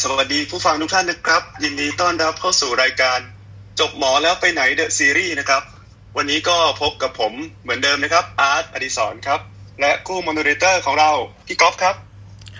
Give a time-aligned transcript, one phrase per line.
[0.00, 3.18] สวัสดีผู้ฟังทุกท่านนะครับ ยินดีต้อนรับเข้าสู่รายการ
[3.80, 5.62] จบหมอแล้วไปไหน The Series นะครับ
[6.16, 7.32] วันนี้ก็พบกับผม
[7.62, 9.40] เหมือนเดิมนะครับอาร์ตอดิศรครับ
[9.80, 11.10] และ co-moderator ของเรา
[11.46, 11.94] พี่ก๊อฟครับ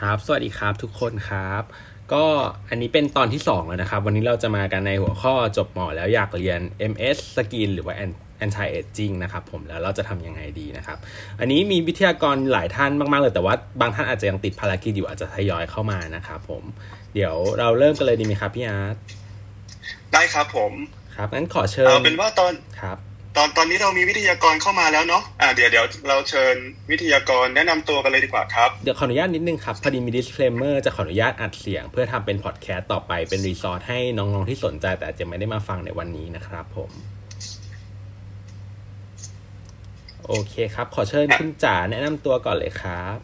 [0.00, 1.62] ครับ สวัสดีครับทุกคนครับ
[2.12, 2.24] ก็
[2.68, 6.60] อันนี้เป็นตอนที่ 2 แล้วนะครับ วันนี้เราจะมากันในหัวข้อจบหมอแล้วอยากเรียน
[6.92, 7.94] MSc Skin หรือว่า
[8.44, 10.98] anti aging นะครับผมแล้วเราจะทำยังไงดีนะครับ
[11.40, 16.62] อันนี้มีวิทยากรหลายท่านมาก ๆ เลยแต่ว่าบางท่านอาจจะยังติดภารกิจอยู่อาจจะทยอยเข้ามานะครับผม
[17.14, 18.96] เดี๋ยวเราเริ่มกันเลยดีไหมครับพี่อาร์ต
[20.12, 20.72] ได้ครับผม
[21.16, 22.98] ครับงั้นขอเชิญเอาเป็นว่าตอนครับ
[23.36, 26.54] ตอนตอนนี้เรามีวิทยากรเข้ามาแล้วเนาะอ่าเดี๋ยวเดี๋ยวเราเชิญ
[26.90, 36.90] วิทยากรแนะนำตัวกันเลยดีกว่าครับ เดี๋ยวขออนุญาตนิดนึงครับพอดีมี disclaimer จะขออนุญาตอัดเสียง เพื่อทำเป็นพอดแคสต์ต่อไปเป็น resource ให้น้องๆที่สนใจ แต่อาจจะไม่ได้มาฟังในวันนี้นะครับผม
[40.26, 43.18] โอเคครับ ขอเชิญคุณจ๋าแนะนำตัวก่อนเลยครับ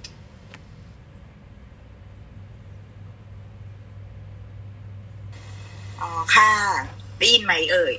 [6.09, 6.53] อ๋อค่ะ
[7.19, 7.97] ได้ยินไหมเอ่ย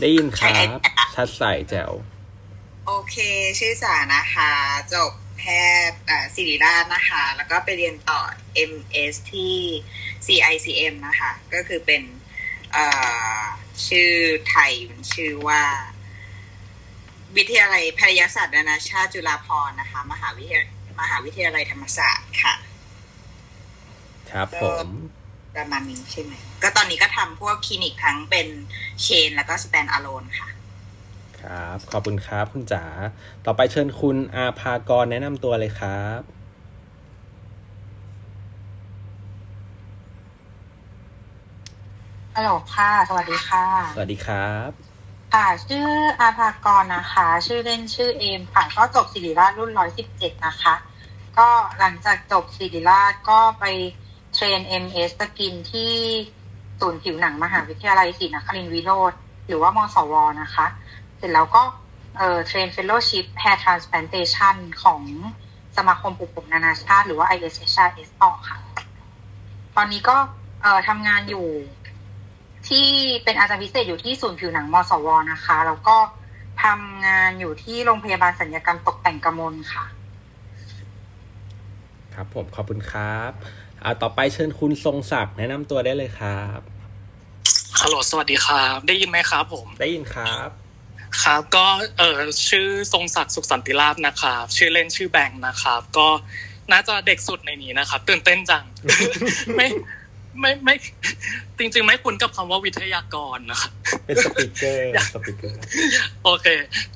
[0.00, 0.80] ได้ยินครัใช่บ
[1.14, 1.92] ชัดใสแจ๋ว
[2.86, 3.16] โอเค
[3.58, 4.50] ชื่อสานะคะ
[4.94, 5.42] จบแพ
[5.90, 8.20] ทย์อ่าศิริราชนะคะ แล้วก็ไปเรียนต่อ
[8.70, 9.56] MS ที่
[10.26, 12.02] CICM นะคะ ก็คือเป็น
[12.76, 13.42] อ่า
[13.88, 14.12] ชื่อ
[14.48, 15.62] ไทยมันชื่อว่า
[17.36, 20.62] วิทยาลัยแพทยศาสตร์นานาชาติจุฬาภรณ์นะคะ มหาวิทยา
[21.00, 22.54] มหาวิทยาลัยธรรมศาสตร์ค่ะ
[24.30, 24.86] ครับผม
[25.56, 28.48] ประมาณนี้ใช่ไหม ก็ตอนนี้ก็ทำพวกคลินิกทั้งเป็น
[29.02, 30.48] เชน แล้วก็สแตนอะโลนค่ะ
[31.40, 32.84] ครับ ขอบคุณครับคุณจ๋า
[33.44, 36.20] ต่อไปเชิญคุณอาภากรแนะนำตัวเลยครับ
[42.36, 44.70] ฮัลโหลค่ะ สวัสดีค่ะ สวัสดีครับ
[45.34, 45.88] ค่ะ ชื่อ
[46.20, 50.74] อาภากรนะคะ ชื่อเล่นชื่อเอมค่ะ ก็จบศิริราชรุ่นร้อยสิบเจ็ดนะคะ
[51.38, 53.64] ก็หลังจากจบศิริราชก็ไป
[54.34, 55.94] เทรน MS สกินที่
[56.82, 59.12] ศูนย์ผิวหนังมหาวิทยาลัยศรีนครินทรวิโรฒ
[59.48, 60.66] หรือว่ามสวนะคะ
[61.18, 61.62] เสร็จแล้วก็
[62.18, 65.02] เอ่อเทรน Fellowship Hair Transplantation ของ
[65.76, 68.58] สมาคมปลูกผมนานาชาติ หรือว่า ISHRS ต่อค่ะ
[69.76, 70.16] ตอนนี้ก็
[70.62, 71.46] เอ่อทำงานอยู่
[72.68, 72.86] ที่
[73.24, 75.96] เป็นอาจารย์พิเศษอยู่ที่ศูนย์ผิวหนังมสวนะคะ แล้วก็
[76.64, 79.84] ทำงานอยู่ที่โรงพยาบาลสัญญกรรมตกแต่งกระมลค่ะ
[82.14, 83.32] ครับผมขอบคุณครับ
[83.82, 86.71] อ่าต่อไปเชิญคุณทรงศักดิ์แนะนำตัวได้เลยครับ
[87.80, 90.48] ฮัลโหลสวัสดีครับ ได้ยินไหมครับผม ได้ยินครับ
[91.22, 91.66] ครับก็
[91.98, 92.18] เออ
[92.48, 96.08] ชื่อทรงศักดิ์สุขสันติราชนะครับ ชื่อเล่นชื่อแบงค์นะครับ ก็
[96.72, 98.64] น่าจะเด็กสุดในนี้นะครับ ตื่นเต้นจัง
[99.56, 99.68] ไม่
[100.40, 100.74] ไม่ไม่
[101.58, 103.72] จริง ๆ ไม่คุ้นกับคำว่าวิทยากรนะครับ
[104.04, 105.58] เป็นสปีกเกอร์สปีกเกอร์
[106.24, 106.46] โอเค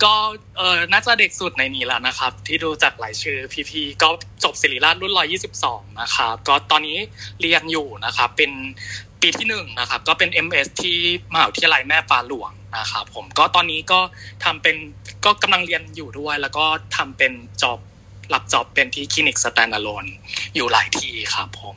[0.03, 0.13] ก็
[0.59, 3.39] เออน่าจะเด็กสุดในนี้แล้วนะครับ ที่ดูจากหลายชื่อ
[3.71, 4.09] พี่ๆก็
[4.45, 6.99] จบศิริราชรุ่นร้อยี่สิบสองนะครับ ก็ตอนนี้
[7.41, 8.51] เรียนอยู่นะครับ เป็น
[9.27, 10.99] ปีที่หนึ่งนะครับก็เป็น MS ที่
[11.33, 14.01] มหาวิทยาลัยแม่ฟ้าหลวงนะครับผมก็ตอนนี้ก็
[14.45, 14.77] ทำเป็น
[15.25, 16.65] ก็กำลังเรียนอยู่ด้วย แล้วก็
[16.97, 17.33] ทำเป็น
[17.63, 17.79] job
[18.35, 20.07] รับ job เป็นที่คลินิก stand alone
[20.55, 21.77] อยู่หลายที่ครับผม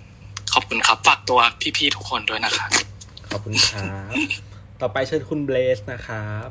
[0.54, 1.40] ขอบคุณครับฝากตัว
[1.78, 2.70] พี่ๆทุกคนด้วยนะครับ
[3.32, 4.14] ขอบคุณครับ
[4.82, 6.48] ต่อไปเชิญคุณเบลสนะครับ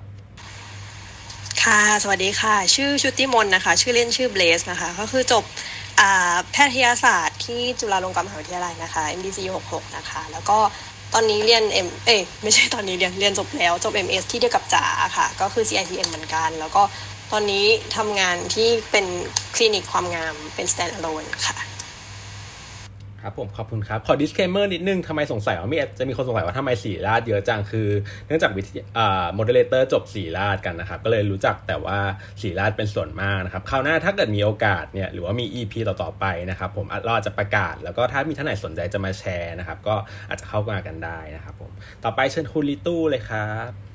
[1.63, 5.45] ค่ะ สวัสดีค่ะ ชื่อชุติมนต์นะคะ ชื่อเล่นชื่อเบลสนะคะ ก็คือจบ
[6.03, 9.39] อ่าแพทยศาสตร์ที่จุฬาลงกรณ์มหาวิทยาลัยนะคะ MDCU
[9.69, 10.59] 66 นะคะ แล้วก็
[11.15, 14.85] ตอนนี้เรียน M เอ้ยไม่ใช่ตอนนี้เรียนเรียนจบแล้วจบ MS ที่เดียวกับจ๋า
[15.17, 16.83] ค่ะ ก็คือ CITM เหมือนกัน แล้วก็
[17.33, 19.07] ตอนนี้ทำงานที่เป็น
[19.55, 21.57] คลินิกความงามเป็น stand alone ค่ะ
[23.23, 27.89] ครับผมขอบคุณครับ ขอ disclaimer นิดนึงทำไมสงสัยว่ามีจะมีคนสงสัยว่าทำไมสีราดเยอะจังคือ
[28.27, 31.99] เนื่องจากวิทยอ่า moderator จบสีราดกันนะครับ ก็เลยรู้จักแต่ว่า
[32.43, 39.95] สีราดเป็นส่วนมากนะครับคราวหน้าถ้าเกิดมีโอกาสเนี่ยหรือว่ามี EP ต่อๆไปนะครับผมเราอาจจะประกาศ แล้วก็ถ้ามีท่านไหนสนใจจะมาแชร์นะครับ ก็
[40.29, 41.71] อาจจะเข้ามากันได้นะครับผม
[42.05, 43.88] ต่อไปเชิญคุณลิตู้เลยครับ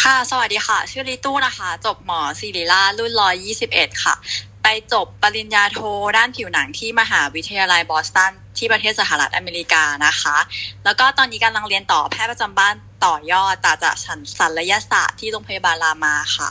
[0.00, 4.14] ค่ะ สวัสดีค่ะ ชื่อลิตู้นะคะ จบหมอศิริราชรุ่นร้อยยี่สิบเอ็ดค่ะ
[4.62, 5.78] ไปจบปริญญาโท
[6.16, 10.36] ด้านผิวหนังที่มหาวิทยาลัยบอสตันที่ประเทศสหรัฐอเมริกานะคะ
[10.84, 12.74] แล้วก็ตอนนี้กำลังเรียนต่อแพทย์ประจำบ้าน
[13.04, 16.50] ต่อยอดตาจากฉันศัลยศาสตร์ที่โรงพยาบาลรามาค่ะ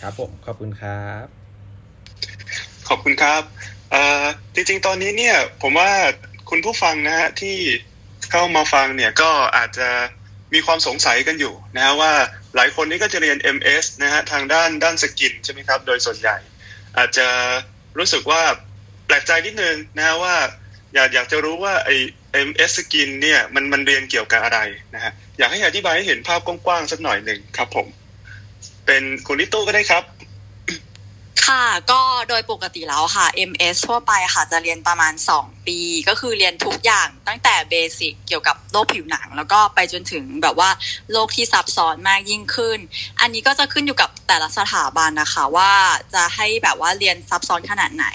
[0.00, 1.26] ครับผมขอบคุณครับ
[2.88, 3.42] ขอบคุณครับ
[3.90, 4.22] เอ่อ
[4.54, 5.90] จริงๆ ตอนนี้เนี่ยผมว่า
[6.50, 7.56] คุณผู้ฟังนะฮะที่
[8.30, 9.88] เข้ามาฟังเนี่ยก็อาจจะ
[10.54, 12.12] มีความสงสัยกันอยู่นะฮะว่า
[12.56, 16.36] หลายคนนี้ก็จะเรียน MS นะฮะทางด้านด้าน skin ใช่ไหมครับ โดยส่วนใหญ่
[16.98, 17.28] อาจจะ
[17.98, 18.42] รู้สึกว่า
[19.06, 20.34] แปลกใจนิดนึงนะฮะว่า
[20.94, 21.90] อยากอยากจะรู้ว่าไอ
[22.32, 24.58] MS skin เนี่ยมันมันเรียนเกี่ยวกับอะไร
[24.94, 27.86] นะฮะอยากให้อธิบายให้เห็นภาพกว้างๆสักหน่อยหนึ่งครับผม
[28.86, 30.04] เป็นคุณลิตู้ก็ได้ครับ
[31.46, 40.70] ค่ะก็โดยปกติแล้วค่ะ MS ทั่วไปค่ะจะเรียนประมาณ 2 ปี ก็คือเรียนทุกอย่างตั้งแต่เบสิกเกี่ยวกับโรคผิวหนัง แล้วก็ไปจนถึงแบบว่า
[41.12, 42.78] โรคที่ซับซ้อนมากยิ่งขึ้น
[43.20, 45.72] อันนี้ก็จะขึ้นอยู่กับแต่ละสถาบันนะคะว่า
[46.14, 48.06] จะให้แบบว่าเรียนซับซ้อนขนาดไหน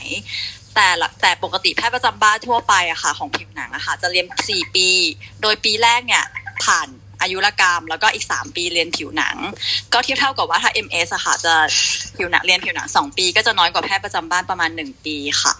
[0.75, 0.87] แต่
[1.21, 4.89] แต่ปกติแพทย์ประจำบ้านทั่วไปอะค่ะของผิวหนังอะค่ะจะเรียน 4 ปี
[5.41, 6.23] โดยปีแรกเนี่ย
[6.63, 6.87] ผ่าน
[7.21, 9.35] อายุรกรรม แล้วก็อีก 3 ปีเรียนผิวหนัง
[9.93, 11.53] ก็เทียบเท่ากับว่าถ้า MS อะค่ะจะ
[12.17, 15.53] ผิวหนังเรียนผิวหนัง 2 ปี ก็จะน้อยกว่าแพทย์ประจำบ้านประมาณ 1 ปีค่ะ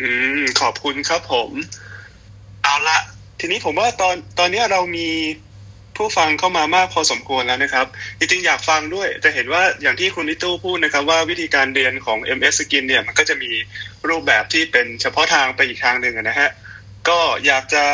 [0.00, 1.50] อืม ขอบคุณครับผม
[2.62, 2.98] เอาละ
[3.40, 5.08] ทีนี้ผมว่าตอนตอนนี้เรามี
[5.96, 7.86] ผู้ฟังเข้ามามากพอสมควรแล้วนะครับ
[8.18, 13.50] จริงๆ อยากฟังด้วยจะเห็นว่าอย่างที่คุณนิตู้พูดนะครับ ว่าวิธีการเรียนของ MS Skin เนี่ยมันก็จะมี
[14.08, 16.50] รูปแบบที่เป็นเฉพาะทางไปอีกทางหนึ่งนะฮะ
[17.08, 17.84] ก็อยากจะ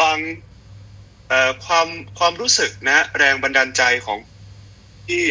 [0.00, 0.18] ฟัง
[1.66, 1.88] ความ
[2.18, 4.18] ความรู้สึกนะแรงบันดาลใจของ
[5.08, 5.24] ที่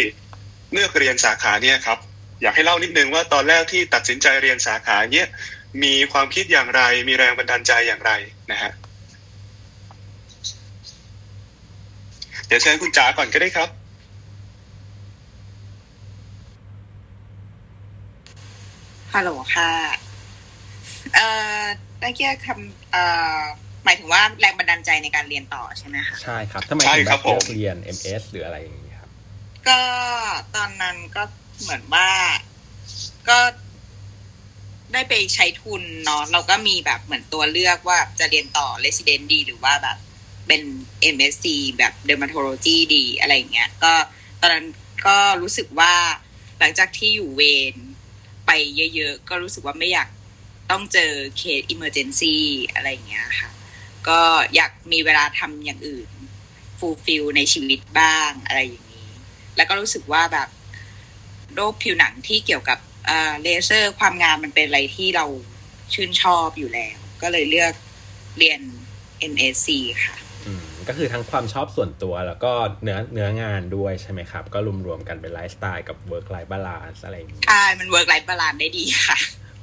[0.71, 1.99] เลือกเรียนสาขาเนี่ยครับ
[2.41, 5.27] อยากให้เล่านิดนึงว่าตอนแรกที่ตัดสินใจเรียนสาขาเนี้ย
[5.83, 8.11] มีความคิดอย่างไร มีแรงบันดาลใจอย่างไร
[8.51, 8.71] นะฮะ
[12.47, 13.69] เดี๋ยวเชิญคุณจ๋าก่อนก็ได้ครับ
[19.13, 19.71] ฮัลโหลค่ะ
[21.15, 21.27] เอ่
[21.61, 21.63] อ
[22.01, 22.84] ตะเกียคำ
[23.83, 29.11] หมายถึงว่าแรงบันดาลใจในการเรียนต่อใช่ไหมคะใช่ครับทำไมใช่ถึงคแบรับบเลือกผมเรียน MS หรืออะไรอย่างนี้ครับ
[29.67, 29.81] ก็
[30.55, 31.23] ตอนนั้นก็
[31.61, 32.09] เหมือนว่า
[33.29, 33.39] ก็
[34.93, 39.97] ได้ไปใช้ทุนเนาะเราก็มีแบบเหมือนตัวเลือกว่าจะเรียนต่อ resident ดี หรือว่าแบบ
[40.47, 40.61] เป็น
[41.15, 41.45] MSc
[41.77, 43.93] แบบ dermatology ดีอะไรอย่างเงี้ย ก็
[44.41, 44.67] ตอนนั้น
[45.07, 45.93] ก็รู้สึกว่า
[46.59, 47.41] หลังจากที่อยู่เว
[47.73, 47.75] ร
[48.45, 48.51] ไป
[48.95, 50.07] เยอะๆ ก็รู้สึกว่าไม่อยาก
[50.71, 52.35] ต้องเจอเคส emergency
[52.73, 53.49] อะไรอย่างเงี้ยค่ะ
[54.07, 54.19] ก็
[54.55, 56.09] อยากมีเวลาทำอย่างอื่น
[56.79, 59.09] fulfill ในชีวิตบ้างอะไรอย่างนี้
[59.55, 60.49] แล้วก็รู้สึกว่าแบบ
[61.55, 65.25] โรคผิวหนังที่เกี่ยวกับเอ่อเลเซอร์ความงามมันเป็นอะไรที่เรา
[65.93, 67.73] ชื่นชอบอยู่แล้ว ก็เลยเลือก
[68.37, 68.61] เรียน
[69.31, 69.67] MSc
[70.05, 70.15] ค่ะ
[70.45, 72.51] อืมก็คือทั้งความชอบส่วนตัวแล้วก็
[72.83, 79.17] เนื้อเนื้องานด้วยใช่ไหมครับ ก็รวมๆกันเป็นไลฟ์สไตล์กับ work life balance อะไรอย่างนี้ใช่มัน work life balance ได้ดีค่ะ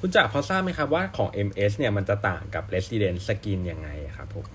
[0.04, 4.48] คุณจ๋าพอทราบไหมครับว่าของ MS เนี่ยมันจะต่างกับ Resident Skin ยังไงครับผม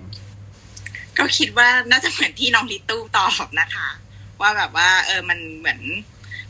[1.17, 3.89] ก็คิดว่าน่าจะเหมือนที่น้องลิตู้ตอบนะคะ
[4.41, 5.79] ว่าแบบว่า เออมันเหมือน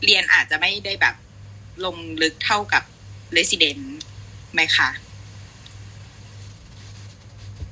[0.04, 1.14] เรียนอาจจะไม่ได้แบบ
[1.84, 2.82] ลงลึกเท่ากับ
[3.36, 3.82] resident
[4.52, 4.90] ไหมคะ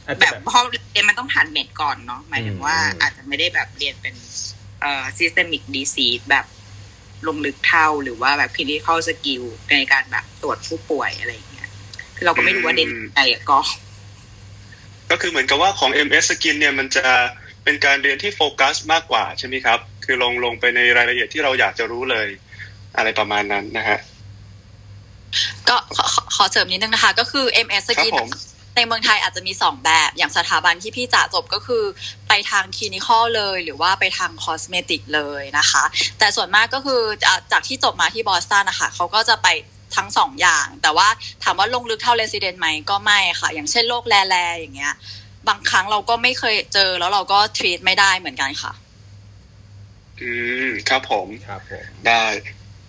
[0.06, 4.14] อาจแบจะบแบบเพราะเรียนมันต้องผ่านเมดก่อนเนาะหมายถึงว่าอืมอาจจะไม่ได้แบบเรียนเป็น
[4.80, 6.46] เอ่อ systemic disease แบบ
[7.28, 11.68] ลงลึกเท่าหรือว่าแบบ clinical skill ในการแบบตรวจผู้ป่วยอะไรอย่างเงี้ย
[12.16, 13.58] คือเราก็ไม่รู้ว่าเด่นใจอะก็
[15.10, 17.06] ก็คือเหมือนกับว่าของ MS Skin เนี่ยมันจะ
[17.64, 22.28] เป็นการเรียนที่โฟกัสมากกว่าใช่ไหมครับ คือลงลงไปในรายละเอียดที่เราอยากจะรู้เลย
[22.96, 23.98] อะไรประมาณนั้นนะฮะ
[25.68, 28.28] ก็ขอขอขอเสริมนิดนึงนะคะ ก็คือ MS ครับ Skin ผม
[28.76, 31.84] ในเมืองไทยอาจจะมี 2 แบบอย่างสถาบันที่พี่จ๋าจบก็คือ
[32.28, 35.84] ไปทาง clinical เลย หรือว่าไปทาง cosmetic เลยนะคะ
[36.18, 39.48] แต่ส่วนมากก็คืออะจากที่จบมาที่บอสตันนะคะเขาก็จะไป
[39.96, 41.08] ทั้งสองอย่าง แต่ว่า
[41.44, 44.94] ถามว่าลงลึกเท่า resident ไหมก็ไม่ค่ะ อย่างเช่นโรค rare ๆอย่างเงี้ย
[45.48, 48.72] บางครั้งเราก็ไม่เคยเจอแล้วเราก็ treat ไม่ได้เหมือนกันค่ะ
[50.20, 50.30] อื
[50.66, 52.24] มครับผมครับผมได้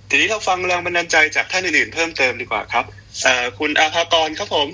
[0.10, 2.86] ทีนี้เราฟังแรงบันดาลใจจากท่านอื่นๆเพิ่มเติมดีกว่าครับ
[3.24, 4.68] เอ่อคุณอาภากรครับผม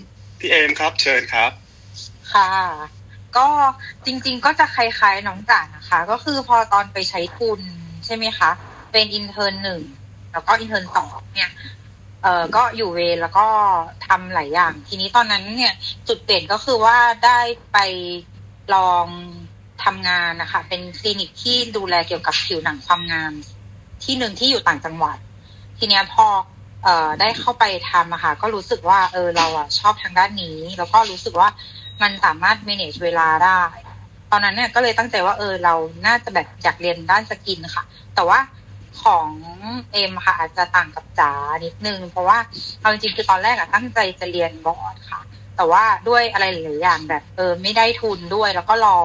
[0.45, 1.51] พี่เอมครับ เชิญครับ
[2.33, 2.49] ค่ะ
[3.37, 3.47] ก็
[4.05, 7.59] จริง ๆ ก็จะคล้ายๆน้องจ๋านะคะ ก็คือพอตอนไปใช้ทุน
[8.05, 8.49] ใช่ไหมคะ
[8.91, 9.81] เป็น intern หนึ่ง
[10.31, 11.51] แล้วก็ intern สองเนี่ย
[12.23, 13.47] เอ่อก็อยู่เวรแล้วก็
[14.07, 15.73] ทำหลายอย่าง ทีนี้ตอนนั้นเนี่ย
[16.07, 17.39] จุดเปลี่ยนก็คือว่าได้
[17.73, 17.77] ไป
[18.75, 19.07] ลอง
[19.83, 23.33] ทำงานนะคะ เป็นคลินิกที่ดูแลเกี่ยวกับผิวหนังความงาม
[24.03, 25.17] ที่หนึ่งที่อยู่ต่างจังหวัด
[25.77, 26.25] ทีเนี้ยพอ
[26.83, 31.49] เอ่อได้เข้าไปทำอะค่ะ ก็รู้สึกว่าเออเราอะชอบทางด้านนี้ แล้วก็รู้สึกว่า
[32.01, 33.61] มันสามารถ manage เวลาได้
[34.31, 35.73] ตอนนั้นเนี่ยก็เลยตั้งใจว่าเออเรา
[36.05, 37.83] น่าจะแบบอยากเรียนด้านสกินค่ะ
[38.15, 38.39] แต่ว่า
[39.03, 39.29] ของ
[39.93, 41.31] เอ็มค่ะอาจจะต่างกับจ๋า
[41.65, 42.37] นิดนึง เพราะว่า
[42.79, 45.21] เอาจริงๆคือตอนแรกอะตั้งใจจะเรียนบอร์ดค่ะ
[45.55, 48.99] แต่ว่าด้วยอะไรหลายอย่างแบบ เออไม่ได้ทุนด้วย แล้วก็รอ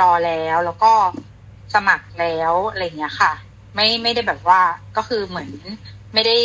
[0.00, 0.92] รอแล้วแล้วก็
[1.74, 3.32] สมัครแล้วอะไรเงี้ยค่ะ
[3.74, 4.60] ไม่ไม่ได้แบบว่า
[4.96, 5.50] ก็คือเหมือน
[6.14, 6.36] ไม่ได้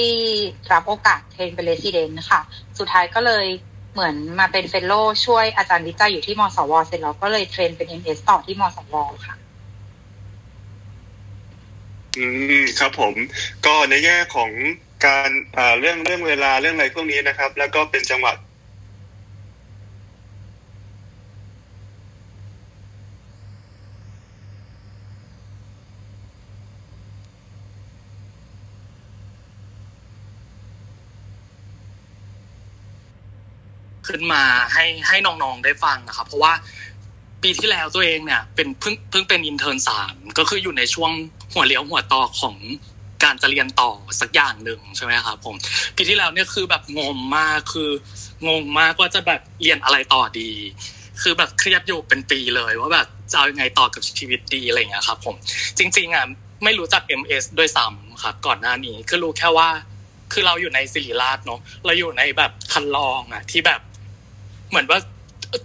[0.71, 2.41] รับโอกาส train เป็น resident ค่ะ
[2.77, 3.45] สุดท้ายก็เลย
[3.93, 4.93] เหมือนมาเป็น fellow
[5.25, 8.95] ช่วยอาจารย์วิจัยอยู่ที่มสว เสร็จแล้วก็เลยเทรนเป็น MS ต่อที่มสว
[9.25, 9.35] ค่ะ
[12.17, 12.25] อื
[12.61, 13.13] มครับผม
[13.65, 14.51] ก็ในแง่ของ
[15.05, 18.35] การเอ่อเรื่องเรื่องเวลาเรื่องอะไรพวกนี้นะครับ แล้วก็เป็นจังหวัด
[34.07, 36.53] ขึ้นมาให้ให้น้องๆได้ฟังนะครับ เพราะว่า
[37.43, 41.11] ปีที่แล้วตัวเองเนี่ย เป็นเพิ่งเพิ่งเป็นอินเทอร์นสามก็คืออยู่ในช่วง
[41.53, 42.55] หัวเลี้ยวหัวต่อของ
[43.23, 45.55] การจะเรียนต่อสักอย่างหนึ่งใช่ไหมครับผม
[45.95, 47.89] ปีที่แล้วเนี่ยคือแบบงงมากคือ
[48.47, 50.51] งงมากว่าจะแบบเรียนอะไรต่อดี
[51.21, 55.35] คือแบบเครียดอยู่เป็นปีเลย ว่าแบบจะเอายังไงต่อกับชีวิตดีอะไรอย่างเงี้ยครับผม
[55.77, 56.25] จริง ๆอะ
[56.63, 59.69] ไม่รู้จัก MS ด้วยซ้ำครับก่อนหน้านี้คือรู้แค่ว่า
[60.33, 63.81] คือเราอยู่ในสิริราชเนาะเราอยู่ในแบบคันลองอะที่แบบ
[64.69, 64.99] เหมือนว่า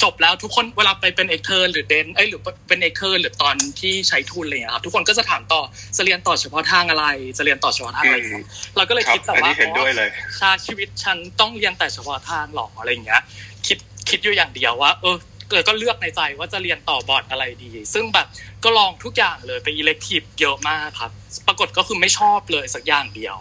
[0.03, 5.61] จบแล้วทุกคนเวลาไปเป็น extern หรือ dent เอ้ยหรือเป็น extern หรือตอนที่ใช้ทุนอะไรอย่างเงี้ยครับทุกคนก็จะถามต่อ
[5.97, 7.05] จะเรียนต่อเฉพาะทางอะไร
[7.39, 10.09] จะเรียนต่อเฉพาะทางอะไรอย่างเงี้ยเราก็เลยครับคิดแต่อันว่านี้เห็นด้วยเลย
[10.41, 13.23] ชาชีวิตฉันต้องเรียนแต่เฉพาะทางหรออะไรอย่างเงี้ย
[13.67, 13.79] คิด
[14.09, 15.17] คิดอยู่อย่างเดียวว่า เออ
[15.51, 18.27] เกิดก็เลือกในใจว่าจะเรียนต่อบอร์ดอะไรดี ซึ่งแบบ
[18.65, 21.13] ก็ลองทุกอย่างเลยไป elective เยอะมากครับ
[21.47, 23.37] ปรากฏก็คือไม่ชอบเลยสักอย่างเดียว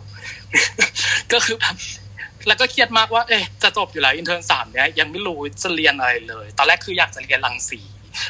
[1.33, 1.75] ก็คือแบบ
[2.47, 7.81] แล้วก็เครียดมากว่าเอ๊ะจะจบอยู่แล้ว intern สามเนี้ยยังไม่รู้จะเรียนอะไรเลย ตอนแรกคืออยากจะเรียนรังสี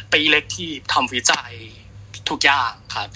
[0.09, 1.53] ไป elective ทำวิจัย
[2.29, 3.07] ทุกอย่างครับ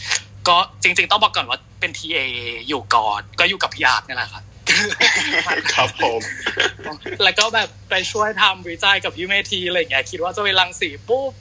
[0.48, 2.20] ก็จริง ๆ ต้องบอกก่อนว่าเป็น TA
[2.68, 4.44] อยู่ก่อนก็อยู่กับพี่อาร์ตนี่แหละครับ
[5.74, 6.22] ครับผม
[7.24, 11.32] แล้วก็แบบไปช่วยทำวิจัยกับพี่เมทีอะไรอย่างเงี้ยคิดว่าจะไปรังสีปุ๊บ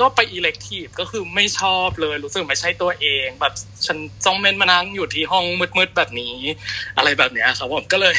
[0.00, 3.54] ก็ไป elective ก็คือไม่ชอบเลย รู้สึกไม่ใช่ตัวเอง แบบ
[3.86, 6.36] ฉันจ้องเม่นมานั่งอยู่ที่ห้องมืดๆแบบนี้
[6.96, 8.14] อะไรแบบเนี้ยครับผมก็เลย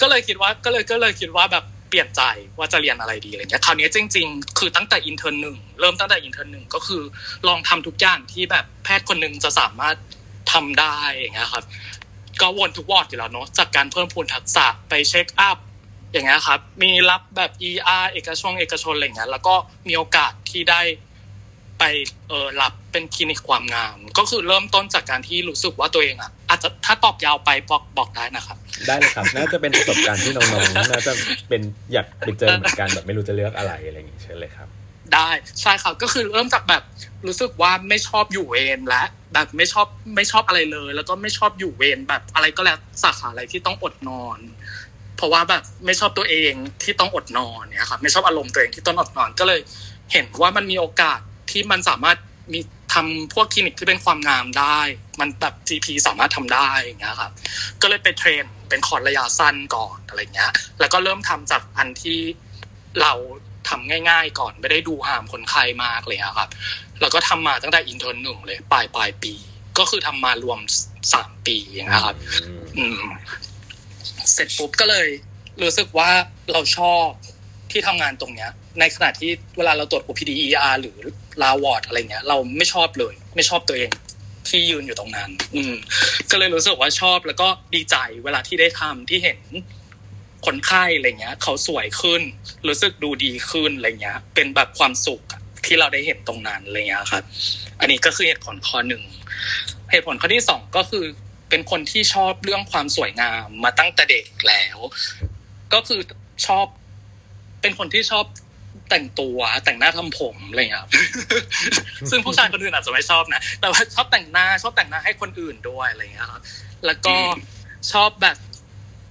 [0.00, 2.22] ก็เลยคิดว่าก็เลยก็เลยคิดว่าแบบเปลี่ยนใจ
[2.58, 7.02] ว่าจะเรียนอะไรดีอะไรเงี้ยคราวนี้จริง ๆ คือตั้งแต่ intern หนึ่งเริ่มตั้งแต่ intern หนึ่งก็คือ
[7.48, 9.96] ลองทำทุกอย่างที่แบบแพทย์คนหนึ่งจะสามารถ
[10.52, 11.64] ทำได้อย่างเงี้ยครับ
[12.40, 15.58] ก็วนทุกวอดอยู่แล้วเนาะจากการเพิ่มพูนทักษะไป check up
[16.12, 19.54] อย่างเงี้ยครับ มีรับแบบ ER เอกชนเอกชนอะไรเงี้ยแล้วก็
[19.88, 20.80] มีโอกาสที่ได้
[21.78, 21.84] ไป
[22.28, 31.12] เออรับเป็นคลินิกความงาม ก็คือเริ่มต้นจากการที่รู้สึกว่าตัวเองอะอาจจะถ้าตอบยาวไปบอกบอกได้นะครับ ได้เลยครับ น่าจะเป็นประสบการณ์ที่น้องๆน่าจะ
[31.48, 31.62] เป็น
[31.92, 34.68] อยากไปเจอเหมือนกันแบบไม่รู้จะเลือกอะไรอะไรอย่างงี้เชิญเลยครับ
[35.14, 36.82] ได้ใช่ครับก็คือเริ่มจากแบบ
[37.26, 39.02] รู้สึกว่าไม่ชอบอยู่เวรและ
[39.32, 39.86] แบบไม่ชอบ
[40.16, 44.38] ไม่ชอบอะไรเลย แล้วก็ไม่ชอบอยู่เวรแบบอะไรก็แล้วสาขาอะไรที่ต้องอดนอน
[45.20, 49.60] เพราะว่าแบบไม่ชอบตัวเองที่ต้องอดนอนเนี่ยครับไม่ชอบอารมณ์ตัวเองที่ต้องอดนอนก็เลย
[50.12, 52.18] เห็นว่ามันมีโอกาสที่มันสามารถ
[52.52, 52.60] มี
[52.94, 54.78] ทำพวกคลินิกที่เป็นความงามได้
[55.20, 57.32] มันแบบ GP สามารถทำได้อย่างเงี้ยครับ
[57.82, 62.18] ก็เลยไป train เป็นคอร์สระยะสั้นก่อนอะไรเงี้ย แล้วก็เริ่มทำจากอันที่
[63.00, 63.12] เรา
[63.68, 66.48] ทำง่าย ๆ ก่อนไม่ได้ดู harm คนไข้มากเลยครับ
[67.00, 69.34] แล้วก็ทำมาตั้งแต่ intern หนึ่งเลยปลายปลายปี
[69.78, 70.58] ก็คือทำมารวม
[71.14, 72.16] สามปีอย่างเงี้ยครับ
[74.32, 75.08] เสร็จปุ๊บก็เลย
[75.62, 76.10] รู้สึกว่า
[76.52, 77.06] เราชอบ
[77.70, 80.98] ที่ทำงานตรงเนี้ย ในขณะที่เวลาเราตรวจ OPD ER หรือ
[81.42, 83.90] ลาวอร์ดอะไรเงี้ย เราไม่ชอบเลย ไม่ชอบตัวเอง
[84.48, 85.74] ที่ยืนอยู่ตรงนั้น อืม
[86.30, 89.40] ก็เลยรู้สึกว่าชอบแล้วก็ดีใจเวลาที่ได้ทำที่เห็น
[90.46, 92.22] คนไข้อะไรเงี้ย เขาสวยขึ้น
[92.68, 95.20] รู้สึกดูดีขึ้นอะไรเงี้ย เป็นแบบความสุข
[95.66, 97.24] ที่เราได้เห็นตรงนั้นอะไรเงี้ยครับ
[97.80, 99.02] อันนี้ก็คือเหตุผลข้อหนึ่ง
[99.90, 101.04] เหตุผลข้อที่สองก็คือ
[101.50, 104.78] เป็นคนที่ชอบเรื่องความสวยงามมาตั้งแต่เด็กแล้ว
[105.72, 106.00] ก็คือ
[106.46, 106.66] ชอบ
[107.60, 108.24] เป็นคนที่ชอบ
[108.90, 110.90] แต่งตัวแต่งหน้าทำผมอะไรอย่างเงี้ยครับ
[112.10, 116.42] ซึ่งผู้ชายคนอื่นอาจจะไม่ชอบนะแต่ว่าชอบแต่งหน้าชอบแต่งหน้าให้คนอื่นด้วยอะไรอย่างเงี้ยครับ
[116.86, 117.14] แล้วก็
[117.92, 118.36] ชอบแบบ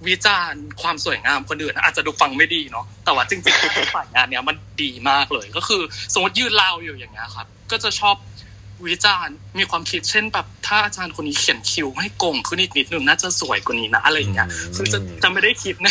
[0.08, 5.82] วิจารณ์ความสวยงามคนอื่น อาจจะดูฟังไม่ดีเนาะแต่ว่าจริงๆฝ่ายงานเนี้ยมันดีมากเลย ก็คือ
[6.14, 8.16] สมมติยืนเล่าอยู่อย่างเงี้ยครับ ก็จะชอบ
[8.86, 15.88] วิจารณ์มีความคิดเช่นแบบถ้าอาจารย์คนนี้เขียนคิวให้โก่งขึ้นอีกนิดนึงน่าจะสวยกว่านี้นะอะไรอย่างเงี้ยคือจะจะไม่ได้คิดใน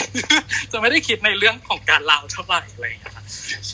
[0.71, 3.25] จะไม่ได้คิดในเรื่องของการเล่าเท่าไหร่อะไรอย่างเงี้ยครับ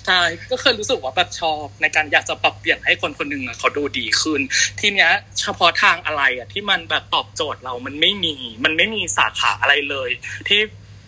[0.06, 4.42] ใช่ก็เคยรู้สึกว่าแบบชอบในการอยากจะปรับเปลี่ยนให้คนคนหนึ่งอะเขาดูดีขึ้น
[4.80, 10.10] ทีเนี้ยเฉพาะทางอะไรอะที่มันแบบตอบโจทย์เรามันไม่มี มันไม่มีสาขาอะไรเลย
[10.48, 10.60] ที่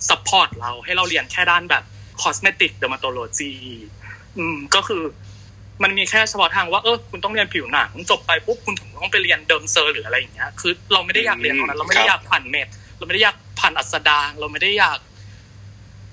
[0.09, 1.83] support เราให้เราเรียนแค่ด้านแบบ
[2.21, 3.51] cosmetic dermatology
[4.37, 5.03] อืมก็คือ
[5.83, 12.67] มันมีแค่เฉพาะทางว่าเออคุณต้องเรียนผิวหนังจบไปปุ๊บคุณถึงต้องไปเรียน derm sur หรืออะไรอย่างเงี้ยคือเราไม่ได้อยากเรียนตรงนั้น เราไม่ได้อยากผ่าน med
[12.97, 14.99] เราไม่ได้อยากผ่านอัษฎางค์เราไม่ได้อยาก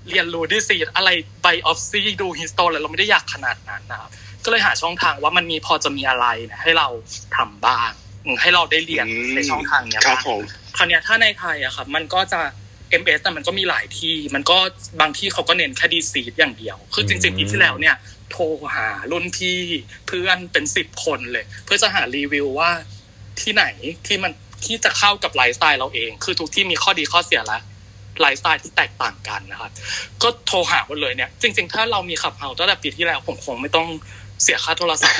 [0.08, 1.10] เรียนรู้ disease อะไร
[1.42, 4.10] biopsy ดู histo อะไรเราไม่ได้อยากขนาดนั้นนะครับ
[4.44, 6.88] ก็เลยหาช่องทางว่ามันมีพอจะมีอะไรเนี่ยให้เรา
[7.36, 7.90] ทำบ้าง
[8.24, 10.40] อืมให้เราได้เรียนในช่องทางเนี้ยครับบ้างผม
[10.76, 12.40] คราวเนี้ยถ้าในไทยอะครับมันก็จะ
[13.00, 14.58] MS แต่มันก็มีหลายที่ มันก็
[15.00, 17.94] บางที่เขาก็เน้นแค่ disease อย่างเดียว คือจริงๆปีที่แล้วเนี่ย
[18.34, 19.60] โทรหารุ่นพี่
[20.06, 22.70] เพื่อนเป็นสิบคนเลย เพื่อจะหารีวิวว่า
[23.40, 23.64] ที่ไหน
[24.06, 24.32] ที่มัน
[24.64, 27.60] ที่จะเข้ากับไลฟ์สไตล์เราเอง คือทุกที่มีข้อดีข้อเสียและ
[28.20, 29.70] ไลฟ์สไตล์ที่แตกต่างกันนะครับ
[30.22, 33.88] ก็โทรหาหมดเลยเนี่ย จริง ๆ ถ้าเรามี Clubhouse ตั้งแต่ปีที่แล้วผมคงไม่ต้อง
[34.42, 35.18] เสียค่าโทรศัพท์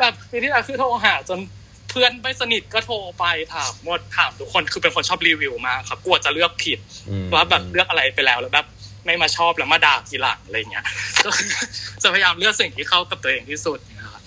[0.00, 1.40] แบบปีที่แล้วคือโทรหาจน
[1.90, 3.24] เพื่อนไม่สนิทก็โทรไป
[3.54, 8.66] ถามหมดถามทุกคนคือเป็นคนชอบรีวิวมากครับกลัวจะเลือกผิดอืมว่าแบบเลือกอะไรไปแล้วแล้วแบบ
[9.04, 10.84] ไม่มาชอบแล้วมาด่าทีหลังอะไรเงี้ย
[11.24, 11.30] ก็
[12.02, 14.22] จะพยายามเลือกสิ่งที่เข้ากับตัวเองที่สุดนะครับ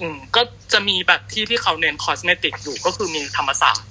[0.00, 0.42] อืมก็
[0.72, 3.88] จะมีแบบที่ที่เขาเน้น cosmetic อยู่ก็คือมีธรรมศาสตร์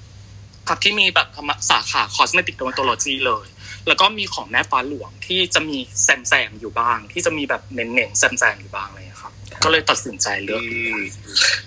[0.67, 3.48] ครับที่มีแบบธรรมสาขา cosmetic dermatology เลย
[3.88, 11.00] แล้วก็มีของแม่ฟ้าหลวงที่จะมีแซมแซมๆอยู่บ้าง ที่จะมีแบบเน้นๆแซมแซมๆอยู่บ้างอะไรเลยครับ ก็เลยตัดสินใจเลือกอืม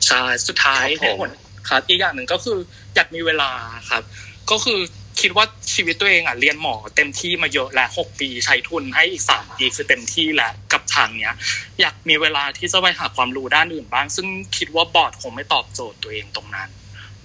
[0.07, 1.31] ใช่สุดท้ายครับผมเหตุผล
[1.69, 2.59] ครับอีกอย่างหนึ่งก็คือ
[2.95, 3.51] อยากมีเวลา
[3.91, 4.03] ครับ
[4.51, 4.81] ก็คือ
[5.21, 5.45] คิดว่า
[5.75, 11.35] ชีวิตตัวเองอะเรียนหมอเต็มที่มาเยอะแล้วหกปีใช้ทุนให้อีกสามปีคือเต็มที่แล้วกับทางเนี้ย
[11.81, 16.69] อยากมีเวลาที่จะไปหาความรู้ด้านอื่นบ้าง ซึ่งคิดว่าบอร์ดคงไม่ตอบโจทย์ตัวเองตรงนั้น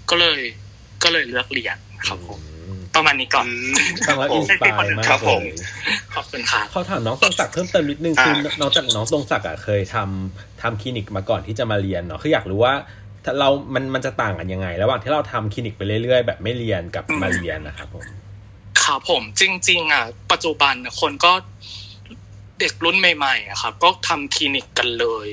[0.09, 0.39] ก็เลย
[1.03, 3.73] ก็เลยเลือกเรียนครับผมอืมประมาณนี้ก่อนอืม
[4.07, 5.45] ฟังแล้วอินสปายมากครับเลผมย
[6.15, 13.02] ขอบคุณครับเขาถามน้องทรงศักดิ์เพิ่มเติมนิดนึงคืออ่าน้องจากน้องทรงศักดิ์อะเคยทำทำคลินิกมาก่อนที่จะมาเรียนเนาะคืออยากรู้ว่าถ้า
[13.39, 18.05] เรา มัน มันจะต่างกันยังไง ระหว่างที่เราทำคลินิกไปเรื่อยๆ แบบไม่เรียนกับมาเรียนนะครับผม
[18.83, 21.31] ครับผมจริง ๆ อะ ปัจจุบันน่ะคนก็
[22.59, 25.29] เด็กรุ่นใหม่ๆอะครับ ก็ทำคลินิกกันเลย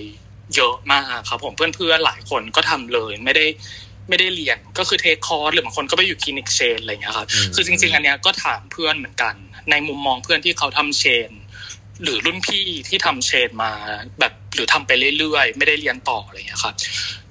[0.54, 3.47] เยอะมากครับ ผมเพื่อนๆหลายคนก็ทำเลยไม่ได้
[4.09, 9.35] ไม่ได้เรียนก็คือเทคคอร์สหรือบางคนก็ไปอยู่คลินิกเชนอะไรอย่างเงี้ยครับอืมคือจริง ๆ อันเนี้ยก็ถามเพื่อนเหมือนกัน
[9.70, 11.30] ในมุมมองเพื่อนที่เขาทำเชน
[12.02, 13.73] หรือรุ่นพี่ที่ทำเชนมา
[14.20, 16.75] แบบ หรือทำไปเรื่อยๆ ไม่ได้เรียนต่ออะไรอย่างเงี้ยครับ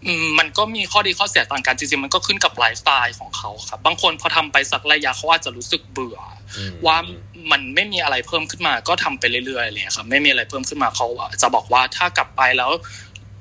[0.06, 6.20] อืมมันก็มีข้อดีข้อเสียต่างกันจริงๆมันก็ขึ้นกับไลฟ์สไตล์ของเขาครับบางคนพอทำไปสักระยะเขาอาจจะรู้สึกเบื่อ
[6.58, 6.98] อืมว่า
[7.52, 11.08] มันไม่มีอะไรเพิ่มขึ้นมาก็ทำไปเรื่อยๆเลยครับไม่มีอะไรเพิ่มขึ้นมาเขา
[11.42, 12.72] จะบอกว่าถ้ากลับไปแล้ว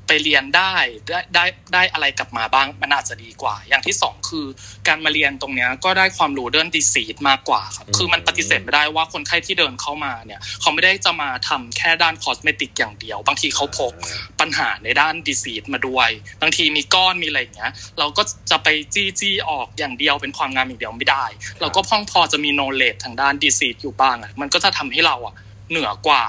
[0.08, 0.74] ไปเรียนได้
[1.08, 4.46] ได้ได้ได้อะไรกลับมาบ้างมันอาจจะดีกว่า อย่างที่สองคือ
[4.88, 13.92] การมาเรียนตรงเนี้ยก็ได้ความรู้เรื่อง disease มากกว่าครับอืมคือมันปฏิเสธไม่ได้ว่าคนไข้ที่เดินเข้ามาเนี่ยเขาไม่ได้จะมาทำแค่ด้าน cosmetic อย่างเดียว บางทีเขาพก
[14.40, 16.10] ปัญหาในด้าน disease มาด้วย
[16.42, 21.24] บางทีมีก้อนมีอะไรอย่างเงี้ยเราก็จะไปจี้จี้ออกอย่างเดียวเป็นความงามอย่างเดียวไม่ได้
[21.60, 25.34] เราก็พ่องพอจะมีโนเล e ทางด้าน disease อยู่บ้างอะมันก็จะทำให้เราอะ
[25.70, 26.22] เหนือกว่า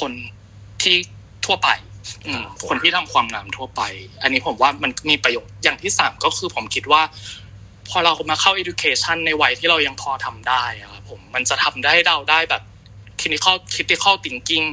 [0.00, 0.12] คน
[0.82, 0.96] ที่
[1.46, 1.87] ทั่วไปอืม
[2.68, 3.82] คนที่ทำความงามทั่วไป
[4.22, 7.02] อันนี้ผมว่ามันมีประโยชน์อย่างที่สามก็คือผมคิดว่า
[7.88, 12.62] พอเรามาเข้า education ในวัยที่เรายังพอทำได้อะครับผมมันจะทำได้เราได้แบบ
[13.20, 14.66] critical critical thinking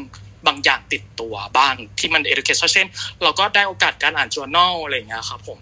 [0.48, 2.88] บางอย่างติดตัวบ้างที่มัน education เช่น
[3.24, 5.60] เราก็ได้โอกาสการอ่าน journal อะไรอย่างเงี้ยครับผม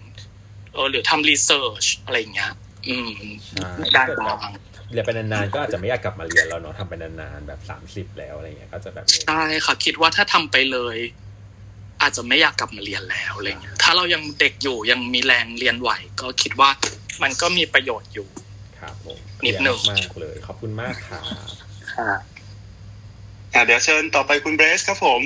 [0.74, 2.52] เออหรือทำ research อะไรอย่างเงี้ย
[2.88, 3.12] อืม
[3.50, 4.52] ใช่ได้บ้าง
[4.92, 10.98] เรียนไปนานๆก็อาจจะไม่อยากกลับมาเรียนแล้วเนาะทำไปนานๆแบบสามสิบแล้วอะไรเงี้ยก็จะแบบนี้ใช่ค่ะคิดว่าถ้าทำไปเลย
[12.04, 16.70] อาจจะไม่อยากกลับมาเรียนแล้วอะไรเงี้ยถ้าเรายังเด็กอยู่ยังมีแรงเรียนไหว ก็คิดว่า
[17.24, 18.28] มันก็มีประโยชน์อยู่
[18.80, 21.24] ครับผมนิดหนึ่งเคลียร์มากเลย ขอบคุณมากครับ
[23.54, 25.22] อะเดี๋ยวเชิญต่อไปคุณเบรสครับผม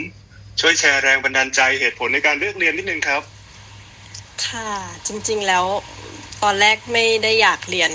[0.60, 3.22] ช่วยแชร์แรงบันดาลใจเหตุผลในการเลือกเรียนนิดนึงครับ
[4.48, 4.72] ค่ะ
[5.08, 5.66] จริง ๆ แล้ว
[6.44, 7.92] ตอนแรกไม่ได้อยากเรียน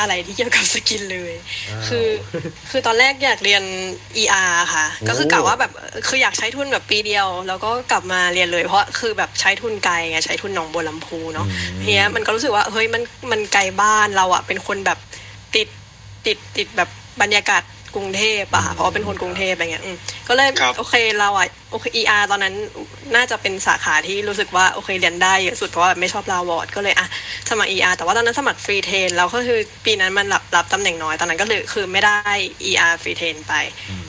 [0.00, 1.34] อะไรที่เกี่ยวกับสกินเลย
[1.70, 2.06] อ้าวคือ
[2.70, 3.62] คือตอนแรกอยากเรียน
[4.22, 5.72] ER ค่ะโอ้ก็คือกะว่าแบบ
[6.08, 14.98] คืออยากใช้ทุนแบบปีเดียว แล้วก็กลับมาเรียนเลย เพราะคือแบบใช้ทุนไกลไง ใช้ทุนหนองบัวลำพูเนาะอืมทีเนี้ยมันก็รู้สึกว่า เฮ้ย มัน มันไกลบ้านเราอะเป็นคนแบบ
[15.54, 15.68] ติด
[16.26, 16.88] ติด ติดแบบ
[17.22, 17.62] บรรยากาศ
[17.96, 19.96] กรุงเทพอะค่ะเพราะว่าเป็นคนกรุงเทพอะไรเงี้ยอืม
[20.28, 22.54] ก็เลยครับโอเคเราอะโอเค ER ตอนนั้น
[23.14, 27.06] น่าจะเป็นสาขาที่รู้สึกว่าโอเคเรียนได้เยอะสุดเพราะว่าไม่ชอบลาวอร์ดก็เลยอะ
[27.50, 32.16] สมัคร ER แต่ว่าตอนนั้นสมัครฟรีเทนแล้วก็คือปีนั้นมันรับรับตำแหน่งน้อยตอนนั้นก็เลยคือไม่ได้
[32.68, 33.54] ER ฟรีเทนไป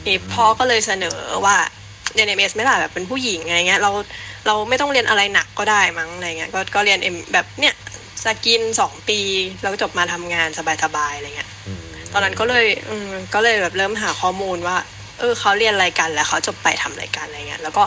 [0.05, 1.55] นี่พ่อก็เลยเสนอว่า
[2.13, 3.91] เรียน MS ไม่ได้แบบเป็นผู้หญิงไงเงี้ยเรา
[4.47, 7.75] เราไม่ต้องเรียนอะไรหนักก็ได้มั้งอะไรเงี้ยก็ก็เรียน M แบบเนี้ย
[8.23, 9.19] สกินสองปี
[9.61, 10.49] แล้วก็จบมาทำงาน
[10.83, 11.49] สบายๆอะไรเงี้ย
[12.17, 14.77] อืมตอนนั้นก็เลยอืมก็เลยแบบเริ่มหาข้อมูลว่า
[15.19, 17.83] เออเขาเรียนอะไรกันแล้วเขาจบไปทำอะไรกันอะไรเงี้ยแล้วก็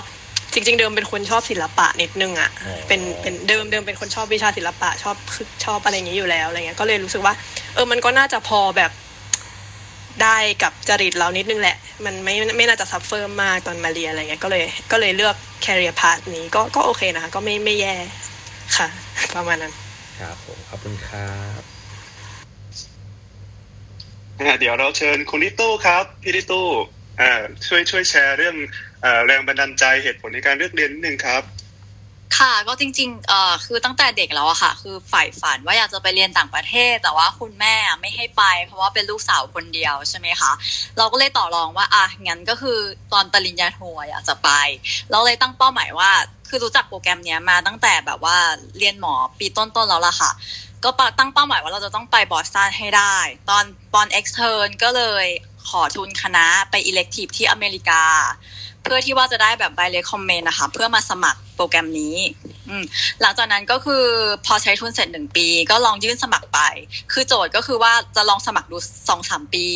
[0.52, 2.50] จริง ๆ เดิมเป็นคนชอบศิลปะนิดนึงอะ
[2.88, 7.34] เป็นเป็นเดิมเดิมเป็นคนชอบวิชาศิลปะ ชอบคือชอบอะไรอย่างนี้อยู่แล้วอะไรเงี้ยก็เลยรู้สึกว่า
[7.74, 8.90] เออมันก็น่าจะพอแบบ
[10.22, 14.62] ได้กับจริตเรานิดนึงแหละ มันไม่ไม่น่าจะ suffer มากตอนมาเรียนอะไรเงี้ยก็เลย
[14.92, 17.94] ก็เลยเลือก career path นี้ก็ก็โอเคนะคะก็ไม่ไม่แย่
[18.76, 18.88] ค่ะ
[19.34, 19.72] ประมาณนั้น
[20.20, 21.59] ครับผมขอบคุณครับอะ
[24.58, 26.66] เดี๋ยวเราเชิญคุณลิตู้ครับพี่ลิตู้
[27.66, 28.56] ช่วยช่วยแชร์เรื่อง
[29.04, 31.42] อแรงบันดาลใจเหตุผลในการเลือกเรียนนิดนึงครับ
[32.38, 40.52] ค่ะก็จริงๆเอ่อคือตั้งแต่เด็กแล้วอะค่ะ คือใฝ่ฝันว่าอยากจะไปเรียนต่างประเทศ แต่ว่าคุณแม่ไม่ให้ไป เพราะว่าเป็นลูกสาวคนเดียวใช่ไหมคะ
[40.98, 42.78] เราก็เลยต่อรองว่าอะงั้นก็คือ
[43.12, 44.50] ตอนปริญญาโทอยากจะไป
[45.10, 46.10] เราเลยตั้งเป้าหมายว่า
[46.48, 48.36] คือรู้จักโปรแกรมเนี้ยมาตั้งแต่แบบว่า
[48.78, 50.30] เรียนหมอปีต้นๆแล้วล่ะค่ะ
[50.84, 53.16] ก็ตั้งเป้าหมายว่าเราจะต้องไปบอสตันให้ได้
[53.50, 53.64] ตอน
[53.94, 55.26] ตอน extern ก็เลย
[55.68, 58.02] ขอทุนคณะไป elective ที่อเมริกา
[58.82, 62.16] เพื่อที่ว่าจะได้แบบใบ recommend นะคะ เพื่อมาสมัครโปรแกรมนี้
[63.20, 64.04] หลังจากนั้นก็คือ
[64.46, 66.60] พอใช้ทุนเสร็จหนึ่งปี ก็ลองยื่นสมัครไป
[67.12, 69.66] คือโจทย์ก็คือว่าจะลองสมัครดูสองสามปี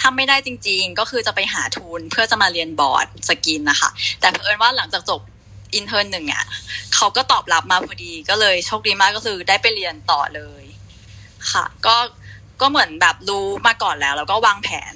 [0.00, 5.20] ถ้าไม่ได้จริง ๆ ก็คือจะไปหาทุนเพื่อจะมาเรียน board skin นะคะ แต่เผอิญว่าหลังจากจบ
[5.74, 6.44] intern หนึ่งอะ
[6.94, 10.64] เขาก็ตอบรับมาพอดีก็เลยโชคดีมากก็คือได้ไปเรียนต่อเลย
[11.52, 11.96] ค่ะ ก็
[12.60, 14.92] ก็เหมือนแบบรู้มาก่อนแล้ว แล้วก็วางแผน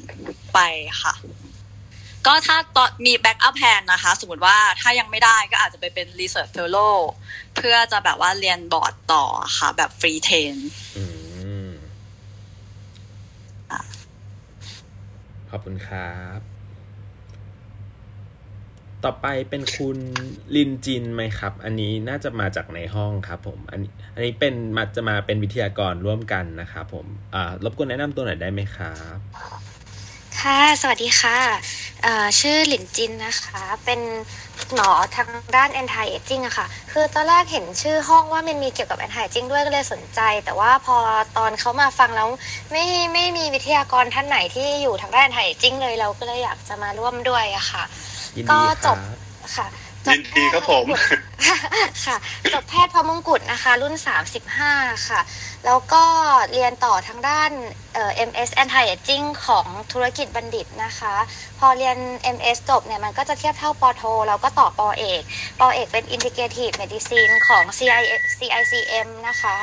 [0.54, 0.58] ไป
[1.02, 1.14] ค่ะ
[2.26, 6.96] ก็ถ้าตอนมี backup plan นะคะ สมมติว่าถ้ายังไม่ได้ก็อาจจะไปเป็น Research Fellow
[7.56, 9.24] เพื่อจะแบบว่าเรียนบอร์ดต่อ
[9.58, 10.56] ค่ะ แบบ free train
[10.96, 11.04] อื
[11.68, 11.70] ม
[15.50, 16.35] ขอบคุณครับ
[19.04, 19.98] ต่อไปเป็นคุณ
[20.56, 29.16] ลินจินไหมครับ อันนี้น่าจะมาจากในห้องครับผม อันนี้อันนี้เป็นมาจะมาเป็นวิทยากรร่วมกันนะครับผมอ่ารบกวนแนะนำตัวหน่อยได้ไหมครับ
[30.40, 31.38] ค่ะ สวัสดีค่ะ
[32.04, 34.00] อ่อชื่อหลินจินนะคะ เป็น
[34.74, 40.96] หมอทางด้าน anti aging อะค่ะ คือตอนแรกเห็นชื่อห้องว่ามันมีเกี่ยวกับ anti aging ด้วยก็เลยสนใจ แต่ว่าพอ
[41.36, 42.28] ตอนเขามาฟังแล้ว
[42.70, 47.84] ไม่ไม่มีวิทยากรท่านไหนที่อยู่ทางด้าน anti aging เลยเราก็เลยอยากจะมาร่วมด้วยอะค่ะ
[48.50, 48.98] ก็ดีคจรับบ
[49.56, 49.66] ค่ะ
[50.06, 50.86] จยินดีครับผม
[52.04, 52.16] ค่ะ
[52.52, 53.94] จบแพทย์พระมงกุฎนะคะ รุ่น
[54.50, 55.20] 35 ค่ะ
[55.66, 56.04] แล้วก็
[56.52, 57.50] เรียนต่อทางด้าน
[57.94, 61.14] เอ่อ MS Anti Aging ของธุรกิจบัณฑิตนะคะ
[61.58, 61.96] พอเรียน
[62.36, 65.22] MS จบเนี่ย มันก็จะเทียบเท่าปอโท แล้วก็ต่อปอเอก
[65.60, 68.02] ปอเอกเป็น Integrative Medicine ของ CI
[68.38, 69.56] CICM นะคะ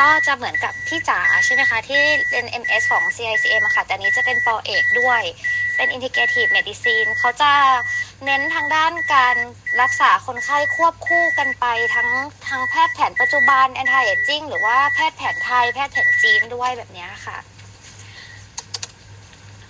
[0.00, 5.22] ก็จะเหมือนกับพี่จ๋าใช่ไหมคะที่เรียน MS ของ CICM อะค่ะแต่นี้จะเป็นปอเอกด้วย
[5.76, 7.52] เป็น Integrative Medicine เขาจะ
[8.24, 9.36] เน้นทางด้านการ
[9.80, 12.08] รักษาคนไข้ควบคู่กันไปทั้ง
[12.48, 17.38] ทั้งแพทย์แผนปัจจุบัน anti aging หรือว่าแพทย์แผนไทย แพทย์แผนจีนด้วยแบบนี้ค่ะ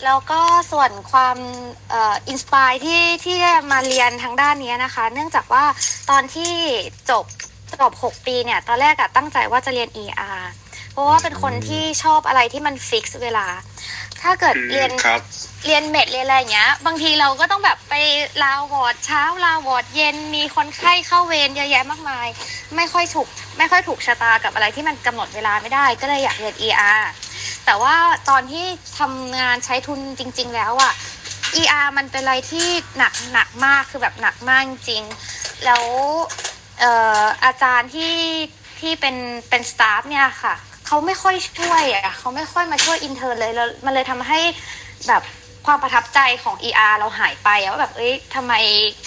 [0.04, 0.40] แล้วก็
[0.72, 1.38] ส่วนความ
[2.28, 3.38] inspire ที่ที่
[3.72, 5.64] มาเรียนทางด้านนี้นะคะ เนื่องจากว่า
[6.10, 6.52] ตอนที่
[7.10, 7.24] จบ
[7.80, 10.42] จบ6 ปีเนี่ย ตอนแรกอะตั้งใจว่าจะเรียน ER
[10.92, 13.46] เพราะว่าเป็นคนที่ชอบอะไรที่มัน fix เวลา
[14.22, 15.20] ถ้าเกิดเรียนครับ
[15.66, 17.94] เรียน med เรียนอะไรอย่างเงี้ย บางทีเราก็ต้องแบบไป
[18.44, 22.26] round ward เช้า round ward เย็นมีคนไข้เข้าเวรเยอะแยะมากมาย
[22.76, 27.02] ไม่ค่อยถูกไม่ค่อยถูกชะตากับอะไรที่มันกำหนดเวลาไม่ได้ ก็เลยอยากเรียน ER
[27.66, 27.96] แต่ว่า
[28.28, 28.66] ตอนที่
[28.98, 30.92] ทำงานใช้ทุนจริง ๆ แล้วอะ
[31.60, 32.66] ER มันเป็นอะไรที่
[32.98, 35.82] หนักหนักมากคือแบบหนักมากจริงๆแล้ว
[36.53, 38.14] เอ่ออาจารย์ที่
[38.80, 39.16] ที่เป็น
[39.50, 40.54] เป็น staff เนี่ยค่ะ
[40.86, 44.40] เขาไม่ค่อยช่วยอะเขาไม่ค่อยมาช่วย intern เลยแล้วมันเลยทำให้
[45.08, 45.22] แบบ
[45.66, 48.52] ความประทับใจของ ER เราหายไปว่าแบบเอ้ยทำไม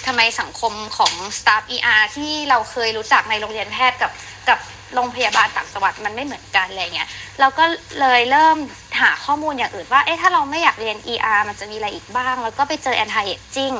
[0.06, 4.10] ทำไมสังคมของ staff ER ที่เราเคยรู้จักในโรงเรียนแพทย์กับ
[4.48, 4.58] กับ
[4.94, 7.08] โรงพยาบาลต่างจังหวัดมันไม่เหมือนกันอะไรเงี้ย
[7.40, 7.64] เราก็
[8.00, 8.56] เลยเริ่ม
[9.00, 13.76] หาข้อมูลอย่างอื่นว่าเอ๊ะถ้าเราไม่อยากเรียน ER มันจะมีอะไรอีกบ้าง แล้วก็ไปเจอ anti aging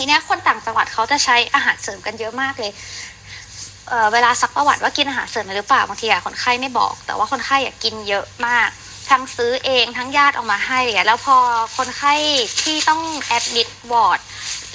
[0.00, 2.72] ทีนี้คนต่างจังหวัดเขาจะใช้อาหารเสริมกันเยอะมากเลย
[3.88, 8.68] เเวลาซักประวัติว่ากินอาหารเสริมหรือเปล่าบางทีอะคนไข้ไม่บอก แต่ว่าคนไข้อยากกินเยอะมาก
[9.10, 11.36] ทั้งซื้อเองทั้งญาติเอามาให้เงี้ยแล้วพอ
[11.76, 12.14] คนไข้
[12.62, 14.20] ที่ต้องแอดมิดวอร์ด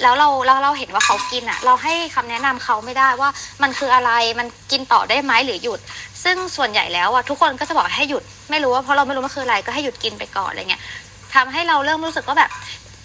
[0.02, 3.30] แล้วเราเราเราเห็นว่าเขากินอะเราให้คำแนะนำเขาไม่ได้ว่า
[3.62, 5.80] มันคืออะไรมันกินต่อได้ไหมหรือหยุด
[6.24, 10.82] ซึ่งส่วนใหญ่แล้วอะทุกคนก็จะบอกให้หยุด ไม่รู้ว่าเพราะเราไม่รู้มันคืออะไรก็ให้หยุดกินไปก่อนอะไรเงี้ย
[11.34, 12.50] ทำให้เราเริ่มรู้สึกว่าแบบ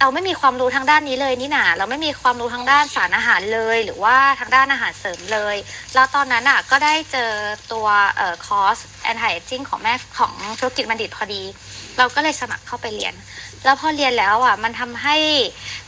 [0.01, 5.55] เราไม่มีความรู้ทางด้านนี้เลยนี่หนาเราไม่มีความรู้ทางด้านสารอาหารเลย หรือว่าทางด้านอาหารเสริมเลย
[5.95, 7.31] แล้วตอนนั้นอะก็ได้เจอ
[7.73, 11.43] ตัวเอ่อคอร์สแอนทายจิ้งของแม่ของธุรกิจบัณฑิตพอดี
[11.97, 13.13] เราก็เลยสมัครเข้าไปเรียน
[13.65, 15.15] แล้วพอเรียนแล้วอะมันทำให้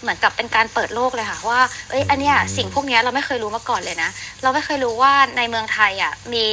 [0.01, 4.09] เหมือนกับเป็นการเปิดโลกเลยค่ะ ว่าเอ้ยอันเนี้ยสิ่งพวกเนี้ยเราไม่เคยรู้มาก่อนเลยนะ
[4.41, 6.43] เราไม่เคยรู้ว่าในเมืองไทยอะมี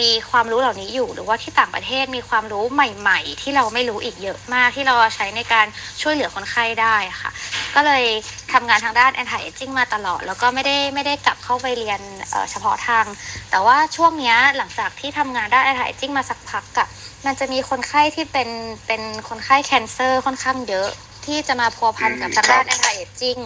[0.00, 5.66] มีความรู้เหล่านี้อยู่ หรือว่าที่ต่างประเทศมีความรู้ใหม่ ๆ ที่เราไม่รู้อีกเยอะมากที่เราใช้ในการ
[6.02, 7.30] ช่วยเหลือคนไข้ได้ค่ะ
[7.74, 8.04] ก็เลย
[8.52, 13.04] ทำงานทางด้าน anti aging มาตลอด แล้วก็ไม่ได้ไม่ได้กลับเข้าไปเรียนเอ่อเฉพาะทาง
[13.50, 16.88] แต่ว่าช่วงเนี้ยหลังจากที่ทำงานด้าน anti aging มาสักพักอะ
[17.26, 18.48] มันจะมีคนไข้ที่เป็น
[18.86, 20.88] เป็นคนไข้แคนเซอร์ค่อนข้างเยอะ
[21.26, 23.40] ที่จะมาพัวพันกับทางด้าน anti aging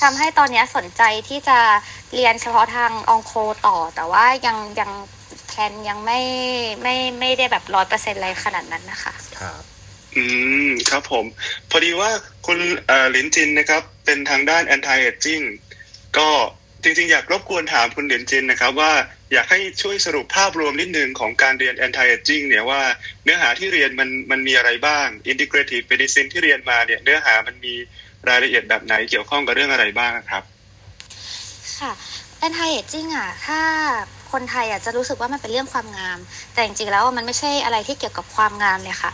[0.00, 1.58] ทำให้ตอนเนี้ยสนใจที่จะ
[2.14, 3.32] เรียนเฉพาะทางองโค
[3.66, 4.90] ต่อ แต่ว่ายังยัง
[5.48, 6.20] แคนยังไม่
[6.82, 9.62] ไม่ไม่ได้แบบร้อยเปอร์เซ็นต์อะไรขนาดนั้นนะคะ ครับ
[10.16, 10.22] อื
[10.66, 11.24] มครับผม
[11.70, 12.10] พอดีว่า
[12.46, 15.44] คุณเอ่อหลินจินนะครับ เป็นทางด้าน anti aging
[16.18, 16.28] ก็
[16.82, 18.92] จริงๆ อยากรบกวนถามคุณเหลินจินนะครับว่า
[19.32, 22.80] อยากให้ช่วยสรุปภาพรวมนิดนึงของการเรียน anti aging เนี่ยว่า
[23.24, 27.74] เนื้อหาที่เรียนมันมันมีอะไรบ้าง integrative medicine ที่เรียนมาเนี่ยเนื้อหามันมี
[28.28, 30.42] รายละเอียดแบบไหนเกี่ยวข้องกับเรื่องอะไรบ้างครับ
[31.78, 31.92] ค่ะ
[32.46, 33.60] anti aging อะถ้า
[34.32, 36.18] คนไทยอะจะรู้สึกว่ามันเป็นเรื่องความงาม
[36.54, 39.10] แต่จริงๆแล้วมันไม่ใช่อะไรที่เกี่ยวกับความงามเลยค่ะ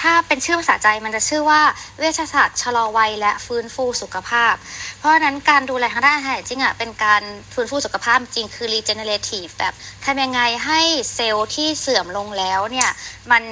[0.00, 1.62] ถ้าถ้าเป็นชื่อภาษาใจมันจะชื่อว่า
[1.98, 4.54] เวชศาสตร์ชะลอวัยและฟื้นฟูสุขภาพ
[4.98, 7.22] เพราะฉะนั้นการดูแลทางด้านอาหารจริงอะเป็นการ
[7.54, 10.80] ฟื้นฟูสุขภาพจริงคือ regenerative แบบทำยังไงให้
[11.14, 12.88] เซลล์ที่เสื่อมลงแล้วเนี่ย
[13.30, 13.42] มัน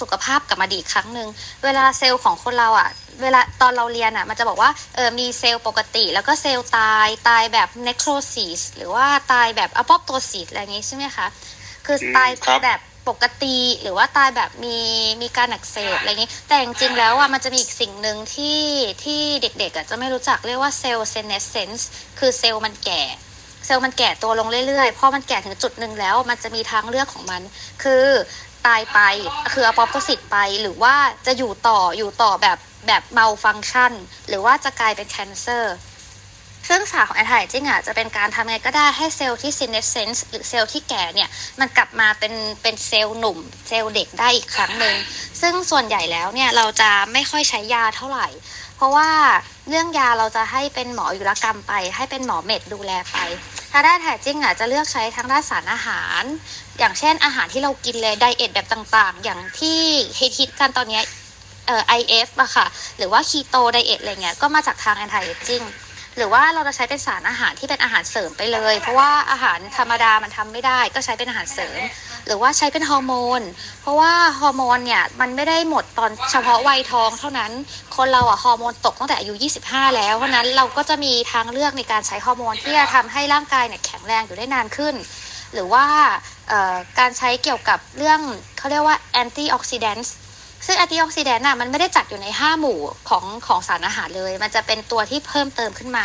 [0.00, 1.28] สุขภาพกลับมาดีอีกครั้งหนึ่ง
[1.64, 2.88] เวลาเซลล์ของคนเราอะ
[3.22, 11.26] เวลาตอนเราเรียนอะมันจะบอกว่าเออมีเซลล์ปกติ แล้วก็เซลล์ตายตายแบบ necrosis หรือว่าตายแบบ apoptosis อะไรอย่างงี้ใช่ไหมคะ
[11.86, 14.78] คือตายครับแบบ ปกติหรือว่าตายแบบมี
[15.22, 18.60] มีการอักเสบอะไรอย่างนี้ แต่จริงๆแล้วอะมันจะมีอีกสิ่งหนึ่งที่
[19.04, 21.82] ที่เด็กๆอะจะไม่รู้จักเรียกว่าเซลล์ senescence
[22.18, 23.02] คือเซลล์มันแก่
[23.66, 27.42] เซลล์มันแก่ตัวลงเรื่อยๆ พอมันแก่ถึงจุดหนึ่งแล้ว มันจะมีทางเลือกของมัน
[27.82, 28.06] คือ
[28.66, 29.00] ตายไป
[29.52, 30.94] คืออ p อ p โ s สิตไป หรือว่า
[31.26, 33.92] จะอยู่ต่อ อยู่ต่อแบบแบบเมาฟัง c t ชัน
[34.28, 35.60] หรือว่าจะกลายเป็น cancer ซึ่
[36.78, 41.28] งศาสตร์ของ anti aging อะจะเป็นการทำไงก็ได้ให้เซลล์ที่ senescence หรือเซลล์ที่แก่เนี่ย
[41.60, 44.94] มันกลับมาเป็นเป็นเซลล์หนุ่ม เซลล์เด็กได้อีกครั้งหนึ่ง
[45.40, 48.28] ซึ่งส่วนใหญ่แล้วเนี่ยเราจะไม่ค่อยใช้ยาเท่าไหร่
[48.76, 49.10] เพราะว่า
[49.68, 53.16] เรื่องยาเราจะให้เป็นหมออยุรกรรมไป ให้เป็นหมอเม็ดดูแลไป
[53.72, 56.22] ถ้าได้านแท้จริงอะจะเลือกใช้ทางด้านสารอาหาร
[56.78, 59.78] อย่างเช่นอาหารที่เรากินเลยไดเอทแบบต่างๆ อย่างที่
[60.38, 61.00] ฮิตกันตอนนี้
[61.66, 65.64] เอ่อ IF อะค่ะ หรือว่า keto diet อะไรเงี้ยก็มาจากทาง anti aging
[66.16, 71.80] หรือว่าเราจะใช้เป็นสารอาหารที่เป็นอาหารเสริมไปเลย เพราะว่าอาหารธรรมดามันทำไม่ได้ ก็ใช้เป็นอาหารเสริม
[72.26, 73.40] หรือว่าใช้เป็นฮอร์โมน
[73.82, 77.52] เพราะว่าฮอร์โมนเนี่ยมันไม่ได้หมดตอนเฉพาะวัยทองเท่านั้น
[77.96, 84.94] คนเราอะฮอร์โมนตกตั้งแต่อายุ 25 แล้ว เพราะนั้นเราก็จะมีทางเลือกในการใช้ฮอร์โมนที่จะทำให้ร่างกายเนี่ยแข็งแรงอยู่ได้นานขึ้น
[85.52, 85.86] หรือว่า
[86.98, 88.20] การใช้เกี่ยวกับเรื่อง
[88.58, 90.25] เขาเรียกว่า anti oxidants ซึ่
[90.74, 96.04] ง anti oxidant น่ะมันไม่ได้จัดอยู่ใน 5 หมู่ของของสารอาหารเลย มันจะเป็นตัวที่เพิ่มเติมขึ้นมา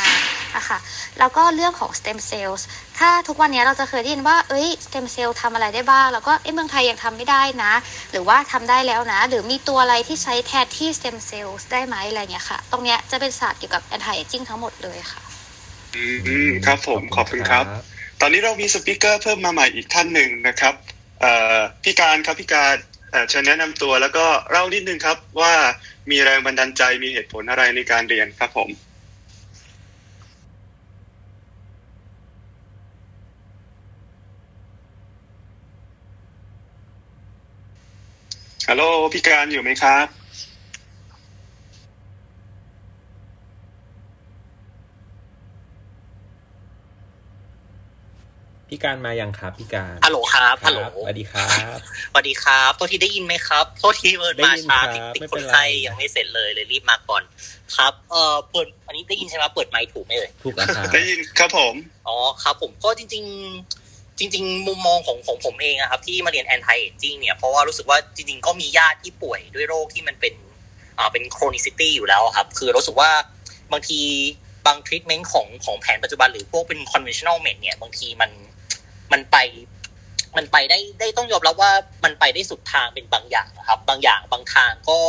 [0.55, 0.77] นะคะ
[1.19, 2.61] แล้วก็เรื่องของ stem cells
[2.99, 7.73] ถ้าทุกวันนี้เราจะเคยได้ยินว่า เอ้ย stem cell ทำอะไรได้บ้าง แล้วก็เอ้ยเมืองไทยยังทำไม่ได้นะ
[8.11, 15.21] หรือว่าทำได้แล้วนะ หรือมีตัวอะไรที่ใช้แทนที่ stem cells ได้ไหมอะไรเงี้ยค่ะ ตรงเนี้ยจะเป็นศาสตร์เกี่ยวกับ anti aging ทั้งหมดเลยค่ะ
[15.95, 17.65] อืมครับผมขอบคุณครับ
[18.21, 20.73] ตอนนี้เรามีสปิเกอร์เพิ่มมาใหม่อีกท่านหนึ่งนะครับ
[21.21, 22.75] เอ่อพี่การครับพี่การ
[23.11, 25.53] เอ่อเชิญแนะนำตัวแล้วก็เล่านิดนึงครับว่า
[26.09, 28.69] มีแรงบันดาลใจมีเหตุผลอะไรในการเรียนครับผม
[38.67, 40.20] ฮัลโหลพี่การอยู่ไหมครับ
[48.73, 51.77] พี่การมายังครับพี่การฮัลโหลครับฮัลโหลสวัสดีครับ
[52.11, 57.23] สวัสดีครับตัวที่ได้ยินไหมครับโทษทีเปิดมาได้ยินช้าครับติดไม่คเป็นนไรไข้ยังไม่เสร็จเลยเลยรีบมาก่อน
[57.75, 61.73] ครับเอ่อเปิดอันนี้ได้ยินใช่ไหมเปิดไมค์ถูกไหมเอ่ยถูกแล้วครับได้ยินครับผม
[62.07, 63.23] อ๋อครับ ผมก็จริง
[63.73, 70.33] ๆ จริง ๆ มุมมองของของผมเองอะครับ ที่มาเรียน anti aging เนี่ยเพราะว่ารู้สึกว่าจริง ๆ ก็มีญาติที่ป่วยด้วยโรคที่มันเป็น
[70.97, 73.11] อ่าเป็น chronicity อยู่แล้วอะครับ คือรู้สึกว่า
[73.71, 74.01] บางที
[74.67, 78.31] บาง treatment ของของแผนปัจจุบันหรือพวกเป็น conventional med เนี่ยบางทีมัน
[79.13, 79.37] มันไป
[80.37, 81.71] มันไปได้ได้ต้องยอมรับว่า
[82.03, 84.99] มันไปได้สุดทางเป็นบางอย่างนะครับ บางอย่างบางทางก็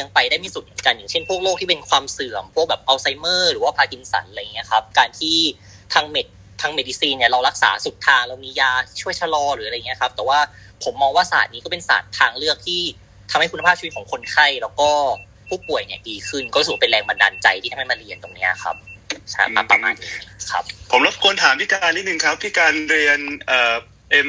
[0.00, 5.36] ยังไปได้ไม่สุดเหมือนกันอย่างเช่นพวกโรคที่เป็นความเสื่อม พวกแบบอัลไซเมอร์หรือว่าพาร์กินสันอะไรเงี้ยครับ การที่
[5.94, 6.26] ทาง med
[6.60, 10.38] ทาง medicine เนี่ยเรารักษาสุดทางเรามียาช่วยชะลอหรืออะไรเงี้ยครับ แต่ว่า
[10.84, 12.80] ผมมองว่าศาสตร์นี้ก็เป็นศาสตร์ทางเลือกที่
[13.30, 14.90] ทำให้คุณภาพชีวิตของคนไข้ แล้วก็
[15.48, 18.76] ผู้ป่วยเนี่ยดีขึ้น ก็รู้สึกว่าเป็นแรงบันดาลใจที่ทำให้มาเรียนตรงเนี้ยครับ
[19.30, 20.10] ใช่ครับประมาณนี้
[20.50, 23.74] ครับ ผมรบกวนถามพี่การนิดนึงครับพี่การเรียนเอ่อ
[24.26, 24.28] M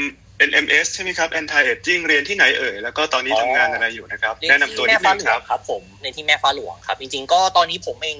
[0.49, 8.17] NMS ใช่ไหมครับ Anti Aging เรียนที่ไหนเอ่ย แล้วก็ตอนนี้อ๋อทำงานอะไรอยู่นะครับเรียแนะนำตัวนิที่ดแม่นึฟ้างหลควรับงครับ ผมในที่แม่ฟ้าหลวงครับ จริงๆ ก็ตอนนี้ผมเอง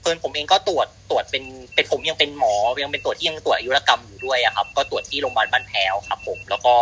[0.00, 6.74] เพื่อนผมเองก็ตรวจตรวจเป็นเป็นผมยังเป็นหมอยังเป็นตรวจที่ยังตรวจอายุรกรรมอยู่ด้วยอะครับ ก็ตรวจที่โรงพยาบาลบ้านแพ้วครับ ผม แล้วก็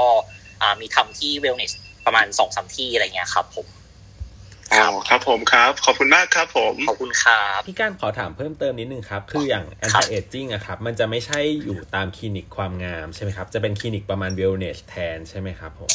[0.63, 1.73] อ่ามีทำที่เวลเนส
[2.07, 3.67] ประมาณสองสามที่อะไรเงี้ยครับ ผม
[4.75, 15.93] อ๋อครับผมครับ ขอบคุณมากครับผม ขอบคุณครับพี่การขอถามเพิ่มเติมนิดนึงครับ คืออย่างครับ anti aging อะครับ มันจะไม่ใช่อยู่ตามคลินิกความงามใช่ไหมครับ จะเป็นคลินิกประมาณ wellness แทนใช่ไหมครับผม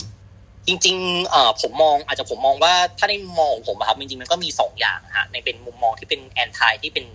[0.68, 7.06] จริงๆเอ่อผมมองอาจจะผมมองว่าถ้าในมุมมองของผมอะครับจริงๆมันก็มีสองอย่างฮะในเป็นมุมมองที่เป็นแอนตี้ที่เป็น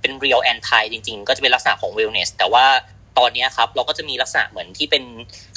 [0.00, 2.66] เป็น real anti จริง ๆ ก็จะเป็นลักษณะของ wellness แต่ว่า
[3.18, 5.04] ตอนเนี้ยครับเราก็จะมีลักษณะเหมือนที่เป็น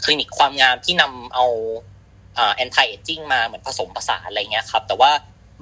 [0.04, 1.46] คลินิกความงามที่นำเอา
[2.36, 5.12] เอ่อ anti aging มาเหมือนผสมผสานอะไรเงี้ยครับแต่ว่า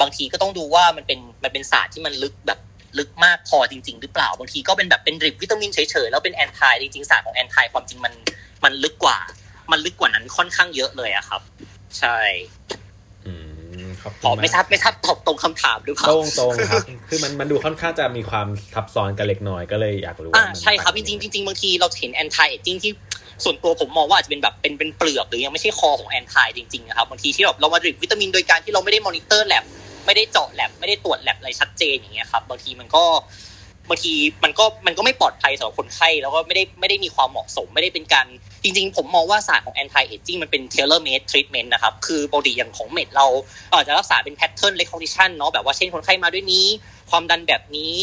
[0.01, 2.59] บางทีก็ต้องดูว่ามันเป็นมันเป็นศาสตร์ที่มันลึกแบบ
[2.99, 8.13] ลึกมากพอจริง ๆ หรือเปล่าบางทีก็เป็นแบบเป็นดริปวิตามินเฉยๆแล้วเป็นแอนตี้จริงๆศาสตร์ของแอนตี้ความจริงมัน
[8.63, 9.17] มันลึกกว่า
[9.71, 11.41] มันลึกกว่านั้นค่อนข้างเยอะเลยอะครับ
[11.99, 12.17] ใช่
[13.25, 13.33] อื
[13.83, 22.91] มขอบคุณอ๋อมากไม่ทราบไม่ทราบตอบตรงคำถามหรือเปล่าตรงตรงครับ คือมันมันดูค่อนข้างจะมีความซับซ้อนกันเล็กน้อยก็เลยอยากรู้อ่าว่ามันใช่ครับไปจริงๆจริงๆบางทีเราเห็น anti aging ที่
[23.43, 29.63] ส่วนตัวผมมองว่าอาจจะเป็นแบบเป็นเป็นเปลือกหรือยังไม่ใช่คอของแอนทายจริงๆนะครับบางทีที่แบบเรามาดื่มวิตามินโดยการที่เราไม่ได้มอนิเตอร์แลบ
[30.05, 33.03] ไม่ได้เจาะแลบไม่ได้ตรวจแลบอะไรชัดเจนอย่างเงี้ยครับบางทีมันก็
[33.89, 38.25] บางทีมันก็มันก็ไม่ปลอดภัยสำหรับคนไข้แล้วก็ไม่ได้ไม่ได้มีความเหมาะสม ไม่ได้เป็นการ
[38.63, 43.27] จริง ๆ ผมมองว่าศาสตร์ของ anti aging มันเป็น tailor made treatment นะครับ คือปกติอย่างของเม็ดเรา
[43.71, 46.65] อาจจะรักษาเป็น pattern recognition เนาะแบบว่าเช่นคนไข้มาด้วยนี้
[47.09, 47.93] ความดันแบบนี้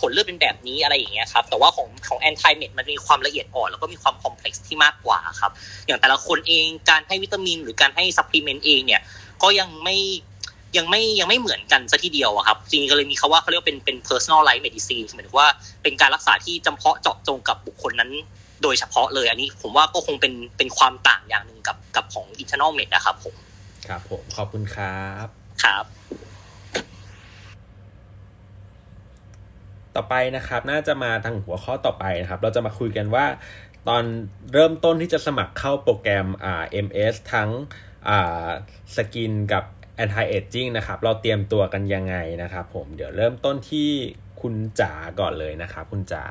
[0.00, 5.52] ผลเลือดเป็นแบบนี้อะไรอย่างเงี้ยครับ แต่ว่าของของ anti med มันมีความละเอียดอ่อนแล้วก็มีความ complex ที่มากกว่าครับ
[5.86, 9.00] อย่างแต่ละคนเองการให้วิตามิน หรือการให้ supplement เองเนี่ย
[9.42, 9.96] ก็ยังไม่
[10.76, 15.48] ยังไม่ยังไม่เหมือนกันซะทีเดียวครับจริงๆก็เลยมีคาว่าเขาเรียกเป็นเป็น personalized medicine หมายถึงว่า
[15.82, 18.10] เป็นการรักษาที่จำเพาะเจาะจงกับบุคคลนั้น
[18.62, 23.34] โดยเฉพาะเลยอันนี้ผมว่าก็คงเป็นเป็นความต่างอย่างหนึ่งกับกับของ internal med นะครับผม
[23.88, 25.26] ครับผมขอบคุณครับ
[25.64, 25.84] ครับ
[29.96, 33.26] ต่อไปนะครับ น่าจะมาทางหัวข้อต่อไปนะครับ เราจะมาคุยกันว่า
[33.88, 34.02] ตอน
[34.52, 37.50] เริ่มต้นที่จะสมัครเข้าโปรแกรมอ่า MS ทั้ง
[38.08, 38.48] อ่า
[38.96, 39.64] สกินกับ
[40.02, 43.88] anti aging นะครับ เราเตรียมตัวกันยังไงนะครับ ผมเดี๋ยวเริ่มต้นที่
[44.40, 46.24] คุณจ๋าก่อนเลยนะครับ คุณจ๋า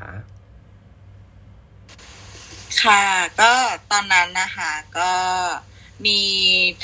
[2.81, 3.03] ค่ะ
[3.41, 3.51] ก็
[3.91, 5.11] ตอนนั้นนะคะก็
[6.05, 6.19] มี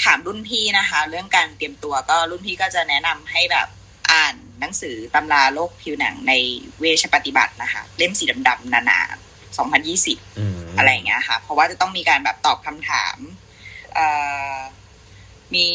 [0.04, 3.68] ถามรุ่นพี่นะคะ เรื่องการเตรียมตัวก็รุ่นพี่ก็จะแนะนำให้แบบ
[4.12, 6.34] อ่าน หนังสือตำราโรคผิวหนังใน
[6.80, 13.18] เวชปฏิบัตินะคะ เล่มสีดำๆหนาๆ 2020 อะไรอย่างเงี้ยค่ะ เพราะว่าจะต้องมีการแบบตอบคำถาม
[15.56, 15.68] มี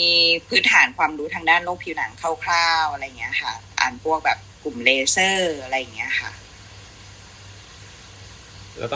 [0.48, 2.12] พื้นฐานความรู้ทางด้านโรคผิวหนัง
[2.44, 6.32] คร่าวๆอะไรเงี้ยค่ะ อ่านพวกแบบกลุ่มเลเซอร์อะไรเงี้ยค่ะ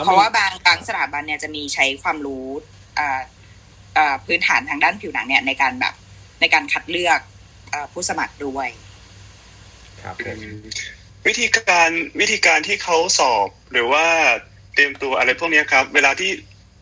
[0.05, 2.47] เพราะว่าบางบางสถาบันเนี่ยจะมีใช้ความรู้
[4.25, 5.93] พื้นฐานทางด้านผิวหนังเนี่ยในการแบบ
[6.39, 7.19] ในการคัดเลือก
[7.73, 8.67] อผู้สมัครด้วย
[10.07, 10.15] ครับ
[11.27, 11.89] วิธีการ
[12.19, 14.05] วิธีการที่เขาสอบหรือว่า
[14.73, 16.31] เตรียมตัวอะไรพวกนี้ครับ เวลาที่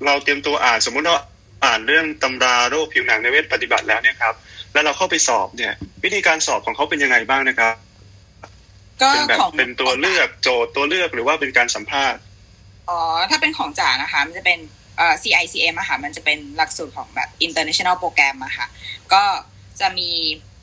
[0.05, 1.19] เราเตรียมตัวอ่านสมมุติว่า
[1.65, 4.35] อ่านเรื่องตำราโรคผิวหนังในเวทปฏิบัติแล้วเนี่ยครับ
[4.73, 7.75] แล้วเราเข้าไปสอบเนี่ย วิธีการสอบของเขาเป็นยังไงบ้างนะครับ
[9.01, 12.19] ก็เป็นแบบของเป็นตัวเลือกโจทย์ตัวเลือกหรือว่าเป็นการสัมภาษณ์
[12.89, 14.59] อ๋อถ้าเป็นของจ่านะคะ มันจะเป็น
[14.97, 18.67] เอ่อ CICM อะค่ะมันจะเป็นหลักสูตรของแบบ international program อะค่ะ
[19.13, 19.23] ก็
[19.79, 20.09] จะมี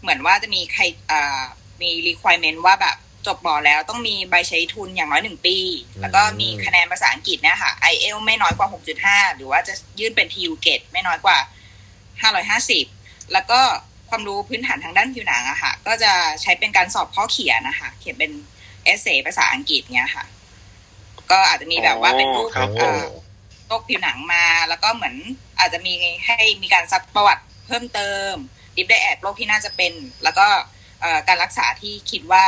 [0.03, 1.43] เหมือนว่าจะมีใครอ่า
[1.83, 5.57] มี requirement ว่าแบบจบหมอแล้วต้องมีใบใช้ทุนอย่างน้อยหนึ่งปี
[6.01, 8.69] แล้วก็มีคะแนนภาษาอังกฤษเนี่ยค่ะ IEL ไม่น้อยกว่า
[9.03, 11.39] 6.5 หรือว่าจะยื่นเป็น TU Gate ไม่น้อยกว่า
[12.55, 13.61] 550 แล้วก็
[14.09, 18.33] ความรู้พื้นฐานทางด้านผิวหนังอะค่ะ ก็จะใช้เป็นการสอบข้อเขียนนะคะ เขียนเป็น
[18.85, 20.25] เอเซภาษาอังกฤษเนี่ยค่ะ
[21.31, 22.49] ก็อาจจะมีแบบว่าเป็นรูป
[23.67, 25.15] โรคผิวหนังมา แล้วก็เหมือน
[25.59, 25.93] อาจจะมี
[26.25, 28.33] ให้มีการซักประวัติเพิ่มเติม
[28.77, 29.93] ดิฟได้แอดโรคที่น่าจะเป็น
[30.25, 30.47] แล้วก็
[31.29, 32.45] การรักษาที่คิดว่า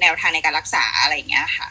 [0.00, 1.68] แนวทางในการรักษาอะไรอย่างเงี้ยค่ะ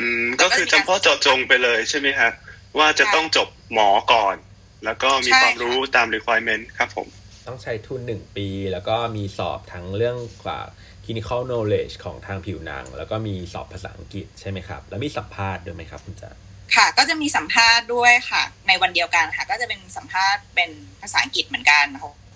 [0.00, 2.32] อืมก็คือจำเพาะเจาะจงไปเลยใช่ไหมครับ
[2.78, 4.36] ว่าจะต้องจบหมอก่อน
[4.84, 7.08] แล้วก็มีความรู้ตาม requirement ครับผม
[7.46, 10.60] ต้องใช้ทุนหนึ่งปี แล้วก็มีสอบทั้งเรื่องกว่า
[11.04, 16.30] clinical knowledge ของทางผิวหนัง แล้วก็มีสอบภาษาอังกฤษใช่ไหมครับ แล้วมีสัมภาษณ์ด้วยไหมครับคุณจ๋า
[16.76, 20.70] ค่ะ ก็จะมีสัมภาษณ์ด้วยค่ะ ในวันเดียวกันค่ะ ก็จะเป็นสัมภาษณ์เป็น
[21.02, 21.86] ภาษาอังกฤษเหมือนกัน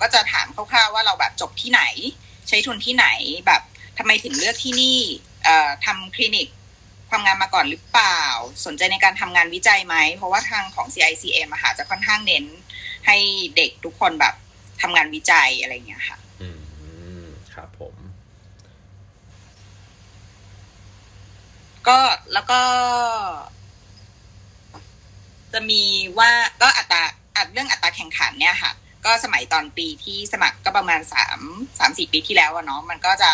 [0.01, 1.83] ก็จะถามคร่าวๆว่าเราแบบจบที่ไหน
[2.49, 3.07] ใช้ทุนที่ไหน
[3.47, 3.63] แบบ
[3.99, 4.99] ทำไมถึงเลือกที่นี่
[5.87, 6.49] ทำคลินิก
[7.11, 8.21] ความงานมาก่อนหรือเปล่า
[8.67, 12.45] สนใจในการทำงานวิจัยไหม เพราะว่าทางของ CICM อาหาจะค่อนข้างเน้น
[13.07, 13.17] ให้
[13.57, 14.35] เด็กทุกคนแบบ
[14.83, 16.49] ทำงานวิจัยอะไรอย่างเงี้ยค่ะ อื
[17.23, 17.95] ม ครับผม
[21.89, 21.99] ก็
[22.33, 22.61] แล้วก็
[25.53, 25.83] จะมี
[26.19, 26.31] ว่า
[26.63, 27.03] ก็อัตรา
[27.37, 28.73] อัดเรื่องอัตราแข่งขันเนี่ยค่ะ
[29.07, 31.41] ก็สมัยตอนปีที่สมัครก็ประมาณสาม
[31.79, 33.31] สามสี่ปีที่แล้วอะเนาะมันก็จะ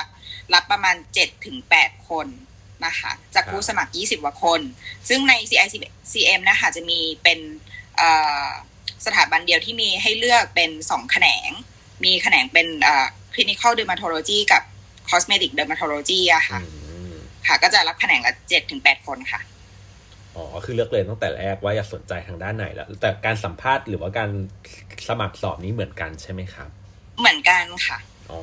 [0.54, 2.26] รับประมาณเจ็ดถึงแปดคน
[2.86, 4.60] นะคะจากผู้สมัครยี่สิบกว่าคน
[5.08, 7.38] ซึ่งใน CICM นะคะจะมีเป็น
[9.06, 11.50] สถาบันเดียวที่มีให้เลือกเป็นสองแขนง
[12.04, 12.66] มีแขนงเป็น
[13.34, 14.62] clinical dermatology กับ
[15.10, 16.60] cosmetic dermatology อะค่ะ
[17.46, 19.40] ค่ะ ก็จะรับแขนงละเจ็ดถึงแปดคนค่ะ
[20.36, 24.30] อ๋อ คือเลือกเลยตั้งแต่แรกว่าอยากสนใจทางด้านไหนแล้ว แต่การสัมภาษณ์หรือว่าการ
[25.08, 26.68] สมัครสอบนี้เหมือนกันใช่ไหมครับ
[27.20, 27.98] เหมือนกันค่ะ
[28.30, 28.40] อ๋อ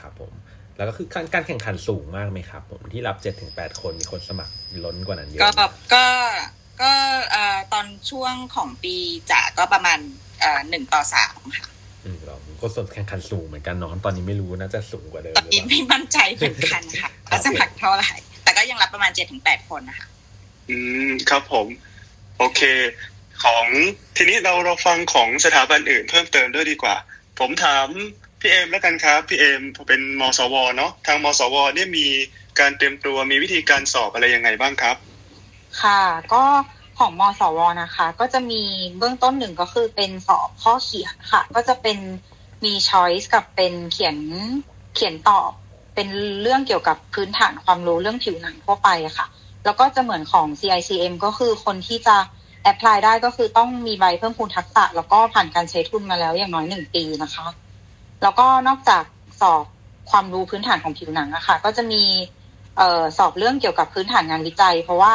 [0.00, 0.32] ครับผม
[0.76, 4.52] แล้วก็คือการแข่งขันสูงมากไหมครับ ผมที่รับเจ็ดถึงแปดคนมีคนสมัคร
[4.84, 5.50] ล้นกว่านั้นเยอะก็
[5.94, 6.06] ก็
[6.82, 6.92] ก็
[7.72, 8.94] ตอนช่วงของปี
[9.30, 9.98] จ่าก็ประมาณ
[10.70, 11.66] หนึ่งต่อสามค่ะ
[12.04, 18.12] อืมเราก็สนแข่งขันสูงเหมือนกันเนาะตอนนี้ไม่รู้น่าจะสูงกว่าเดิมตอนนี้ไม่มั่นใจเหมือนกันค่ะว่าสมัครเท่าไหร่
[18.42, 20.06] แต่ก็ยังรับประมาณเจ็ดถึงแปดคนนะคะ
[20.70, 20.76] อื
[21.08, 21.66] มครับผม
[22.38, 22.60] โอเค
[23.44, 23.64] ของ
[24.16, 26.96] ทีนี้เราเราฟังของสถาบันอื่นเพิ่มเติมด้วยดีกว่า
[27.38, 27.86] ผมถาม
[28.40, 32.06] พี่เอมแล้วกันครับพี่เอมเป็นมสวเนาะทางมสวเนี่ยมี
[32.60, 34.96] การเตรียมตัวมีวิธีการสอบอะไรยังไงบ้างครับ
[35.82, 36.42] ค่ะ ก็
[36.98, 38.62] ของมสวนะคะ ก็จะมี
[38.98, 41.98] เบื้องต้นหนึ่งก็คือเป็นสอบข้อเขียนค่ะ ก็จะเป็น
[42.64, 44.16] มีช้อยส์กับเป็นเขียน
[44.94, 45.50] เขียนตอบ
[45.94, 46.08] เป็น
[46.42, 49.26] เรื่องเกี่ยวกับพื้นฐานความรู้เรื่องผิวหนังทั่วไปอะค่ะ
[49.64, 52.16] แล้วก็จะเหมือนของ CICM ก็คือคนที่จะ
[52.62, 57.46] แอพพลายได้ก็คือต้องมีใบเพิ่มพูนทักษะ แล้วก็ผ่านการใช้ทุนมาแล้วอย่างน้อยหนึ่งปีนะคะ
[58.22, 59.04] แล้วก็นอกจาก
[59.40, 59.64] สอบ
[60.10, 62.02] ความรู้พื้นฐานของผิวหนังอะค่ะก็จะมี
[62.76, 65.12] เอ่อสอบเรื่องเกี่ยวกับพื้นฐานงานวิจัย เพราะว่า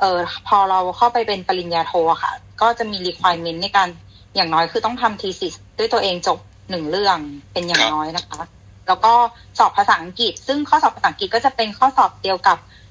[0.00, 0.18] เออ
[0.48, 3.88] พอเราเข้าไปเป็นปริญญาโทอะค่ะ ก็จะมี requirement ในการ
[4.36, 6.38] อย่างน้อยคือต้องทำ thesis ด้วยตัวเองจบ
[6.70, 7.18] หนึ่งเรื่อง
[7.52, 8.40] เป็นอย่างน้อยนะคะ
[8.86, 9.12] แล้วก็
[9.58, 12.83] สอบภาษาอังกฤษ ซึ่งข้อสอบภาษาอังกฤษก็จะเป็นข้อสอบเดียวกับเอ่อ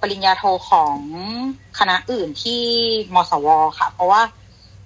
[0.00, 0.96] ปริญญาโทของ
[1.78, 2.62] คณะอื่นที่
[3.14, 3.48] มสว
[3.78, 4.22] ค่ะ เพราะว่า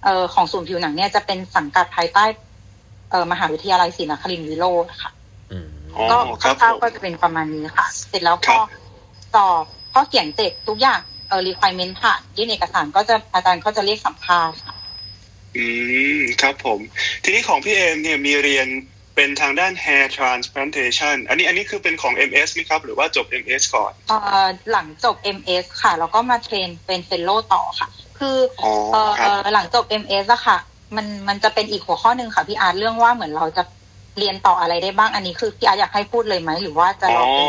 [0.05, 2.25] เอ่อของศูนย์ผิวหนังเนี่ยจะเป็นสังกัดภายใต้
[3.11, 5.11] เอ่อมหาวิทยาลัยศรีนครินทร์วิโรธค่ะ
[5.53, 8.61] อืมอ๋อก็ครัคร่าวผมๆก็จะเป็นประมาณนี้ค่ะ เสร็จแล้วครัก็บ
[9.35, 14.75] สอบข้อเขียนเสร็จทุกอย่างเอ่อ requirement ผ่านยื่นเอกสารก็จะอาจารย์ก็จะเรียกสัมภาษณ์ค่ะ
[15.57, 15.64] อื
[16.19, 16.81] มครับผม
[17.23, 18.69] ทีนี้ของพี่เอมเนี่ยมีเรียน
[19.17, 27.31] เป็นทางด้าน hair transplantation อันนี้อันนี้คือเป็นของ MS ไหมครับ หรือว่าจบ MS ก่อนเอ่อหลังจบ MS ค่ะ แล้วก็มา train เป็น fellow
[27.53, 27.89] ต่อค่ะ
[28.19, 30.59] คืออ๋อเอ่อครับเอ่อหลังจบ MS อะค่ะ
[30.97, 33.62] มันมันจะเป็นอีกหัวข้อหนึ่งค่ะพี่อาร์ตเรื่องว่าเหมือนเราจะ
[34.19, 37.49] เรียนต่ออะไรได้บ้าง อันนี้คือพี่อาร์ตอยากให้พูดเลยไหมหรือว่าจะอ๋รออเป็น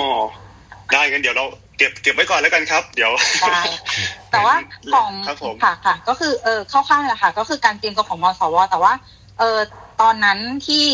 [0.94, 1.46] ได้กันเดี๋ยวเรา
[1.78, 3.12] เก็บเก็บไว้ก่อนแล้วกันครับ เดี๋ยว
[3.42, 3.62] ได้
[4.32, 4.56] แต่ว่า
[4.94, 8.94] ของครับผมค่ะค่ะ ก็คือเออเข้าข้างแหละค่ะ ก็คือการเตรียมตัวของมสวแต่ว่า
[9.40, 9.60] เออ
[10.02, 10.86] ตอนนั้นที่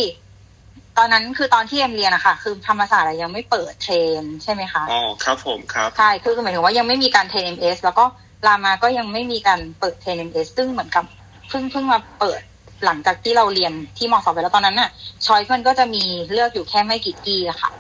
[0.98, 8.06] ตอนนั้นคือตอนที่เอ็มเรียนอะค่ะ คือธรรมศาสตร์อะยังไม่เปิด train ใช่ไหมคะอ๋อครับผมครับใช่คือหมายถึงว่ายังไม่มีการเทรน MS แล้วก็
[8.48, 11.06] รามาก็ยังไม่มีการเปิด train MS ซึ่งเหมือนกับ
[11.50, 12.42] เพิ่งเพิ่งมาเปิด
[12.86, 14.90] หลังจากที่เราเรียนที่มสวไปแล้วตอนนั้นน่ะ
[15.26, 17.72] choice มันก็จะมีเลือกอยู่แค่ไม่กี่ที่อะค่ะ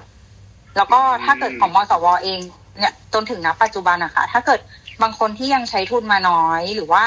[0.78, 2.40] แล้วก็ถ้าเกิดของมสวเอง
[2.80, 4.60] เนี่ยจนถึงณปัจจุบันอะค่ะถ้าเกิด
[5.02, 7.04] บางคนที่ยังใช้ทุนมาน้อยหรือว่า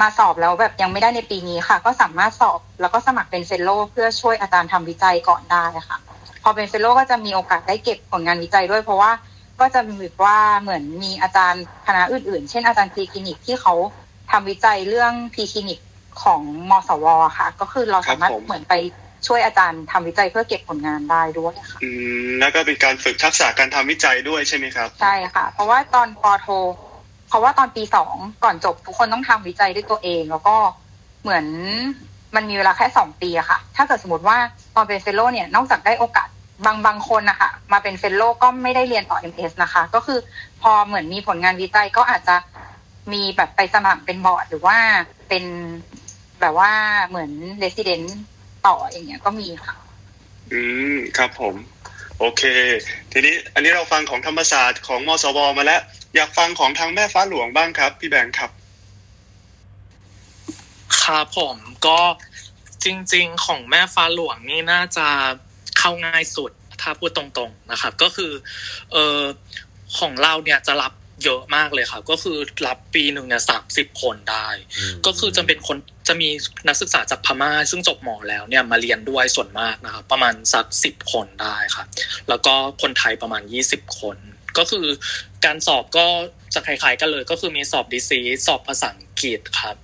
[0.00, 5.98] มาสอบแล้วแบบยังไม่ได้ในปีนี้ค่ะ ก็สามารถสอบแล้วก็สมัครเป็น fellow เพื่อช่วยอาจารย์ทำวิจัยก่อนได้ค่ะ
[6.42, 9.10] พอเป็น fellow ก็จะมีโอกาสได้เก็บผลงานวิจัยด้วยเพราะว่า
[9.60, 13.74] ก็จะมีแบบว่าเหมือนมีอาจารย์คณะอื่นๆ เช่นอาจารย์ preclinic ที่เขา
[14.30, 15.78] ทำวิจัยเรื่อง preclinic
[16.22, 17.06] ของมสว
[17.38, 18.74] ค่ะ ก็คือเราสามารถครับผมเหมือนไป
[19.26, 21.90] ช่วยอาจารย์ทำวิจัยเพื่อเก็บผลงานได้ด้วยค่ะอื
[22.26, 26.46] มแล้วก็เป็นการฝึกทักษะการทำวิจัยด้วยใช่ไหมครับ ใช่ค่ะ เพราะว่าตอนปอโท
[27.32, 28.14] เพราะว่าตอนปีสอง
[28.44, 30.56] ก่อนจบทุกคนต้องทำวิจัยด้วยตัวเอง แล้วก็
[31.22, 31.44] เหมือน
[32.34, 34.36] มันมีเวลาแค่สองปีอะค่ะ ถ้าเกิดสมมติว่า
[34.74, 36.28] ตอนเป็น fellow เนี่ยนอกจากได้โอกาส
[36.66, 40.18] บางบางคนนะคะมาเป็น fellow ก็ไม่ได้เรียนต่อ MS นะคะ ก็คือ
[40.62, 42.36] พอเหมือนมีผลงานวิจัยก็อาจจะ
[43.12, 44.76] มีแบบไปสมัครเป็นบอร์ดหรือว่า
[45.28, 45.44] เป็น
[46.40, 46.70] แบบว่า
[47.08, 48.18] เหมือนเรสซิเดนต์
[48.66, 49.74] ต่ออย่างเงี้ยก็มีค่ะ
[50.52, 50.60] อื
[50.94, 51.54] ม ครับผม
[52.18, 52.42] โอเค
[53.12, 55.82] ทีนี้อันนี้เราฟังของธรรมศาสตร์ของมสวมาแล้ว
[56.14, 58.50] อยากฟังของทางแม่ฟ้าหลวงบ้างครับ พี่แบงค์ครับ
[61.02, 61.56] ครับผม
[61.86, 62.00] ก็
[62.84, 65.06] จริง ๆ ของแม่ฟ้าหลวงนี่น่าจะ
[65.78, 66.50] เข้าง่ายสุด
[66.80, 68.32] ถ้าพูดตรงๆนะครับ ก็คือ
[68.92, 69.20] เออ
[69.98, 70.92] ของเราเนี่ยจะรับ
[71.24, 72.36] เยอะมากเลยครับ ก็คือ
[72.66, 74.48] รับปีหนึ่งเนี่ยสามสิบคนได้
[75.06, 75.76] ก็คือจะเป็นคน
[76.08, 76.28] จะมี
[76.68, 81.86] นักศึกษาจากพม่า ซึ่งจบหมอแล้วเนี่ยมาเรียนด้วยส่วนมากนะครับ ประมาณสักสิบคนได้ครับ
[82.28, 84.16] แล้วก็คนไทยประมาณยี่สิบคน
[84.58, 84.86] ก็คือ
[85.44, 86.06] การสอบก็
[86.54, 89.76] จะคล้ายๆกันเลย ก็คือมีสอบดีซีสอบภาษาอังกฤษครับ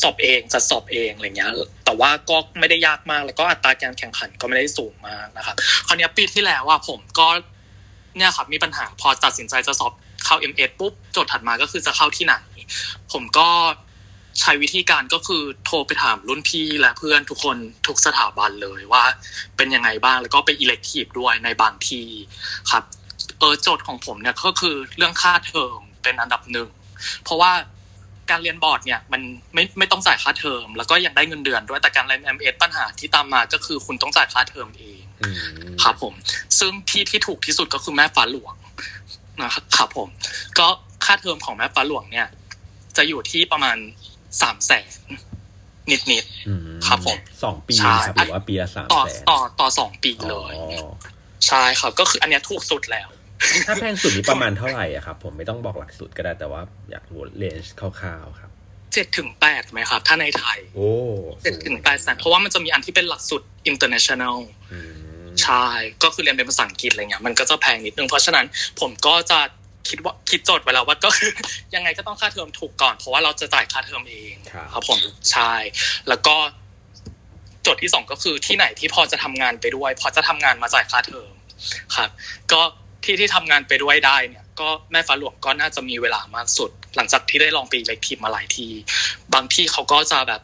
[0.00, 1.52] สอบเองจะสอบเองอะไรเงี้ย
[1.84, 5.56] แต่ว่าก็ไม่ได้ยากมากแล้วก็อัตราการแข่งขันก็ไม่ได้สูงมากนะครับ
[5.86, 7.28] คราวนี้ปีที่แล้วว่าผมก็
[8.16, 9.92] เนี่ยครับมีปัญหาพอตัดสินใจจะสอบ
[10.24, 12.34] เข้า m อปุ๊บโจทย์ถัดมาก็คือจะเข้าที่ไหน
[13.12, 13.48] ผมก็
[14.40, 17.56] ใช้วิธีการก็คือโทรไปถามรุ่นพี่และเพื่อนทุกคน
[17.86, 19.04] ทุกสถาบันเลยว่า
[19.56, 22.06] เป็นยังไงบ้างแล้วก็ไป elective ด้วยในบางที่
[22.70, 22.84] ครับ
[23.38, 26.68] เออโจทย์ของผมเนี่ยก็คือเรื่องค่าเทอมเป็นอันดับหนึ่ง
[27.24, 27.52] เพราะว่า
[28.30, 29.22] การเรียนบอร์ดเนี่ยมัน
[29.54, 35.36] ไม่ไม่ต้องจ่ายค่าเทอม แล้วก็ยังได้เงินเดือนด้วยแต่การเรียน m อปัญหาที่ตามมาก็คือคุณต้องจ่ายค่าเทอมเองอืม
[35.82, 36.14] ครับผม
[36.58, 38.54] ซึ่งที่ที่ถูกที่สุดก็คือแม่ฟ้าหลวง
[39.42, 40.08] นะครับครับผม
[40.58, 40.66] ก็
[41.04, 42.28] ค่าเทอมของแม่ฟ้าหลวงเนี่ย
[42.96, 43.76] จะอยู่ที่ประมาณ
[44.42, 44.90] สามแสน
[45.90, 50.54] นิดนิดอืมครับผมสองปีใช่นะครับหรือว่าปีละสามๆต่อแสนต่อต่อสองปีอ๋เลอย
[51.48, 53.08] ใช่ครับก็คืออันเนี้ยถูกสุดแล้ว
[53.66, 56.60] ถ้าแพงสุดนี้ประมาณเท่าไหร่อะครับผมไม่ต้องบอกหลักสูตรก็ได้แต่ว่า
[56.90, 58.50] อยากรู้เลนจ์คร่าวๆครับ
[58.92, 60.90] เจ็ดถึงแปดไหมครับ ถ้าในไทยโอ้
[61.42, 64.36] เจ็ดถึงแปดแสนเพราะว่ามันจะมีอันที่เป็นหลักสูตร international
[64.72, 64.78] อื
[65.24, 65.66] มใช่
[66.02, 68.46] ก็คือเรียนเป็นภาษาอังกฤษอะไรเงี้ยมันก็จะแพงนิดนึงเพราะฉะนั้น
[68.80, 69.38] ผมก็จะ
[69.88, 71.30] คิดว่าคิดโจทย์ไว้แล้วว่าก็คือ
[71.74, 75.00] ยังไงก็ต้องค่าเทอมถูกก่อน เพราะว่าเราจะจ่ายค่าเทอมเองครับครับผม
[75.32, 75.52] ใช่
[76.08, 81.32] แล้วก็โจทย์ที่สองก็คือที่ไหนที่พอจะทำงานไปด้วย พอจะทำงานมาจ่ายค่าเทอม
[81.96, 82.10] ครับ
[82.52, 82.60] ก็
[83.04, 88.68] ที่ที่ทำงานไปด้วยได้เนี่ยก็แม่ฟ้าหลวงก็น่าจะมีเวลามากสุด หลังจากที่ได้ลองไปเล็กทีมมาหลายที
[89.34, 90.42] บางที่เขาก็จะแบบ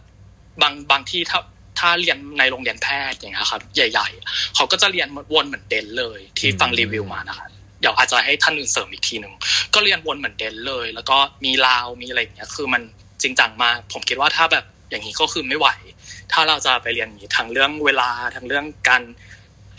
[0.63, 1.41] บางบางที่ถ้า
[1.79, 7.49] ถ้าเรียนในโรงเรียนแพทย์อย่างเงี้ยครับ ใหญ่ ๆ เขาก็จะเรียนวนเหมือนเดนเลยที่ฟังรีวิวมานะครับ
[7.81, 9.35] เดี๋ยวอาจจะให้ท่านอื่นเสริมอีกทีหนึ่ง
[9.75, 12.83] ก็เรียนวนเหมือนเดนเลย แล้วก็มีลาวมีอะไรอย่างเงี้ยคือมัน
[13.23, 15.69] จริงจังมากผมคิดว่าถ้าแบบอย่างนี้ก็คือไม่ไหว
[16.33, 19.03] ถ้าเราจะไปเรียนนี้ทั้งเรื่องเวลาทั้งเรื่องการ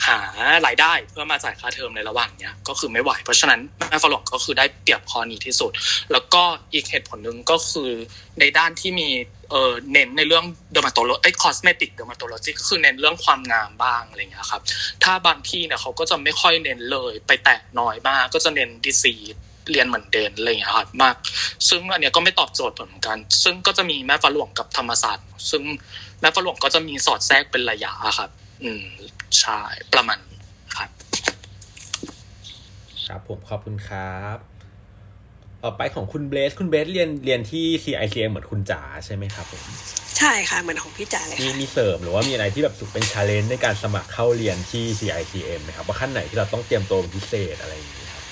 [0.08, 0.20] หา
[0.68, 5.72] รายได้เพื่อมาจ่ายค่าเทอมในระหว่างเนี้ยก็คือไม่ไหว เพราะฉะนั้นแม่ฝรั่งก็คือได้เปรียบข้อนี้ที่สุด
[6.12, 6.44] แล้วก็
[6.74, 7.92] อีกเหตุผลหนึ่งก็คือ
[8.40, 9.10] ในด้านที่มี
[9.52, 14.62] เออเน้นในเรื่อง dermatolo ไอ้ cosmetic dermatology ก็คือเน้นเรื่องความงามบ้างอะไรเงี้ยครับ
[15.04, 19.16] ถ้าบางที่เนี่ยเขาก็จะไม่ค่อยเน้นเลยไปแตะน้อยมาก ก็จะเน้น disease
[19.72, 21.16] เรียนเหมือน dent อะไรเงี้ยครับมาก
[21.70, 25.64] ซึ่งอันเนี้ยก็ไม่ตอบโจทย์เหมือนกัน ซึ่งก็จะมีแม่ฟ้าหลวงกับธรรมศาสตร์ ซึ่ง
[26.22, 28.30] แม่ฟ้าหลวงก็จะมีสอดแทรกเป็นระยะครับ
[28.64, 28.86] อืม
[29.40, 29.62] ใช่
[29.94, 30.40] ประมาณนี้
[30.78, 30.90] ครับ
[33.08, 34.38] ครับผมขอบคุณครับ
[35.64, 39.64] ต่อไปของคุณเบสคุณเบสเรียนเรียนที่ CICM เหมือนคุณจ๋าใช่ไหมครับผม
[40.18, 48.24] ใช่ค่ะเหมือนของพี่จ๋าเลยมีค่ะมีเสริมหรือว่ามีอะไรที่แบบสุดเป็นชาเลนจ์ในการสมัครเข้าเรียนที่ CICM ไหมครับว่าขั้นไหนที่เราต้องเตรียมตัวเป็นพิเศษอะไรอย่างนี้ครับ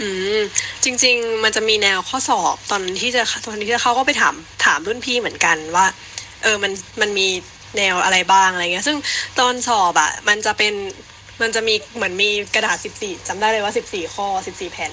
[0.00, 0.40] อืม
[0.84, 5.86] จริง ๆ มันจะมีแนวข้อสอบตอนที่จะตอนที่จะเข้าก็ไปถามถามรุ่นพี่เหมือนกันว่า
[6.42, 7.28] เออมันมันมี
[7.76, 8.98] แนวอะไรบ้างอะไรเงี้ย ซึ่ง
[9.38, 10.74] ตอนสอบอะมันจะเป็น
[11.42, 14.92] มันจะมีเหมือนมีกระดาษสิบสี่จำได้เลยว่าสิบสี่ข้อสิบสี่แผ่น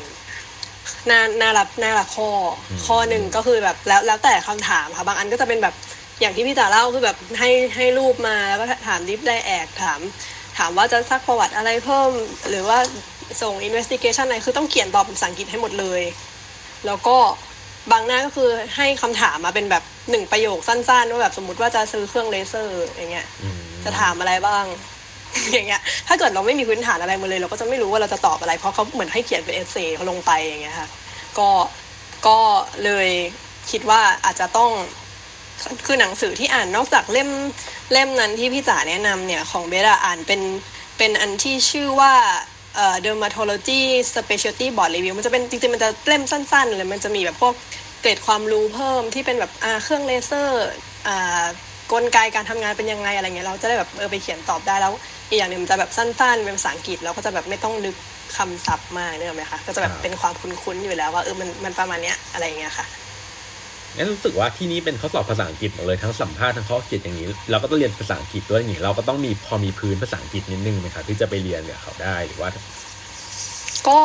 [1.07, 2.29] หน้าหน้ารับหน้าละข้อ
[2.69, 5.75] อมข้อหนึ่งก็คือแบบแล้วแล้วแต่คำถามค่ะบางอันก็จะเป็นแบบ
[6.19, 9.99] อย่างที่พี่จ๋าเล่าคือแบบให้ให้รูปมาแล้วก็ถามดิฟได้แอกถาม
[10.57, 12.09] ถามว่าจะซักประวัติอะไรเพิ่ม
[12.49, 12.79] หรือว่า
[13.41, 16.01] ส่ง investigation อะไรคือต้องเขียนตอบเป็นภาษาอังกฤษให้หมดเลย
[16.85, 17.17] แล้วก็
[17.91, 24.65] บางหน้าก็คือให้คำถามมาเป็นแบบหนึ่งประโยคสั้นๆว่าแบบสมมติว่าจะซื้อเครื่องเลเซอร์อย่างเงี้ยอืมจะถามอะไรบ้าง
[25.53, 30.89] อย่างเงี้ย ถ้าเกิดเราไม่มีพื้นฐานอะไรมาเลย เราก็จะไม่รู้ว่าเราจะตอบอะไร เพราะเขาเหมือนให้เขียนเป็นเอเซ่เขาลงไปอย่างเงี้ยค่ะ
[31.37, 31.49] ก็
[32.27, 32.39] ก็
[32.85, 33.09] เลย
[33.71, 34.71] คิดว่าอาจจะต้อง
[35.85, 37.29] คือหนังสือที่อ่านนอกจากเล่ม
[37.91, 40.41] เล่มนั้นที่พี่จ๋าแนะนำเนี่ย ของเบสอะอ่านเป็น
[40.97, 42.13] เป็นอันที่ชื่อว่า
[42.79, 47.53] เอ่อ dermatology specialty board review มันจะเป็นจริงๆ มันจะเล่มสั้นๆเลยมันจะมีแบบพวก
[48.01, 50.67] เกร็ดความรู้เพิ่มที่เป็นแบบอ่าเครื่องเลเซอร์
[51.07, 51.43] อ่า
[51.91, 54.93] กลไกการทำงานเป็นยังไงอะไรเงี้ยเราจะได้แบบเออไปเขียนตอบได้แล้ว
[55.29, 57.95] อีกอย่างหนึ่งมันจะแบบสั้นๆเป็นภาษาอังกฤษเราก็จะแบบไม่ต้องนึก
[58.37, 62.85] คำศัพท์มากเนกอะไหมคะก็จะแบบเป็นความคุ้นๆอยู่แล้วว่าเออมันมันประมาณเนี้ยอะไรเงี้ยค่ะ
[63.95, 72.49] งั้นรู้สึกว่าที่นี้เป็นข้อสอบภาษาอังกฤษหมดเลยทั้งสัมภาษณ์ทั้งข้อเขียนอย่างนี้ เราก็ต้องเรียนภาษาอังกฤษด้วยอย่างนี้เราก็ต้องมีพอมีพื้นภาษาอังกฤษนิดนึงไหมครับที่จะไปเรียนเนี่ยเขาได้หรือว่า
[73.87, 74.01] ก็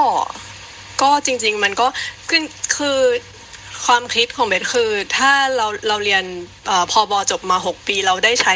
[1.02, 1.86] ก็จริง ๆ มันก็
[2.30, 2.42] คือ
[2.76, 2.98] คือ
[3.86, 6.24] ความคิดของเบสคือ ถ้าเราเราเรียน
[6.66, 8.54] เออพอบอจบมาหกปีเราได้ใช้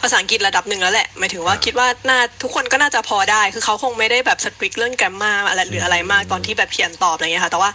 [0.00, 7.70] ภาษาอังกฤษระดับหนึ่งแล้วแหละหมายถึงว่าคิดว่าน่าทุกคนก็น่าจะพอได้ คือเขาคงไม่ได้แบบสตริกเรื่องแกรมมาอะไรหรืออะไรมากตอนที่แบบเขียนตอบอะไรเงี้ยค่ะ แต่ว่า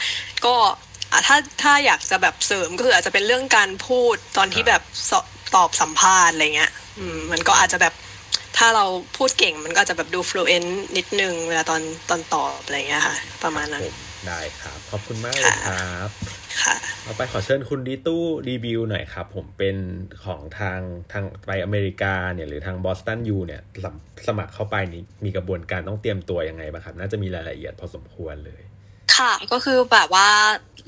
[0.46, 0.74] ก็อะ
[1.28, 7.94] ถ้าถ้าอยากจะแบบเสริมก็คืออาจจะเป็นเรื่องการพูดตอนที่แบบสอบตอบสัมภาษณ์อะไรเงี้ยอืมมันก็อาจจะแบบ
[8.58, 8.86] ถ้าเรา
[9.18, 13.82] พูดเก่งมันก็อาจจะแบบดู fluent นิดนึงเวลาตอนตอนตอบอะไรเงี้ยค่ะ ประมาณนั้น
[14.28, 16.10] ได้ครับ ขอบคุณมากเลยครับ
[16.64, 19.76] ค่ะต่อไปขอเชิญคุณดีตู้รีวิวหน่อยครับ ผมเป็น
[20.26, 20.80] ของทาง
[21.12, 23.96] ทางไปอเมริกาเนี่ยหรือทางบอสตันยูเนี่ยสม
[24.28, 28.62] สมัครเข้าไปนี้มีกระบวนการต้องเตรียมตัวยังไงบ้างครับ น่าจะมีรายละเอียดพอสมควรเลย
[29.16, 30.30] ค่ะ ก็คือแบบว่า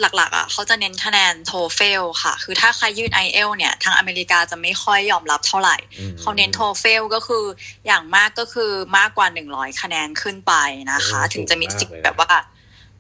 [0.01, 7.43] หลักๆอะเขาจะเน้นคะแนน TOEFL ค่ะ คือถ้าใครยื่น IELTS เนี่ย ทางอเมริกาจะไม่ค่อยยอมรับเท่าไหร่อืมเขาเน้น TOEFL ก็คือ
[7.87, 10.53] อย่างมากก็คือมากกว่า 100 คะแนนขึ้นไป
[10.91, 12.33] นะคะโอ้ถึงจะมีสิทสูงมากเลยธิ์แบบว่า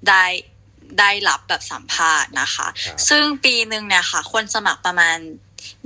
[0.09, 0.23] ได้
[0.99, 5.17] ได้รับแบบสัมภาษณ์นะคะครับซึ่งปีหนึ่งเนี่ยค่ะ คนสมัครประมาณ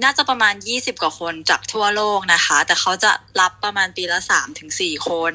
[0.04, 3.12] น่าจะประมาณ 20 กว่าคนจากทั่วโลกนะคะ แต่เขาจะ
[3.42, 5.34] รับประมาณปีละ3ถึง4คน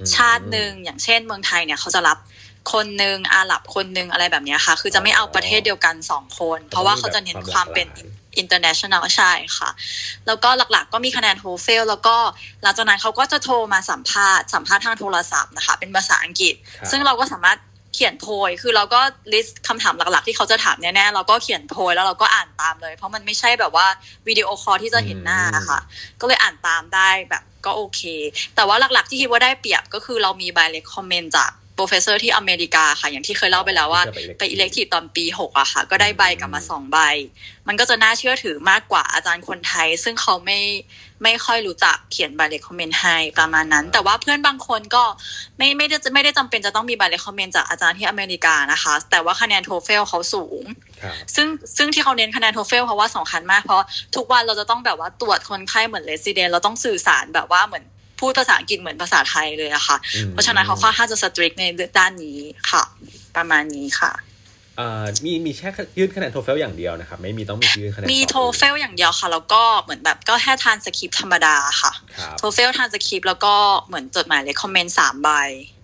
[0.00, 2.18] อืมชาติหนึ่งอย่างเช่นเมืองไทยเนี่ยเขาจะรับ
[2.72, 7.86] คนหนึ่งอาหรับคนหนึ่งอะไรแบบเนี้ยค่ะ คือจะไม่เอาประเทศเดียวกันสองคน เพราะว่าเขาจะเน้นความเป็น
[8.42, 9.70] international ใช่ค่ะ
[10.26, 12.16] แล้วก็หลักๆก็มีคะแนน TOEFL แล้วก็
[12.62, 17.58] หลังจากนั้นเขาก็จะโทรมาสัมภาษณ์สัมภาษณ์ทางโทรศัพท์นะคะ เป็นภาษาอังกฤษครับซึ่งเราก็สามารถ
[17.94, 19.00] เขียนโพย คือเราก็
[19.32, 23.86] list คำถามหลักๆ ที่เขาจะถามแน่ๆ เราก็เขียนโพยแล้วเราก็อ่านตามเลย เพราะมันไม่ใช่แบบว่า
[24.28, 25.80] video call ที่จะเห็นหน้าค่ะ
[26.20, 28.02] ก็เลยอ่านตามได้แบบก็โอเค
[28.54, 36.98] แต่ว่าหลักๆที่คิดว่าได้เปรียบก็คือเรามีใบ recommend จาก professor ที่อเมริกาค่ะ อย่างที่เคยเล่าไปแล้วว่าที่จะไป elective ตอนปีหกอะค่ะ ก็ได้ใบกลับมาสองใบ
[37.68, 40.60] มันก็จะน่าเชื่อถือมากกว่าอาจารย์คนไทย ซึ่งเขาไม่
[41.22, 45.04] ไม่ค่อยรู้จักเขียนใบ recommend ให้ประมาณนั้น แต่ว่าเพื่อนบางคนก็
[45.58, 50.62] ไม่ไม่ได้ไม่ได้จำเป็นจะต้องมีใบ recommend จากอาจารย์ที่อเมริกานะคะ แต่ว่าคะแนน TOEFL เขาสูง
[51.02, 53.84] ครับซึ่งซึ่งที่เขาเน้นคะแนน TOEFL เพราะว่าสำคัญมากเพราะ
[54.16, 57.84] ทุกวันเราจะต้องแบบว่าตรวจคนไข้เหมือน resident เราต้องสื่อสารแบบว่าเหมือน
[58.20, 61.64] พูดภาษาอังกฤษเหมือนภาษาไทยเลยอะค่ะอืมเพราะฉะนั้นเขาค่อนข้างจะ strict ใน
[61.98, 62.38] ด้านนี้
[62.70, 62.82] ค่ะ
[63.36, 64.12] ประมาณนี้ค่ะ
[64.76, 73.54] เอ่อมีมีแค่ยื่นคะแนน TOEFL อย่างเดียวนะครับ ไม่มีต้องมียื่นคะแนนมีสอบ TOEFL อย่างเดียวค่ะ แล้วก็เหมือนแบบก็แค่ทานสคริปต์ธรรมดาค่ะครับโทเฟลทานสคริปต์แล้วก็
[73.86, 75.77] เหมือนจดหมาย recommend สามใบครับผม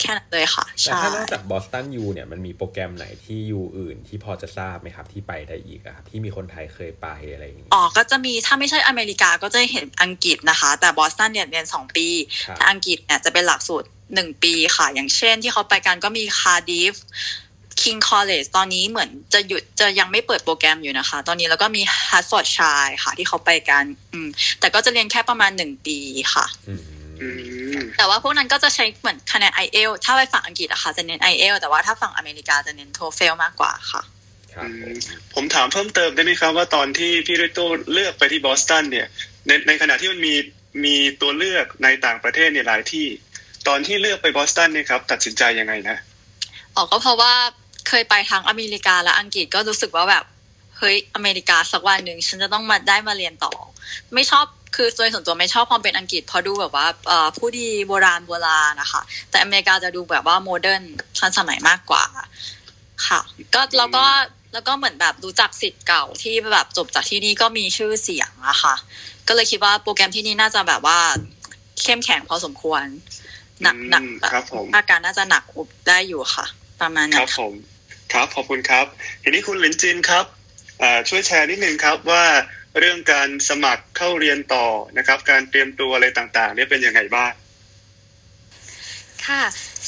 [0.00, 12.08] แค่นั้นเลยค่ะแต่ใช่ถ้านอกจากบอสตันยูเนี่ยมันมีโปรแกรมไหนที่ U อื่นที่พอจะทราบไหมครับ ที่ไปได้อีกอะครับที่มีคนไทยเคยไปอะไรอย่างนี้อ๋อก็จะมีถ้าไม่ใช่อเมริกาก็จะเป็นอังกฤษนะคะ แต่บอสตันเนี่ยเรียนสองปี
[12.46, 16.94] ครับแต่อังกฤษเนี่ยจะเป็นหลักสูตรหนึ่งปีค่ะ อย่างเช่นที่เขาไปกันก็มี Cardiff
[17.80, 24.28] King College ตอนนี้เหมือนจะหยุดจะยังไม่เปิดโปรแกรมอยู่นะคะ ตอนนี้แล้วก็มี Hertfordshire ค่ะ ที่เขาไปกัน อืม
[24.60, 25.98] แต่ก็จะเรียนแค่ประมาณหนึ่งปี
[26.34, 26.97] ค่ะอืมอืม
[27.98, 34.02] แต่ว่าพวกนั้นก็จะใช้เหมือนคะแนน IEL ถ้าไปฝั่งอังกฤษอะค่ะจะเน้น IEL แต่ว่าถ้าฝั่งอเมริกาจะเน้น TOEFL มากกว่าค่ะ
[34.54, 34.94] ครับผม
[35.34, 37.60] ผมถามเพิ่มเติมได้ไหมครับว่าตอนที่พี่ริโต
[37.92, 39.06] เลือกไปที่บอสตันเนี่ย
[39.46, 40.34] ในในขณะที่มันมี
[40.84, 43.06] มีตัวเลือกในต่างประเทศเนี่ยหลายที่
[43.68, 45.96] ตอนที่เลือกไปบอสตันเนี่ยครับ ตัดสินใจยังไงนะ
[46.76, 47.32] อ๋อก็เพราะว่า
[47.88, 50.24] เคยไปทั้งอเมริกาและอังกฤษก็รู้สึกว่าแบบ
[50.78, 53.52] เฮ้ยอเมริกาสักวันหนึ่งฉันจะต้องมาได้มาเรียนต่อ
[54.14, 60.82] ไม่ชอบ คือโดยส่วนตัวไม่ชอบความเป็นอังกฤษเพราะดูแบบว่าเอ่อผู้ดีโบราณโบราณนะคะแต่อเมริกาจะดูแบบว่า modern
[61.18, 62.04] ทันสมัยมากกว่า
[63.06, 63.20] ค่ะ
[63.54, 64.04] ก็แล้วก็
[64.52, 68.74] แล้วก็เหมือนแบบรู้จักสิทธิ์เก่าที่แบบจบจากที่นี่ก็มีชื่อเสียงอะค่ะ
[69.28, 70.98] ก็เลยคิดว่าโปรแกรมที่นี่น่าจะแบบว่า
[71.82, 72.82] เข้มแข็งพอสมควร
[73.62, 76.46] หนักหนักอืมแบบครับผมอาการน่าจะหนักอุบได้อยู่ค่ะ
[76.80, 77.54] ประมาณคนั้รันบค่ะผม
[78.12, 78.86] ครับขอบคุณครับ
[79.22, 80.24] ทีนี้คุณหลินจินครับ
[80.82, 82.24] อ่าช่วยแชร์นิดนึงครับว่า
[82.78, 84.66] เรื่องการสมัครเข้าเรียนต่อ
[84.98, 87.32] นะครับ การเตรียมตัวอะไรต่างๆเนี่ยเป็นยังไงบ้าง
[89.26, 89.42] ค่ะ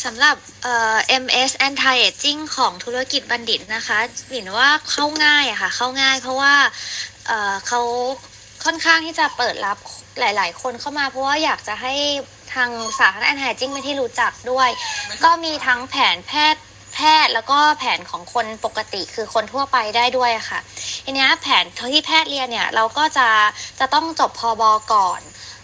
[0.05, 6.55] สำหรับเอ่อ MS Anti Aging ของธุรกิจบัณฑิตนะคะหลินว่าเข้าง่ายอะค่ะ เข้าง่ายเพราะว่า
[7.27, 7.81] เอ่อเขา
[8.65, 9.79] ค่อนข้างที่จะเปิดรับ
[10.21, 11.95] หลาย ๆ คนเข้ามา เพราะว่าอยากจะให้
[12.55, 14.69] ทางสาธารณ Anti Aging เป็นที่รู้จักด้วย
[15.25, 16.65] ก็มีทั้งแผนแพทย์
[17.01, 20.59] พทย์แล้วก็แผนของคนปกติคือคนทั่วไปได้ด้วยค่ะ
[21.05, 23.29] ทีนี้แผนที่แพทย์เรียนเนี่ยเราก็จะ
[23.81, 25.21] จะต้องจบพอบอก่อน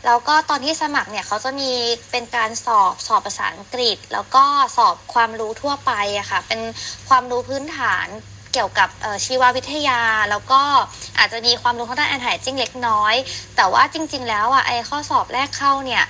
[0.07, 1.70] แล้วก็ตอนที่สมัครเนี่ยเขาจะมี
[2.11, 4.45] เป็นการสอบสอบภาษาอังกฤษ แล้วก็
[4.76, 6.61] สอบความรู้ทั่วไปอะค่ะเป็น
[7.09, 8.07] ความรู้พื้นฐาน
[8.53, 8.89] เกี่ยวกับ
[9.24, 10.62] ชีววิทยา แล้วก็
[11.18, 13.14] อาจจะมีความรู้ทางด้านแอนไทจิ้งเล็กน้อย
[13.57, 16.05] แต่ว่าจริง ๆ แล้วอะไอข้อสอบแรกเข้าเนี่ย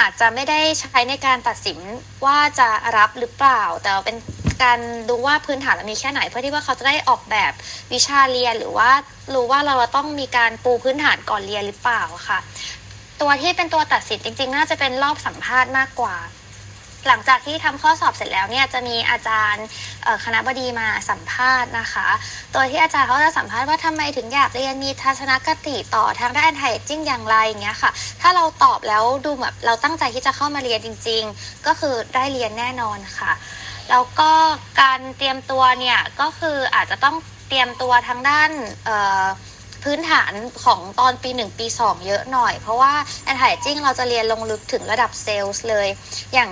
[0.00, 1.78] อาจจะไม่ได้ใช้ในการตัดสิน
[2.24, 4.16] ว่าจะรับหรือเปล่า แต่เป็น
[4.62, 7.52] การดูว่าพื้นฐานเรามีแค่ไหน เพื่อที่ว่าเขาจะได้ออกแบบ
[7.92, 8.90] วิชาเรียน หรือว่า
[9.34, 12.38] รู้ว่าเราต้องมีการปูพื้นฐานก่อนเรียนหรือเปล่าค่ะ
[13.20, 16.16] ตัวที่เป็นตัวตัดสินจริง ๆ น่าจะเป็นรอบสัมภาษณ์มากกว่า
[17.08, 19.64] หลังจากที่ทำข้อสอบเสร็จแล้วเนี่ยจะมีอาจารย์
[20.24, 22.08] คณะบดีมาสัมภาษณ์นะคะ
[22.52, 27.90] โดยที่อาจารย์เขาจะสัมภาษณ์ว่าทำไมถึงอยากเรียนมีทัศนคติต่อทางด้านไทยจิ้งอย่างไรอย่างเงี้ยค่ะ
[28.20, 33.32] ถ้าเราตอบแล้วดูแบบเราตั้งใจที่จะเข้ามาเรียนจริง ๆ ก็คือได้เรียนแน่นอนค่ะ
[33.90, 34.32] แล้วก็
[34.82, 37.16] การเตรียมตัวเนี่ยก็คืออาจจะต้อง
[37.48, 38.50] เตรียมตัวทางด้าน
[39.82, 40.32] พื้นฐาน
[40.64, 42.92] ของตอนปี 1 ปี 2 เยอะหน่อย เพราะว่า
[43.24, 45.88] แอนไทจิ้งเราจะเรียนลงลึกถึงระดับเซลล์เลย
[46.34, 46.50] อย่าง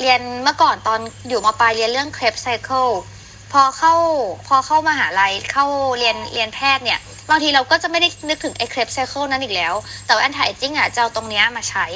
[0.00, 2.92] เรียนเมื่อก่อนตอนอยู่มาปลายเรียนเรื่อง Krebs Cycle
[3.52, 3.94] พอเข้า
[4.48, 5.66] พอเข้ามหาลัยเข้า
[5.98, 6.98] เรียนเรียนแพทย์เนี่ย
[7.30, 9.74] บางทีเราก็จะไม่ได้นึกถึงไอ้ Krebs Cycle นั้นอีกแล้ว
[10.06, 11.86] แต่ว่าแอนไทจิ้งอะจะเอาตรงเนี้ยมาใช้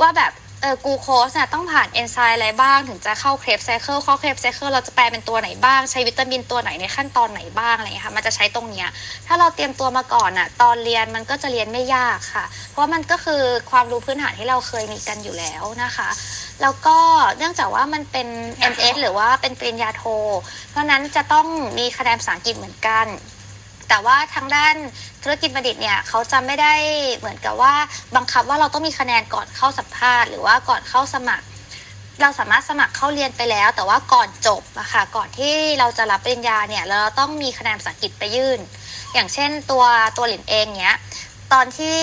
[0.00, 0.32] ว่าแบบ
[0.62, 8.88] เออกูโคสน่ะต้องผ่านเอนไซม์อะไรบ้างถึงจะเข้าเครปไซเคิลเข้าเครปไซเคิลเราจะแปลเป็นตัวไหนบ้างใช้วิตามินตัวไหนในขั้นตอนไหนบ้างอะไรเงี้ยค่ะมันจะใช้ตรงเนี้ย
[9.26, 16.08] ถ้าเราเตรียมตัวมาก่อนอะตอนเรียนมันก็จะเรียนไม่ยากค่ะ เพราะว่ามันก็คือความรู้พื้นฐานที่เราเคยมีกันอยู่แล้วนะคะ
[16.62, 16.98] แล้วก็
[17.38, 18.28] เนื่องจากว่ามันเป็น
[18.72, 20.04] MS หรือว่าเป็นปริญญาโท
[20.70, 21.46] เพราะนั้นจะต้อง
[21.78, 23.06] มีคะแนนภาษาอังกฤษเหมือนกัน
[23.90, 24.74] แต่ว่าทางด้าน
[25.22, 26.74] ธุรกิจบัณฑิตเนี่ยเขาจะไม่ได้
[27.16, 27.74] เหมือนกับว่า
[28.16, 31.46] บังคับว่าเราต้องมีคะแนนก่อนเข้าสัมภาษณ์หรือว่าก่อนเข้าสมัคร
[32.20, 38.58] เราสามารถสมัครเข้าเรียนไปแล้ว แต่ว่าก่อนจบอะค่ะก่อนที่เราจะรับปริญญาเนี่ยเราต้องมีคะแนนภาษาอังกฤษไปยื่น
[39.14, 39.84] อย่างเช่นตัว
[40.16, 40.96] ตัวหลินเองเนี้ย
[41.52, 41.96] ตอนที่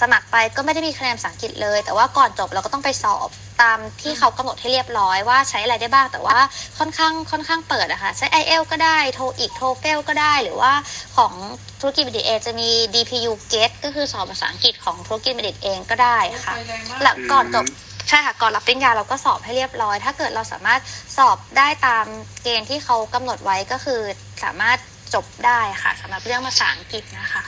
[0.00, 3.28] สมัครไปก็ไม่ได้มีคะแนนภาษาอังกฤษเลย แต่ว่าก่อนจบเราก็ต้องไปสอบ
[3.62, 6.38] ตามที่เขากำหนดให้เรียบร้อยว่าใช้อะไรได้บ้าง แต่ว่า
[6.78, 10.72] ค่อนข้างค่อนข้างเปิดอะค่ะใช้ i อ l ก็ได้โทอีกโทเฟลก็ได้หรือว่า
[11.16, 11.32] ของ
[11.80, 16.54] ธุรกิจบัณฑิตเองจะมี DPU GATE ก็คือสอบภาษาอังกฤษของธุรกิจบัณฑิตเองก็ได้ค่ะ
[17.02, 17.64] หลังก่อนจบ
[18.08, 20.80] ใช่ค่ะก่อนรับปริญญาเราก็สอบให้เรียบร้อย ถ้าเกิดเราสามารถ
[21.16, 22.06] สอบได้ตาม
[22.42, 24.00] เกณฑ์ที่เขากำหนดไว้ก็คือ
[24.44, 24.78] สามารถ
[25.14, 27.44] จบได้ค่ะสำหรับเรื่องภาษาอังกฤษนะคะ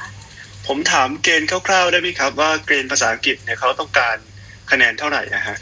[0.67, 4.17] ผมถามเกณฑ์คร่าวๆได้ไหมครับว่าเกณฑ์ภาษาอังกฤษเนี่ยเขาต้องการ
[4.71, 5.57] คะแนนเท่าไหร่นะฮะ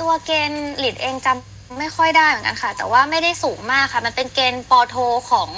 [0.00, 4.96] ตัวเกณฑ์หลิดเองจำไม่ค่อยได้เหมือนกันค่ะ แต่ว่าไม่ได้สูงมากค่ะ มันเป็นเกณฑ์ปอโท
[5.30, 5.50] ของ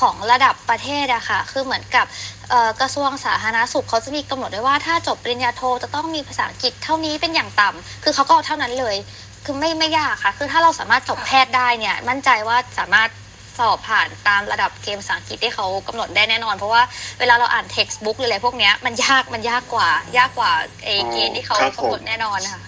[0.00, 2.06] ของระดับประเทศอะค่ะ คือเหมือนกับ
[2.48, 8.96] เอ่อกระทรวงสาธารณสุขเขาจะมีกำหนดไว้ว่าถ้าจบปริญญาโทจะต้องมีภาษาอังกฤษเท่านี้เป็นอย่างต่ำคือเขาก็เอาเท่านั้นเลย
[9.44, 13.10] คือไม่ไม่ยากค่ะ คือถ้าเราสามารถจบแพทย์ได้เนี่ย มั่นใจว่าสามารถ
[13.58, 16.82] สอบผ่านตามระดับเกมภาษาอังกฤษที่เขากำหนดได้แน่นอน เพราะว่า
[17.20, 20.52] เวลาเราอ่าน textbook หรืออะไรพวกเนี้ยมันยากมันยากกว่ายากกว่า
[20.84, 22.62] เอเกณฑ์ที่เขากำหนดแน่นอนค่ะ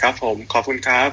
[0.00, 1.10] ครับผมขอบคุณครับ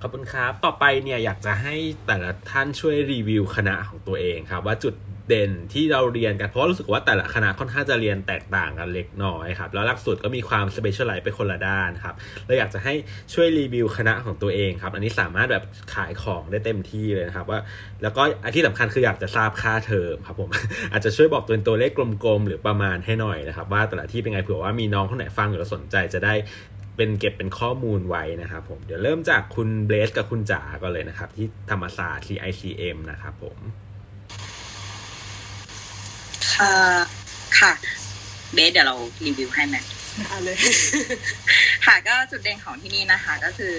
[0.00, 1.74] ขอบคุณครับ ต่อไปเนี่ยอยากจะให้
[2.06, 4.94] แต่ละท่านช่วยรีวิวคณะของตัวเองครับ ว่าจุด
[5.28, 12.14] เด่นที่เราเรียนกัน เพราะรู้สึกว่าแต่ละคณะค่อนข้างจะเรียนแตกต่างกันเล็กน้อยครับ แล้วหลักสูตรก็มีความ specialize ไปคนละด้านครับ
[12.46, 12.94] เราอยากจะให้
[13.34, 15.64] ช่วยรีวิวคณะของตัวเองครับ อันนี้สามารถแบบ
[15.94, 17.60] ขายของได้เต็มที่เลยนะครับว่า
[18.02, 20.48] แล้วก็อันที่สำคัญคืออยากจะทราบค่าเทอมครับผม
[20.92, 21.90] อาจจะช่วยบอกตัวตัวเลข
[22.24, 26.34] กลมๆ หรือประมาณให้หน่อยนะครับ ว่าแต่ละที่เป็นไงเผื่อว่ามีน้องคนไหนฟังหรือสนใจจะได้
[26.96, 33.58] เป็นเก็บเป็นข้อมูลไว้นะครับผมเดี๋ยวเริ่มจากคุณเบสกับคุณจ๋าก่อนเลยนะครับ ที่ธรรมศาสตร์ CICM นะครับผม
[36.56, 36.72] ค่ะ
[37.58, 37.72] ค่ะ
[38.54, 38.96] เบสเดี๋ยวเรา
[39.26, 39.76] รีวิวให้ไหม
[40.44, 40.56] เลย
[41.86, 43.74] ค่ะก็จุดเด่นของที่นี่นะคะ ก็คือ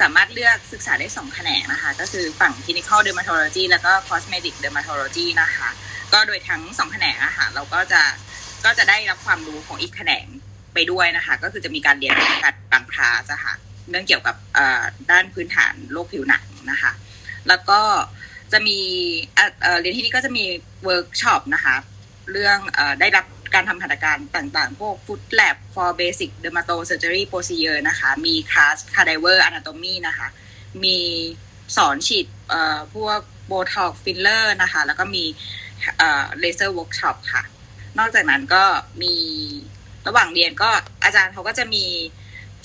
[0.00, 5.68] สามารถเลือกศึกษาได้สองแขนงนะคะ ก็คือฝั่ง clinical dermatology แล้วก็ cosmetic dermatology นะคะ
[6.12, 8.02] ก็โดยทั้งสองแขนงอะค่ะเราก็จะ
[8.64, 10.26] ก็จะได้รับความรู้ของอีกแขนง
[10.74, 12.14] ไปด้วยนะคะ ก็คือจะมีการเรียน
[12.44, 13.54] การบางคลาสอะค่ะ
[13.90, 16.92] เรื่องเกี่ยวกับเอ่อด้านพื้นฐานโรคผิวหนังนะคะ
[17.48, 17.80] แล้วก็
[18.52, 18.78] จะมี
[19.80, 20.44] เรียนที่นี่ก็จะมี
[20.84, 21.76] เวิร์กช็อปนะคะ
[22.32, 23.24] เรื่องอได้รับ
[23.54, 30.28] การทำหัตถการต่างๆ พวก Food Lab for Basic Dermato Surgery Procedure นะคะ มีคลาส Cadaver Anatomy นะคะ
[30.84, 30.98] มี
[31.76, 33.18] สอนฉีดเอ่อพวก
[33.50, 35.24] Botox Filler นะคะ แล้วก็มี
[35.98, 37.42] เอ่อ Laser Workshop ค่ะ
[37.98, 38.64] นอกจากนั้นก็
[39.02, 39.14] มี
[40.06, 40.70] ระหว่างเรียนก็
[41.04, 41.84] อาจารย์เขาก็จะมี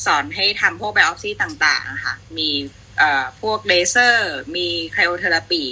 [0.06, 2.50] สอนให้ทำพวก biopsy ต่างๆอะคะมี
[3.42, 5.64] พวกเลเซอร์ มี cryotherapy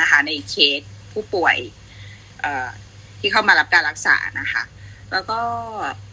[0.00, 0.80] นะคะในเคส
[1.12, 1.56] ผู้ป่วย
[3.20, 4.62] ที่เข้ามารับการรักษานะคะ
[5.12, 5.40] แล้วก็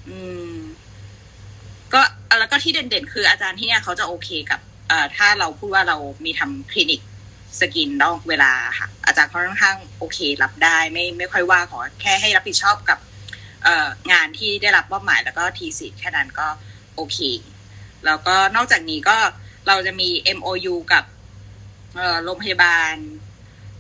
[0.08, 0.18] อื
[0.54, 0.56] ม
[1.94, 2.02] ก็
[2.40, 4.60] แล้วก็ที่เด่นๆ คืออาจารย์ที่เนี่ยเขาจะโอเคกับ
[5.16, 7.02] ถ้าเราพูดว่าเรามีทำคลินิก
[7.60, 13.00] skin นอกเวลาค่ะ อาจารย์เขาค่อนข้างโอเครับได้ไม่ไม่ค่อยว่าขอแค่ให้รับผิดชอบกับ
[14.12, 16.48] งานที่ได้รับมอบหมายแล้วก็ thesis แค่นั้นก็
[16.96, 17.20] โอเค
[18.06, 21.04] แล้วก็นอกจากนี้ก็เเราจะมี MOU กับ
[22.24, 22.94] โรงพยาบาล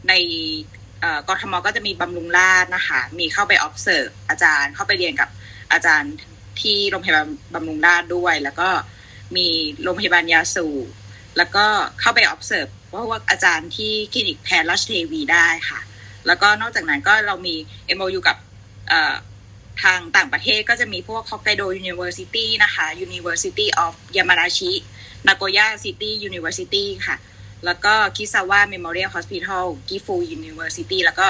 [0.09, 0.13] ใน
[1.01, 5.29] เอ่อกทมก็จะมีบำรุงราษฎร์นะคะ มีเข้าไป observe อาจารย์เข้าไปเรียนกับ
[5.71, 6.13] อาจารย์
[6.61, 8.69] ที่โรงพยาบาลบำรุงราษฎร์ด้วย แล้วก็
[9.37, 9.47] มี
[9.83, 10.85] โรงพยาบาลยาสูบ
[11.37, 11.65] แล้วก็
[11.99, 15.79] เข้าไป observe ว่าว่าอาจารย์ที่คลินิกแพทย์ราชเทวีได้ค่ะ
[16.27, 17.55] แล้วก็นอกจากนั้นก็เรามี
[17.97, 18.37] MOU กับ
[19.83, 24.73] ทางต่างประเทศก็จะมีพวก Hokkaido University นะคะ University of Yamanashi
[25.27, 27.15] Nagoya City University ค่ะ
[27.65, 31.27] แล้วก็ Kizawa Memorial Hospital Gifu University แล้วก็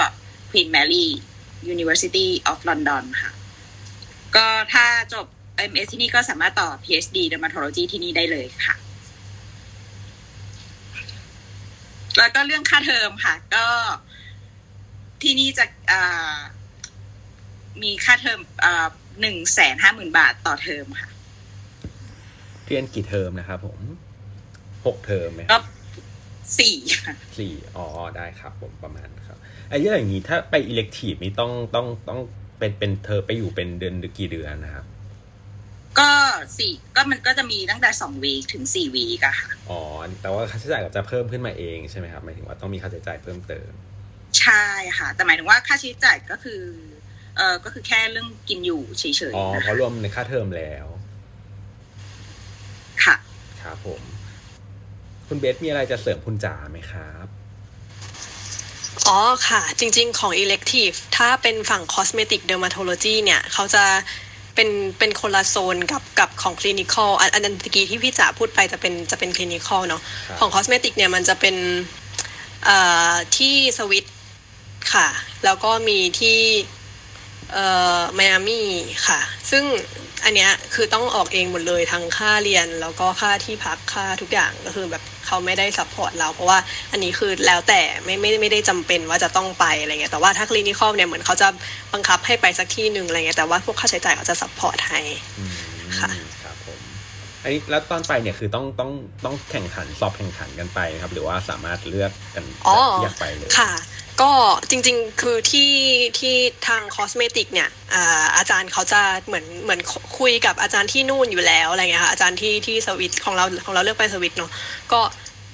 [0.49, 1.09] Queen Mary
[1.67, 3.31] University of London ค่ะ
[4.35, 5.25] ก็ถ้าจบ
[5.69, 8.75] MS ที่นี่ก็สามารถต่อ PhD Dermatology ที่นี่ได้เลยค่ะ
[12.17, 13.67] แล้วก็เรื่องค่าเทอมค่ะ ก็
[15.21, 15.65] ที่นี่จะ
[17.83, 18.39] มีค่าเทอม
[19.21, 21.09] หนึ่งแสนห้าหมื่นบาทต่อเทอมค่ะ
[22.65, 23.79] เรียนกี่เทอมนะครับผม
[24.85, 25.63] หกเทอมไหมคก็รับ
[26.59, 27.87] สี่ค่ะสี่อ๋อ
[28.17, 29.37] ได้ครับ ผมประมาณครับ
[29.69, 32.19] ไอ้เรื่องอย่างนี้ถ้าไปอิเล็กทีฟนี่ต้องต้องต้อง
[32.59, 34.85] เป็นเป็นเทอมไปอยู่เป็นเดือนหรือกี่เดือนนะครับ
[35.99, 36.11] ก็
[36.57, 39.81] สี่ก็มันก็จะมีตั้งแต่สองวีคถึงสี่วีคอะค่ะอ๋อ
[40.21, 43.69] แต่ว่าค่าใช้จ่ายก็จะเพิ่มขึ้นมาเองใช่ไหมครับหมายถึงว่าต้องมีค่าใช้จ่ายเพิ่มเติม
[44.39, 44.65] ใช่
[44.97, 46.61] ค่ะ แต่หมายถึงว่าค่าใช้จ่ายก็คือ
[47.37, 49.03] เออก็คือแค่เรื่องกินอยู่เฉ
[49.33, 50.85] ยอ๋อๆนะเพราะรวมในค่าเทอมแล้ว
[53.65, 54.01] ค่ะครับผม
[55.27, 57.27] คุณเบสมีอะไรจะเสริมคุณจ๋าไหมครับ
[59.07, 63.83] อ๋อค่ะ จริง ๆ ของ elective ถ้าเป็นฝั่ง cosmetic dermatology เนี่ย เขาจะ
[64.55, 71.55] เป็นเป็นคนละโซนกับกับของ clinical อันอันนั้นตะกี้ที่พี่จ๋าพูดไปจะเป็นจะเป็น clinical เนาะครับของ cosmetic เนี่ยมันจะเป็น
[72.65, 72.77] เอ่
[73.11, 74.05] อที่สวิต
[74.93, 75.07] ค่ะ
[75.45, 76.39] แล้วก็มีที่
[77.53, 77.65] เอ่
[77.97, 78.67] อไมอามี่
[79.07, 79.19] ค่ะ
[79.51, 79.63] ซึ่ง
[80.23, 86.59] อันเนี้ยคือต้องออกเองหมดเลยทั้งค่าเรียนแล้วก็ค่าที่พักค่าทุกอย่างก็คือแบบเขาไม่ได้ support เราเพราะว่า
[86.91, 91.47] อันนี้คือแล้วแต่ไม่ไม่ไม่ได้จำเป็นว่าจะต้องไปอะไรเงี้ยแต่ว่าถ้า clinical เนี่ยเหมือนเขาจะ
[91.93, 94.99] บังคับให้ไปสักที่หนึ่งอะไรเงี้ยแต่ว่าพวกค่าใช้จ่ายเขาจะ support ให้
[95.39, 95.51] อืม
[95.99, 96.11] ค่ะ
[96.43, 96.79] ครับผม
[97.43, 98.91] อันนี้แล้วตอนไปเนี่ยคือต้องต้อง
[99.25, 103.71] ต้องแข่งขันสอบแข่งขันกันไปนะครับ หรือว่าสามารถเลือกกันอ๋อแบบอยากไปเลยค่ะ
[104.21, 104.31] ก็
[104.69, 105.71] จริงๆ คือที่
[106.19, 106.35] ที่
[106.67, 109.81] ทาง cosmetic เนี่ยอ่าอาจารย์เขาจะเหมือนเหมือน
[110.19, 114.51] คุยกับอาจารย์ที่นู่นอยู่แล้วอะไรเงี้ยค่ะอาจารย์ที่ที่สวิตของเราของเราเลือกไปสวิตเนาะ
[114.91, 115.01] ก็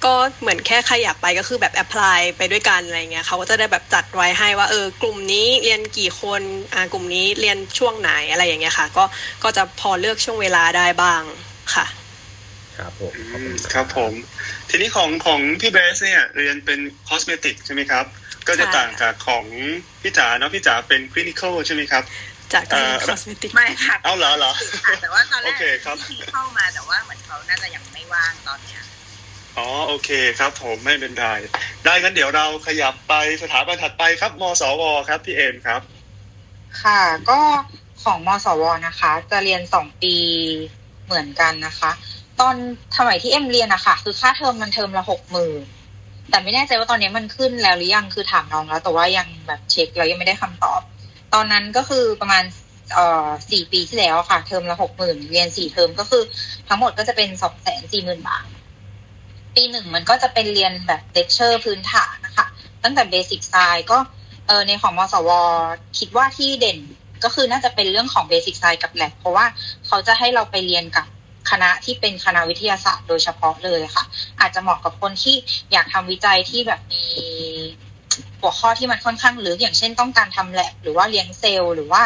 [0.04, 6.42] ก็เหมือนแค่ใครอยากไปก็คือแบบ apply ไปด้วยกันอะไรเงี้ยเขาก็จะได้แบบจัดไว้ให้ว่าเออกลุ่มนี้เรียนกี่คน
[6.74, 9.04] อ่ากลุ่มนี้เรียนช่วงไหนอะไรอย่างเงี้ยค่ะ ก็
[9.44, 11.22] ก็จะพอเลือกช่วงเวลาได้บ้าง
[11.74, 11.86] ค่ะ
[12.78, 14.12] ครับผมอืมครับผม
[14.68, 18.04] ทีนี้ของของพี่เบสเนี่ยเรียนเป็น cosmetic ใช่ไหมครับ
[18.48, 19.44] ก็จะค่ะต่างจากของ
[20.02, 22.02] พี่จ๋าเนาะพี่จ๋าเป็น clinical ใช่ไหมครับ
[22.52, 24.52] จากเอ่อ cosmetic ไม่ค่ะเอาเหรอเหรอ
[24.84, 28.82] ค่ะแต่ว่าตอนแรโอกเคครับที่เข้ามาแต่ว่าเหมือนเขาน่าจะยังไม่ว่างตอนเนี้ย
[29.58, 31.28] อ๋อโอเคครับผมไม่เป็นไร
[31.84, 35.80] ได้งั้นเดี๋ยวเราขยับไปสถาบันถัดไปครับมสวครับพี่เอมครับ
[36.82, 37.40] ค่ะ ก็
[38.02, 40.16] ของมสวนะคะ จะเรียนสองปี
[41.06, 41.90] เหมือนกันนะคะ
[42.40, 42.54] ตอน
[42.98, 45.62] สมัยที่เอ็มเรียนนะคะคือค่าเทอมมันเทอมละหกหมื่น
[46.32, 50.80] แต่ไม่แน่ใจว่าตอนนี้มันขึ้นแล้วหรือยังคือถามน้องแล้ว แต่ว่ายังแบบเช็คเรายังไม่ได้คำตอบ
[51.34, 52.44] ตอนนั้นก็คือประมาณ
[52.94, 56.22] เอ่อสี่ปีที่แล้วค่ะ เทอมละหกหมื่นเรียนสี่เทอมก็คือ
[56.68, 58.46] ทั้งหมดก็จะเป็นสองแสนสี่หมื่นบาท
[59.56, 62.46] ปีหนึ่งมันก็จะเป็นเรียนแบบเลคเชอร์พื้นฐานนะคะ
[62.82, 63.98] ตั้งแต่ basic science ก็
[64.46, 65.30] เออในของมสว
[65.98, 66.78] คิดว่าที่เด่น
[67.24, 69.46] ก็คือน่าจะเป็นเรื่องของ basic science กับแลบเพราะว่า
[69.86, 71.06] เขาจะให้เราไปเรียนกับ
[71.52, 74.04] คณะที่เป็นคณะวิทยาศาสตร์โดยเฉพาะเลยค่ะ
[74.40, 75.36] อาจจะเหมาะกับคนที่
[75.72, 77.04] อยากทำวิจัยที่แบบมี
[78.40, 82.02] หัวข้อที่มันค่อนข้างลึกอย่างเช่นต้องการทำแลบหรือว่าเลี้ยงเซลล์หรือว่า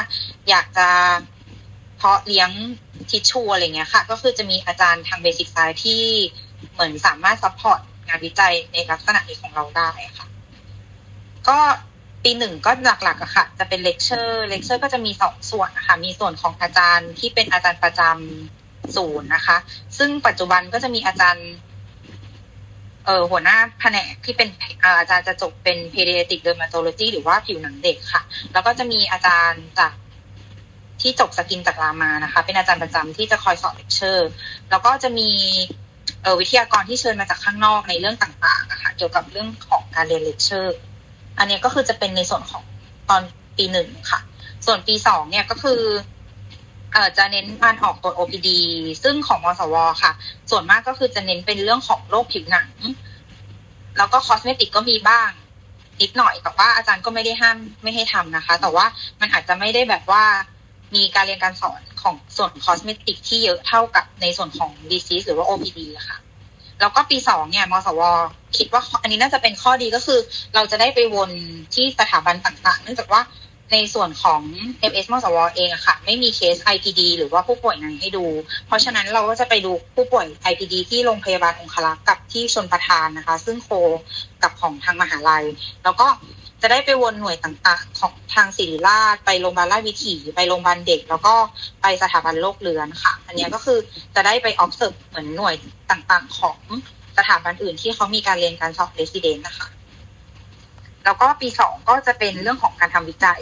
[0.48, 0.88] อยากจะ
[1.96, 2.50] เพาะเลี้ยง
[3.10, 6.02] ทิชชูอะไรเงี้ยค่ะ ก็คือจะมีอาจารย์ทาง basic science ที่
[6.72, 10.26] เหมือนสามารถ support งานวิจัยในลักษณะนี้ของเราได้ค่ะ
[11.48, 11.58] ก็
[12.22, 12.70] ปีหนึ่งก็
[13.04, 18.55] หลักๆอะค่ะ จะเป็น lecture lecture ก็จะมีสองส่วนนะคะมีส่วนของอาจารย์ที่เป็นอาจารย์ประจำ
[18.96, 19.56] ศูนย์นะคะ
[19.98, 21.48] ซึ่งปัจจุบันก็จะมีอาจารย์
[23.06, 24.48] เออหัวหน้าแผนกที่เป็น
[24.82, 28.22] อาอาจารย์จะจบเป็น pediatric dermatology หรือว่าผิวหนังเด็กค่ะ
[28.52, 29.92] แล้วก็จะมีอาจารย์จาก
[31.00, 34.28] ที่จบ skin จากรามานะคะ เป็นอาจารย์ประจำที่จะคอยสอนเลคเชอร์
[34.70, 35.30] แล้วก็จะมี
[36.22, 40.76] เออวิทยากรที่เชิญมาจากข้างนอกในเรื่องต่างๆนะคะเกี่ยวกับเรื่องของการเรียนเลคเชอร์
[41.38, 42.62] อันนี้ก็คือจะเป็นในส่วนของ
[43.08, 43.22] ตอน
[43.56, 44.20] ปีหนึ่งค่ะ
[44.66, 45.80] ส่วนปีสองเนี่ยก็คือ
[47.18, 48.48] จะเน้นการออกตัว OPD
[49.02, 50.12] ซึ่งของมสวค่ะ
[50.50, 52.68] ส่วนมากก็คือจะเน้นเป็นเรื่องของโรคผิวหนัง
[53.98, 55.30] แล้วก็ cosmetic ก็มีบ้าง
[56.00, 58.86] นิดหน่อยแต่ว่าอาจารย์ก็ไม่ได้ห้ามไม่ให้ทำนะคะ แต่ว่า
[59.20, 60.24] มันอาจจะไม่ได้แบบว่า
[60.94, 66.18] มีการเรียนการสอนของส่วน cosmetic ที่เยอะเท่ากับในส่วนของ disease หรือว่า OPD อะค่ะ
[66.80, 68.00] แล้วก็ปีสองเนี่ยมสว
[68.56, 70.18] คิดว่าอันนี้น่าจะเป็นข้อดีก็คือ
[70.54, 71.30] เราจะได้ไปวน
[71.74, 73.20] ที่สถาบันต่างๆ เนื่องจากว่า
[73.72, 74.40] ในส่วนของ
[74.90, 78.24] MS มสวเองอะค่ะ ไม่มีเคส IPD หรือว่าผู้ป่วยไหนให้ดู
[78.66, 83.68] เพราะฉะนั้นเราก็จะไปดูผู้ป่วย IPD ที่โรงพยาบาลองคลักษ์กับที่ชนประทานนะคะ ซึ่งโค
[84.42, 85.44] กับของทางมหาลัย
[85.84, 86.06] แล้วก็
[86.62, 91.34] จะได้ไปวนหน่วยต่างๆ ของทางศิริราช ไปโรงพยาบาลราชวิถี ไปโรงพยาบาลเด็ก แล้วก็
[91.82, 93.78] ไปสถาบันโรคเรือนค่ะ อันนี้ก็คือ
[94.14, 95.54] จะได้ไป observe เหมือนหน่วย
[95.90, 96.58] ต่างๆ ของ
[97.18, 99.68] สถาบันอื่นที่เขามีการเรียนการสอบ resident นะคะ
[101.06, 103.40] แล้วก็ปีสองก็จะเป็นเรื่องของการทำวิจัย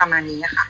[0.00, 0.66] ประมาณนี้นะคะ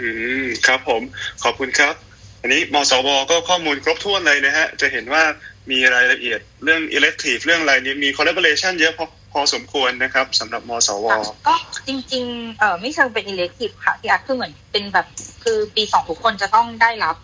[0.00, 0.08] อื
[0.42, 1.02] มครับผม
[1.44, 1.94] ขอบคุณครับ
[2.40, 5.22] อันนี้มสวก็ข้อมูลครบถ้วนเลยนะฮะ จะเห็นว่า
[5.70, 11.06] มีรายละเอียดเรื่อง elective เรื่องอะไรนี้มี collaboration เยอะพอพอสมควรนะครับสำหรับมสว
[11.48, 11.54] ก็
[11.88, 15.06] จริงๆเออไม่เชิงเป็น elective ค่ะที่อาร์ตคือเหมือนเป็นแบบ
[15.44, 17.16] คือปีสองทุกคนจะต้องได้รับ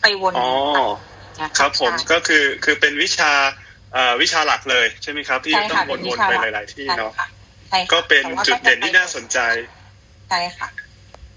[0.00, 0.50] ไปวนอ๋อ
[1.40, 3.73] นะะครับผมใช่ก็คือคือเป็นวิชาเอ่อ
[4.22, 7.28] วิชาหลักเลยใช่ไหมครับ ที่ใช่ต้อค่ะงเป็นวิวนชาๆไปหลักหลาย ๆ ที่ใช่เนาะค่ะ
[7.68, 9.38] ใช่ค่ะก็เป็นแต่ว่าจุดเด่นที่น่าสนใจ
[10.28, 10.68] ใช่ค่ะ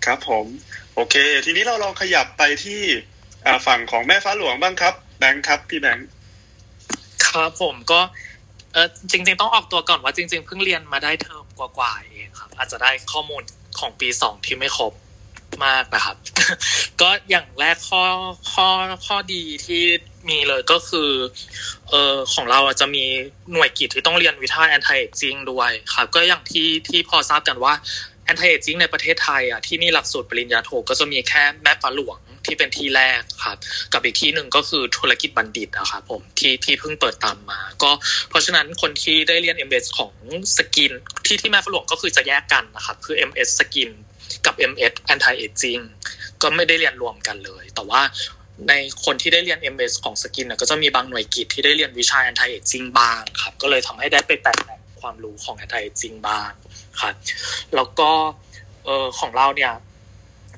[0.05, 0.45] ครับผม
[0.95, 2.82] โอเค ทีนี้เราลองขยับไปที่
[3.45, 6.08] อ่าฝั่งของแม่ฟ้าหลวงบ้างครับ แบงค์ครับพี่แบงค์
[7.28, 7.99] ครับผมก็
[8.74, 13.43] เออจริง ๆ ต้องออกตัวก่อนว่าจริง ๆ เพิ่งเรียนมาได้เทอมกว่าๆเองครับ อาจจะได้ข้อมูล
[13.80, 14.93] ของปีสองที่ไม่ครบ
[15.66, 16.18] มากนะครับ
[17.01, 18.03] ก็อย่างแรกข้อ
[18.53, 18.68] ข้อ
[19.08, 19.84] ข้อดีที่
[20.30, 21.09] มีเลยก็คือ
[21.89, 23.03] เออของเราจะมี
[23.51, 27.73] หน่วยกิจที่ต้องเรียนวิชาแอนตี้เอจิงด้วยครับก็อย่างที่ที่พอทราบกันว่า
[28.25, 33.57] แอนตี้เอจิงในประเทศไทยอะที่มีหลักสูตรปริญญาโทก็จะมีแค่แม่ฟ้าหลวงที่เป็นที่แรกครับ
[33.93, 37.91] กับอีกที่หนึ่งก็คือธุรกิจบัณฑิตนะครับผมที่ที่เพิ่งเปิดตามมา ก็
[38.30, 40.13] เพราะฉะนั้นคนที่ได้เรียน MS ของ
[40.57, 40.91] skin
[41.25, 43.89] ที่ที่แม่ฟ้าหลวงก็คือจะแยกกันนะครับคือ MS skin
[44.45, 45.84] กับ MS anti aging
[46.41, 48.01] ก็ไม่ได้เรียนรวมกันเลย แต่ว่า
[48.70, 54.55] ในคนที่ได้เรียน MS ของสกินก็จะมีบางหน่วยกิตที่ได้เรียนวิชา anti aging บ้างครับ ก็เลยทำให้ได้ไปแตะ
[55.01, 56.49] ความรู้ของ anti aging บ้าง
[57.01, 57.16] ครับ
[57.76, 58.12] แล้วก็
[58.86, 59.74] เออของเราเนี่ย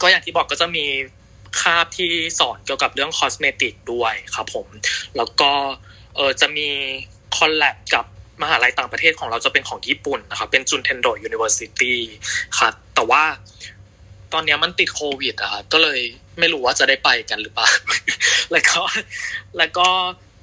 [0.02, 0.86] ก็อย่างที่บอกก็จะมี
[1.62, 4.68] คาบที่สอนเกี่ยวกับเรื่อง cosmetic ด้วยครับผม
[5.18, 5.52] แล้วก็
[6.16, 6.68] เออจะมี
[7.36, 8.06] collab กับ
[8.41, 11.99] มหาลัยต่างประเทศของเราจะเป็นของญี่ปุ่นนะครับเป็น Juntendo University
[12.60, 13.24] ครับแต่ว่า
[14.34, 16.00] ตอนนี้มันติดโควิดอะครับก็เลย
[16.39, 17.67] ไม่รู้ว่าจะได้ไปกันหรือเปล่า
[18.51, 18.81] แล้วก็
[19.57, 19.87] แล้วก็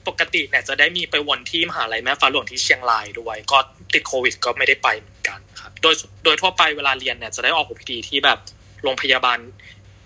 [0.09, 3.59] ปกติเนี่ยจะได้มีไปวนที่มหาลัยแม่ฟ้าหลวงที่เชียงรายด้วย ก็
[3.94, 5.94] ติดโควิด ก็ไม่ได้ไปเหมือนกันครับ โดย
[6.24, 8.38] โดยทั่วไปเวลาเรียนเนี่ยจะได้ออก OPD ที่แบบ
[8.82, 9.38] โรงพยาบาล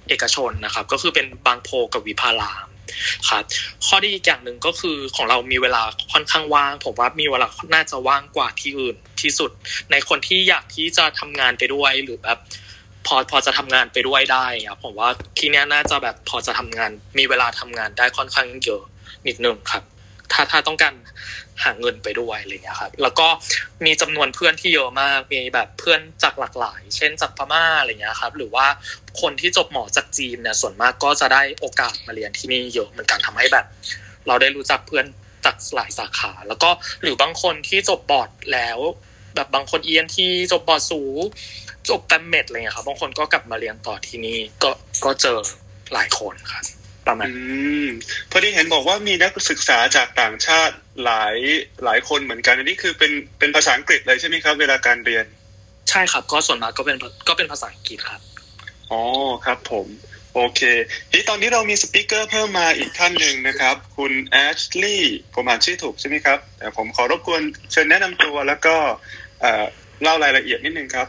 [0.08, 2.66] เอกชนนะครับ ก็คือเป็นบางโพกับวิภาราม
[3.28, 3.44] ครับ
[3.86, 5.82] ข้อดีอีกอย่างหนึ่งก็คือของเรามีเวลา
[6.12, 9.50] ค่อนข้างว่าง ผมว่ามีเวลาน่าจะว่างกว่าที่อื่นที่สุด
[9.90, 12.38] ในคนที่อยากที่จะทำงานไปด้วยหรือแบบ
[13.06, 18.82] พอพอจะทำงานไปด้วยได้ครับผมว่าที่เนี้ยน่าจะแบบพอจะทำงาน มีเวลาทำงานได้ค่อนข้างเยอะ
[19.26, 19.82] นิดนึงครับ
[20.32, 20.94] ถ้าถ้าต้องการ
[21.62, 23.28] หาเงินไปด้วยอะไรเงี้ยครับ แล้วก็
[23.84, 28.66] มีจำนวนเพื่อนที่เยอะมาก มีแบบเพื่อนจากหลากหลาย เช่นจากพม่าอะไรเงี้ยครับ หรือว่า
[29.20, 33.66] คนที่จบหมอจากจีนเนี่ยส่วนมากก็จะได้โอกาสมาเรียนที่นี่เยอะเหมือนกันทำให้แบบ
[34.26, 35.06] เราได้รู้จักเพื่อน
[35.44, 36.70] จากหลายสาขา แล้วก็
[37.02, 38.78] หรือบางคนที่จบบอร์ดแล้ว
[39.34, 41.02] แบบบางคนเอียนที่จบบอร์ดสู
[41.90, 44.70] จบแตมเมดอะไรเงี้ยครับบางคนก็กลับมาเรียนต่อที่นี่ก็
[45.04, 45.36] ก็เจอ
[45.92, 46.64] หลายคนครับ
[47.06, 47.34] ประมาณอื
[47.86, 47.88] ม
[48.30, 50.74] พอดีเห็นบอกว่ามีนักศึกษาจากต่างชาติ
[51.04, 51.36] หลาย
[51.84, 55.24] หลายคนเหมือนกันอันนี้คือเป็นเป็นภาษาอังกฤษเลยใช่ไหมครับ เวลาการเรียน
[55.90, 56.96] ใช่ครับ ก็ส่วนมากก็เป็น
[57.28, 58.20] ก็เป็นภาษาอังกฤษครับ
[58.90, 59.02] อ๋อ
[59.46, 59.86] ครับผม
[60.34, 60.60] โอเค
[61.10, 68.76] ทีตอนนี้เรามีสปิเกอร์เพิ่มมาอีกท่านหนึ่งนะครับ คุณแอชลีย์ผมอ่านชื่อถูกใช่ไหมครับแต่ผมขอรบกวนเชิญแนะนำตัวแล้วก็
[69.40, 69.64] เอ่อ
[70.02, 71.08] เล่ารายละเอียดนิดนึงครับ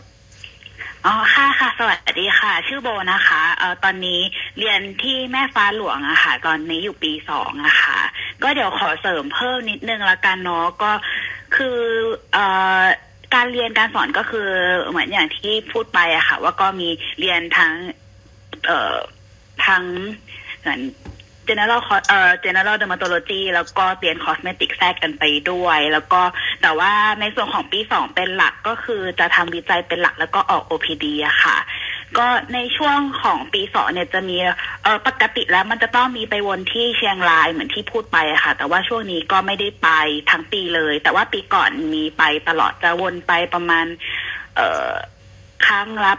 [1.05, 4.19] อ๋อค่ะค่ะสวัสดีค่ะ ชื่อโบนะคะเอ่อตอนนี้
[4.59, 7.99] เรียนที่แม่ฟ้าหลวงอะค่ะ ตอนนี้อยู่ปีสองอะค่ะ
[8.43, 10.91] ก็เดี๋ยวขอเสริมเพิ่มนิดนึงละกันเนาะก็
[11.55, 11.79] คือ
[12.33, 12.45] เอ่
[12.79, 12.81] อ
[13.33, 14.49] การเรียนการสอนก็คือ
[14.89, 16.89] เหมือนอย่างที่พูดไปอะค่ะ ว่าก็มี
[17.19, 17.73] เรียนทั้ง
[18.67, 18.95] เอ่อ
[19.65, 19.83] ทั้ง
[20.61, 20.81] เหมือน
[21.51, 26.21] general co- เอ่อ general dermatology แล้วก็เรียน cosmetic แทรกกันไปด้วย แล้วก็
[26.61, 31.57] แต่ว่าในส่วนของปีสองเป็นหลักก็คือจะทำวิจัยเป็นหลักแล้วก็ออก OPD อะค่ะ
[32.17, 34.37] ก็ในช่วงของปีสองเนี่ยจะมี
[34.83, 39.89] เออปกติแล้วมันจะต้องมีไปวนที่เชียงรายเหมือนที่พูดไปอะค่ะ แต่ว่าช่วงนี้ก็ไม่ได้ไป
[40.31, 43.85] ทั้งปีเลย แต่ว่าปีก่อนมีไปตลอดจะวนไปประมาณ
[44.55, 44.91] เออ
[45.67, 46.13] ครั้งละ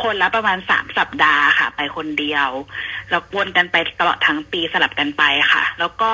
[0.00, 2.48] คนละประมาณสามสัปดาห์ค่ะ ไปคนเดียว
[3.10, 6.12] แล้ววนกันไปตลอดทั้งปีสลับกันไปค่ะ แล้วก็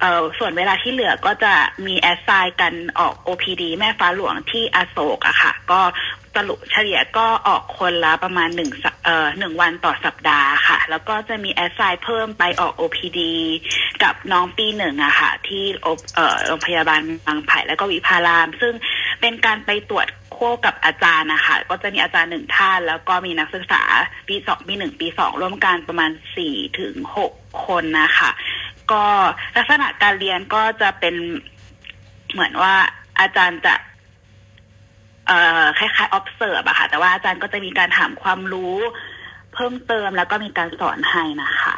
[0.00, 1.54] เออส่วนเวลาที่เหลือก็จะ
[1.86, 5.80] มีแอสไซน์กันออก OPD แม่ฟ้าหลวงที่อโศกอะค่ะ ก็
[6.36, 13.20] สรุปเฉลี่ยก็ออกคนละประมาณหนึ่งสัปเอ่อหนึ่งวันต่อสัปดาห์ค่ะ แล้วก็จะมีแอสไซน์เพิ่มไปออก OPD
[14.02, 15.64] กับน้องปีหนึ่งอะค่ะ ที่
[16.14, 18.74] เอ่อโรงพยาบาลบางไผ่แล้วก็วิภาราม ซึ่ง
[19.20, 20.06] เป็นการไปตรวจ
[20.36, 23.82] ควบกับอาจารย์นะคะก็จะมีอาจารย์หนึ่งท่าน แล้วก็มีนักศึกษา
[24.28, 27.32] ปีสองปีหนึ่งปีสองร่วมกันประมาณสี่ถึงหก
[27.66, 28.30] คนนะคะ
[28.92, 29.04] ก็
[29.56, 31.14] ลักษณะการเรียนก็จะเป็น
[32.32, 32.74] เหมือนว่า
[33.20, 33.74] อาจารย์จะ
[35.26, 38.76] เอ่อคล้ายๆ observe อะค่ะ แต่ว่าอาจารย์ก็จะมีการถามความรู้
[39.54, 41.76] เพิ่มเติมแล้วก็มีการสอนให้นะคะ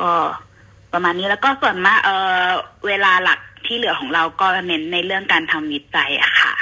[0.00, 0.12] ก็
[0.92, 2.10] ประมาณนี้แล้วก็ส่วนมากเอ
[2.44, 2.48] อ
[2.86, 6.54] เวลาหลักที่เหลือของเราก็เน้นในเรื่องการทำวิจัยอะค่ะ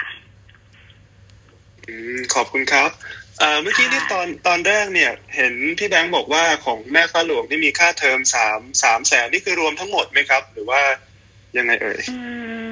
[2.34, 2.91] ขอบคุณครับ
[3.38, 10.80] เอ่อเมื่อกี้นี่ตอนตอนแรกเนี่ยเห็นพี่แบงค์บอกว่าของแม่ฟ้าหลวงนี่มีค่าเทอมสามสามแสนนี่คือรวมทั้งหมดไหมครับ หรือว่า
[11.57, 12.20] ยังไงเอ่ยอื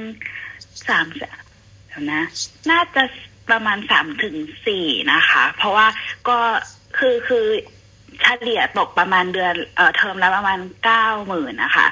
[0.00, 0.02] ม
[0.88, 1.40] สามแสน
[1.88, 2.22] เดี๋ยวนะ
[2.70, 3.02] น่าจะ
[3.50, 5.86] ประมาณสามถึงสี่นะคะ เพราะว่า
[6.28, 6.38] ก็
[6.98, 7.46] คือคือ
[8.22, 11.88] เฉลี่ยตกประมาณเดือนเอ่อเทอมละประมาณเก้าหมื่นนะคะ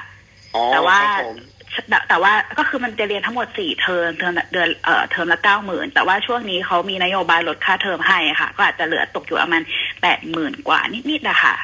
[0.55, 1.37] อ๋อแต่ว่าครับผม
[1.89, 9.63] แต่แต่ว่าก็คือมันจะเรียนทั้งหมดสี่เทอมเทอมละเดือนเอ่อเทอมละเก้าหมื่นแต่ว่าช่วงนี้เขามีนโยบายลดค่าเทอมให้ค่ะ ก็อาจจะเหลือตกอยู่ประมาณ
[10.01, 11.55] แปดหมื่นกว่านิดๆนะคะ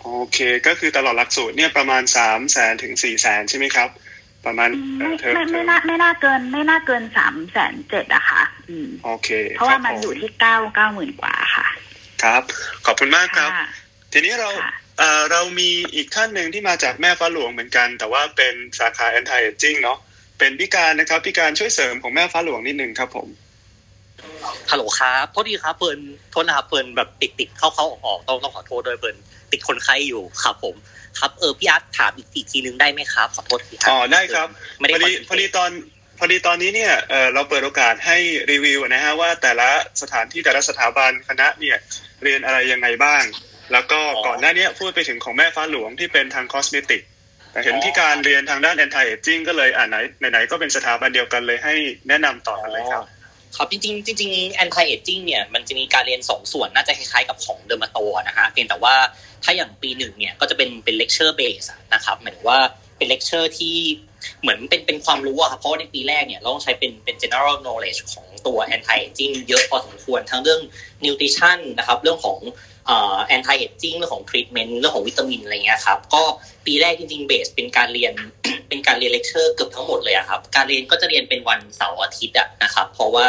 [0.00, 3.88] โอเค ก็คือตลอดหลักสูตรเนี่ยประมาณสามแสนถึงสี่แสนใช่ไหมครับ
[4.46, 11.66] ประมาณเอ่ไม่อเทอมไม่เทอไม่มน่าไม่น่าเกิน ไม่น่าเกินสามแสนเจ็ดอะค่ะ อืมโอเค เพราะว่าคบมันผอยู่ที่เก้าเก้าหมื่นกว่าค่ะ
[12.22, 12.42] ครับ
[12.86, 13.66] ขอบคุณมากครับค่ะ
[14.12, 19.98] ทีนี้เราค่ะ เอ่อเรามีอีกท่านหนึ่งที่มาจากแม่ฟ้าหลวงเหมือนกัน แต่ว่าเป็นสาขา anti aging เนาะ
[20.38, 23.28] เป็นพิการนะครับพิการช่วยเสริมของแม่ฟ้าหลวงนิดนึงครับผม
[24.70, 25.98] ฮัลโหลครับโทษทีครับเฟิร์น
[26.30, 29.16] โทษนะครับเฟิร์นแบบติดติดๆเข้าเข้าออกออกต้องต้องขอโทษด้วยเฟิร์น
[29.52, 30.74] ติดคนไข้อยู่ครับผม
[31.18, 35.70] ครับเออพี่อาร์ตถามอีกอีกทีนึงได้ไหมครับขอโทษทีครับอ๋อได้ครับไม่ได้พอดีคอนเซ็ปต์พอดีตอน
[36.18, 38.16] พอดีตอนนี้เนี่ยเอ่อเราเปิดโอกาสให้
[38.50, 39.68] รีวิวนะฮะว่าแต่ละ
[40.02, 41.76] สถานที่แต่ละสถาบันคณะเนี่ย
[42.22, 43.22] เรียนอะไรยังไงบ้าง
[43.72, 47.02] แล้วก็ก่อนหน้านี้พูดไปถึงของแม่ฟ้าหลวงที่เป็นทาง cosmetic
[47.52, 49.96] แต่เห็นที่การเรียนทางด้าน anti aging ก็เลยอ่าไหน
[50.32, 51.74] ไหนๆก็เป็นสถาบันเดียวกันเลยให้
[52.08, 53.04] แนะนำต่อกันเลยครับ
[53.56, 57.98] ครับจริงๆจริงๆ anti aging เนี่ยมันจะมีการเรียนสองส่วนน่าจะคล้ายๆกับของเดอร์มาโต
[58.28, 58.94] นะฮะเพียงแต่ว่า
[59.44, 62.58] ถ้าอย่างปีหนึ่งเนี่ยก็จะเป็นเป็น lecture base อะนะครับหมายถึงว่า
[62.96, 63.76] เป็น lecture ที่
[64.40, 70.60] เหมือนเป็นเป็นความรู้อะครับเพราะว่าในปีแรกเนี่ยเราต้องใช้เป็นเป็น general knowledge ของตัว anti aging เยอะพอสมควรทั้งเรื่อง
[71.04, 72.38] nutrition นะครับเรื่องของ
[72.86, 76.22] เอ่อ anti aging เรื่องของ treatment เรื่องของวิตามินอะไรเงี้ยครับก็
[76.66, 78.12] ปีแรกจริงๆ base เป็นการเรียน
[78.68, 83.28] เป็นการเรียนเลคเชอร์เกือบทั้งหมดเลยอะครับการเรียนก็จะเรียนเป็นวันเสาร์อาทิตย์อะนะครับเพราะว่า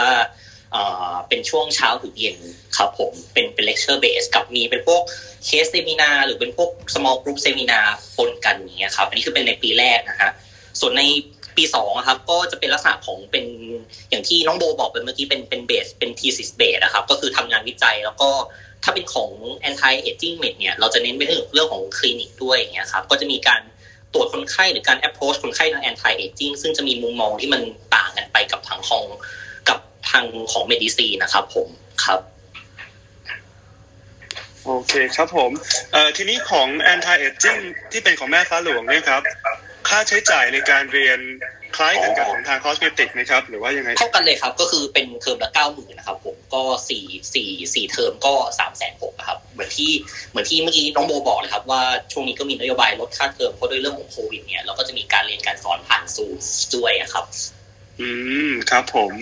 [1.30, 2.38] เป็นช่วงเช้าถึงเย็น
[2.78, 5.02] ครับผมเป็นเป็น lecture based กับมีเป็นพวก
[5.46, 7.80] case seminar หรือเป็นพวก small group เซมินา
[8.18, 10.32] ปนกันอย่างเงี้ยครับอันนี้คือเป็นในปีแรกนะฮะ
[10.80, 11.04] ส่วนใน
[11.58, 13.46] ปีสองครับก็จะเป็นลักษณะของเป็น
[14.10, 18.30] อย่างที่น้องโบบอกไปเมื่อกี้เป็นเป็น based เป็น thesis based นะครับก็คือทำงานวิจัยแล้วก็
[18.86, 19.32] ถ้าเป็นของ
[19.70, 23.62] anti aging med เนี่ยเราจะเน้นไปเรื่องเรื่องของคลินิกด้วยอย่างเงี้ยครับก็จะมีการ
[24.14, 27.62] ตรวจคนไข้หรือการ approach คนไข้ทาง anti aging ซึ่งจะมีมุมมองที่มัน
[27.96, 29.06] ต่างกันไปกับทางของ
[29.70, 29.80] กับ
[30.10, 31.68] ทางของ m e d i c i นะครับผม
[32.06, 32.20] ครับ
[34.66, 35.52] โอเคครับผม
[35.92, 37.62] เอ่อทีนี้ของ anti aging
[37.92, 39.22] ที่เป็นของแม่ฟ้าหลวงเนี่ยครับ
[39.88, 41.20] ค่าใช้จ่ายในการเรียน
[41.78, 47.04] คล้ายกันกับของทางคอสเมติกไหมครับ หรือว่ายังไง เท่ากันเลยครับ ก็คือเป็นเทอมละเก้าหมื่นนะครับผมก็สี่
[47.34, 49.92] สี่สี่เทอมก็สามแสนหกครับ เหมือนที่
[50.30, 56.36] เหมือนที่เมื่อกี้น้องโบบอกเลยครับ ว่าช่วงนี้ก็มีนโยบายลดค่าเทอมเพราะด้วยเรื่องของโควิดเนี่ยเราก็จะมีการเรียนการสอนผ่านซูม
[56.76, 57.26] ด้วยครับ
[58.00, 58.10] อื
[58.48, 59.14] มครับผม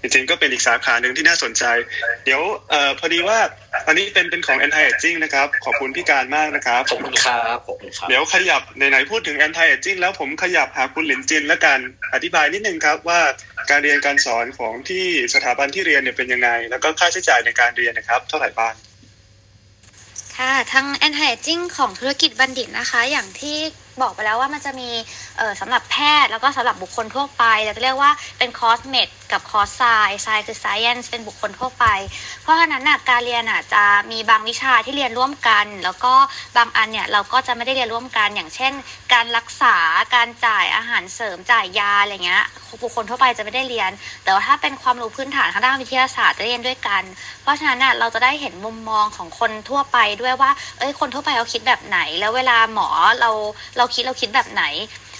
[0.00, 1.64] จริงๆก็เป็นอีกสาขาหนึ่งที่น่าสนใจ
[2.24, 3.38] เดี๋ยวเอ่อพอดีว่า
[3.86, 11.78] อันนี้เป็นเป็นของ anti aging นะครับ ขอบคุณพี่การมากนะครับขอบคุณครับขอบคุณครับเดี๋ยวขยับไหนๆพูดถึง anti aging แล้วผมขยับหาคุณหลินจินแล้วกัน
[12.14, 13.20] อธิบายนิดนึงครับว่า
[13.70, 18.74] การเรียนการสอนของที่สถาบันที่เรียนเนี่ยเป็นยังไง แล้วก็ค่าใช้จ่ายในการเรียนนะครับ เท่าไหร่บ้าง
[20.36, 23.56] ค่ะทาง anti aging ของธุรกิจบัณฑิตนะคะ อย่างที่
[24.02, 25.27] บอกไปแล้วว่ามันจะมีเอ่อ
[25.60, 29.82] สำหรับแพทย์แล้วก็สำหรับบุคคลทั่วไปเราจะเรียกว่าเป็นคอสเมดกับคอสไซ
[30.22, 31.84] ไซคือ science เป็นบุคคลทั่วไป
[32.42, 36.14] เพราะฉะนั้นนะการเรียนอะจะมีบางวิชาที่เรียนร่วมกัน แล้วก็
[36.56, 38.72] บางอันเนี่ยเราก็จะไม่ได้เรียนร่วมกันอย่างเช่น
[39.12, 39.76] การรักษา
[40.14, 42.44] การจ่ายอาหารเสริมจ่ายยาอะไรเงี้ย
[42.82, 43.90] บุคคลทั่วไปจะไม่ได้เรียน
[44.24, 47.02] แต่ว่าถ้าเป็นความรู้พื้นฐานทางด้านวิทยาศาสตร์จะเรียนด้วยกัน
[47.42, 52.88] เพราะฉะนั้นนะเราจะได้เห็นมุมมองของคนทั่วไปด้วยว่าเอ้ยคนทั่วไปเขาคิดแบบไหน แล้วเวลาหมอ
[53.20, 53.30] เรา
[53.76, 54.64] เราคิดเราคิดแบบไหน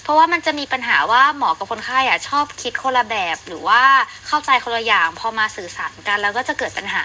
[0.09, 3.81] ราะว่ามันจะมีปัญหาว่าหมอกับคนไข้อะชอบคิดคนละแบบหรือว่า
[4.27, 7.03] เข้าใจคนละอย่างพอมาสื่อสารกันแล้วก็จะเกิดปัญหา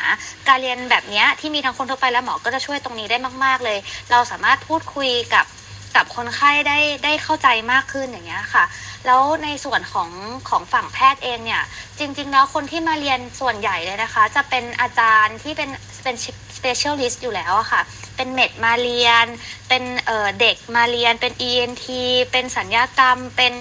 [0.49, 3.79] การเรียนแบบนี้ที่มีทั้งคนทั่วไปและหมอก็จะช่วยตรงนี้ได้มาก ๆ เลย
[4.11, 5.47] เราสามารถพูดคุยกับ
[5.97, 8.65] กับคนไข้ได้ได้เข้าใจมากขึ้นอย่างเงี้ยค่ะ
[9.07, 10.11] แล้วในส่วนของ
[10.49, 11.63] ของฝั่งแพทย์เองเนี่ย
[11.99, 15.71] จริง ๆ แล้วคนที่มาเรียนส่วนใหญ่เลยนะคะ จะเป็นอาจารย์ที่เป็น
[16.05, 16.17] เป็น
[16.65, 17.83] specialist อยู่แล้วอะค่ะ
[18.17, 19.27] เป็น med มาเรียน
[19.69, 20.09] เป็น
[20.41, 21.87] เด็กมาเรียน เป็น ENT
[22.33, 23.55] เป็นศัลยกรรม เป็น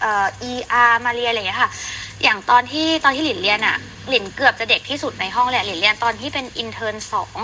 [0.00, 1.70] เอ่อ ER มาเรียนอะไรอย่างเงี้ยค่ะ
[2.22, 3.76] อย่างตอนที่ตอนที่หลินเรียนอะ
[4.08, 7.34] หลินเกือบจะเด็กที่สุดในห้องเลยอะหลินเรียนตอนที่เป็น intern สอง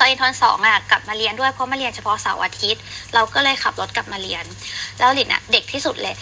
[0.00, 2.82] ตอน intern สองอะกลับมาเรียนด้วยเพราะมาเรียนเฉพาะเสาร์อาทิตย์
[3.14, 4.44] เราก็เลยขับรถกลับมาเรียน
[4.98, 6.14] แล้วหลินอะเด็กที่สุดเลย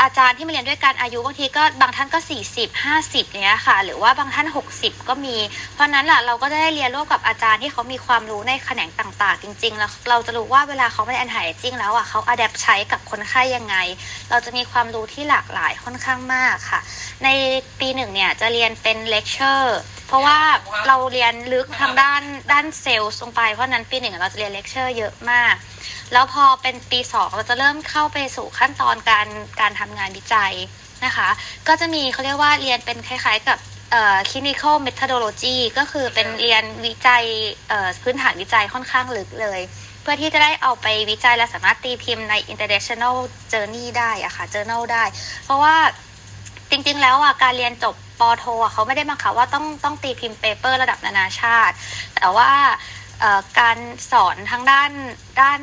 [0.00, 2.18] อาจารย์ที่มาเรียนด้วยกันอายุบางทีก็บางท่านก็
[2.54, 4.46] 40 50เนี้ยค่ะ หรือว่าบางท่าน
[4.78, 5.36] 60 ก็มี
[5.74, 13.76] เพราะนั้นแหละเราก็จะได้เรียนร่วมกับอาจารย์ที่เขามีความรู้ในแขนงต่างๆ จริง ๆ แล้วเราจะรู้ว่าเวลาเขาไม่ได้ anti aging แล้วอะเขา adapt ใช้กับคนไข้ยังไง
[14.30, 16.80] เราจะมีความรู้ที่หลากหลายค่อนข้างมากค่ะ
[17.24, 17.28] ใน
[17.80, 20.38] ปีหนึ่งเนี่ยจะเรียนเป็นเลคเชอร์เพราะว่า
[20.88, 22.22] เราเรียนลึกทางด้าน
[22.52, 25.54] ด้านเซลล์ลงไปเพราะนั้นปีหนึ่งเราจะเรียนเลคเชอร์เยอะมาก
[26.12, 29.28] แล้วพอเป็นปีสองเราจะเริ่มเข้าไปสู่ขั้นตอนการ
[29.60, 30.52] การทำงานวิจัย
[31.04, 31.28] นะคะ
[31.68, 33.58] ก็จะมีเขาเรียกว่าเรียนเป็นคล้ายๆกับ
[33.90, 37.24] เอ่อ clinical methodology ก็คือเป็นเรียนวิจัย
[37.68, 39.60] เอ่อพื้นฐานวิจัยค่อนข้างลึกเลย
[40.02, 43.16] เพื่อที่จะได้เอาไปวิจัยและสามารถตีพิมพ์ใน international
[43.52, 45.04] journey ได้อะค่ะ journal ได้
[45.44, 45.76] เพราะว่า
[46.70, 51.74] จริงๆ แล้วอะการเรียนจบป.โทอะเขาไม่ได้บังคับว่าต้องต้องตีพิมพ์ paper ระดับนานาชาติ
[52.16, 53.03] แต่ว่าเอ่อ
[53.60, 53.78] การ
[54.12, 54.90] สอนทางด้าน
[55.40, 55.60] ด้าน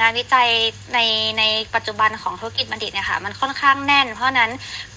[0.00, 0.48] งานวิจัย
[0.94, 0.98] ใน
[1.38, 1.42] ใน
[1.74, 4.50] ปัจจุบันของธุรกิจบัณฑิตเนี่ยค่ะมันค่อนข้างแน่น เพราะนั้น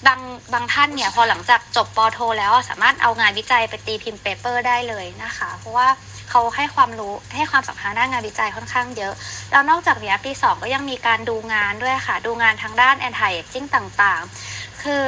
[0.06, 0.20] บาง
[0.52, 5.88] บางท่านเนี่ยพอหลังจากจบป.โท แล้วสามารถเอางานวิจัยไปตีพิมพ์ paper ได้เลยนะคะ เพราะว่า
[6.30, 9.14] เขาให้ความรู้ให้ความสำคัญด้านงานวิจัยค่อนข้างเยอะ
[9.50, 15.06] แล้วนอกจากนี้ปีสองก็ยังมีการดูงานด้วยค่ะ ดูงานทางด้าน anti aging ต่างๆ คือ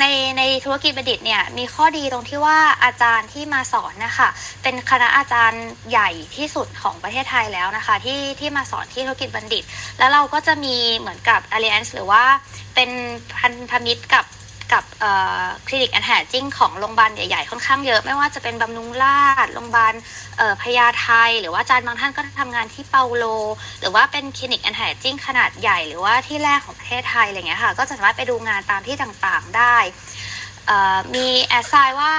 [0.00, 0.04] ใน
[0.38, 4.28] ในธุรกิจบัณฑิตเนี่ยมีข้อดีตรงที่ว่าอาจารย์ที่มาสอนนะคะ
[4.62, 9.64] เป็นคณะอาจารย์ใหญ่ที่สุดของประเทศไทยแล้วนะคะ ที่ที่มาสอนที่ธุรกิจบัณฑิต
[9.98, 12.24] แล้วเราก็จะมีเหมือนกับ Alliance หรือว่า
[12.74, 12.90] เป็น
[13.38, 14.24] พันธมิตรกับ
[14.72, 14.84] กับ
[15.66, 19.94] คลินิกแอนแฮจิ้งของโรงพยาบาลใหญ่ๆ ค่อนข้างเยอะ ไม่ว่าจะเป็นบำรุงราษฎร์โรงพยาบาล
[20.62, 21.08] พญาไท
[21.40, 23.24] หรือว่าอาจารย์บางท่านก็ทำงานที่เปาโล
[23.80, 29.76] หรือว่าเป็นคลินิก anti aging ขนาดใหญ่ หรือว่าที่แรกของประเทศไทยอะไรเงี้ยค่ะ ก็จะสามารถไปดูงานตามที่ต่างๆได้
[31.14, 32.14] มี assign ว่า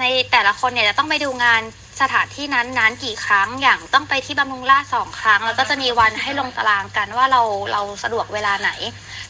[0.00, 1.62] ในแต่ละคนเนี่ยจะต้องไปดูงาน
[2.00, 8.70] สถานที่นั้นนั้นกี่ครั้งอย่างต้องไปที่บำรุงราษฎร์สองครั้ง แล้วก็จะมีวันให้ลงตารางกันว่าเราเราสะดวกเวลาไหน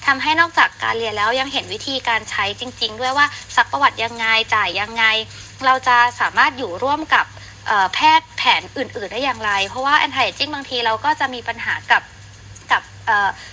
[0.06, 3.26] ทำให้นอกจากการเรียนแล้วยังเห็นวิธีการใช้จริง ๆ ด้วยว่า
[3.56, 5.04] ซักประวัติยังไงจ่ายยังไง
[5.66, 7.26] เราจะสามารถอยู่ร่วมกับ
[7.94, 12.02] แพทย์แผนอื่น ๆ ได้อย่างไร เพราะว่าแอนไทจิ้งบางทีเราก็จะมีปัญหากับ
[12.72, 12.82] กับ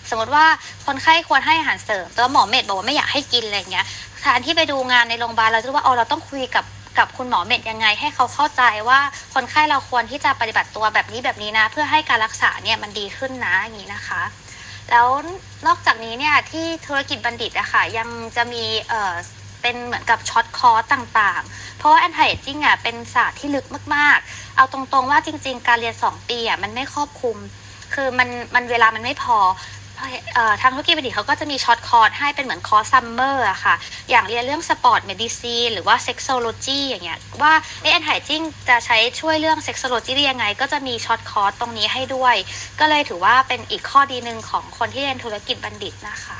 [0.10, 0.45] สมมติว่า
[0.85, 3.85] คนไข้ควรให้อาหารเสริมแต่ว่าหมอเมดบอกว่าไม่อยากให้กินอะไรเงี้ย
[4.22, 6.65] แทนที่ไปดูงานในโรงพยาบาลเราจะรู้ว่าอ๋อเราต้องคุยกับ
[6.98, 8.99] กับคุณหมอเมดยังไง ให้เขาเข้าใจว่า
[9.34, 14.22] คนไข้เราควรที่จะปฏิบัติตัวแบบนี้แบบนี้นะ เพื่อให้การรักษาเนี่ยมันดีขึ้นนะอย่างนี้นะคะ
[14.91, 15.07] แล้ว
[15.68, 19.14] นอกจากนี้เนี่ยที่ธุรกิจบัณฑิตอะค่ะยังจะมีเอ่อ
[19.61, 23.65] เป็นเหมือนกับ short course ต่างๆ เพราะว่า anti-aging อะเป็นศาสตร์ที่ลึก
[23.95, 27.38] มากๆ เอาตรงๆว่าจริง ๆ การเรียน 2 ปีอะมันไม่ครอบคลุม
[27.94, 29.38] คือมันมันเวลามันไม่พอ
[30.61, 33.76] ทางธุรกิจบัณฑิตเขาก็จะมี short course ให้เป็นเหมือนคอร์ส summer อะค่ะ
[34.10, 37.53] อย่างเรียนเรื่อง sport medicine หรือว่า sexology อย่างเงี้ย ว่า
[37.84, 42.36] anti-aging จะใช้ช่วยเรื่อง sexology ได้ยังไง ก็จะมี short course ตรงนี้ให้ด้วย
[42.80, 46.40] ก็เลยถือว่าเป็นอีกข้อดีหนึ่งของคนที่เรียนธุรกิจบัณฑิตนะคะ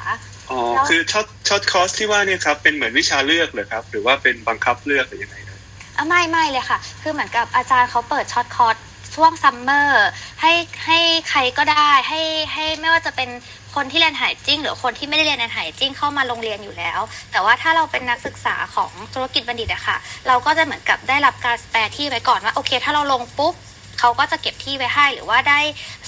[0.50, 0.60] อ๋อ
[0.90, 5.60] คือ short short course ที่ว่าเนี่ยครับเป็นเหมือนวิชาเลือกเหรอครับ หรือว่าเป็นบังคับเลือกหรือยังไงนะ
[5.98, 8.76] อะไม่ไม่เลยค่ะ คือเหมือนกับอาจารย์เขาเปิด short course
[9.18, 10.08] ช่วง summer
[10.42, 10.54] ให้
[10.86, 11.00] ให้
[11.30, 12.22] ใครก็ได้ให้
[12.54, 13.30] ให้ไม่ว่าจะเป็น
[13.76, 17.00] คนที่เรียน anti-aging หรือคนที่ไม่ได้เรียน anti-aging เข้ามาลงเรียนอยู่แล้ว
[17.32, 23.54] แต่ว่าถ้าเราเป็นนักศึกษาของธุรกิจบัณฑิตอะค่ะ เราก็จะเหมือนกับได้รับการแปรที่ไว้ก่อนว่าโอเค ถ้าเราลงปุ๊บ
[24.00, 25.60] เขาก็จะเก็บที่ไว้ให้หรือว่าได้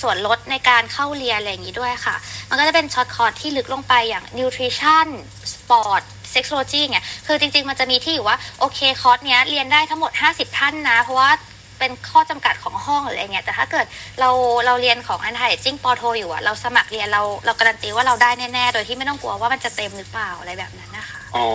[0.02, 2.16] ส่วนลดในการเข้าเรียนอะไรอย่างนี้ด้วยค่ะ
[2.50, 5.08] มันก็จะเป็น short course ที่ลึกลงไปอย่าง nutrition
[5.54, 11.32] sport เซ็กโ o โลจีเนี่ยคือจริง ๆ มันจะมีที่อยู่ว่า โอเคคอร์สเนี้ยเรียนได้ทั้งหมด 50 ท่านนะ เพราะว่า
[11.80, 13.86] เป็นข้อจำกัดของห้องหรืออะไรเงี้ยแต่ถ้าเกิด
[14.20, 14.30] เรา
[14.66, 21.48] เราเรียนของ anti-aging ป.โทอยู่อะเราสมัครเรียนเราเราการันตีว่าเราได้แน่ๆ โดยที่ไม่ต้องกลัวว่ามันจะเต็มหรือเปล่าอะไรแบบนั้นนะคะอ๋อ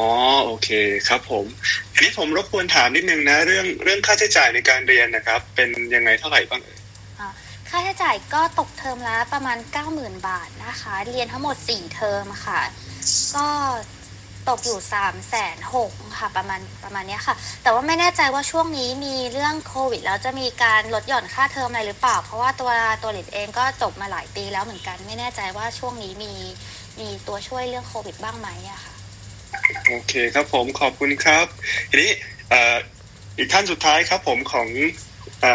[0.44, 0.68] โอเค
[1.08, 1.46] ครับผม
[1.92, 6.78] ทีนี้ผมรบกวนถามนิดนึงนะเรื่องเรื่องค่าใช้จ่ายในการเรียนนะครับ เป็นยังไงเท่าไหร่บ้างเอ่ย
[7.20, 7.28] อ่า
[7.68, 9.58] ค่าใช้จ่ายก็ตกเทอมละประมาณ
[9.92, 12.60] 90,000 บาทนะคะ เรียนทั้งหมด 4 เทอมค่ะ
[13.36, 13.46] ก็
[14.48, 22.70] ตกอยู่3ามแสนหกค่ะประมาณประมาณนี้ค่ะ แต่ว่าไม่แน่ใจว่าช่วงนี้มีเรื่องโควิด แล้วจะมีการลดหย่อนค่าเทอมอะไรหรือเปล่า เพราะว่าตัว
[23.02, 26.32] ตัวหลิดเองก็จบมาหลายปีแล้วเหมือนกัน ไม่แน่ใจว่าช่วงนี้มี
[27.00, 28.94] มีตัวช่วยเรื่องโควิดบ้างไหมอะค่ะ
[29.88, 31.46] โอเคครับผมขอบคุณครับ
[31.90, 32.10] ทีนี้
[33.36, 34.68] อีกท่านสุดท้ายครับผมของ
[35.44, 35.46] อ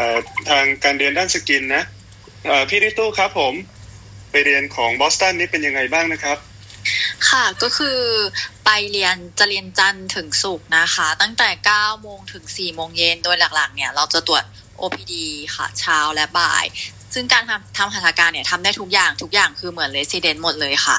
[0.49, 1.84] ทางการเรียนด้านสกินนะ
[2.70, 3.53] พี่ริตู้ครับผม
[4.32, 6.38] ไปเรียนของบอสตันนี่เป็นยังไงบ้างนะครับ
[7.30, 7.99] ค่ะก็คือ
[8.66, 14.44] ไปเรียนจะเรียนจันทร์ถึงศุกร์นะคะ ตั้งแต่9โมงถึง4โมงเย็นโดยหลักๆ เนี่ยเราจะตรวจ
[14.82, 15.14] OPD
[15.56, 16.66] ค่ะเช้าและบ่าย
[17.14, 20.98] ซึ่งการทำทำหัตถการเนี่ยทำได้ทุกอย่างทุกอย่างคือเหมือน resident หมดเลยค่ะ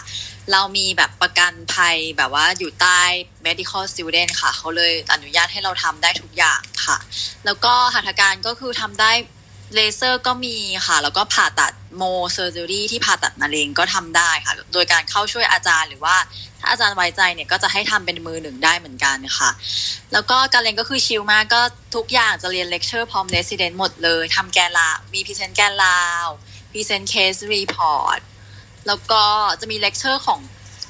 [0.52, 3.00] เรามีแบบประกันภัยแบบว่าอยู่ใต้
[3.46, 6.96] medical student ค่ะ เขาเลยอนุญาตให้เราทำได้ทุกอย่างค่ะ
[7.44, 9.12] แล้วก็หัตถการก็คือทำได้
[9.74, 10.56] เลเซอร์ก็มี
[10.86, 16.16] ค่ะ แล้วก็ผ่าตัด Mohs surgery ที่ผ่าตัดมะเร็งก็ทำได้ค่ะ โดยการเข้าช่วยอาจารย์หรือว่า
[16.60, 19.50] ถ้าอาจารย์ไว้ใจเนี่ยก็จะให้ทำเป็นมือหนึ่งได้เหมือนกันค่ะ
[20.12, 21.60] แล้วก็การเรียนก็คือ chill มากก็
[21.96, 28.20] ทุกอย่างจะเรียนเลคเชอร์พร้อม resident หมดเลยทำ grand round มี present grand round present case report
[28.86, 29.22] แล้วก็
[29.60, 30.40] จะมีเลคเชอร์ของ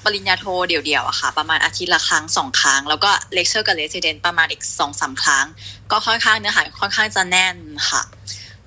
[0.04, 5.46] ปริญญาโทเดี่ยวๆอะค่ะ ประมาณอาทิตย์ละครั้งสองครั้ง แล้วก็เลคเชอร์กับ resident ประมาณอีกสองสามครั้ง
[5.90, 7.56] ก็ค่อนข้างเนื้อหาค่อนข้างจะแน่น
[7.90, 8.02] ค่ะ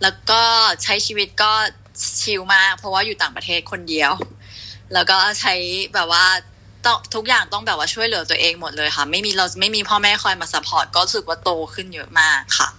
[0.03, 0.41] แล้วก็
[0.83, 1.51] ใช้ชีวิตก็
[2.21, 4.11] chill มาก เพราะว่าอยู่ต่างประเทศคนเดียว
[4.93, 5.53] แล้วก็ใช้
[5.93, 6.25] แบบว่า
[6.85, 12.69] ต้องทุกอย่างต้องแบบว่าช่วยเหลือตัวเองหมดเลยค่ะ ไม่มีเราไม่มีพ่อแม่คอยมา support ก็รู้สึกว่าโตขึ้นเยอะมากค่ะ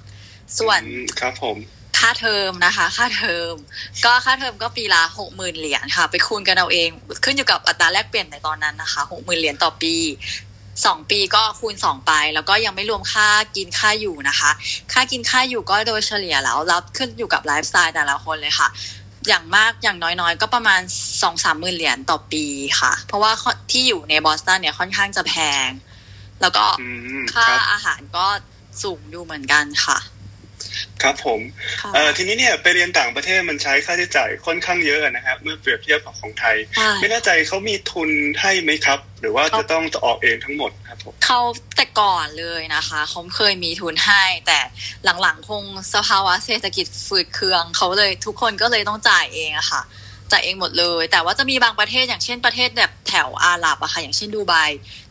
[0.59, 1.57] ส่วนอืมครับผม
[1.99, 3.53] ค่าเทอมนะคะ ค่าเทอม
[4.05, 6.89] ก็ค่าเทอมก็ปีละหกหมื่นเหรียญค่ะ ไปคูณกันเอาเอง
[7.25, 9.95] ขึ้นอยู่กับอัตราแลกเปลี่ยนในตอนนั้นนะคะหกหมื่นเหรียญต่อปี
[10.85, 14.51] สองปีก็คูณสองไป แล้วก็ยังไม่รวมค่ากินค่าอยู่นะคะ
[14.93, 18.69] ค่ากินค่าอยู่ก็โดยเฉลี่ยแล้วแล้วขึ้นอยู่กับไลฟ์สไตล์แต่ละคนเลยค่ะ
[19.29, 20.81] อย่างมากอย่างน้อยๆ ก็ประมาณ
[21.23, 22.45] สองสามหมื่นเหรียญต่อปี
[22.81, 23.33] ค่ะ เพราะว่า
[23.71, 25.35] ที่อยู่ในบอสตันเนี่ยค่อนข้างจะแพ
[25.67, 25.69] ง
[26.41, 26.89] แล้วก็อื
[27.23, 28.27] มคค่ารับอาหารก็
[28.83, 29.99] สูงอยู่เหมือนกันค่ะ
[31.03, 31.41] ครับผม
[31.81, 38.11] ค่ะเอ่อทีนี้เนี่ยไปเรียนต่างประเทศมันใช้ค่าใช้จ่ายค่อนข้างเยอะนะครับเมื่อเปรียบเทียบกับของไทยใช่ไม่แน่ใจเขามีทุน
[38.41, 41.41] ให้ไหมครับ หรือว่าจะต้องออกเองทั้งหมดครับผมเขา
[41.77, 44.59] แต่ก่อนเลยนะคะเขาเคยมีทุนให้ แต่
[45.23, 45.65] หลังๆคง
[45.95, 49.83] สภาวะเศรษฐกิจฝืดเคืองเขาเลยทุกคนก็เลยต้องจ่ายเองอะค่ะ
[50.33, 54.55] จ่ายเองหมดเลย แต่ว่าจะมีบางประเทศอย่างเช่นประเทศแบบแถวอาหรับอะค่ะอย่างเช่นดูไบ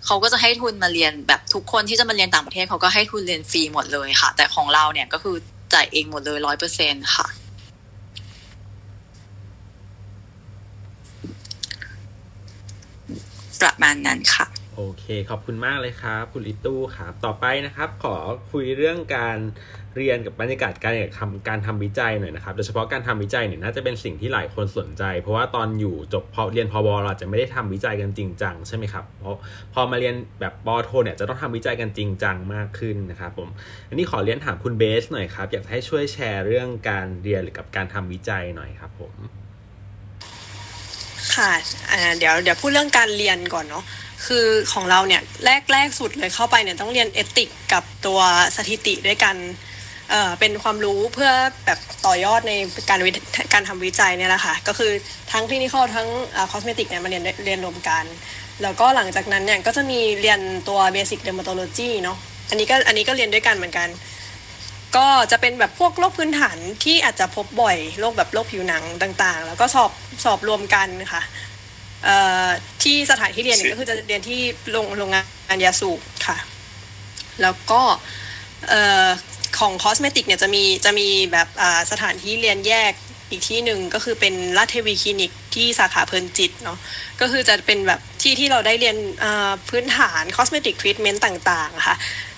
[0.06, 5.36] เขาก็จะให้ทุนมาเรียนแบบทุกคนที่จะมาเรียนต่างประเทศเขาก็ให้ทุนเรียนฟรีหมดเลยค่ะ แต่ของเราเนี่ยก็คือ
[5.74, 7.28] จ่ายเองหมดเลยร้อยเปอร์เซ็นค่ะ
[13.62, 14.46] ประมาณนั้นค่ะ
[14.76, 18.18] โอเค ขอบคุณมากเลยครับ คุณลิตู้ครับ ต่อไปนะครับ ขอ
[18.52, 19.38] คุยเรื่องการ
[19.98, 29.38] เรียนกับบรรยากาศการทำการทำวิจัยหน่อยนะครับโดยเฉพาะการทำวิจัยเนี่ยน่าจะเป็นสิ่งที่หลายคนสนใจ เพราะว่าตอนอยู่จบพอเรียนพอบเราจะไม่ได้ทำวิจัยกันจริงจังใช่ไหมครับเพราะ
[29.74, 33.50] พอมาเรียนแบบปอโทเนี่ยจะต้องทำวิจัยกันจริงจังมากขึ้นนะครับผม
[33.90, 39.14] อันนี้ขอเรียนถามคุณเบสหน่อยครับอยากให้ช่วยแชร์เรื่องการเรียนหรือกับการทำวิจัยหน่อยครับผม
[41.36, 41.52] ค่ะ
[42.18, 43.84] เดี๋ยวเดี๋ยวพูดเรื่องการเรียนก่อนเนาะ
[44.26, 48.20] คือของเราเนี่ยแรกแรกสุดเลยเข้าไปเนี่ยต้องเรียนเอติกกับตัว
[48.56, 49.36] สถิติด้วยกัน
[50.10, 51.32] เออเป็นความรู้เพื่อ
[51.66, 52.54] แบบต่อยอดใน
[52.90, 53.12] การวิ
[53.54, 54.92] การทำวิจัยเนี่ยแหละค่ะก็คือ
[55.32, 56.08] ทั้ง clinical ทั้ง
[56.52, 58.06] cosmetic เนี่ยมาเรียนเรียนรวมกัน
[58.64, 62.18] แล้วก็หลังจากนั้นเนี่ยก็จะมีเรียนตัว basic dermatology เนาะ
[62.50, 63.88] อันนี้ก็อันนี้ก็เรียนด้วยกันเหมือนกัน
[64.98, 69.92] ก็จะเป็นแบบพวกโรคพื้นฐานที่อาจจะพบบ่อยโรคแบบโรคผิวหนังต่าง ๆ แล้วก็สอบ
[70.24, 71.22] สอบรวมกันค่ะ
[72.06, 72.48] เอ่อ
[72.84, 74.40] ที่สถานที่เรียนเนี่ยก็คือจะเรียนที่
[74.72, 75.22] โรงโรงงา
[75.56, 76.38] นยาสูบค่ะ
[77.42, 77.82] แล้วก็
[78.70, 79.08] เอ่อ
[79.60, 81.48] ของ cosmetic เนี่ยจะมีจะมีแบบ
[81.92, 82.94] สถานที่เรียนแยก
[83.30, 86.78] อีกที่หนึ่งก็คือเป็นราชเทวีคลินิกที่สาขาเพลินจิตเนาะ
[87.22, 88.98] ก็คือจะเป็นแบบที่ที่เราได้เรียน
[89.70, 91.96] พื้นฐาน cosmetic treatment ต่างๆค่ะ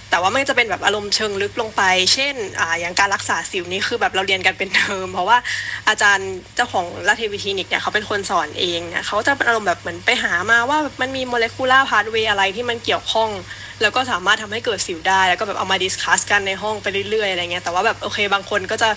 [0.10, 1.84] แต่ว่ามันจะเป็นแบบอารมณ์เชิงลึกลงไป
[2.14, 5.38] เช่นอ่าอย่างการรักษาสิวนี่คือแบบเราเรียนกันเป็นเทอม เพราะว่า
[5.90, 13.30] อาจารย์เจ้าของราชเทวีคลินิกเนี่ยเขาเป็นคนสอนเองเนี่ยเขาจะเป็นอารมณ์แบบเหมือนไปหามาว่ามันมี molecular pathway อะไรที่มันเกี่ยวข้อง
[13.82, 18.90] แล้วก็สามารถทำให้เกิดสิวได้ แล้วก็แบบเอามา discuss กันในห้องไปเรื่อยๆอะไรเงี้ยแต่ว่าแบบโอเคบางคนก็จะ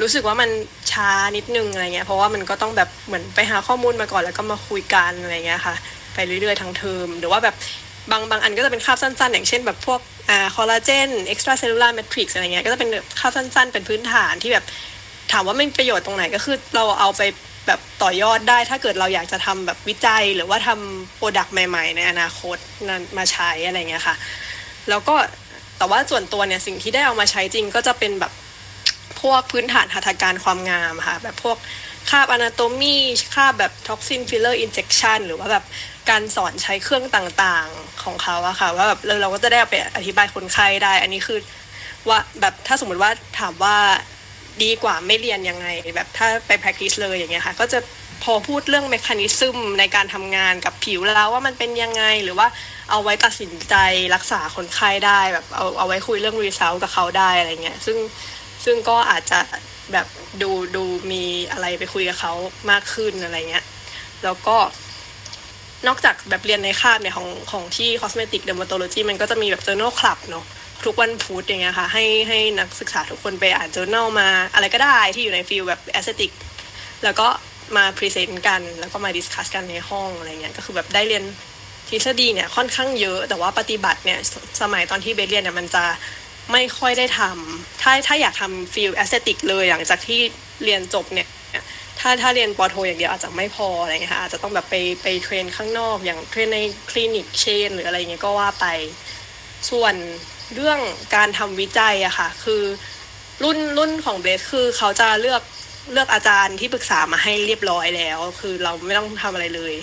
[0.00, 0.50] รู้สึกว่ามัน
[0.92, 5.74] ช้านิดนึงอะไรเงี้ยเพราะว่ามันก็ต้องแบบเหมือนไปหาข้อมูลมาก่อนแล้วก็มาคุยกันอะไรเงี้ยค่ะ
[6.14, 7.54] ไปเรื่อยๆทั้งเทอมหรือว่าแบบ
[8.10, 10.00] บางบางอันก็จะเป็นคาบสั้นๆ อย่างเช่นแบบพวก
[10.30, 12.88] อ่า collagen extracellular matrix อะไรเงี้ยก็จะเป็น
[13.20, 14.64] คาบสั้นๆ เป็นพื้นฐานที่แบบ
[15.32, 17.22] ถามว่ามันประโยชน์ตรงไหนก็คือเราเอาไป
[17.66, 22.56] แบบต่อยอดได้ถ้าเกิดเราอยากจะทำแบบวิจัยหรือว่าทำ product ใหม่ๆ ในอนาคต
[22.88, 24.16] นั้นมาใช้อะไรเงี้ยค่ะ
[24.88, 25.14] แล้วก็
[25.78, 28.32] แต่ว่าส่วนตัวเนี่ยสิ่งที่ได้เอามาใช้จริงก็จะเป็นแบบ
[29.20, 31.56] พวกพื้นฐานหัตถการความงามค่ะ แบบพวก
[32.10, 32.94] คาบ anatomy
[33.34, 35.64] คาบแบบ toxin filler injection หรือว่าแบบ
[36.08, 41.38] การสอนใช้เครื่องต่างๆของเขาอะค่ะ ว่าแบบเราเราก็จะได้ไปอธิบายคนไข้ได้ อันนี้คือ
[42.08, 43.76] ว่าแบบถ้าสมมติว่าถามว่า
[44.62, 47.78] ดีกว่าไม่เรียนยังไง แบบถ้าไป practice เลยอย่างเงี้ยค่ะ ก็จะ
[48.24, 52.48] พอพูดเรื่อง mechanism ในการทำงานกับผิวแล้วว่ามันเป็นยังไงหรือว่า
[52.90, 53.74] เอาไว้ตัดสินใจ
[54.14, 57.98] รักษาคนไข้ได้แบบเอาเอาไว้คุยเรื่อง result กับเขาได้อะไรเงี้ยซึ่ง
[58.64, 59.40] ซึ่งก็อาจจะ
[59.92, 60.06] แบบ
[60.42, 62.32] ดูดูมีอะไรไปคุยกับเขา
[62.70, 63.64] มากขึ้นอะไรเงี้ย
[64.24, 64.56] แล้วก็
[65.86, 70.44] นอกจากแบบเรียนในคาบเนี่ยของของที่ cosmetic dermatology มันก็จะมีแบบ journal club เนาะ
[70.84, 76.32] ทุกวันพุธอย่างเงี้ยค่ะให้ให้นักศึกษาทุกคนไปอ่าน journal มาอะไรก็ได้ที่อยู่ใน field แบบ aesthetic
[77.04, 77.28] แล้วก็
[77.76, 81.24] มา present กัน แล้วก็มา discuss กันในห้องอะไรเงี้ยก็คือแบบได้เรียน
[81.88, 85.84] ทฤษฎีเนี่ยค่อนข้างเยอะ แต่ว่าปฏิบัติเนี่ยสสมัยตอนที่เบสเรียนเนี่ยมันจะ
[86.52, 90.20] ไม่ค่อยได้ทำถ้าถ้าอยากทำ field aesthetic เลยหลังจากที่
[90.64, 91.28] เรียนจบเนี่ย
[92.00, 96.60] ถ้าถ้าเรียนป.โทอย่างเดียวอาจจะไม่พออะไรเงี้ยค่ะอาจจะต้องแบบไปไป train ข้างนอกอย่าง train ใน
[96.90, 98.66] คลินิก chain หรืออะไรเงี้ยก็ว่าไป
[99.70, 99.94] ส่วน
[100.54, 100.78] เรื่อง
[101.14, 102.62] การทำวิจัยอะค่ะ คือ
[103.44, 105.42] รุ่นรุ่นของเบสคือเขาจะเลือก
[105.92, 109.74] เลือกอาจารย์ที่ปรึกษามาให้เรียบร้อยแล้ว คือเราไม่ต้องทำอะไรเลย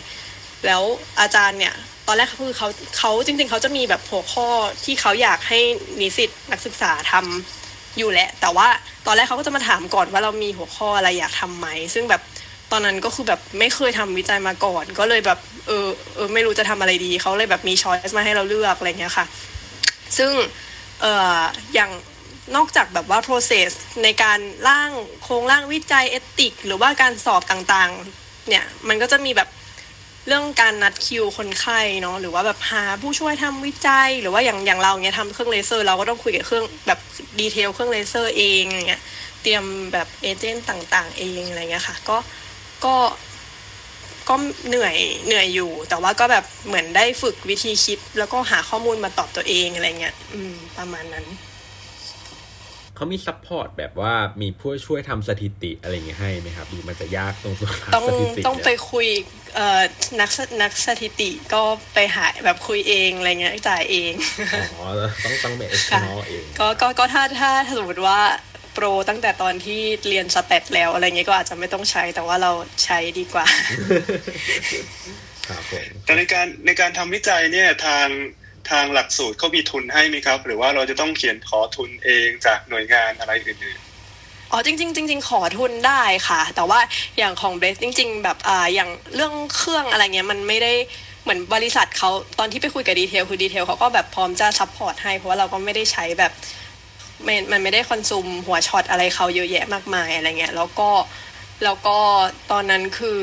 [0.65, 0.81] แล้ว
[1.22, 1.73] อาจารย์เนี่ย
[2.07, 2.68] ตอนแรกคือเขา
[2.98, 4.48] เขาจริง ๆ เขาจะมีแบบหัวข้อ
[4.84, 5.60] ที่เขาอยากให้
[6.02, 7.66] นิสิตนักศึกษาทำ
[7.98, 8.68] อยู่แหละ แต่ว่า
[9.06, 12.22] ตอนแรกเขาก็จะมาถามก่อนว่าเรามีหัวข้ออะไรอยากทำไหม ซึ่งแบบ
[12.72, 19.26] ตอนนั้นก็คือแบบไม่เคยทำวิจัยมาก่อน ก็เลยแบบเออเออไม่รู้จะทำอะไรดีเขาเลยแบบมีช้อยส์มาให้เราเลือกอะไรเงี้ยค่ะ
[20.18, 20.32] ซึ่ง
[21.02, 21.41] เอ่อ
[21.74, 21.91] อย่าง
[22.56, 23.72] นอกจากแบบว่า process
[24.03, 24.91] ในการร่าง
[25.24, 29.49] โครงร่างวิจัยเอติก หรือว่าการสอบต่างๆ เนี่ยมันก็จะมีแบบ
[30.28, 36.99] เรื่องการนัดคิวคนไข้เนาะหรือว่าแบบหาผู้ช่วยทำวิจัย หรือว่าอย่างอย่างเราเนี่ยทำเครื่องเลเซอร์ เราก็ต้องคุยกับเครื่องแบบ
[37.40, 39.04] detail เครื่องเลเซอร์เองอย่างเงี้ย
[39.41, 39.64] เตรียม
[39.94, 42.18] แบบ agent ต่างๆ เองอะไรเงี้ยค่ะ ก็
[42.86, 42.95] ก็
[44.30, 44.36] ก็
[44.68, 44.95] เหนื่อย
[45.26, 51.26] เหนื่อยอยู่ แต่ว่าก็แบบเหมือนได้ฝึกวิธีคิด แล้วก็หาข้อมูลมาตอบตัวเองอะไรเงี้ย อืม ประมาณนั้น
[52.98, 59.07] เขามีซัพพอร์ตแบบว่ามีผู้ช่วยทำสถิติอะไรอย่างเงี้ยให้ไหมครับหรือมันจะยากตรงส่วนต้องสถิติต้องไปเนี่ยคุย
[59.56, 59.82] เอ่อ
[60.19, 61.61] นักสนักสถิติก็
[61.94, 64.14] ไปหาแบบคุยเองอะไรเงี้ยจ่ายเอง
[64.80, 64.88] อ๋อ
[65.24, 68.19] ต้องต้องเป็นเอ็กซ์นอเองก็ก็ก็ถ้าถ้าถ้าสมมติว่า
[68.74, 72.52] pro ตั้งแต่ตอนที่เรียน stat แล้วอะไรเงี้ยก็อาจจะไม่ต้องใช้แต่ว่าเรา
[72.84, 73.45] ใช้ดีกว่า
[75.48, 78.07] ครับผมแต่ในการในการทำวิจัยเนี่ยทาง
[78.72, 83.80] ทางหลักสูตรเขามีทุนให้ไหมครับ หรือว่าเราจะต้องเขียนขอทุนเองจากหน่วยงานอะไรอื่น
[84.52, 86.80] อ๋อจริงๆจริงๆขอทุนได้ค่ะ แต่ว่า
[87.18, 90.73] อย่างของเบสจริง ๆ แบบอ่าอย่างเรื่องเครื่องอะไรเงี้ยมันไม่ได้
[91.23, 96.31] เหมือนบริษัทเขาตอนที่ไปคุยกับ detail คือ detail เขาก็แบบพร้อมจะ support ให้ เพราะว่าเราก็ไม่ได้ใช้แบบ
[97.52, 100.89] มันไม่ได้ consume หัวช็อตอะไรเขาเยอะแยะมากมายอะไรเงี้ยแล้วก็
[101.64, 101.98] แล้วก็
[102.52, 103.22] ตอนนั้นคือ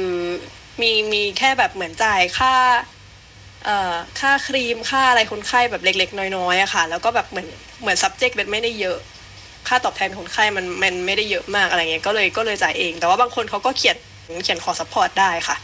[0.81, 2.55] มีมีแค่แบบเหมือนจ่ายค่า
[4.21, 7.49] ค่าครีมค่าอะไรคนไข้แบบเล็ก ๆ น้อยๆอะค่ะ แล้วก็แบบเหมือน
[7.81, 8.99] เหมือน subject เป็นไม่ได้เยอะ
[9.69, 13.97] ค่าตอบแทนคนไข้มันมันไม่ได้เยอะมากอะไรเงี้ยก็เลยก็เลยจ่ายเอง แต่ว่าบางคนเขาก็เขียน
[14.45, 15.59] เขียนขอ support ได้ค่ะ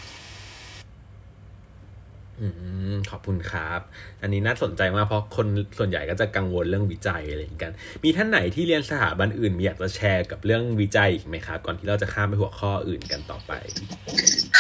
[3.11, 3.81] ขอบคุณครับ
[4.23, 5.47] อันนี้น่าสนใจมากเพราะคน
[5.79, 7.73] ส่วนใหญ่ก็จะกังวลเรื่องวิจัยอะไรอย่างกัน
[8.05, 13.53] มีท่านไหนที่เรียนสถาบันอื่นมีอยากจะแชร์กับเรื่องวิจัยอีกไหมครับ ก่อนที่เราจะข้ามไปหัวข้ออื่นกันต่อไป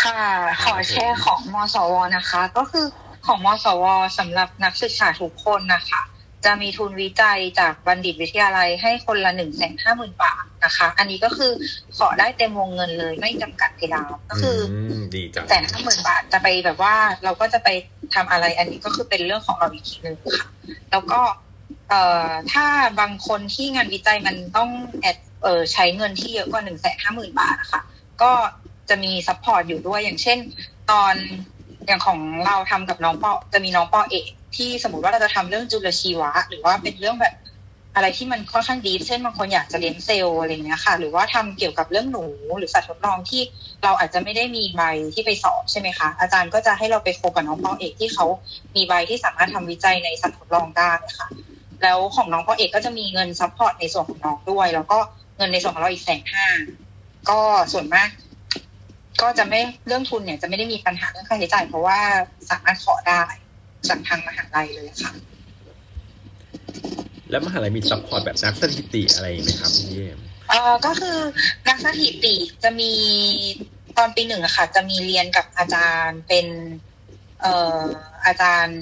[0.01, 0.23] ค่ะ
[0.65, 2.87] ขอแชร์ของมสวนะคะ ก็คือ
[3.27, 3.85] ของมสว
[4.19, 6.03] สำหรับนักศึกษาทุกคนนะคะ
[6.45, 11.53] จะมีทุนวิจัยจากบัณฑิตวิทยาลัยให้คนละหนึ่งแสนห้าหมื่นบาทนะคะ อันนี้ก็คือ
[11.99, 14.59] ขอได้เต็มวงเงินเลยไม่จำกัดเพดานก็คือ
[14.91, 16.95] อมดีจังแสนห้าหมื่นบาทจะไปแบบว่า
[17.25, 17.69] เราก็จะไป
[18.15, 20.49] ทำอะไร อันนี้ก็คือเป็นเรื่องของเราอีกทีหนึ่งค่ะ
[20.91, 21.21] แล้วก็
[21.89, 22.67] เอ่อถ้า
[23.01, 24.71] บางคนที่งานวิจัยมันต้อง
[25.01, 27.83] แอดเอ่อใช้เงินที่เยอะกว่าหนึ่งแสนห้าหมื่นบาทนะคะ
[28.23, 28.33] ก็
[28.89, 30.39] จะมี support อยู่ด้วยอย่างเช่น
[30.91, 31.15] ตอน
[31.87, 37.35] อย่างของเราทำกับน้องปอจะมีน้องปอเอกที่สมมติว่าเราจะทำเรื่องจุลชีวะ หรือว่าเป็นเรื่องแบบ
[37.95, 42.25] อะไรที่มันค่อนข้าง deep เช่นบางคนอยากจะเลี้ยงเซลล์อะไรเงี้ยค่ะ หรือว่าทำเกี่ยวกับเรื่องหนู
[42.59, 43.43] หรือสัตว์ทดลองที่
[43.83, 44.83] เราอาจจะไม่ได้มีใบ
[45.15, 48.27] ที่ไปสอบใช่ไหมคะ อาจารย์ก็จะให้เราไป co กับน้องปอเอกที่เขา
[48.77, 51.29] มีใบที่สามารถทำวิจัยในสัตว์ทดลองได้ค่ะ
[51.83, 54.99] แล้วของน้องปอเอกก็จะมีเงิน support ในส่วนของน้องด้วย แล้วก็
[55.37, 56.47] เงินในส่วนของเราอีกแสนห้า
[57.31, 57.41] ก็
[57.73, 58.09] ส่วนมาก
[59.23, 61.99] ก็จะไม่เรื่องทุนเนี่ยจะไม่ได้มีปัญหาเรื่องค่าใช้จ่าย เพราะว่า
[62.51, 63.23] สามารถขอได้
[63.89, 65.13] จากทางมหาลัยเลยค่ะ
[67.31, 70.19] แล้วมหาลัยมี support แบบนักสถิติอะไรไหมครับพี่เยี่ยม
[70.49, 71.19] เอ่อก็คือ
[71.69, 72.93] นักสถิติจะมี
[73.99, 76.47] ตอนปีหนึ่งอะค่ะ จะมีเรียนกับอาจารย์เป็น
[77.41, 77.85] เอ่อ
[78.27, 78.81] อาจารย์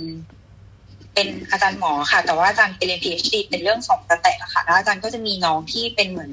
[1.15, 6.33] เป็นอาจารย์หมอค่ะ แต่ว่าอาจารย์ไปเรียน PhD เป็นเรื่องของ stat อะค่ะ แล้วอาจารย์ก็จะมีน้องที่เป็นเหมือน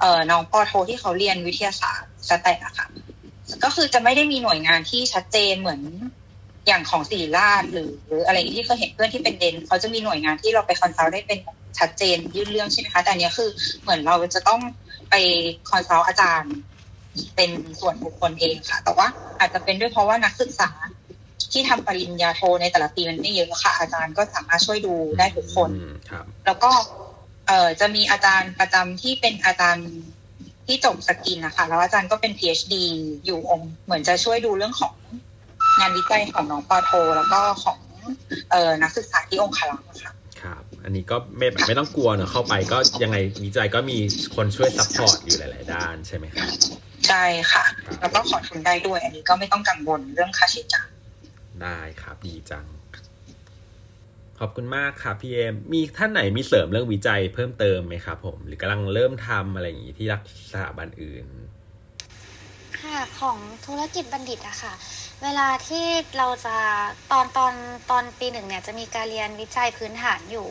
[0.00, 2.86] เอ่อน้องปอโทที่เขาเรียนวิทยาศาสตร์ stat อะค่ะ
[3.64, 5.80] ก็คือจะไม่ได้มีหน่วยงานที่ชัดเจนเหมือน
[6.66, 11.38] อย่างของศิริราชหรือหรืออะไรที่เคยเห็นเพื่อนที่เป็น dent เขาจะมีหน่วยงานที่เราไป consult ได้เป็น
[11.78, 13.48] ชัดเจนยื่นเรื่องใช่ไหมคะแต่อันเนี้ยคือ
[13.82, 14.60] เหมือนเราจะต้อง
[15.10, 15.14] ไป
[15.70, 16.54] consult อาจารย์
[17.36, 17.50] เป็น
[17.80, 19.06] ส่วนบุคคลเองค่ะ แต่ว่า
[19.38, 20.70] อาจจะเป็นด้วยเพราะว่านักศึกษา
[21.52, 26.70] ที่ทำปริญญาโทในแต่ละปีมันไม่เยอะค่ะ อาจารย์ก็สามารถช่วยดูได้ทุกคนอืมครับ แล้วก็
[27.46, 29.88] เอ่อจะมีอาจารย์ประจำที่เป็นอาจารย์
[30.68, 32.74] ที่จบ skin นะคะ แล้วอาจารย์ก็เป็น PhD
[33.24, 34.94] อยู่องครักษ์เหมือนจะช่วยดูเรื่องของ
[35.80, 37.78] งานวิจัยของน้องปอโท แล้วก็ของ
[38.50, 40.12] เอ่อนักศึกษาที่องค์คารักษ์ค่ะ
[40.42, 43.98] ครับ อันนี้ก็ไม่แบบไม่ต้องกลัวเนอะเข้าไปก็ยังไงวิจัยก็มี
[44.36, 46.48] คนช่วย support อยู่หลาย ๆ ด้านใช่ไหมครับ
[47.08, 47.64] ใช่ค่ะ
[48.00, 50.88] แล้วก็ขอทุนได้ด้วย อันนี้ก็ไม่ต้องกังวลเรื่องค่าใช้จ่าย
[51.62, 52.66] ได้ครับดีจัง
[54.38, 60.20] ขอบคุณมากครับพี่เอมมีท่านไหนมีเสริมเรื่องวิจัยเพิ่มเติมไหมครับผม หรือกำลังเริ่มทำอะไรอย่างนี้ที่รัก
[60.52, 61.26] สถาบันอื่น
[62.80, 64.74] ค่ะของธุรกิจบัณฑิตอะค่ะ
[65.22, 65.86] เวลาที่
[66.18, 66.56] เราจะ
[67.12, 67.54] ตอนตอน
[67.90, 70.46] ตอนปีหนึ่งเนี่ยจะมีการเรียนวิจัยพื้นฐานอยู่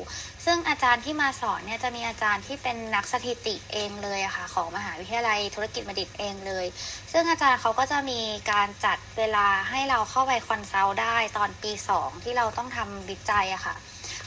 [0.49, 6.65] ซึ่งอาจารย์ที่มาสอนเนี่ยจะมีอาจารย์ที่เป็นนักสถิติเองเลยอะค่ะของมหาวิทยาลัยธุรกิจบัณฑิตเองเลย
[7.11, 8.19] ซึ่งอาจารย์เขาก็จะมี
[8.51, 13.75] การจัดเวลาให้เราเข้าไปคอนซัลท์ได้ตอนปีสองที่เราต้องทำวิจัยอะค่ะ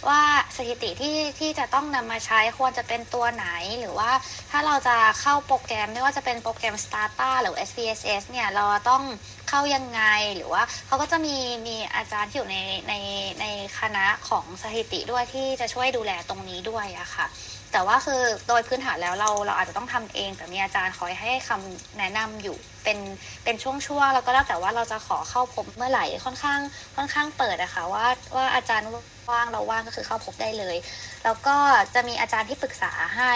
[0.09, 0.23] ว่า
[0.57, 3.47] สถิติที่ที่จะต้องนำมาใช้ควรจะเป็นตัวไหน
[3.79, 4.11] หรือว่า
[4.51, 9.03] ถ้าเราจะเข้าโปรแกรมไม่ว่าจะเป็นโปรแกรม Starta หรือ SPSS เนี่ยเราต้อง
[9.49, 10.03] เข้ายังไง
[10.37, 11.37] หรือว่าเขาก็จะมี
[11.67, 12.59] มีอาจารย์ที่อยู่ใน
[12.89, 12.95] ใน
[13.41, 13.47] ใน
[13.81, 17.27] คณะของสถิติด้วยที่จะช่วยดูแลตรงนี้ด้วยอะค่ะ
[17.73, 22.99] แต่ว่าคือโดยพื้นฐานแล้วเราเราอาจจะต้องทำเอง แต่มีอาจารย์คอยให้คำแนะนำอยู่ เป็น
[23.45, 26.61] เป็นช่วงๆแล้วก็แล้วแต่ว่าเราจะขอเข้าพบเมื่อไหร่ค่อนข้าง
[26.97, 28.89] ค่อนข้างเปิดอะค่ะว่าว่าอาจารย์
[29.31, 30.77] ว่างเราว่างก็คือเข้าพบได้เลย
[31.25, 31.57] แล้วก็
[31.95, 33.35] จะมีอาจารย์ที่ปรึกษาให้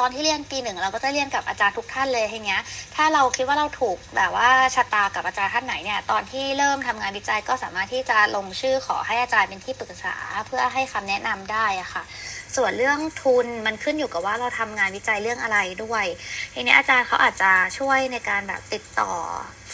[0.00, 2.62] ตอนที่เรียนปีหนึ่งเราก็จะเรียนกับอาจารย์ทุกท่านเลยอย่างเงี้ย
[2.94, 10.14] ถ้าเราคิดว่าเราถูกแบบว่าชะตากับอาจารย์ท่านไหนเนี่ย ตอนที่เริ่มทำงานวิจัยก็สามารถที่จะลงชื่อขอให้อาจารย์เป็นที่ปรึกษา
[10.46, 12.02] เพื่อให้คำแนะนำได้อะค่ะ
[12.56, 16.04] ส่วนเรื่องทุนมันขึ้นอยู่กับว่าเราทำงานวิจัยเรื่องอะไรด้วย
[16.54, 19.12] ทีนี้อาจารย์เขาอาจจะช่วยในการแบบติดต่อ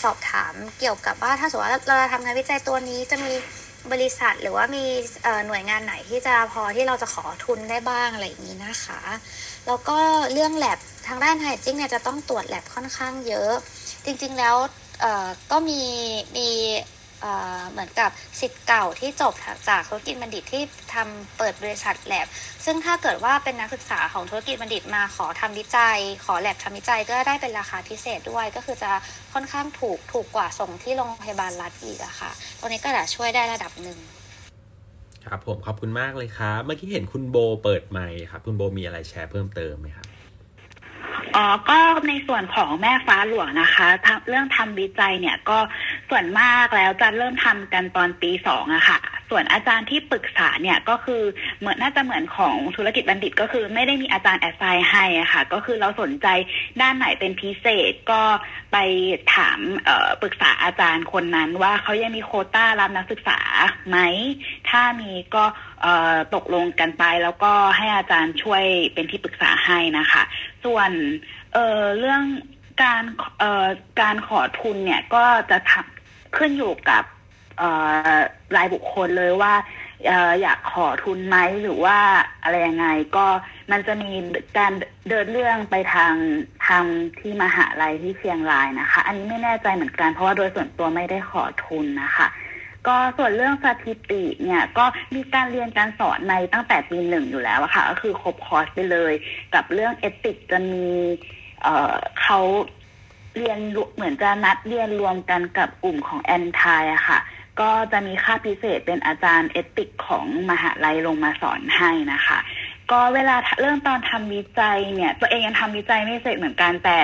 [0.03, 3.33] สอบถามเกี่ยวกับว่าถ้าสมมติว่าเราทำงานวิจัยตัวนี้จะมี
[3.93, 4.85] บริษัทหรือว่ามี
[5.47, 9.01] หน่วยงานไหนที่จะพอที่เราจะขอทุนได้บ้างอะไรอย่างนี้นะคะ
[9.67, 9.99] แล้วก็
[10.33, 10.79] เรื่องแลบ
[11.09, 13.53] ทางด้านไฮจิ้งเนี่ยจะต้องตรวจแลบค่อนข้างเยอะ
[14.05, 14.57] จริงๆแล้ว
[15.51, 15.81] ก็มี
[16.37, 16.49] มี
[17.71, 19.35] เหมือนกับสิทธิ์เก่าที่จบ
[19.69, 20.63] จากธุรกิจบัณฑิตที่
[20.95, 22.27] ทำเปิดบริษัทแลบ
[22.65, 28.91] ซึ่งถ้าเกิดว่าเป็นนักศึกษาของธุรกิจบัณฑิตมาขอทำวิจัย ขอแลบทำวิจัยก็ได้เป็นราคาพิเศษด้วย ก็คือจะ
[29.33, 32.31] ค่อนข้างถูกถูกกว่าส่งที่โรงพยาบาลรัฐอีกอะค่ะ
[32.61, 33.99] ตัวนี้ก็จะช่วยได้ระดับหนึ่ง
[35.27, 40.07] ครับผมขอบคุณมากเลยครับเมื่อกี้เห็นคุณโบเปิดไมค์ครับคุณโบมีอะไรแชร์เพิ่มเติมไหมครับ
[41.37, 41.79] อ๋อก็
[42.09, 43.87] ในส่วนของแม่ฟ้าหลวงนะคะ
[44.29, 45.59] เรื่องทำวิจัยเนี่ยก็
[46.11, 48.99] ส่วนมากแล้วจะเริ่มทำกันตอนปีสองอะค่ะ
[49.31, 51.23] ส่วนอาจารย์ที่ปรึกษาเนี่ยก็คือ
[51.61, 56.27] เหมือนน่าจะเหมือนของธุรกิจบัณฑิตก็คือไม่ได้มีอาจารย์แอดไซน์ให้อะค่ะ ก็คือเราสนใจ
[56.81, 58.23] ด้านไหนเป็นพิเศษก็
[58.73, 58.77] ไป
[59.35, 59.59] ถาม
[60.23, 63.39] ปรึกษาอาจารย์คนนั้นว่าเขายังมีโคต้ารับนักศึกษา
[63.89, 63.99] ไหม
[64.71, 65.45] ถ้ามีก็
[66.35, 70.23] ตกลงกันไปแล้วก็ให้อาจารย์ช่วยเป็นที่ปรึกษาให้นะคะ
[70.65, 70.91] ส่วน
[71.53, 72.23] เเรื่อง
[72.83, 73.05] การ
[74.01, 75.59] การขอทุนเนี่ยก็จะ
[76.37, 77.05] ขึ้นอยู่กับ
[78.57, 79.55] รายบุคคลเลยว่า
[80.43, 81.99] อยากขอทุนไหมหรือว่า
[82.43, 83.27] อะไรยังไงก็
[83.71, 84.13] มันจะมี
[84.59, 84.73] การ
[85.09, 86.15] เดินเรื่องไปทาง
[86.67, 86.85] ทาง
[87.19, 92.27] ที่มหาลัยที่เชียงรายนะคะ อันนี้ไม่แน่ใจเหมือนกันเพราะว่าโดยส่วนตัวไม่ได้ขอทุนนะคะ
[92.87, 94.85] ก็ส่วนเรื่องสถิติเนี่ยก็
[95.15, 99.13] มีการเรียนการสอนในตั้งแต่ปีหนึ่งอยู่แล้วอะค่ะ ก็คือครบคอร์สไปเลย
[99.55, 100.87] กับเรื่องเอติกจะมี
[101.63, 102.41] เเขา
[103.37, 103.59] เรียน
[103.95, 107.19] เหมือนจะนัดเรียนรวมกันกับกลุ่มของแอนทายอะค่ะ
[107.61, 112.39] ก็จะมีค่าพิเศษเป็นอาจารย์เอติกของมหาลัยลงมาสอนให้นะคะ
[112.91, 116.99] ก็เวลาเริ่มตอนทำวิจัยเนี่ย ตัวเองยังทำวิจัยไม่เสร็จเหมือนกันแต่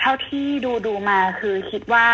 [0.00, 2.08] เท่าที่ดูดูมาคือคิดว่า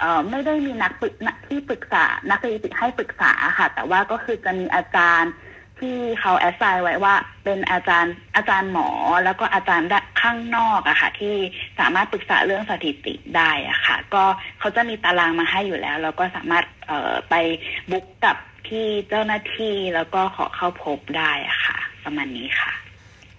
[0.00, 1.14] เออไม่ได้มีนักปรึก
[1.46, 5.32] ที่ปรึกษา นักวิจัยให้ปรึกษาค่ะ แต่ว่าก็คือจะมีอาจารย์
[5.80, 7.14] ที่เขาแอสไซน์ไว้ว่า
[7.44, 8.88] เป็นอาจารย์อาจารย์หมอ
[9.24, 9.88] แล้วก็อาจารย์
[10.20, 11.36] ข้างนอกอะค่ะ ที่
[11.78, 14.24] สามารถปรึกษาเรื่องสถิติได้อะค่ะ ก็
[14.60, 16.64] เขาจะมีตารางมาให้อยู่แล้ว แล้วก็สามารถ
[17.30, 17.34] ไป
[17.90, 18.36] บุ๊กกับ
[18.68, 22.72] ที่เจ้าหน้าที่แล้วก็ขอเข้าพบได้อะค่ะ ประมาณนี้ค่ะ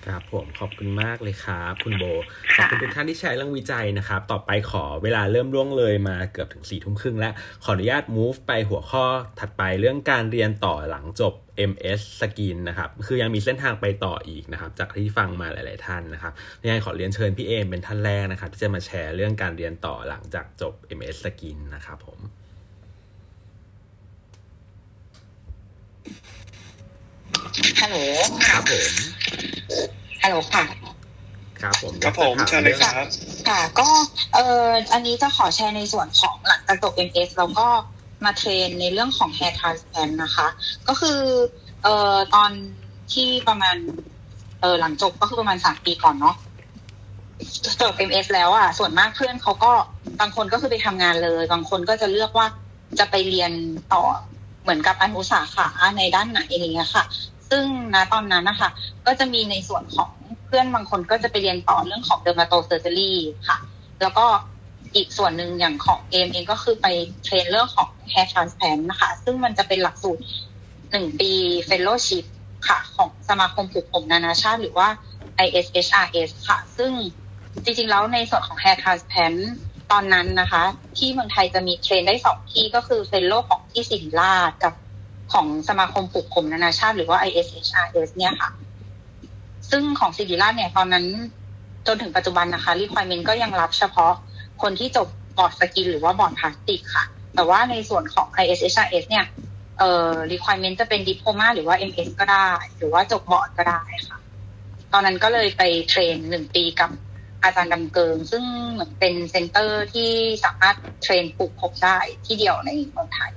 [0.06, 2.04] ครับผมขอบคุณมากเลยครับคุณโบ
[2.56, 9.06] ขอบคุณทุกท่านที่แชร์เรื่องวิจัยนะครับ ต่อไปขอเวลาเริ่มล่วงเลยมาเกือบถึงสี่ทุ่มครึ่งแล้ว ขออนุญาต move ไปหัวข้อ
[9.40, 11.34] ถัดไปเรื่องการเรียนต่อหลังจบ
[11.72, 22.20] MS สกินนะครับ คือยังมีเส้นทางไปต่ออีกนะครับ จากที่ฟังมาหลาย ๆ ท่านนะครับยังไงขอเรียนเชิญพี่เอมเป็นท่านแรกนะครับ ที่จะมาแชร์เรื่องการเรียนต่อหลังจากจบ MS สกินนะครับผม
[27.82, 27.98] ฮัลโหล
[28.48, 28.92] ครับผม
[30.24, 30.64] ฮัลโหลค่ะ
[31.62, 33.08] ครับผมครับผมเชิญเลยครับ
[33.50, 33.90] ค่ะ ก็
[34.34, 37.68] เอ่ออันนี้จะขอแชร์ในส่วนของหลังจากจบ MS เราก็
[38.26, 40.48] มาเทรนในเรื่องของ hair transplant นะคะ
[40.88, 41.20] ก็คือ
[41.84, 42.52] เอ่อตอน
[43.14, 43.76] ที่ประมาณ
[44.62, 46.36] เออหลังจบก็คือประมาณสามปีก่อนเนาะ
[47.82, 49.72] จบ MS แล้วอะส่วนมากเพื่อนเขาก็
[50.20, 52.48] บางคนก็คือไปทำงานเลย บางคนก็จะเลือกว่า
[53.00, 53.52] จะไปเรียน
[53.94, 54.04] ต่อ
[54.64, 55.68] เหมือนกับอนุสาขา
[55.98, 57.06] ในด้านไหนอะไรเงี้ยค่ะ
[57.50, 58.70] ซึ่งณตอนนั้นนะคะ
[59.06, 60.12] ก็จะมีในส่วนของ
[60.46, 63.18] เพื่อนบางคนก็จะไปเรียนต่อเรื่องของเดอร์มาโตเซอร์เจอรี่
[63.48, 63.58] ค่ะ
[64.02, 64.26] แล้วก็
[64.96, 66.88] อีกส่วนหนึ่งอย่างของเอมเองก็คือไป
[67.24, 70.22] train เรื่องของ hair transplant นะคะ ซึ่งมันจะเป็นหลักสูตร
[70.92, 71.32] หนึ่งปี
[71.70, 72.26] fellowship
[72.68, 74.88] ค่ะ ของสมาคมปลูกผมนานาชาติ หรือว่า
[75.46, 76.92] ISHRS ค่ะ ซึ่ง
[77.64, 79.40] จริงๆ แล้วในส่วนของ hair transplant
[79.94, 80.64] ตอนนั้นนะคะ
[80.98, 84.74] ที่เมืองไทยจะมี train ได้สองที่ก็คือ fellow ของที่ศิริราชกับ
[85.34, 88.50] ของสมาคมปลูกผมนานาชาติหรือว่า ISHRS เนี่ยค่ะ
[89.70, 91.06] ซึ่งของศิริราชเนี่ยตอนนั้น
[91.88, 94.14] จนถึงปัจจุบันนะคะ requirement ก็ยังรับเฉพาะ
[94.62, 95.08] คนที่จบ
[95.38, 97.06] board skin หรือว่า board plastic ค่ะ
[97.36, 99.26] แต่ว่าในส่วนของ ISHRS เนี่ย
[99.80, 102.48] เอ่อ requirement จะเป็น diploma หรือว่า MS ก็ได้
[102.78, 104.18] หรือว่าจบบอร์ดก็ได้ค่ะ
[104.94, 106.90] ตอนนั้นก็เลยไป train หนึ่งปีกับ
[107.44, 110.12] อาจารย์ดำเกิง ซึ่งเหมือนเป็น center ที่
[110.46, 113.32] สามารถ train ปลูกผมได้ที่เดียวในเมืองไทย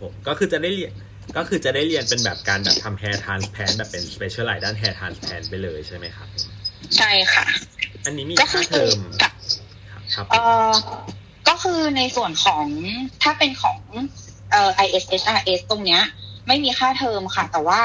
[0.00, 0.92] ผมก็คือจะได้เรียน
[1.36, 6.28] ก็คือจะได้เรียนเป็นแบบการแบบทำ hair transplant แบบเป็น specialize ด้าน hair transplant ไปเลยใช่ไหมครับ
[6.96, 7.44] ใช่ค่ะ
[8.04, 10.70] อันนี้มีค่าเทอมครับเอ่อ
[11.48, 12.66] ก็คือในส่วนของ
[13.22, 13.78] ถ้าเป็นของ
[14.50, 16.02] เอ่อ ISHRS ตรงเนี้ย
[16.46, 17.80] ไม่มีค่าเทอมค่ะ แต่ว่า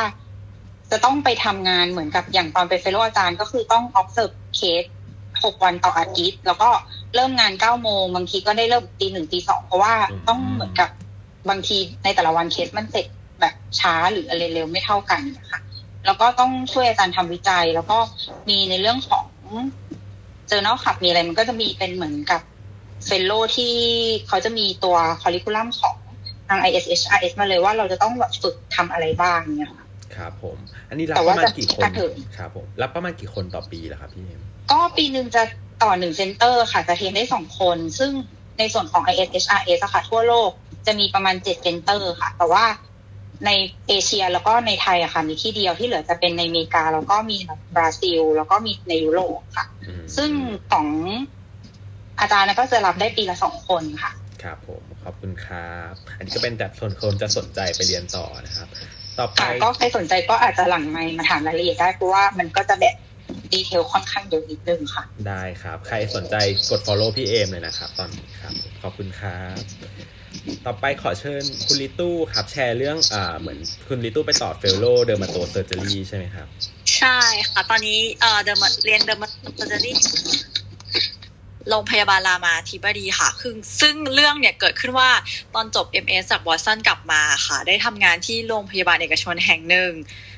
[0.93, 4.89] จะต้องไปทำงานเหมือนกับอย่างตอนเป็นเฟลโลอาจารย์ ก็คือต้อง observe case
[5.43, 6.69] หกวันต่ออาทิตย์ แล้วก็
[7.15, 9.93] เริ่มงานเก้าโมงบางทีก็ได้เริ่มตีหนึ่งตีสองเพราะว่า
[10.27, 10.89] ต้องเหมือนกับ
[11.49, 13.05] บางทีในแต่ละวันเคสมันเสร็จ
[13.41, 15.59] แบบช้าหรืออะไรเร็วไม่เท่ากันนะคะ
[16.05, 17.97] แล้วก็ต้องช่วยอาจารย์ทำวิจัย แล้วก็
[18.49, 19.25] มีในเรื่องของ
[20.47, 22.41] journal club มีอะไรมันก็จะมีเป็นเหมือนกับ
[23.05, 23.73] fellow ที่
[24.27, 25.95] เขาจะมีตัว curriculum ของ
[26.47, 29.82] ทาง ISHRS มาเลยว่าเราจะต้องแบบฝึกทำอะไรบ้างเนี่ยค่ะ
[30.17, 30.57] ครับผม
[30.89, 31.83] อันนี้รับประมาณกี่คน
[32.37, 34.41] ครับผม รับประมาณกี่คนต่อปีล่ะครับพี่เอ็ม
[34.71, 35.43] ก็ปีหนึ่งจะ
[35.83, 38.11] ต่อหนึ่ง center ค่ะ จะ train ได้สองคน ซึ่ง
[38.59, 40.49] ในส่วนของ ISHRS อะค่ะทั่วโลก
[40.87, 42.65] จะมีประมาณเจ็ด center ค่ะ แต่ว่า
[43.45, 43.49] ใน
[43.87, 47.37] เอเชียแล้วก็ในไทยอะค่ะมีที่เดียวที่เหลือจะเป็นในอเมริกา แล้วก็มี
[47.75, 49.65] บราซิล แล้วก็มีในยุโรปค่ะ
[50.17, 50.31] ซึ่ง
[50.71, 50.87] ของ
[52.19, 54.11] อาจารย์ก็จะรับได้ปีละสองคนค่ะ
[54.43, 58.67] ครับผม ขอบคุณครับ อันนี้ก็เป็นจากส่วนคนจะสนใจไปเรียนต่อนะครับ
[59.19, 62.95] ต่อไปก็ใครสนใจก็อาจจะหลังไมค์มาถามรายละเอียดได้เพราะว่ามันก็จะแบบ
[63.53, 66.35] detail ค่อนข้างเยอะนิดนึงค่ะ ได้ครับ ใครสนใจ
[66.69, 69.57] กด follow พี่เอมเลยนะครับ ตอนนี้ครับ ขอบคุณครับ
[70.65, 76.47] ต่อไปขอเชิญคุณลิตู้ครับแชร์เรื่องอ่าเหมือนคุณลิตู้ไปต่อ fellow dermatosurgery ใช่ไหมครับ
[76.97, 77.19] ใช่
[77.49, 79.95] ค่ะ ตอนนี้เอ่อเดอร์เรียน dermatosurgery
[81.69, 85.09] โรงพยาบาลรามาธิบดีค่ะคือซึ่งเรื่องเนี่ยเกิดขึ้นว่า
[85.55, 89.91] ตอนจบ MS จากบอสตันกลับมาค่ะ ได้ทำงานที่โรงพยาบาลเอกชนแห่งหนึ่ง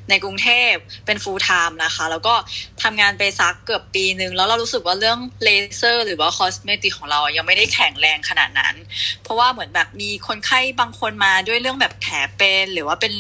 [0.10, 0.73] ในกรุงเทพ
[1.06, 2.35] เป็น full time นะคะ แล้วก็
[2.84, 8.76] ทำงานไปสักเกือบปีหนึ่งแล้วเรารู้สึกว่าเรื่องเลเซอร์ หรือว่าคอสเมติกของเรายังไม่ได้แข็งแรงขนาดนั้น
[9.23, 13.14] เพราะว่าเหมือนแบบมีคนไข้บางคนมาด้วยเรื่องแบบแผลเป็นหรือว่าเป็น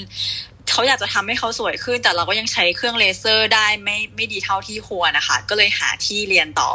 [0.77, 6.71] เขาอยากจะทำให้เขาสวยขึ้น แต่เราก็ยังใช้เครื่องเลเซอร์ได้ไม่ไม่ดีเท่าที่ควรนะคะ ก็เลยหาที่เรียนต่อ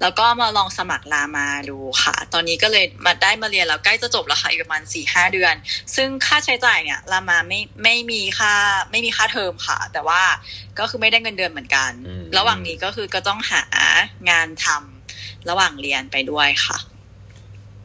[0.00, 5.54] แล้วก็มาลองสมัครลามาดูค่ะ ตอนนี้ก็เลยมาได้มาเรียนแล้วใกล้จะจบแล้วค่ะอีกประมาณสี่ห้าเดือน
[5.96, 8.52] ซึ่งค่าใช้จ่ายเนี่ยลามาไม่ไม่มีค่า
[8.90, 10.22] ไม่มีค่าเทอมค่ะ แต่ว่า
[10.78, 11.90] ก็คือไม่ได้เงินเดือนเหมือนกัน
[12.38, 13.62] ระหว่างนี้ก็คือก็ต้องหา
[14.30, 16.78] งานทำระหว่างเรียนไปด้วยค่ะ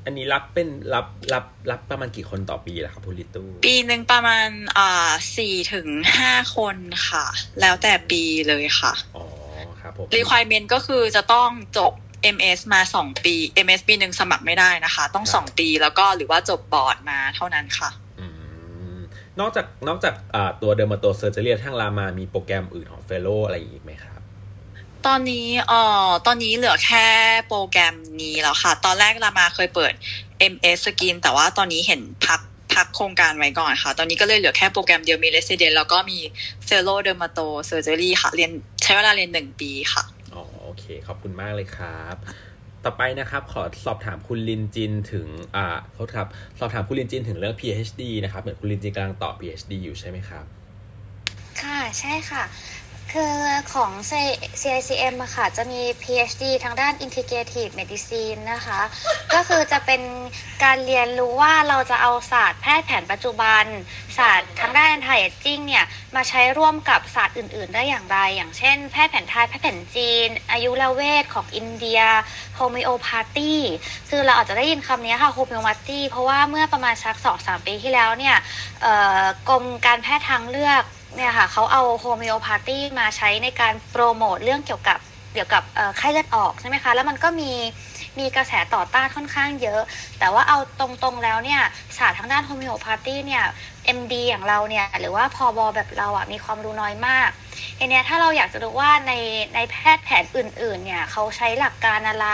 [0.05, 6.77] อันนี้รับเป็นรับรับรับประมาณกี่คนต่อปีล่ะครับคุณลิตู้ปีหนึ่งประมาณอ่าสี่ถึงห้าคน
[7.07, 7.25] ค่ะ
[7.61, 9.25] แล้วแต่ปีเลยค่ะ อ๋อ
[9.81, 11.93] ครับผม requirement ก็คือจะต้องจบ
[12.35, 13.35] MS มาสองปี
[13.65, 17.89] MS ปีหนึ่งสมัครไม่ได้นะคะ ต้องสองปีแล้วก็หรือว่าจบบอร์ดมาเท่านั้นค่ะ
[19.39, 24.18] นอกจากนอกจากอ่าตัว dermatosurgery ทางรามามีโปรแกรมอื่นของ fellow อะไรอีกไหมครับ
[25.07, 27.05] ตอนนี้เอ่อตอนนี้เหลือแค่
[27.47, 29.93] โปรแกรมนี้แล้วค่ะ ตอนแรกรามาเคยเปิด
[30.53, 32.41] MS skin แต่ว่าตอนนี้เห็นพัก
[32.73, 36.19] พักโครงการไว้ก่อนค่ะ ตอนนี้ก็เลยเหลือแค่โปรแกรมเดียวมี Resident แล้วก็มี
[36.65, 38.51] fellow dermatosurgery ค่ะ เรียน
[38.83, 40.03] ใช้เวลาเรียนหนึ่งปีค่ะ
[40.33, 42.15] อ๋อโอเค ขอบคุณมากเลยครับ
[42.85, 46.27] ต่อไปนะครับ ขอสอบถามคุณลินจินถึง อ่าโทษครับ
[46.59, 50.45] สอบถามคุณลินจินถึงเรื่อง PhD นะครับ เหมือนคุณลินจินกำลังต่อ PhD อยู่ใช่ไหมครับ
[51.61, 52.43] ค่ะ ใช่ค่ะ
[53.15, 53.35] คือ
[53.73, 53.91] ของ
[54.61, 58.81] CICM อะค่ะ จะมี PhD ทางด้าน Integrative Medicine นะคะ
[59.33, 60.01] ก็คือจะเป็น
[60.63, 63.63] การเรียนรู้ว่าเราจะเอาศาสตร์แพทย์แผนปัจจุบัน
[64.17, 72.01] ศาสตร์ทางด้าน anti aging เนี่ย มาใช้ร่วมกับศาสตร์อื่น ๆ ได้อย่างไร อย่างเช่น แพทย์แผนไทย แพทย์แผนจีน อายุรเวทของอินเดีย
[72.55, 73.55] homeopathy
[74.09, 78.35] คือเราอาจจะได้ยินคำนี้ค่ะ homeopathy เพราะว่าเมื่อประมาณสักสองสามปีที่แล้วเนี่ย
[79.49, 80.83] กรมการแพทย์ทางเลือก
[81.15, 84.99] เนี่ยค่ะเขาเอา homeopathy มาใช้ในการโปรโมทเรื่องเกี่ยวกับ
[85.33, 85.63] เกี่ยวกับ
[85.97, 87.51] ไข้เลือดออกใช่ไหมคะ แล้วมันก็มี
[88.19, 89.81] มีกระแสต่อต้านค่อนข้างเยอะ
[90.19, 91.61] แต่ว่าเอาตรงๆแล้วเนี่ย
[91.97, 93.43] ศาสตร์ทางด้านโฮมิโอพาธีเนี่ย
[93.97, 97.29] MD อย่างเราเนี่ย หรือว่าพอบอแบบเราอะมีความรู้น้อยมาก
[97.79, 99.13] ทีเนี้ยถ้าเราอยากจะรู้ว่าใน
[99.55, 102.27] ในแพทย์แผนอื่น ๆ เนี่ยเขาใช้หลักการอะไร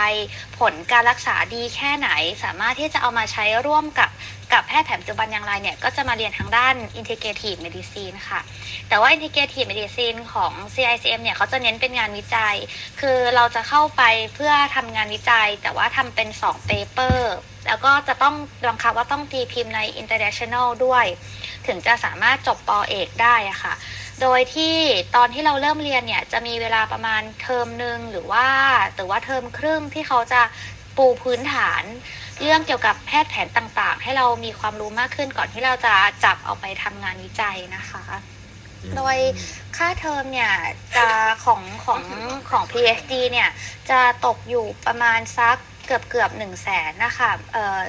[0.58, 2.08] ผลการรักษาดีแค่ไหน
[2.44, 4.10] สามารถที่จะเอามาใช้ร่วมกับ
[4.52, 8.40] กับแพทย์แผนปัจจุบันอย่างไรเนี่ยก็จะมาเรียนทางด้าน Integrative Medicine ค่ะ
[8.88, 12.56] แต่ว่า Integrative Medicine ของ CICM เนี่ยเขาจะเน้นเป็นงานวิจัย
[13.00, 14.02] คือเราจะเข้าไป
[14.34, 17.18] เพื่อทำงานวิจัย แต่ว่าทำเป็น2 paper
[17.66, 18.34] แล้วก็จะต้อง
[18.68, 21.04] บังคับว่าต้องตีพิมพ์ใน international ด้วย
[21.66, 23.74] ถึงจะสามารถจบปอเอกได้ะค่ะ
[24.22, 24.76] โดยที่
[25.16, 28.46] ตอนที่เราเริ่มเรียนเนี่ย จะมีเวลาประมาณเทอมหนึ่งหรือว่า
[28.94, 30.42] หรือว่าเทอมครึ่งที่เขาจะ
[30.96, 31.82] ปูพื้นฐาน
[32.42, 35.94] เรื่องเกี่ยวกับแพทย์แผนต่างๆ ให้เรามีความรู้มากขึ้นก่อนที่เราจะ
[36.24, 38.04] จับเอาไปทำงานวิจัยนะคะ
[38.96, 39.16] โดย
[39.76, 40.52] ค่าเทอมเนี่ย
[40.96, 41.06] จะ
[41.44, 42.02] ของของ
[42.50, 43.48] ของ PhD เนี่ย
[43.90, 45.56] จะตกอยู่ประมาณสัก
[45.86, 47.80] เกือบเกือบหนึ่งแสนนะคะเอ่อ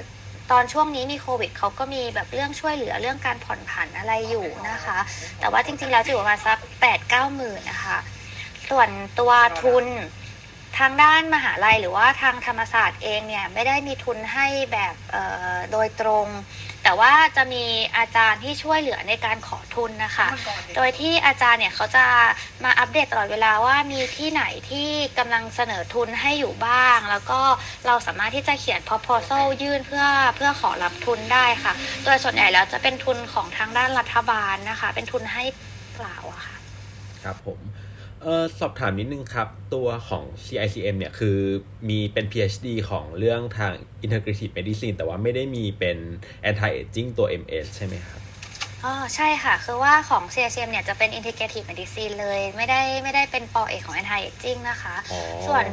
[0.51, 4.97] ตอนช่วงนี้มีโควิดเขาก็มีแบบเรื่องช่วยเหลือเรื่องการผ่อนผันอะไรอยู่นะคะ
[5.39, 7.97] แต่ว่าจริงๆแล้วจะอยู่ประมาณสักแปดเก้าหมื่นนะคะ
[8.69, 9.85] ส่วนตัวทุน
[10.79, 15.23] ทางด้านมหาลัยหรือว่าทางธรรมศาสตร์เองเนี่ยไม่ได้มีทุนให้แบบเอ่
[15.53, 16.27] อโดยตรง
[16.83, 17.65] แต่ว่าจะมี
[17.97, 20.27] อาจารย์ที่ช่วยเหลือในการขอทุนนะคะ
[20.75, 22.05] โดยที่อาจารย์เนี่ยเขาจะ
[22.63, 24.89] มาอัปเดตตลอดเวลาว่ามีที่ไหนที่
[25.19, 27.39] กำลังเสนอทุนให้อยู่บ้าง แล้วก็
[27.87, 30.05] เราสามารถที่จะเขียน proposal ยื่นเพื่อ
[30.35, 31.73] เพื่อขอรับทุนได้ค่ะ
[32.05, 35.43] โดยส่วนใหญ่แล้วจะเป็นทุนของทางด้านรัฐบาลนะคะ เป็นทุนให้
[35.95, 36.55] เปล่าอะค่ะ
[37.23, 37.59] ครับผม
[38.23, 41.37] เออสอบถามนิดนึงครับ ตัวของ CICM เนี่ยคือ
[41.89, 43.73] มีเป็น PhD ของเรื่องทาง
[44.05, 45.97] Integrative Medicine แต่ว่าไม่ได้มีเป็น
[46.49, 48.21] Anti Aging ตัว MS ใช่ไหมครับ
[48.83, 55.65] อ๋อใช่ค่ะ คือว่าของ CSM เนี่ยจะเป็น Integrative Medicine เลย ไม่ได้ไม่ได้เป็นปอเอกของ Anti Aging นะคะอ๋อส่วน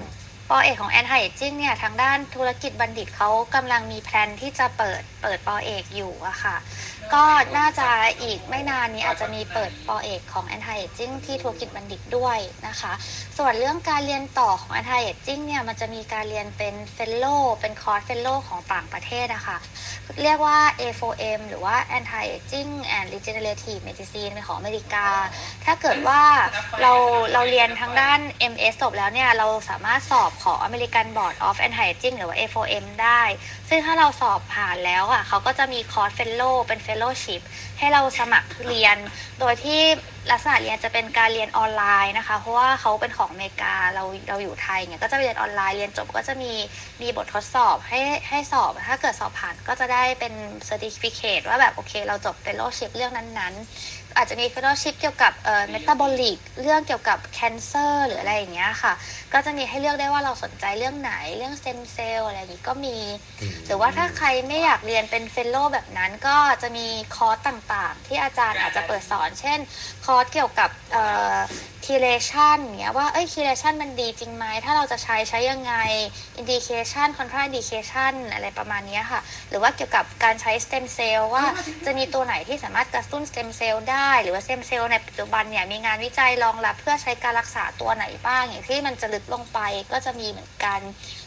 [0.51, 6.57] ปอเอกของ Anti Aging เนี่ยทางด้านธุรกิจบัณฑิตเขากำลังมีแพลนที่จะเปิดเปิดปอเอกอยู่อะค่ะ
[7.15, 7.25] ก็
[7.59, 7.89] น่าจะ
[8.23, 12.93] อีกไม่นานนี้อาจจะมีเปิดปอเอกของ Anti Aging ที่ธุรกิจบัณฑิตด้วยนะคะ
[13.39, 19.59] ส่วนเรื่องการเรียนต่อของ Anti Aging เนี่ยมันจะมีการเรียนเป็น Fellow เป็นคอร์ส Fellow ของต่างประเทศอะค่ะ
[20.23, 25.07] เรียกว่า A4M หรือว่า Anti Aging and Regenerative Medicine เป็นของอเมริกา
[25.65, 26.23] ถ้าเกิดว่า
[26.81, 26.93] เรา
[27.33, 28.19] เราเรียนทางด้าน
[28.53, 33.23] MS จบแล้วเนี่ยเราสามารถสอบขอ American Board of Anti-Aging หรือว่า A4M ได้
[33.69, 37.43] ซึ่งถ้าเราสอบผ่านแล้วอะเขาก็จะมีคอร์ส fellow เป็น fellowship
[37.79, 38.97] ให้เราสมัครเรียน
[39.41, 39.81] โดยที่
[40.31, 46.53] ลักษณะเรียนจะเป็นการเรียนออนไลน์นะคะ เพราะว่าเขาเป็นของอเมริกาเราเราอยู่ไทยเนี่ยก็จะเรียนออนไลน์เรียนจบก็จะมี
[47.03, 50.33] มีบททดสอบให้ให้สอบ ถ้าเกิดสอบผ่านก็จะได้เป็น
[50.65, 58.93] certificate ว่าแบบโอเค เราจบ fellowship เรื่องนั้นๆ อาจจะมี fellowship เกี่ยวกับเอ่อ metabolic เรื่องเกี่ยวกับ cancer หรืออะไรอย่างเงี้ยค่ะ
[59.33, 62.99] ก็จะมีให้เลือกได้ว่าเราสนใจเรื่องไหนเรื่องสเต็มเซลล์อะไรอย่างงี้ก็มี
[63.67, 66.87] หรือว่าถ้าใครไม่อยากเรียนเป็น fellow แบบนั้นก็จะมี
[67.17, 69.59] คอร์สต่างๆ ที่อาจารย์อาจจะเปิดสอน เช่น
[70.05, 71.05] คอร์สเกี่ยวกับเอ่
[71.35, 71.37] อ
[71.85, 75.75] chelation เนี้ยว่าเอ้ย chelation มันดีจริงไหมถ้าเราจะใช้ใช้ยังไง
[76.37, 81.45] indication contraindication อะไรประมาณนี้ค่ะ หรือว่าเกี่ยวกับการใช้สเต็มเซลล์ว่า
[81.87, 89.59] จะมีตัวไหนที่สามารถกระตุ้นสเต็มเซลล์ได้ หรือว่าสเต็มเซลล์ในปัจจุบันเนี่ยมีงานวิจัยรองรับเพื่อใช้การรักษาตัวไหนบ้าง อย่างที่มันจะลึกลงไป
[89.93, 90.81] ก็จะมีเหมือนกัน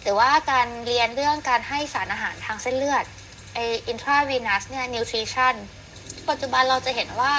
[0.03, 3.05] หรือว่าการเรียนเรื่องการให้สารอาหารทางเส้นเลือด
[3.53, 5.55] ไออินทราวีนัสเนี่ยนิวทริชั่น
[6.29, 7.33] ปัจจุบันเราจะเห็นว่า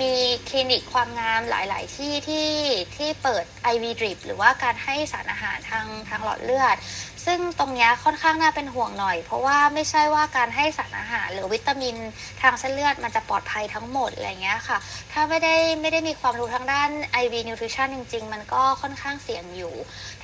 [0.00, 0.12] มี
[0.48, 2.50] คลินิกความงามหลาย ๆ ที่ที่
[2.96, 6.76] ที่เปิด IV drip หรือว่าการให้สารอาหารทางทางหลอดเลือด
[7.26, 11.96] ซึ่งตรงนี้ค่อนข้างน่าเป็นห่วงหน่อย เพราะว่าไม่ใช่ว่าการให้สารอาหาร หรือวิตามิน
[12.42, 14.78] ทางเส้นเลือดมันจะปลอดภัยทั้งหมดอะไรเงี้ยค่ะ
[15.12, 16.88] ถ้าไม่ได้ไม่ได้มีความรู้ทางด้าน
[17.22, 19.74] IV nutrition จริง ๆ มันก็ค่อนข้างเสี่ยงอยู่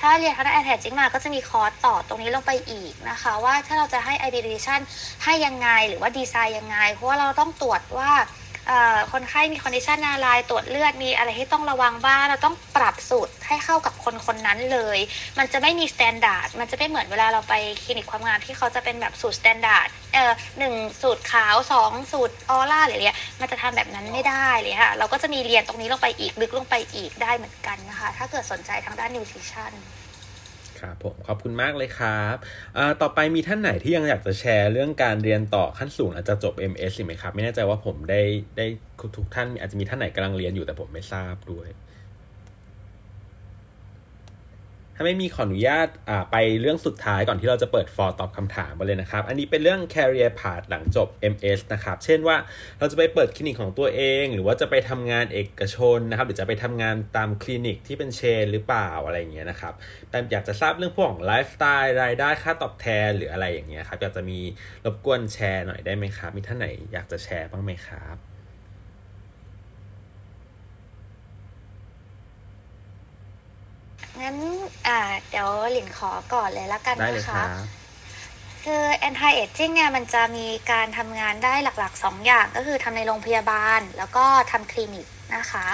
[0.01, 4.81] ถ้าเรียนทางด้าน anti-aging มาก็จะมีคอร์สต่อตรงนี้ลงไปอีกนะคะ ว่าถ้าเราจะให้ IV nutrition
[5.25, 8.11] ให้ยังไงหรือว่าดีไซน์ยังไง เพราะว่าเราต้องตรวจว่า
[9.13, 14.99] คนไข้มี condition อะไรตรวจเลือดมีอะไรที่ต้องระวังบ้างเราต้องปรับสูตรให้เข้ากับคนคนนั้นเลย
[15.39, 29.73] มันจะไม่มี standard มันจะไม่เหมือนเวลาเราไปคลินิกความงามที่เขาจะเป็นแบบสูตร standard เอ่อหนึ่งสูตรขาวสองสูตรออร่าหรือะไรเงี้ยมันจะทำแบบนั้นไม่ได้เลยค่ะเราก็จะมีเรียนตรงนี้ลงไปอีกลึกลงไปอีกได้เหมือนกันนะคะ ถ้าเกิดสนใจทางด้านนิวทริชั่น
[30.81, 32.37] ครับผมขอบคุณมากเลยครับ
[33.03, 38.23] ต่อไปมีท่านไหนที่ยังอยากจะแชร์เรื่องการเรียนต่อขั้นสูงหลังจากจบ MS หรือไหมครับ ไม่แน่ใจว่าผมได้
[38.57, 38.67] ได้
[39.17, 41.69] ทุกท่านอาจจะมีท่านไหนกำลังเรียนอยู่แต่ผมไม่ทราบด้วย
[45.01, 45.89] ถ้าไม่มีขออนุญาต
[46.33, 52.37] ไปเรื่องสุดท้ายก่อนที่เราจะเปิดฟอร์ตอบคำถามไปเลยนะครับ อันนี้เป็นเรื่อง career path หลังจบ MS นะครับ เช่นว่า
[52.79, 59.75] เราจะไปเปิดคลินิกของตัวเอง หรือว่าจะไปทำงานเอกชนนะครับ หรือจะไปทำงานตามคลินิกที่เป็น chain หรือเปล่าอะไรอย่างเงี้ยนะครับ
[60.11, 64.39] แต่อยากจะทราบเรื่องพวกของไลฟ์สไตล์รายได้ค่าตอบแทนหรืออะไรอย่างเงี้ยครับ อยากจะมี
[64.85, 68.30] รบกวนแชร์หน่อยได้ไหมครับ มีท่านไหนอยากจะแชร์บ้างไหมครับ
[74.23, 74.37] งั้น
[74.87, 74.99] อ่า
[75.31, 77.49] เดี๋ยวหลินขอก่อนเลยละกันได้เลยนะคคะรับ
[78.65, 85.07] คือ anti aging เนี่ยมันจะมีการทำงานได้หลักๆ 2 อย่างก็คือทำในโรงพยาบาล แล้วก็ทำคลินิก
[85.37, 85.67] นะคะ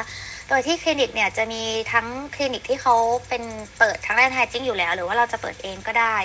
[0.49, 1.63] โดยที่คลินิกเนี่ยจะมี
[1.93, 2.95] ทั้งคลินิกที่เขา
[3.29, 3.43] เป็น
[3.79, 6.17] เปิดทั้ง anti aging อยู่แล้ว หรือว่าเราจะเปิดเองก็ได้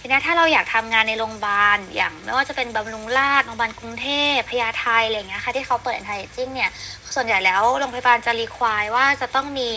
[0.00, 6.70] ทีนี้ถ้าเราอยากทำงานในโรงพยาบาล อย่างไม่ว่าจะเป็นบำรุงราษฎร์โรงพยาบาลกรุงเทพพญาไทอะไรอย่างเงี้ยค่ะที่เขาเปิด anti aging เนี่ย
[7.14, 9.70] ส่วนใหญ่แล้วโรงพยาบาลจะ require ว่าจะต้องมี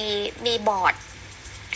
[0.45, 0.93] มีบอร์ด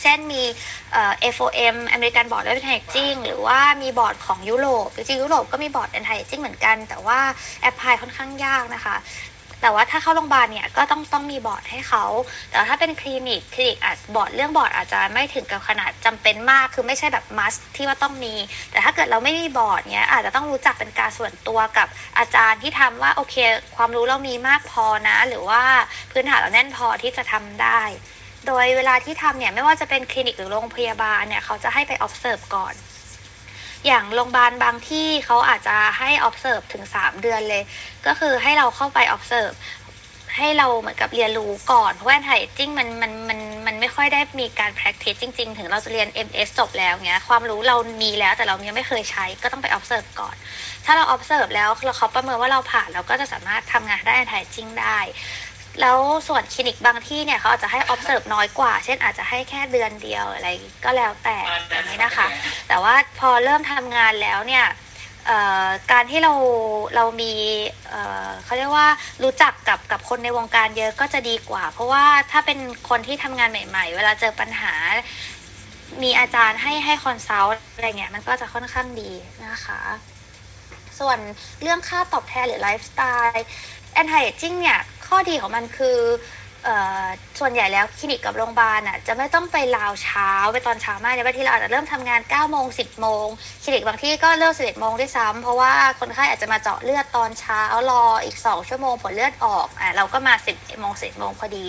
[0.02, 0.44] เช่นมี
[0.92, 7.20] เอ่อ A4M American Board of Anti-Aging หรือว่ามีบอร์ดของยุโรปจริงๆยุโรปก็มีบอร์ด Anti-Aging เหมือนกัน แต่ว่า
[7.62, 8.98] apply ค่อนข้างยากนะคะ
[9.64, 12.06] แต่ว่าถ้าเข้าโรงพยาบาลเนี่ยก็ต้องต้องมีบอร์ดให้เขา
[12.50, 18.34] แต่ถ้าเป็นคลินิกคลินิกอาจบอร์ดเรื่องบอร์ดอาจจะไม่ถึงกับขนาดจำเป็นมาก คือไม่ใช่แบบ must ที่ว่าต้องมี
[18.72, 23.36] แต่ถ้าเกิดเราไม่มีบอร์ดเนี้ยอาจจะต้องรู้จักเป็นการส่วนตัวกับอาจารย์ที่ทำว่าโอเค
[23.76, 25.64] ความรู้เรามีมากพอนะ หรือว่า
[26.12, 27.82] พื้นฐานเราแน่นพอที่จะทำได้
[28.50, 32.74] โดยเวลาที่ทำเนี่ยไม่ว่าจะเป็นคลินิกหรือโรงพยาบาลเนี่ยเขาจะให้ไป observe ก่อน
[33.86, 37.64] อย่างโรงพยาบาลบางที่เขาอาจจะให้ observe ถึง 3 เดือนเลย
[38.06, 39.54] ก็คือให้เราเข้าไป observe
[40.38, 50.36] ให้เราเหมือนกับเรียนรู้ก่อนเพราะว่าไทจิ้งมันมันมันมันไม่ค่อยได้มีการ practice จริง ๆ ถึงเราจะเรียน MS จบแล้วเงี้ยความรู้เรามีแล้วแต่เรายังไม่เคยใช้ก็ต้องไป observe ก่อน
[50.86, 55.00] ถ้าเรา observe แล้วเราเขาประเมินว่าเราผ่านเราก็จะสามารถทำงานได้ไทจิ้งได้
[55.82, 55.98] แล้ว
[56.28, 60.48] ส่วนคลินิกบางที่เนี่ยเขาอาจจะให้ observe น้อยกว่า เช่นอาจจะให้แค่เดือนเดียวอะไร
[60.86, 61.38] ก็แล้วแต่
[61.70, 62.28] แบบนี้นะคะ
[62.68, 64.66] แต่ว่าพอเริ่มทำงานแล้วเนี่ย
[65.92, 66.34] การที่เรา
[66.96, 67.34] เรามี
[68.44, 68.88] เขาเรียกว่า
[69.24, 74.74] รู้จักกับกับคนในวงการเยอะก็จะดีกว่า เพราะว่าถ้าเป็นคนที่ทำงานใหม่ ๆ เวลาเจอปัญหา
[76.04, 79.12] มีอาจารย์ให้ให้ consult อะไรเงี้ยมันก็จะค่อนข้างดี
[79.48, 79.82] นะคะ
[81.00, 81.20] ส่วน
[81.62, 83.46] เรื่องค่าตอบแทนหรือไลฟ์สไตล์
[83.94, 84.80] anti-aging เนี่ย
[85.10, 86.00] ข้อดีของมันคือ
[87.40, 93.28] ส่วนใหญ่แล้วคลินิกกับโรงพยาบาลอะจะไม่ต้องไปลาวเช้าไปตอนเช้ามากเนี่ยบางทีเราอาจจะเริ่มทำงานเก้าโมงสิบโมง
[93.64, 101.66] คลินิกบางที่ก็เริ่มสิบเอ็ดโมงด้วยซ้ำเพราะว่าคนไข้อาจจะมาเจาะเลือดตอนเช้ารออีกสองชั่วโมงผลเลือดออกอะเราก็มาสิบโมงสิบโมงพอดี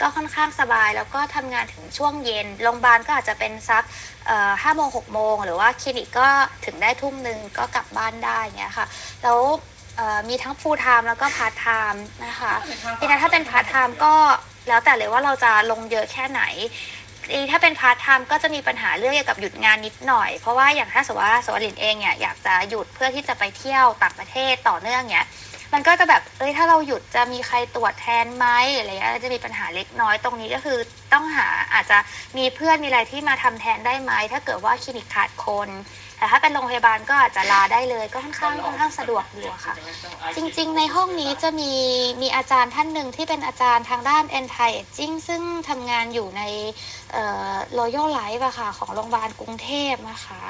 [0.00, 3.84] ก็ค่อนข้างสบายแล้วก็ทำงานถึงช่วงเย็นโรงพยาบาลก็อาจจะเป็นสัก
[4.62, 6.28] ห้าโมงหกโมงหรือว่าคลินิกก็
[6.64, 8.86] ถึงได้ทุ่มหนึ่งก็กลับบ้านได้เงี้ยค่ะ
[9.24, 9.40] แล้ว
[10.28, 12.52] มีทั้ง full time แล้วก็ part time นะคะ
[12.98, 14.14] ทีนี้ถ้าเป็น part time ก็
[14.68, 16.42] แล้วแต่เลยว่าเราจะลงเยอะแค่ไหน
[17.50, 25.28] ถ้าเป็น part time ก็จะมีปัญหาเรื่องเกี่ยวกับหยุดงานนิดหน่อย เพราะว่าอย่างถ้าสมมติว่าสวรินเองเนี่ยอยากจะหยุดเพื่อที่จะไปเที่ยวต่างประเทศต่อเนื่องเนี่ย
[25.72, 28.46] มันก็จะแบบ เอ้ย ถ้าเราหยุดจะมีใครตรวจแทนไหม
[28.78, 30.78] อะไรเงี้ยจะมีปัญหาเล็กน้อยตรงนี้ก็คือ
[31.12, 31.98] ต้องหาอาจจะ
[32.38, 35.68] มีเพื่อนมีอะไรที่มาทำแทนได้ไหม ถ้าเกิดว่าคลินิกขาดคน
[36.20, 39.74] แต่ถ้าเป็นโรงพยาบาลก็อาจจะลาได้เลยก็ค่อนข้างค่อนข้างสะดวกอยู่ค่ะ
[40.36, 41.72] จริงๆ ในห้องนี้จะมี
[42.22, 46.42] มีอาจารย์ท่านหนึ่งที่เป็นอาจารย์ทางด้าน anti aging ซึ่งทำงานอยู่ใน
[47.14, 47.16] อ
[47.52, 50.42] อ Royal Life อะค่ะ ของโรงพยาบาลกรุงเทพนะคะ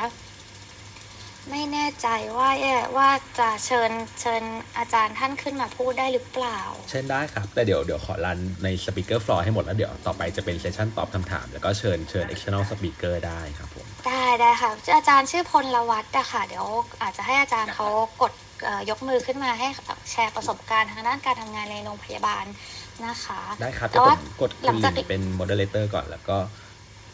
[1.51, 2.09] ไม่แน่ใจ
[2.39, 2.51] ว่า
[2.97, 3.91] ว่าจะเชิญ
[4.21, 4.43] เชิญ
[4.79, 6.61] อาจารย์ท่านขึ้นมาพูดได้หรือเปล่า
[6.91, 16.43] เชิญได้ครับ แต่เดี๋ยวเดี๋ยวขอ run ใน speaker floor ให้หมดแล้วเดี๋ยวต่อไปจะเป็น session ตอบคำถาม แล้วก็เชิญเชิญ external speaker ได้ครับผม ได้ได้ค่ะ อาจารย์ชื่อพลลวัตอะค่ะ
[16.47, 16.67] เดี๋ยว
[17.03, 17.89] อาจจะให้อาจารย์เขา
[18.23, 18.33] กด
[18.91, 19.67] ยกมือขึ้นมาให้
[20.11, 22.45] แชร์ประสบการณ์ทางด้านการทำงานในโรงพยาบาล
[23.07, 26.39] นะคะ ได้ครับแต่ผมกดคุณลินเป็น moderator ก่อนแล้วก็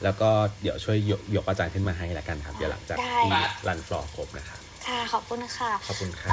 [0.04, 0.28] แล้วก็
[0.62, 3.32] เดี๋ยวช่วยยกยกอาจารย์ขึ้นมาให้ละกันครับ เดี๋ยวหลังจากที่
[3.66, 6.30] run floor ครบนะครับค่ะขอบคุณค่ะขอบคุณค่ะ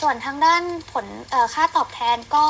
[0.00, 0.62] ส่วนทางด้าน
[0.92, 1.06] ผล
[1.54, 2.46] ค่าตอบแทนก็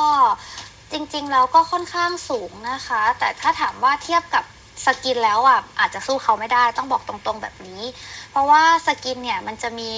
[0.92, 4.44] จริงๆแล้วก็ค่อนข้างสูงนะคะ แต่ถ้าถามว่าเทียบกับ
[4.86, 7.82] skin แล้วอะอาจจะสู้เขาไม่ได้ต้องบอกตรงๆแบบนี้
[8.30, 9.90] เพราะว่า skin เนี่ยมันจะมี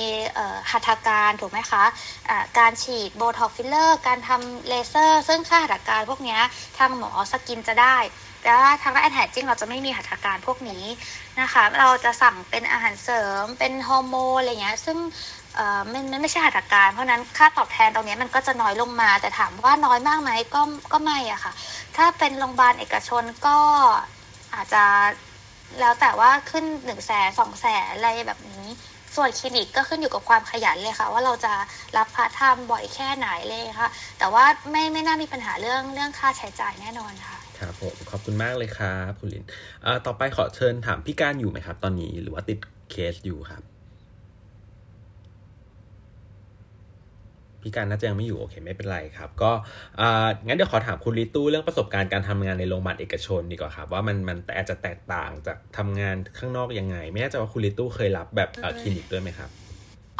[0.71, 6.39] หัตถการถูกไหมคะการฉีดโบท็อกฟิลเลอร์ การทำเลเซอร์ ซึ่งค่าหัตถการพวกนี้
[6.79, 7.97] ทางหมอสกินจะได้
[8.43, 10.85] แต่ว่าทางด้านแอนแทจริงเราจะไม่มีหัตถการพวกนี้
[11.41, 14.99] นะคะ เราจะสั่งเป็นอาหารเสริม เป็นฮอร์โมนอะไรเงี้ย ซึ่ง
[15.55, 20.61] เอ่อมันไม่ใช่หัตถการ เพราะนั้นค่าตอบแทนตรงนี้มันก็จะน้อยลงมา แต่ถามว่าน้อยมากไหมก็
[20.93, 21.53] ก็ไม่อะค่ะ
[21.97, 23.59] ถ้าเป็นโรงพยาบาลเอกชนก็
[24.55, 24.85] อาจจะ
[25.81, 28.67] แล้วแต่ว่าขึ้นหนึ่งแสนสองแสนอะไรแบบนี้
[29.17, 31.53] ส่วนคลินิกก็ขึ้นอยู่กับความขยันเลยค่ะ ว่าเราจะ
[31.97, 33.89] รับพาร์ทไทม์บ่อยแค่ไหนเลยค่ะ
[34.19, 39.45] แต่ว่าไม่ไม่น่ามีปัญหาเรื่องเรื่องค่าใช้จ่ายแน่นอนค่ะ ครับผมขอบคุณมากเลยครับคุณลิน
[40.07, 42.59] ต่อไปขอเชิญถามพี่การอยู่ไหมครับ ตอนนี้หรือว่าติด
[42.91, 43.63] เคสอยู่ครับ
[47.63, 49.51] พี่การน่าจะยังไม่อยู่โอเคไม่เป็นไรครับ ก็
[50.47, 59.51] งั้นเดี๋ยวขอถามคุณลิตู้เรื่องประสบการณ์การทำงานในโรงพยาบาลเอกชนดีกว่าครับ ว่ามันมันอาจจะแตกต่างจากทำงานข้างนอกยังไง ไม่แน่ใจว่าคุณลิตู้เคยรับแบบคลินิกด้วยไหมครับ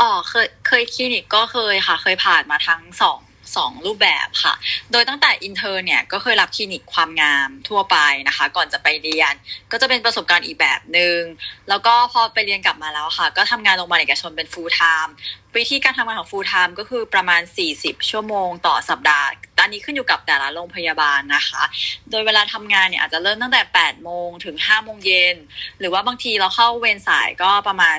[0.01, 3.21] อ๋อเคยเคยคลินิกก็เคยค่ะ เคยผ่านมาทั้งสอง
[3.57, 4.55] สองรูปแบบค่ะ
[4.93, 7.97] โดยตั้งแต่ intern เนี่ยก็เคยรับคลินิกความงามทั่วไป
[8.29, 9.35] นะคะ ก่อนจะไปเรียน
[9.73, 11.21] ก็จะเป็นประสบการณ์อีกแบบหนึ่ง
[11.69, 15.13] แล้วก็พอไปเรียนกลับมาแล้วค่ะ ก็ทำงานโรงพยาบาลเอกชนเป็น full time
[15.57, 17.43] วิธีการทำงานของ full time ก็คือประมาณ
[17.77, 19.27] 40 ชั่วโมงต่อสัปดาห์
[19.59, 21.63] ตอนนี้ขึ้นอยู่กับแต่ละโรงพยาบาลนะคะ
[22.11, 25.37] โดยเวลาทำงานเนี่ยอาจจะเริ่มตั้งแต่ 8 โมงถึง 5 โมงเย็น
[25.79, 27.97] หรือว่าบางทีเราเข้าเวรสายก็ประมาณ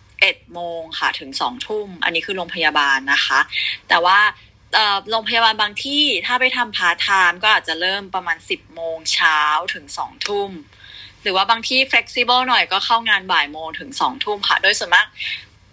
[0.00, 3.40] 11โมงค่ะถึง2ทุ่ม อันนี้คือโรงพยาบาลนะคะ
[3.88, 4.18] แต่ว่า
[5.10, 9.40] โรงพยาบาลบางที่ถ้าไปทำพาร์ทไทม์ก็อาจจะเริ่มประมาณสิบโมงเช้า
[9.74, 10.50] ถึงสองทุ่ม
[11.22, 15.06] หรือว่าบางที่ flexible หน่อยก็เข้างานบ่ายโมงถึงสองทุ่มค่ะ โดยส่วนมาก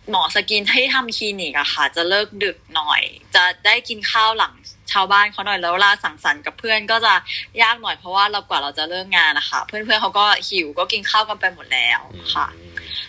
[0.10, 3.02] หมอ skin ให้ทำคลินิกอะค่ะ จะเลิกดึกหน่อย
[3.36, 4.54] จะได้กินข้าวหลัง
[4.92, 7.14] ชาวบ้านเขาหน่อยแล้วเวลาสังสรรค์กับเพื่อนก็จะ
[7.62, 12.00] ยากหน่อยเพราะว่าเรากว่าเราจะเลิกงานนะคะ เพื่อนๆเขาก็หิวก็กินข้าวกันไปหมดแล้ว
[12.34, 12.48] ค่ะ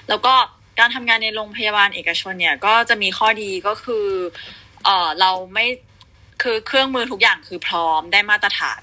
[0.08, 0.34] แล้วก็
[0.78, 4.06] การทำงานในโรงพยาบาลเอกชนเนี่ย ก็จะมีข้อดีก็คือ
[4.84, 5.66] เออเราไม่
[6.42, 8.80] คือเครื่องมือทุกอย่างคือพร้อมได้มาตรฐาน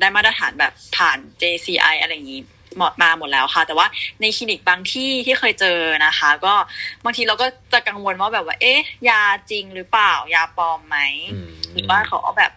[0.00, 2.42] ได้มาตรฐานแบบผ่าน JCI อะไรอย่างนี้
[2.78, 3.86] หมดมาหมดแล้วค่ะ แต่ว่า
[4.20, 6.54] ในคลินิกบางที่ที่เคยเจอนะคะ ก็
[7.04, 10.98] บางทีเราก็จะกังวลว่าแบบว่า เอ๊ะ ยาจริงหรือเปล่า ยาปลอมไหม
[11.72, 12.52] หรือว่าเขาเอาแบบ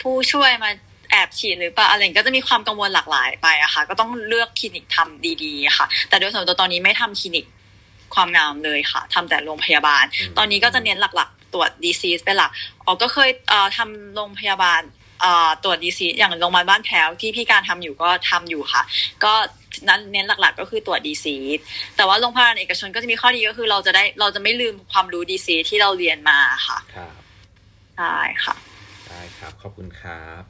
[0.00, 0.70] ผู้ช่วยมา
[1.10, 7.46] แอบฉีดหรือเปล่าอะไรก็จะมีความกังวลหลากหลายไปอะค่ะ ก็ต้องเลือกคลินิกทำดีๆค่ะ แต่โดยส่วนตัวตอนนี้ไม่ทำคลินิก
[8.14, 10.04] ความงามเลยค่ะทำแต่โรงพยาบาล
[10.38, 12.50] ตอนนี้ก็จะเน้นหลัก ตรวจ disease เป็นหลัก
[12.86, 14.82] อ๋อก็เคยเอ่อทำโรงพยาบาล
[15.20, 18.82] เอ่อตรวจ disease อย่างโรงพยาบาลบ้านแพ้วที่พี่การทำอยู่ก็ทำอยู่ค่ะ
[19.24, 19.34] ก็
[19.88, 21.36] นั้นเน้นหลักๆ ก็คือตรวจ disease
[21.96, 27.12] แต่ว่าโรงพยาบาลเอกชนก็จะมีข้อดีก็คือเราจะได้เราจะไม่ลืมความรู้ disease ที่เราเรียนมาค่ะครับ
[27.96, 28.54] ใช่ค่ะ
[29.08, 30.42] ได้ครับขอบคุณครับ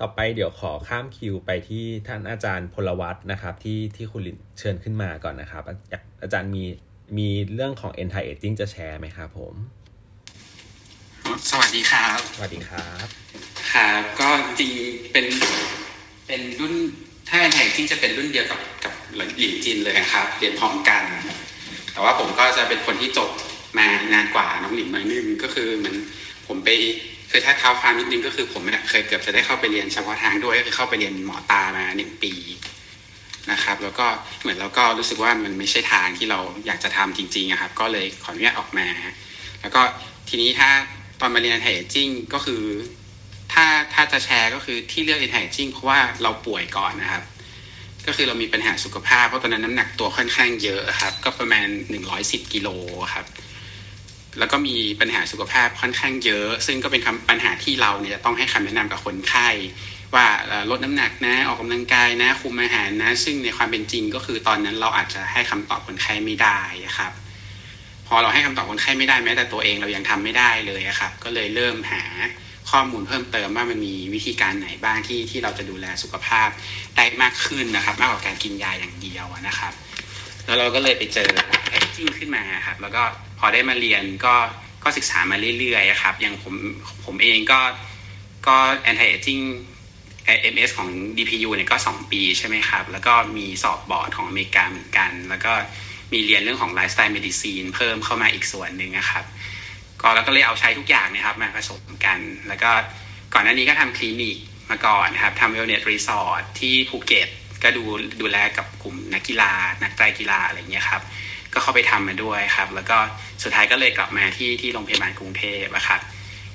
[0.00, 4.22] ต่อไปเดี๋ยวขอข้ามคิวไปที่ท่านอาจารย์พลวัตนะครับ ที่ที่คุณ
[4.58, 5.62] เชิญขึ้นมาก่อนนะครับ
[6.22, 6.64] อาจารย์มี
[7.18, 9.54] มีเรื่องของ anti aging จะแชร์ไหมครับผม
[11.50, 13.06] สวัสดีครับ สวัสดีครับ
[13.72, 14.28] ครับก็
[14.58, 14.72] จริง
[15.12, 15.26] เป็น
[16.26, 16.74] เป็นรุ่น
[17.28, 21.02] ถ้าแห่งที่จะเป็นรุ่นเดียวกับกับหลินจินเลยนะครับ เรียนพร้อมกัน
[21.92, 23.30] แต่ว่าผมก็จะเป็นคนที่จบ
[23.78, 25.96] มานานกว่าน้องหลินหน่อยนึงก็คือเหมือน
[26.46, 26.68] ผมไป
[27.30, 32.32] คือถ้าเท้าความนิดนึงก็คือผมเนี่ยเคยเกือบจะได้เข้าไปเรียนเฉพาะทางด้วยก็คือเข้าไปเรียนหมอตามาหนึ่งปี
[33.50, 34.06] นะครับ แล้วก็
[34.40, 38.86] เหมือนเราก็รู้สึกว่ามันไม่ใช่ทางที่เราอยากจะทำจริงๆครับ ก็เลยขออนุญาตออกมา
[39.60, 39.80] แล้วก็
[40.28, 40.70] ทีนี้ถ้า
[41.20, 42.62] ตอนมาเรียนไทจิ้งก็คือ
[43.52, 47.22] ถ้าถ้าจะแชร์ก็คือที่เลือกเรียนไทจิ้งเพราะว่าเราป่วยก่อนนะครับ
[48.06, 52.68] ก็คือเรามีปัญหาสุขภาพเพราะตอนนั้นน้ำหนักตัวค่อนข้างเยอะครับ ก็ประมาณหนึ่งร้อยสิบกิโล
[53.14, 53.26] ครับ
[54.38, 59.48] แล้วก็มีปัญหาสุขภาพค่อนข้างเยอะ ซึ่งก็เป็นปัญหาที่เราเนี่ยจะต้องให้คำแนะนำกับคนไข้
[60.14, 60.26] ว่า
[60.70, 66.58] ลดน้ำหนักนะออกกำลังกายนะ คุมอาหารนะ ซึ่งในความเป็นจริงก็คือตอนนั้นเราอาจจะให้คำตอบคนไข้ไม่ได้
[66.98, 67.12] ครับ
[68.08, 72.02] พอเราให้คำตอบคนไข้ไม่ได้แม้แต่ตัวเองเรายังทำไม่ได้เลยครับ ก็เลยเริ่มหา
[72.70, 76.48] ข้อมูลเพิ่มเติมว่ามันมีวิธีการไหนบ้างที่ที่เราจะดูแลสุขภาพ
[76.96, 79.72] ได้มากขึ้นนะครับ มากกว่าการกินยาอย่างเดียวนะครับ
[80.46, 81.30] แล้วเราก็เลยไปเจอ
[81.68, 83.02] anti-aging ขึ้นมาครับ แล้วก็
[83.38, 84.34] พอได้มาเรียนก็
[84.84, 86.54] ก็ศึกษามาเรื่อยๆครับ อย่างผม
[87.04, 87.60] ผมเองก็
[88.46, 88.56] ก็
[88.90, 89.42] anti aging
[90.52, 95.52] MS ของ DPU เนี่ยก็ 2 ปีใช่ไหมครับ แล้วก็มีสอบบอร์ดของอเมริกาเหมือนกัน แล้วก็
[96.12, 99.24] มีเรียนเรื่องของ lifestyle medicine เพิ่มเข้ามาอีกส่วนหนึ่งนะครับ
[100.02, 102.18] ก็แล้วก็เลยเอาใช้ทุกอย่างนะครับมาผสมกัน
[102.48, 102.70] แล้วก็
[103.34, 104.36] ก่อนหน้านี้ก็ทำคลินิก
[104.70, 107.28] มาก่อนนะครับทำเวลเนสรีสอร์ทที่ภูเก็ต
[107.62, 107.84] ก็ดู
[108.20, 109.52] ดูแลกับกลุ่มนักกีฬา
[109.82, 111.02] นักไตรกีฬาอะไรเงี้ยครับ
[111.52, 112.98] ก็เข้าไปทำมาด้วยครับ แล้วก็
[113.42, 116.00] สุดท้ายก็เลยกลับมาที่ที่โรงพยาบาลกรุงเทพนะครับ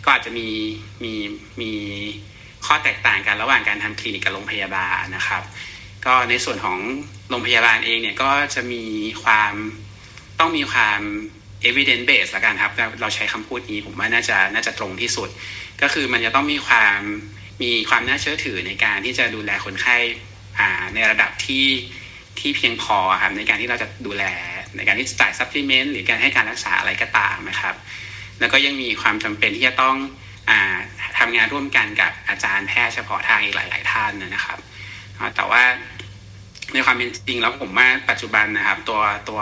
[0.04, 0.50] ก็อาจจะมี
[1.04, 1.14] มี
[1.62, 1.72] มี
[2.66, 5.44] ข้อแตกต่างกันระหว่างการทำคลินิกกับโรงพยาบาลนะครับ
[6.06, 6.80] ก็ในส่วนของ
[7.34, 8.84] โรงพยาบาลเองเนี่ยก็จะมี
[9.24, 9.54] ความ
[10.40, 11.00] ต้องมีความ
[11.70, 15.30] evidence base ละกันครับ เราใช้คำพูดนี้ผมว่าน่าจะน่าจะตรงที่สุด
[15.82, 17.00] ก็คือมันจะต้องมีความ
[17.64, 19.98] มีความน่าเชื่อถือในการที่จะดูแลคนไข้
[20.94, 21.66] ในระดับที่
[22.40, 24.24] ที่เพียงพอครับในการที่เราจะดูแล
[24.76, 27.76] ในการที่จ่ายซัพพลีเมนต์หรือการให้การรักษาอะไรก็ตามนะครับ
[28.40, 29.96] แล้วก็ยังมีความจำเป็นที่จะต้อง
[30.50, 30.52] อ
[31.20, 34.60] ทำงานร่วมกันกับอาจารย์แพทย์เฉพาะทางอีกหลาย ๆ ท่านนะครับ
[35.36, 35.64] แต่ว่า
[36.74, 39.42] ในความเป็นจริงแล้วผมว่าปัจจุบันนะครับ ตัวตัว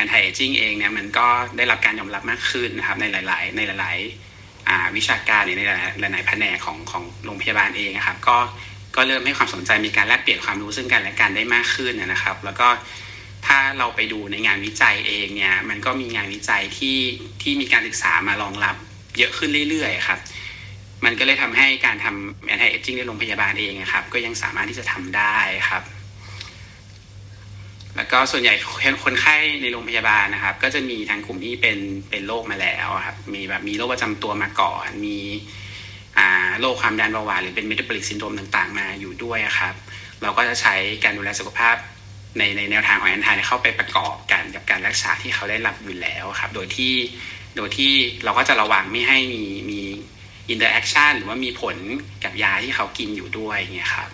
[0.00, 1.26] anti aging เองเนี่ยมันก็
[1.56, 3.98] ได้รับการยอมรับมากขึ้นนะครับ ในหลาย ๆ ในหลาย
[4.46, 5.70] ๆ วิชาการในห
[6.14, 8.36] ลาย ๆ แผนกของของโรงพยาบาลเองนะครับ ก็
[8.96, 12.68] ก็เริ่มให้ความสนใจมีการแลกเปลี่ยนความรู้ซึ่งกันและกันได้มากขึ้นนะครับ แล้วก็
[13.46, 16.98] ถ้าเราไปดูในงานวิจัยเองเนี่ยมันก็มีงานวิจัยที่
[17.42, 18.76] ที่มีการศึกษามารองรับ
[19.18, 20.18] เยอะขึ้นเรื่อย ๆ ครับ
[21.04, 25.82] มันก็เลยทำให้การทำแอนตี้เอจิ้งในโรงพยาบาลเองครับ ก็ยังสามารถที่จะทำได้ครับ
[27.96, 28.54] แล้วก็ส่วนใหญ่
[29.04, 31.78] คนไข้ในโรงพยาบาลนะครับ ก็จะมีทางกลุ่มที่เป็น
[32.10, 35.18] เป็นโรคมาแล้วครับ มีแบบมีโรคประจำตัวมาก่อน มี
[36.60, 39.74] โรคความดันเบาหวานหรือเป็น metabolic syndrome ต่างๆ มาอยู่ด้วยครับ
[40.22, 40.74] เราก็จะใช้
[41.04, 41.76] การดูแลสุขภาพ
[42.38, 46.94] ในในแนวทางของ anti เข้าไปประกอบกันกับการรักษาที่เขาได้รับอยู่แล้วครับ โดยที่
[47.56, 47.92] โดยที่
[48.24, 49.80] เราก็จะระวังไม่ให้มีมี
[50.48, 51.76] interaction หรือว่ามีผล
[52.24, 54.10] กับยาที่เขากินอยู่ด้วยเงี้ยครับ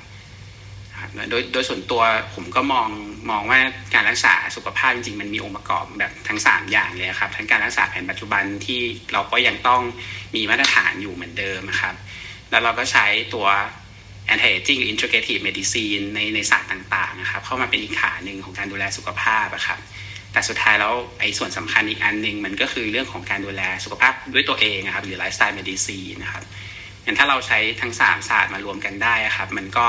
[1.30, 2.02] โดยโดยส่วนตัว
[2.34, 2.88] ผมก็มอง
[3.30, 3.58] มองว่า
[3.94, 8.80] การรักษาสุขภาพจริงๆ มันมีองค์ประกอบแบบทั้ง 3 อย่างเลยครับ ทั้งการรักษาแผนปัจจุบันที่
[9.12, 9.82] เราก็ยังต้อง
[10.34, 11.94] มีมาตรฐานอยู่เหมือนเดิมครับ
[12.50, 13.46] แล้วเราก็ใช้ตัว
[14.32, 19.80] anti-aging integrative medicine ในในศาสตร์ต่างๆนะครับ เข้ามาเป็นอีกขาหนึ่งของการดูแลสุขภาพครับ
[20.32, 26.44] แต่สุดท้ายแล้วไอ้ส่วนสำคัญอีกอันหนึ่งมันก็คือเรื่องของการดูแลสุขภาพด้วยตัวเองนะครับ หรือ lifestyle medicine นะครับ
[27.04, 29.88] งั้นถ้าเราใช้ทั้งสามศาสตร์มารวมกันได้ครับ มันก็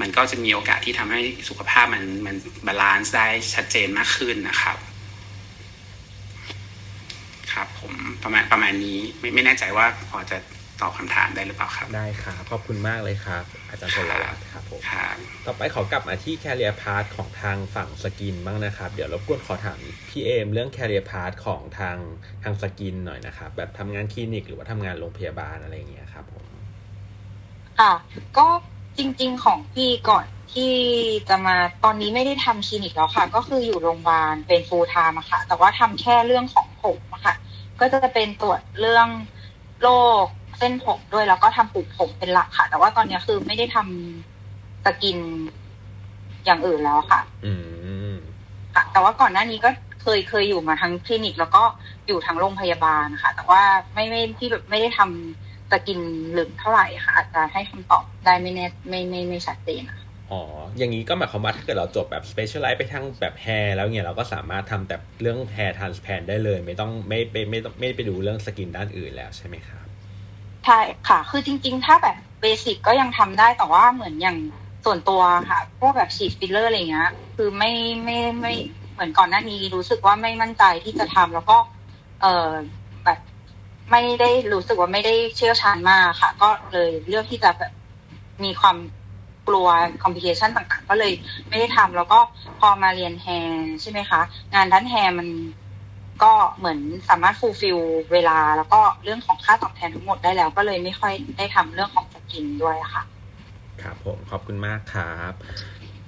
[0.00, 4.78] มันก็จะมีโอกาสที่ทำให้สุขภาพมันมัน balance ได้ชัดเจนมากขึ้นนะครับ
[7.52, 7.92] ครับ ผม
[8.22, 10.38] ประมาณประมาณนี้ไม่ไม่แน่ใจว่าพอจะ
[10.80, 15.16] ตอบคำถามได้หรือเปล่าครับ ได้ครับขอบคุณมากเลยครับ อาจารย์พลวัตครับผมครับ
[15.46, 21.96] ต่อไปขอกลับมาที่ career path ของทางฝั่ง skin บ้างนะครับ เดี๋ยวรบกวนขอถามพี่เอมเรื่อง career path ของทาง
[22.42, 26.44] ทาง skin หน่อยนะครับ แบบทำงานคลินิกหรือว่าทำงานโรงพยาบาลอะไรอย่างเงี้ยครับผม
[27.80, 27.92] ค่ะ
[28.38, 28.46] ก็
[28.98, 30.74] จริง ๆ ของพี่ก่อนที่
[31.28, 37.34] จะมาตอนนี้ไม่ได้ทำคลินิกแล้วค่ะ ก็คืออยู่โรงพยาบาลเป็น full time อะค่ะ แต่ว่าทำแค่เรื่องของผมอะค่ะ
[37.80, 39.08] ก็จะเป็นตรวจเรื่อง
[39.82, 39.88] โร
[40.22, 40.24] ค
[40.58, 45.18] เส้นผมด้วยแล้วก็ทำปลูกผมเป็นหลักค่ะ แต่ว่าตอนนี้คือไม่ได้ทำ skin
[46.44, 47.52] อย่างอื่นแล้วค่ะ อื
[48.12, 48.14] ม
[48.74, 49.70] ค่ะ แต่ว่าก่อนหน้านี้ก็
[50.02, 51.62] เคยเคยอยู่มาทั้งคลินิก แล้วก็
[52.06, 53.62] อยู่ทั้งโรงพยาบาลค่ะ แต่ว่า
[53.94, 56.00] ไม่ไม่ที่แบบไม่ได้ทำ skin
[56.38, 60.42] ลึกเท่าไหร่ค่ะ อาจจะให้คำตอบได้ไม่แน่ไม่ไม่ไม่ชัดเจนค่ะอ๋อ
[60.78, 69.86] อย่างนี้ก็หมายความว่าถ้าเกิดเราจบแบบ specialize ไปทางแบบ hair แล้วเนี่ยเราก็สามารถทำแต่เรื่อง hair transplant ได้เลย ไม่ต้องไม่ไปไม่ต้องไม่ไปดูเรื่อง skin ด้านอื่นแล้วใช่ไหมครับ
[70.66, 70.78] ใช่
[71.08, 74.38] ค่ะ คือจริง ๆ ถ้าแบบ basic ก็ยังทำได้แต่ว่าเหมือนอย่าง
[74.84, 77.72] ส่วนตัวค่ะพวกแบบฉีดฟิลเลอร์อะไรเงี้ยคือไม่
[78.04, 78.54] ไม่ไม่
[78.92, 81.56] เหมือนก่อนหน้านี้รู้สึกว่าไม่มั่นใจที่จะทำแล้วก็
[82.22, 82.48] เออ
[83.04, 83.18] แบบ
[83.90, 87.72] ไม่ได้รู้สึกว่าไม่ได้เชี่ยวชาญมากค่ะ ก็เลยเลือกที่จะแบบ
[88.44, 88.76] มีความ
[89.48, 89.68] กลัว
[90.02, 91.12] complication ต่างๆ ก็เลย
[91.48, 92.18] ไม่ได้ทำแล้วก็
[92.60, 94.20] พอมาเรียน hair ใช่ไหมคะ
[94.54, 95.28] งานด้าน hair มัน
[96.22, 96.78] ก็เหมือน
[97.08, 97.78] สามารถ fulfill
[98.12, 103.02] เวลา แล้วก็เรื่องของค่าตอบแทนทั้งหมดได้แล้ว ก็เลยไม่ค่อยได้ทำเรื่องของ skin ด้วยค่ะ
[103.82, 105.32] ครับผมขอบคุณมากครับ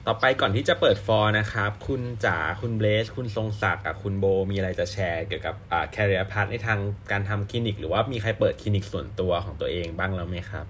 [0.06, 6.78] ต่อไปก่อนที่จะเปิดฟอร์นะครับ คุณจ๋าคุณเบสคุณทรงศักดิ์กับคุณโบมีอะไรจะแชร์เกี่ยวกับอ่า career path ในทาง
[7.10, 10.66] การทำคลินิก หรือว่ามีใครเปิดคลินิกส่วนตัวของตัวเองบ้างแล้วไหมครับ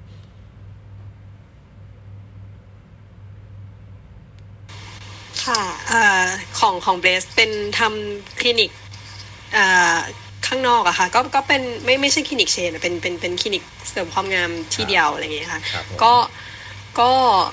[5.45, 6.25] ค่ะเอ่อ
[6.59, 8.71] ของของเบสเป็นทำคลินิก
[9.53, 9.99] เอ่อ
[10.47, 16.13] ข้างนอกอะค่ะก็ก็เป็นไม่ไม่ใช่คลินิก chain อะเป็นเป็นเป็นคลินิกเสริมความงามที่เดียวอะไรอย่างเงี้ยค่ะครับผมก็
[17.01, 17.13] ก็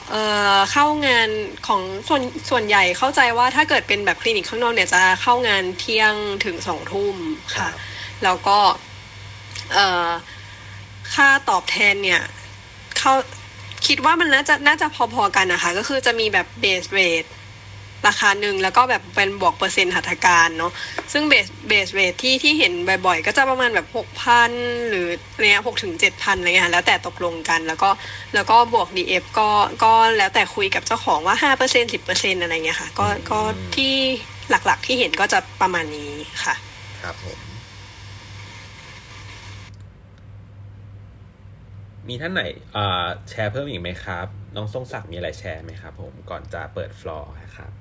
[0.09, 0.23] เอ่
[0.55, 1.29] อเข้างาน
[1.67, 6.13] ของส่วนส่วนใหญ่เข้าใจว่าถ้าเกิดเป็นแบบคลินิกข้างนอกเนี่ยจะเข้างานเที่ยง
[6.45, 7.15] ถึงสองทุ่ม
[7.55, 7.69] ค่ะ
[8.23, 8.59] แล้วก็
[9.73, 10.09] เอ่อ
[11.13, 12.21] ค่าตอบแทนเนี่ย
[12.99, 13.13] เขา
[13.87, 17.25] คิดว่ามันน่าจะน่าจะพอๆกันนะคะ ก็คือจะมีแบบเบสเรท
[18.07, 20.71] ราคาหนึ่งแล้วก็แบบเป็นบวกเปอร์เซ็นต์หัตถการเนาะ
[21.13, 22.73] ซึ่งเบสเบสเรทที่ที่เห็น
[23.05, 24.51] บ่อยๆ ก็จะประมาณแบบหกพัน
[24.89, 25.07] หรือ
[25.39, 27.89] เนี้ยหกถึงเจ็ดพันอะไรเงี้ยแล้วแต่ตกลงกันแล้วก็
[28.33, 29.49] แล้วก็บวก DF ก็
[29.83, 33.39] ก็แล้วแต่คุยกับเจ้าของว่าห้าเปอร์เซ็นสิบเปอร์เซ็นอะไรเงี้ยค่ะ ก็ก็
[33.75, 33.93] ที่
[34.49, 36.13] หลักๆที่เห็นก็จะประมาณนี้
[36.43, 36.55] ค่ะ
[37.01, 37.37] ครับผม
[42.07, 42.43] มีท่านไหน
[43.29, 47.71] แชร์เพิ่มอีกไหมครับ น้องทรงศักดิ์มีอะไรแชร์ไหมครับผมก่อนจะเปิดฟลอร์ครับ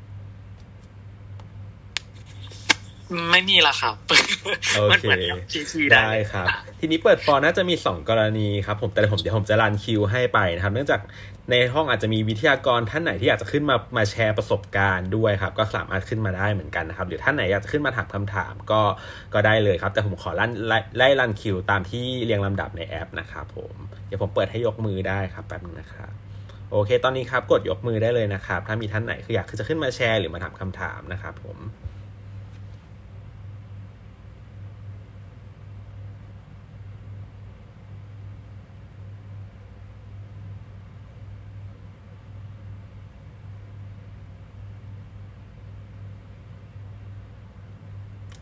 [3.30, 3.94] ไม่มีละครับ
[4.74, 6.46] โอมันเคเหมือนกับทีทีได้ครับ
[6.80, 11.00] ทีนี้เปิดฟอร์น่าจะมี 2 กรณีครับผมแต่ผมเดี๋ยวผมจะรันคิวให้ไปนะครับ เนื่องจาก
[11.50, 18.80] ในห้องอาจจะมีวิทยากรท่านไหนที่อยากจะขึ้นมามาแชร์ประสบการณ์ด้วยครับ ก็สามารถขึ้นมาได้เหมือนกันนะครับ หรือท่านไหนอยากจะขึ้นมาถามคำถามก็
[19.34, 23.74] ก็ได้เลยครับ แต่ผมขอลั่นไล่ไล่รันคิวตามที่เรียงลำดับในแอปนะครับผม
[24.06, 26.10] เดี๋ยวผมเปิดให้ยกมือได้ครับแป๊บนึงนะครับ
[26.70, 31.58] โอเค ตอนนี้ครับกดยกมือได้เลยนะครับ ถ้ามีท่านไหนคืออยากจะขึ้นมาแชร์หรือมาถามคำถามนะครับผม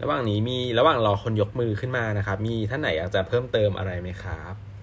[0.05, 4.74] ระหว่างนี้มีระหว่างรอคนยกมือขึ้นมานะครับ มีท่านไหนอยากจะเพิ่มเติมอะไรไหมครับ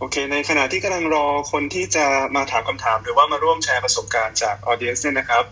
[0.00, 2.06] โอเค ในขณะที่กำลังรอคนที่จะ
[2.36, 5.44] มาถามคำถาม หรือว่ามาร่วมแชร์ประสบการณ์จากออเดียนซ์เนี่ยนะครับ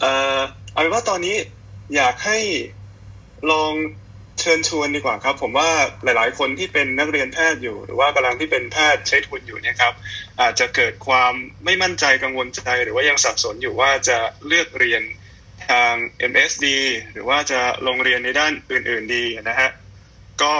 [0.00, 0.40] เอ่อ
[0.72, 1.36] เอาเป็นว่าตอนนี้
[1.96, 2.38] อยากให้
[3.50, 3.72] ลอง
[4.40, 5.70] เชิญชวนดีกว่าครับ ผมว่า
[6.04, 9.94] หลาย ๆ คนที่เป็นนักเรียนแพทย์อยู่ หรือว่ากำลังที่เป็นแพทย์ใช้ทุนอยู่เนี่ยครับ
[10.40, 11.32] อาจจะเกิดความ
[11.64, 15.02] ไม่มั่นใจกังวลใจ หรือว่ายังสับสนอยู่ว่าจะเลือกเรียน
[15.68, 15.94] ทาง
[16.30, 16.66] MSD
[17.12, 19.70] หรือว่าจะลงเรียนในด้านอื่น ๆ ดีนะฮะ
[20.42, 20.54] ก็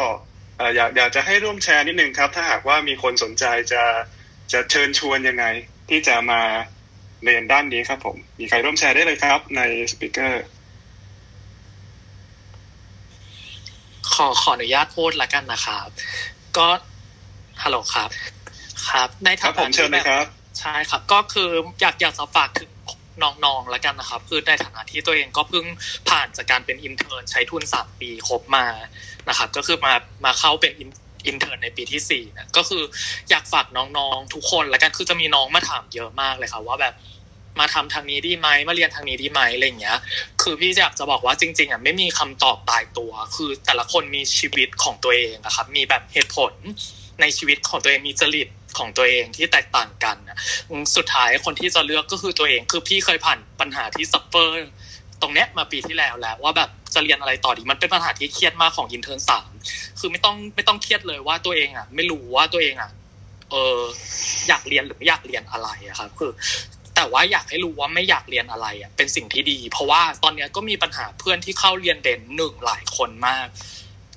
[0.61, 3.83] อ่ออยากอยากจะให้ร่วมแชร์นิดนึงครับ ถ้าหากว่ามีคนสนใจจะ
[4.53, 5.45] จะเชิญชวนยังไง
[5.89, 6.41] ที่จะมา
[7.25, 9.61] เรียนด้านนี้ครับผม มีใครร่วมแชร์ได้เลยครับ ใน
[9.93, 10.45] สปีกเกอร์
[14.15, 15.89] ขอขออนุญาตพูดละกันนะครับ
[16.57, 16.69] ก็
[17.63, 18.11] ฮัลโหลครับ
[18.89, 20.27] ครับ ในครัฐาบผมนะเชิญเลยครับ
[20.61, 21.51] ใช่ครับ ก็คือ
[21.81, 22.71] อยากอยากจะฝากถึง
[23.23, 25.65] น้องๆละกันนะครับ คือในฐานะที่ตัวเองก็เพิ่ง
[26.09, 28.67] ผ่านจากการเป็น intern ใช้ทุนสามปีครบมา
[29.29, 29.95] นะครับ ก็คือมา
[30.25, 30.73] มาเข้าเป็น
[31.27, 32.83] intern ในปีที่สี่นะก็คือ
[33.31, 36.95] อยากฝากน้องๆทุกคนละกันคือจะมีน้องมาถามเยอะมากเลยครับว่าแบบ
[37.61, 39.99] มาทำทางนี้ดีไหมมาเรียนทางนี้ดีไหมอะไรอย่างเงี้ย
[40.43, 46.53] คือพี่อยากจะบอกว่าจริง ๆอะไม่มีคำตอบตายตัว คือแต่ละคนมีชีวิตของตัวเองอะครับ มีแบบเหตุผล
[47.21, 50.39] ในชีวิตของตัวเองมีจริตของตัวเองที่แตกต่างกันนะ
[50.97, 54.71] สุดท้ายคนที่จะเลือกก็คือตัวเอง คือพี่เคยผ่านปัญหาที่ suffer
[55.23, 59.51] ตรงเนี้ยมาปีที่แล้วแล้วว่าแบบจะเรียนอะไรต่อดีมันเป็นปัญหาที่เครียดมากของ intern สาม
[60.01, 62.91] คือไม่ต้องไม่ต้องเครียดเลยว่าตัวเองอะ ไม่รู้ว่าตัวเองอะ
[63.51, 63.79] เออ
[64.49, 66.31] อยากเรียนหรือไม่อยากเรียนอะไรอะครับคือ
[66.97, 73.47] แต่ว่าอยากให้รู้ว่าไม่อยากเรียนอะไรอะเป็นสิ่งที่ดี เพราะว่าตอนเนี้ยก็มีปัญหาเพื่อนที่เข้าเรียน dent หนึ่งหลายคนมาก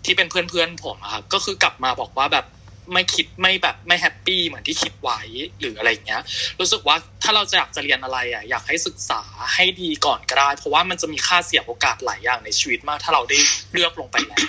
[0.05, 2.45] ที่เป็นเพื่อนเพื่อนผมอะครับก็คือกลับมาบอกว่าแบบ
[2.93, 5.19] ไม่คิดไม่แบบไม่ happy เหมือนที่คิดไว้
[5.59, 6.21] หรืออะไรเงี้ย
[6.59, 9.21] รู้สึกว่าถ้าเราจะอยากจะเรียนอะไรอะอยากให้ศึกษา
[9.55, 13.37] ให้ดีก่อนก็ได้ เพราะว่ามันจะมีค่าเสียโอกาสหลายอย่างในชีวิตมาก ถ้าเราได้
[13.73, 14.39] เลือกลงไปแล้ว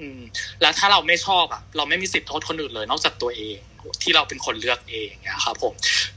[0.00, 0.20] อืม
[0.60, 3.58] แล้วถ้าเราไม่ชอบอะ เราไม่มีสิทธิ์โทษคนอื่นเลย นอกจากตัวเอง
[4.02, 5.72] ที่เราเป็นคนเลือกเองนะครับผม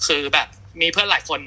[0.05, 0.47] คือแบบ
[0.81, 1.39] มีเพื่อนหลายคน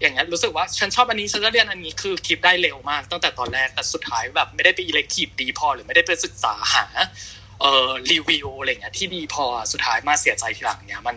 [0.00, 6.84] อย่างเงี้ยรู้สึกว่าฉันชอบอันนี้ฉันจะเรียนอันนี้คือคิดได้เร็วมากตั้งแต่ตอนแรกแต่สุดท้ายแบบไม่ได้ไปอิเล็กทีฟดีพอหรือไม่ได้ไปศึกษาหา
[7.62, 11.16] เอ่อรีวิวอะไรเงี้ยที่ดีพอสุดท้ายมาเสียใจทีหลังเนี้ยมัน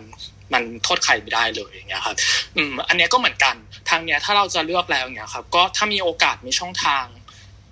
[0.52, 2.16] มันโทษใครไม่ได้เลยอย่างเงี้ยครับ
[2.56, 3.54] อืมอันเนี้ยก็เหมือนกัน
[3.90, 7.04] ทางเนี้ยถ้าเราจะเลือกแล้วเนี้ยครับก็ถ้ามีโอกาสมีช่องทาง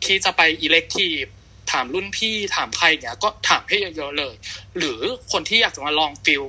[0.04, 1.22] ที่จะไป elective
[1.72, 4.34] ถามรุ่นพี่ถามใครเนี้ยก็ถามให้เยอะๆเลย
[4.78, 5.00] หรือ
[5.32, 6.44] คนที่อยากจะมาลอง field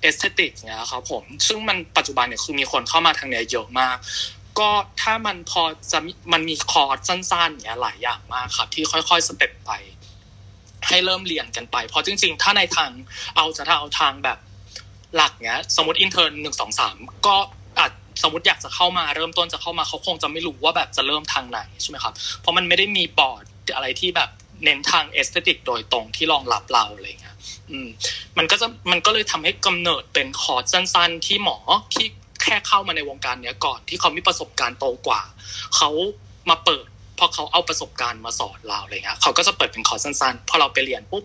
[0.00, 3.96] aesthetic เนี้ยครับผมซึ่งมันปัจจุบันเนี่ยคือมีคนเข้ามาทางเนี้ยเยอะมาก
[4.58, 4.70] ก็
[5.02, 5.98] ถ้ามันพอจะ
[6.32, 9.70] มันมีคอร์สสั้นๆเนี้ยหลายอย่างมากครับ ที่ค่อยๆ step ไป
[10.88, 12.90] ให้เริ่มเรียนกันไป เพราะจริง ๆ ถ้าในทาง
[13.36, 14.38] เอาจะถ้าเอาทางแบบ
[15.16, 16.96] หลักเนี้ย สมมติ intern หนึ่งสองสาม
[17.26, 17.36] ก็
[17.78, 17.92] อาจ
[18.22, 23.44] สมมติอยากจะเข้ามาเริ่มต้นจะเข้ามาเขาคงจะไม่รู้ว่าแบบจะเริ่มทางไหนใช่ไหมครับ เพราะมันไม่ได้มีบอร์ด
[23.74, 24.30] อะไรที่แบบ
[24.64, 27.36] เน้นทาง aesthetic โดยตรงที่รองรับเราอะไรเงี้ย
[27.70, 27.88] อืม
[28.38, 31.58] มันก็จะมันก็เลยทำให้กำเนิดเป็นคอร์สสั้น ๆ ที่หมอ
[31.94, 32.06] ที่
[32.42, 35.22] แค่เข้ามาในวงการเนี้ยก่อนที่เขามีประสบการณ์โตกว่า
[35.76, 35.90] เขา
[36.50, 36.86] มาเปิด
[37.18, 41.24] พอเขาเอาประสบการณ์มาสอนเราอะไรเงี้ยเขาก็จะเปิดเป็นคอร์สสั้นๆพอเราไปเรียนปุ๊บ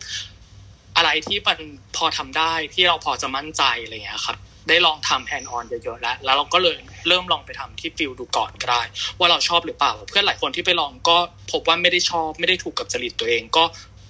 [0.98, 1.60] อะไรที่มัน
[1.95, 4.38] พอทำได้ที่เราพอจะมั่นใจอะไรเงี้ยครับ
[4.70, 8.82] ได้ลองทำ hands-on เยอะๆแล้ว แล้วเราก็เลยเริ่มลองไปทำที่ field ดูก่อนก็ได้
[9.20, 11.18] ว่าเราชอบหรือเปล่า เพื่อนหลายคนที่ไปลองก็
[11.52, 13.64] พบว่าไม่ได้ชอบไม่ได้ถูกกับจริตตัวเองก็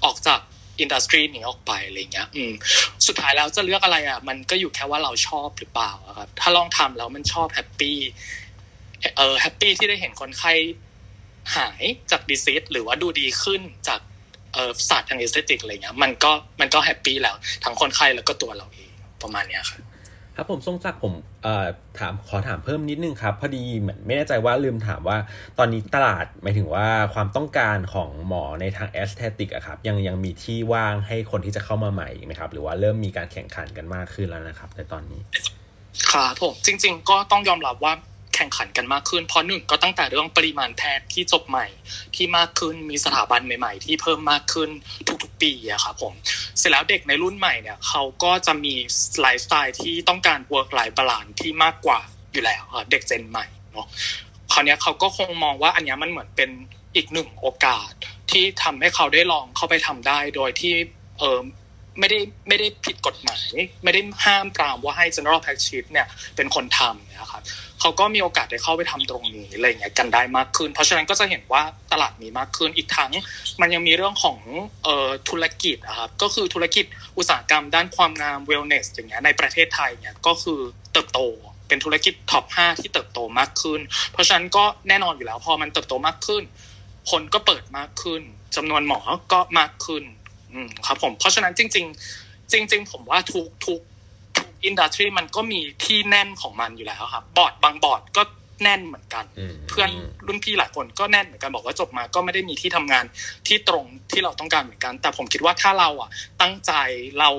[0.06, 0.39] ออกจาก
[0.80, 2.51] industry นี้ออกไปอะไรเงี้ย อืม
[3.07, 7.98] สุดท้ายแล้วจะเลือกอะไรอะ มันก็อยู่แค่ว่าเราชอบหรือเปล่าครับ ถ้าลองทำแล้วมันชอบ happy
[9.18, 10.53] เออ happy ที่ได้เห็นคนไข้
[11.55, 13.99] หายจาก disease หรือว่าดูดีขึ้นจาก
[14.53, 16.31] เออศาสตร์ทาง aesthetic อะไรเงี้ยมันก็
[16.61, 18.89] มันก็ happy แล้ว ทั้งคนไข้แล้วก็ตัวเราเอง
[19.21, 19.81] ประมาณเนี้ยครับ
[20.35, 21.13] ครับผมทรงศักดิ์ผม
[21.43, 21.67] เอ่อ
[21.99, 25.17] ถามขอถามเพิ่มนิดนึงครับ พอดีเหมือนไม่แน่ใจว่าลืมถามว่า
[25.57, 35.21] ตอนนี้ตลาดหมายถึงว่าความต้องการของหมอในทาง aesthetic อะครับยังยังมีที่ว่างให้คนที่จะเข้ามาใหม่ไหมครับ หรือว่าเริ่มมีการแข่งขันกันมากขึ้นแล้วนะครับในตอนนี้
[36.11, 37.93] ครับผมจริง ๆ ก็ต้องยอมรับว่า
[38.35, 41.68] แข่งขันกันมากขึ้น เพราะหนึ่งก็ตั้งแต่เรื่องปริมาณแพทย์ที่จบใหม่
[42.15, 44.69] ที่มากขึ้นมีสถาบันใหม่ ๆ ที่เพิ่มมากขึ้น
[45.23, 46.14] ทุกๆปีอะครับผม
[46.57, 48.73] เสร็จแล้วเด็กในรุ่นใหม่เนี่ยเขาก็จะมี
[49.22, 51.99] ไลฟ์สไตล์ที่ต้องการ work life balance ที่มากกว่า
[52.31, 53.88] อยู่แล้วครับเด็ก gen ใหม่เนาะ
[54.51, 56.49] คราวนี้เขาก็คงมองว่าอันนี้มันเหมือนเป็น
[56.95, 57.91] อีกหนึ่งโอกาส
[58.31, 60.73] ที่ทำให้เขาได้ลองเข้าไปทำได้โดยที่
[61.19, 61.39] เออ
[61.99, 63.49] ไม่ได้ไม่ได้ผิดกฎหมาย
[63.84, 67.43] ไม่ได้ห้ามปรามว่าให้ general practice เนี่ยเป็นคนทำนะครับ
[67.81, 73.11] เขาก็มีโอกาสได้เข้าไปทำตรงนี้อะไรเงี้ยกันได้มากขึ้น เพราะฉะนั้นก็จะเห็นว่าตลาดมีมากขึ้นอีกทั้ง
[73.61, 74.38] มันยังมีเรื่องของ
[74.84, 76.85] เอ่อธุรกิจนะครับก็คือธุรกิจ
[77.18, 80.60] อุตสาหกรรมด้านความงาม wellness อย่างเงี้ยในประเทศไทยเนี่ยก็คือ
[80.93, 81.19] เติบโต
[81.68, 83.80] เป็นธุรกิจท็อป 5 ที่เติบโตมากขึ้น
[84.11, 86.43] เพราะฉะนั้นก็แน่นอนอยู่แล้วพอมันเติบโตมากขึ้น
[87.11, 88.22] คนก็เปิดมากขึ้น
[88.56, 88.99] จำนวนหมอ
[89.31, 90.03] ก็มากขึ้น
[90.51, 91.85] อืมครับผม เพราะฉะนั้นจริง
[92.19, 93.98] ๆ จริง ๆ ผมว่าทุกทุกทุก
[94.65, 98.22] industry มันก็มีที่แน่นของมันอยู่แล้วครับบอร์ดบางบอร์ดก็
[98.64, 99.26] แน่นเหมือนกัน
[99.69, 99.90] เพื่อน
[100.27, 103.06] รุ่นพี่หลายคนก็แน่นเหมือนกันบอกว่าจบมาก็ไม่ได้มีที่ทำงาน
[103.48, 106.10] ที่ตรงที่เราต้องการเหมือนกัน แต่ผมคิดว่าถ้าเราอะ
[106.41, 106.72] ตั้งใจ
[107.19, 107.30] เรา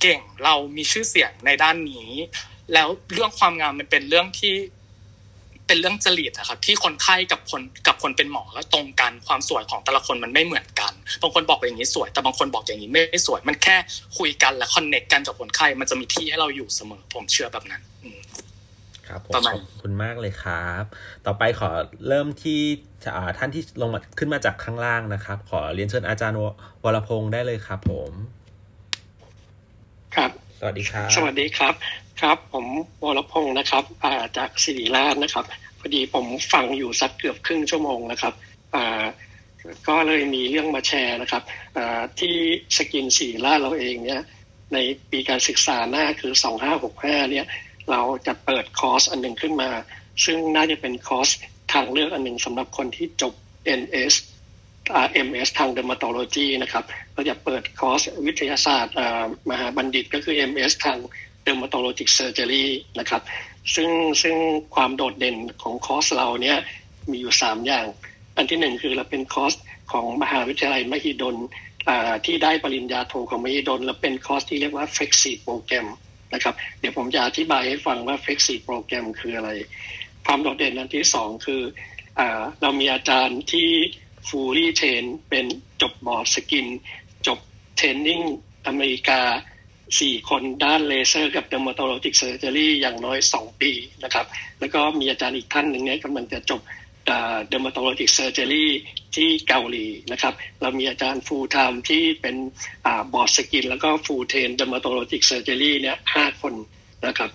[0.00, 2.10] เก่งเรามีชื่อเสียงในด้านนี้
[2.72, 4.54] แล้วเรื่องความงามมันเป็นเรื่องที่
[5.70, 10.92] เป็นเรื่องจริตอะครับที่คนไข้กับคนกับคนเป็นหมอแล้วตรงกันความสวยของแต่ละคนมันไม่เหมือนกัน
[11.22, 13.76] บางคนบอกอย่างนี้สวย แต่บางคนบอกอย่างนี้ไม่สวย มันแค่
[14.18, 18.20] คุยกันและคอนเน็กกันกับคนไข้มันจะมีที่ให้เราอยู่เสมอผมเชื่อแบบนั้นอืม
[19.08, 20.84] ครับผมประมาณขอบคุณมากเลยครับ
[21.26, 21.70] ต่อไปขอ
[22.08, 22.60] เริ่มที่
[23.16, 26.42] อ่าท่านที่ลงมาขึ้นมาจากข้างล่างนะครับ ขอเรียนเชิญอาจารย์ว
[26.82, 28.12] วรพงศ์ได้เลยครับผม
[30.16, 31.74] ครับ สวัสดีครับ สวัสดีครับ
[32.20, 32.66] ครับ ผม
[33.02, 35.44] วรพงศ์นะครับจากศิริราชนะครับ
[35.78, 38.34] พอดีผมฟังอยู่สักเกือบครึ่งชั่วโมงนะครับ
[39.88, 41.42] ก็เลยมีเรื่องมาแชร์นะครับ
[42.20, 42.34] ที่
[42.76, 44.20] skin ศิริราชเราเองเนี่ย
[44.72, 44.78] ใน
[45.10, 46.32] ปีการศึกษาหน้าคือ
[46.82, 47.46] 2565 เนี่ย
[47.90, 49.70] เราจะเปิดคอร์สอันหนึ่งขึ้นมา
[50.24, 51.28] ซึ่งน่าจะเป็นคอร์ส
[51.72, 53.34] ทางเลือกอันหนึ่งสำหรับคนที่จบ
[53.80, 54.14] NS
[55.04, 58.94] RMS ทาง dermatology นะครับเราจะเปิดคอร์สวิทยาศาสตร์
[59.50, 60.98] มหาบัณฑิตก็คือ MS ทาง
[61.46, 62.66] dermatologic surgery
[62.98, 63.22] นะครับ
[63.74, 63.90] ซึ่ง
[64.22, 64.36] ซึ่ง
[64.74, 66.58] ความโดดเด่นของคอร์สเราเนี่ย
[67.10, 67.86] มีอยู่ 3 อย่าง
[68.36, 69.54] อันที่หนึ่งคือเราเป็นคอร์ส
[69.92, 71.36] ของมหาวิทยาลัยมหิดล
[71.88, 75.86] อ่าที่ได้ปริญญาโทของมหิดล และเป็นคอร์สที่เรียกว่า Flexi โปรแกรม
[76.34, 79.50] นะครับ เดี๋ยวผมจะอธิบายให้ฟังว่า Flexi โปรแกรมคืออะไร
[80.26, 81.62] ความโดดเด่นอันที่สองคือ
[82.18, 83.68] อ่าเรามีอาจารย์ที่
[84.28, 85.46] fully train เป็น
[85.82, 86.66] จบบอร์ด skin
[87.26, 87.38] จบ
[87.76, 88.20] training
[88.66, 89.20] อเมริกา
[89.98, 93.72] สี่คนด้านเลเซอร์กับ dermatologic surgery อย่างน้อยสองปี
[94.04, 94.26] นะครับ
[94.60, 96.60] แล้วก็มีอาจารย์อีกท่านหนึ่งเนี่ยกำลังจะจบ
[97.52, 98.66] dermatologic surgery
[99.16, 102.36] ที่เกาหลีนะครับ เรามีอาจารย์ full time ที่เป็น
[103.12, 106.54] บอร์ด skin แล้วก็ full train dermatologic surgery เนี่ยห้าคน
[107.06, 107.30] นะครับ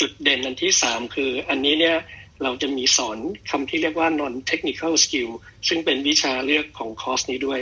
[0.00, 1.96] จุดเด่นอันที่สามคืออันนี้เนี่ย
[2.42, 3.18] เราจะมีสอน
[3.50, 5.30] คำที่เรียกว่า non technical skill
[5.68, 7.60] ซึ่งเป็นวิชาเลือกของคอร์สนี้ด้วย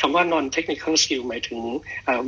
[0.00, 1.60] คำว่า non technical skill หมายถึง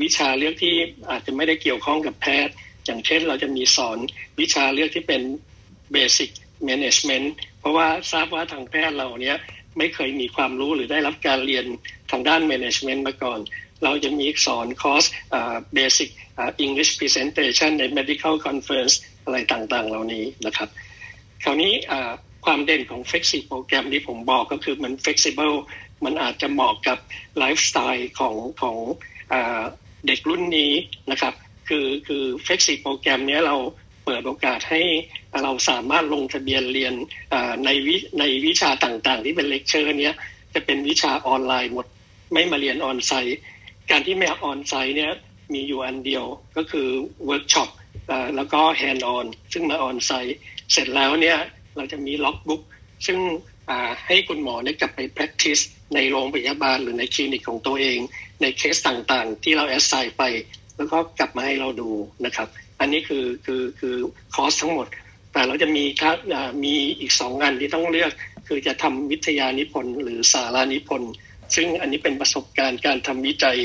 [0.03, 0.75] วิชาเลือกที่
[1.11, 2.55] อาจจะไม่ได้เกี่ยวข้องกับแพทย์
[2.87, 3.99] อย่างเช่นเราจะมีสอน
[4.41, 5.23] วิชาเลือกที่เป็น
[5.95, 6.31] basic
[6.69, 7.27] management
[7.61, 9.37] เพราะว่าทราบว่าทางแพทย์เราเนี้ย
[9.79, 11.65] ไม่เคยมีความรู้หรือได้รับการเรียน
[12.11, 13.41] ทางด้าน management มาก่อน
[13.85, 15.05] เราจะมีสอนคอร์ส
[15.79, 16.09] basic
[16.65, 20.69] English presentation ใน medical conference อะไรต่างๆ เหล่านี้นะครับ
[21.43, 21.73] คราวนี้
[22.45, 25.57] ความเด่นของ Flexi โปรแกรมที่ผมบอกก็คือมัน flexible
[26.05, 26.99] มันอาจจะเหมาะกับ
[27.39, 28.77] ไลฟ์สไตล์ของของ
[30.07, 30.73] เด็กรุ่นนี้
[31.11, 31.35] นะครับ
[31.69, 33.57] คือคือ Flexi โปรแกรมนี้เรา
[34.05, 34.83] เปิดโอกาสให้
[35.43, 36.95] เราสามารถลงทะเบียนเรียน
[37.65, 40.15] ในวิในวิชาต่างๆ ที่เป็นเลคเชอร์เนี้ย
[40.55, 41.87] จะเป็นวิชาออนไลน์หมด
[42.33, 43.39] ไม่มาเรียน onsite
[43.91, 45.13] การที่ไม่ onsite เนี้ย
[45.53, 46.25] มีอยู่อันเดียว
[46.57, 46.89] ก็คือ
[47.27, 47.69] เวิร์กช็อป
[48.37, 50.37] แล้วก็ hands-on ซึ่งมา onsite
[50.73, 51.39] เสร็จแล้วเนี่ย
[51.79, 52.63] เราจะมี logbook
[53.07, 53.19] ซึ่ง
[54.07, 55.63] ให้คุณหมอได้กลับไป practice
[55.95, 57.99] ในโรงพยาบาลหรือในคลินิกของตัวเอง
[58.43, 60.23] ในเคสต่างๆ ที่เรา assign ไป
[60.77, 61.91] แล้วก็กลับมาให้เราดู
[62.25, 62.49] นะครับ
[62.81, 63.95] อันนี้คือคือคือ
[64.35, 64.87] คอร์สทั้งหมด
[65.33, 66.17] แต่เราจะมีครับ
[66.65, 68.13] มีอีกสองงานที่ต้องเลือก
[68.49, 71.13] คือจะทำวิทยานิพนธ์หรือสารานิพนธ์
[71.55, 73.59] ซึ่งอันนี้เป็นประสบการณ์การทำวิจัย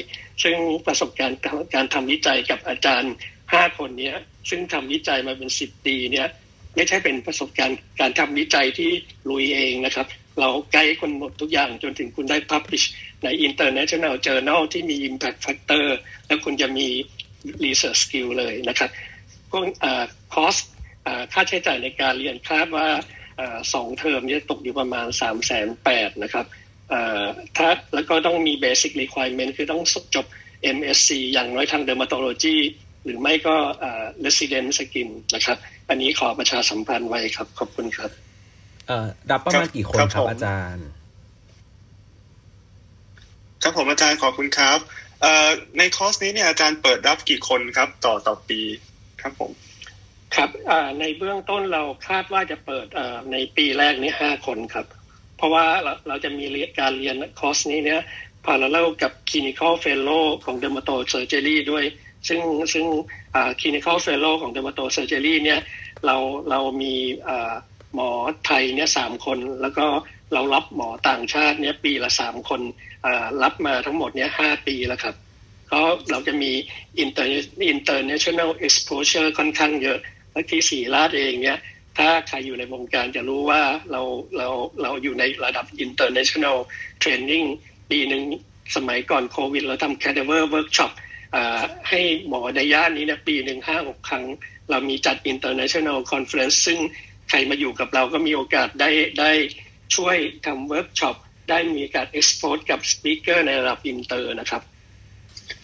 [0.43, 1.37] ซึ่งประสบการณ์
[1.75, 3.13] การทำวิจัยกับอาจารย์
[3.53, 4.11] ห้าคนนี้
[4.49, 6.27] ซึ่งทำวิจัยมาเป็นสิบปีเนี่ย
[6.75, 8.91] ไม่ใช่เป็นประสบการณ์การทำวิจัยที่
[9.29, 10.07] ลุยเองนะครับ
[10.39, 12.85] เราไกด์คนหมดทุกอย่างจนถึงคุณได้ publish
[13.23, 15.85] ใน international journal ที่มี impact factor
[16.27, 16.87] แล้วคุณจะมี
[17.63, 18.89] research skill เลยนะครับ
[19.49, 19.63] พวก
[20.33, 20.55] คอส
[21.33, 22.87] ค่าใช้จ่ายในการเรียนคาดว่า
[23.73, 26.45] สองเทอมจะตกอยู่ประมาณ3ามแสนแปดนะครับ
[27.57, 29.83] ถ้าแล้วก็ต้องมี basic requirement คือต้อง
[30.15, 30.25] จบ
[30.77, 32.57] MSc อย่างน้อยทาง dermatology
[33.03, 33.55] หรือไม่ก็
[34.25, 35.57] resident skin นะครับ
[35.89, 38.11] อันนี้ขอประชาสัมพันธ์ไว้ครับ ขอบคุณครับ
[38.87, 40.87] เอ่อรับประมาณกี่คนครับอาจารย์
[43.63, 44.79] ครับผมอาจารย์ขอบคุณครับ
[45.21, 48.59] เอ่อในคอร์สนี้เนี่ยอาจารย์เปิดรับกี่คนครับ ต่อต่อปี
[49.21, 49.51] ครับผม
[50.35, 50.49] ครับ
[50.99, 52.85] ในเบื้องต้นเราคาดว่าจะเปิด
[53.31, 54.85] ในปีแรกนี้ห้าคนครับ
[55.37, 55.65] เพราะว่า
[56.07, 56.45] เราจะมี
[56.79, 58.01] การเรียนคอร์สนี้เนี่ย
[58.45, 61.85] พาราเลกับ clinical fellow ของ dermato surgery ด้วย
[62.27, 62.41] ซึ่ง
[62.73, 62.85] ซึ่ง
[63.59, 65.59] clinical fellow ของ dermato surgery เนี่ย
[66.05, 66.15] เรา
[66.49, 66.93] เรามี
[67.93, 68.09] หมอ
[68.45, 69.85] ไทยเนี่ยสามคน แล้วก็
[70.33, 72.61] เรารับหมอต่างชาติเนี่ยปีละสามคน
[73.43, 75.15] รับมาทั้งหมดเนี่ยห้าปีแล้วครับ
[75.71, 75.81] ก็
[76.11, 76.51] เราจะมี
[77.03, 77.27] inter
[77.73, 79.97] international exposure ค่อนข้างเยอะ
[80.31, 81.59] และที่สีราดเองเนี่ย
[81.97, 84.01] ถ้าใครอยู่ในวงการจะรู้ว่าเรา
[84.37, 84.47] เรา
[84.81, 86.57] เราอยู่ในระดับ international
[87.03, 87.45] training
[87.89, 88.23] ปีหนึ่ง
[88.75, 90.91] สมัยก่อนโควิด เราทำ cadaver workshop
[91.89, 94.25] ให้หมอในย่านนี้นี่ยปีหนึ่งห้าหกครั้ง
[94.69, 96.79] เรามีจัด international conference ซึ่ง
[97.29, 98.89] ใครมาอยู่กับเราก็มีโอกาสได้
[99.19, 99.31] ได้
[99.95, 101.15] ช่วยทำเวิร์กช็อป
[101.49, 104.61] ได้มีการ exposure กับ speaker ในระดับอินเตอร์นะครับ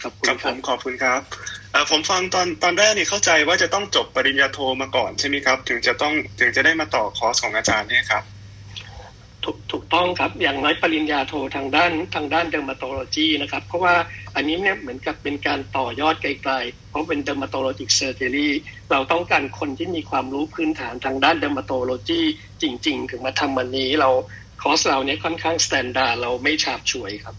[0.02, 0.14] ครับ
[0.44, 1.22] ผมขอบคุณครับ
[1.91, 8.24] ผมฟังตอนตอนแรกนี่เข้าใจว่าจะต้องจบปริญญาโทมาก่อนใช่ไหมครับ ถึงจะต้องถึงจะได้มาต่อคอร์สของอาจารย์เนี่ยครับ
[9.49, 13.95] ถูกถูกต้องครับอย่างน้อยปริญญาโททางด้านทางด้าน dermatology นะครับ เพราะว่า
[14.35, 18.53] อันนี้เนี่ยเหมือนกับเป็นการต่อยอดไกลๆ เพราะเป็น dermatologic surgery
[18.91, 22.19] เราต้องการคนที่มีความรู้พื้นฐานทางด้าน dermatology
[22.61, 24.09] จริง ๆ ถึงมาทำวันนี้เรา
[24.61, 27.35] คอร์สเราเนี่ยค่อนข้าง standard เราไม่ฉาบฉวยครับ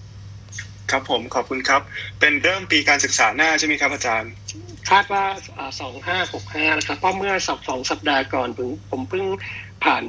[0.91, 1.83] ครับผมขอบคุณครับ
[2.21, 4.33] เป็นเริ่มปีการศึกษาหน้าใช่ไหมครับอาจารย์
[4.91, 5.25] คาดว่า
[5.81, 9.25] สองห้าหกห้านะครับเพราะเมื่อสัปสองสัปดาห์ก่อนผมผมเพิ่ง
[9.85, 10.03] ผ่าน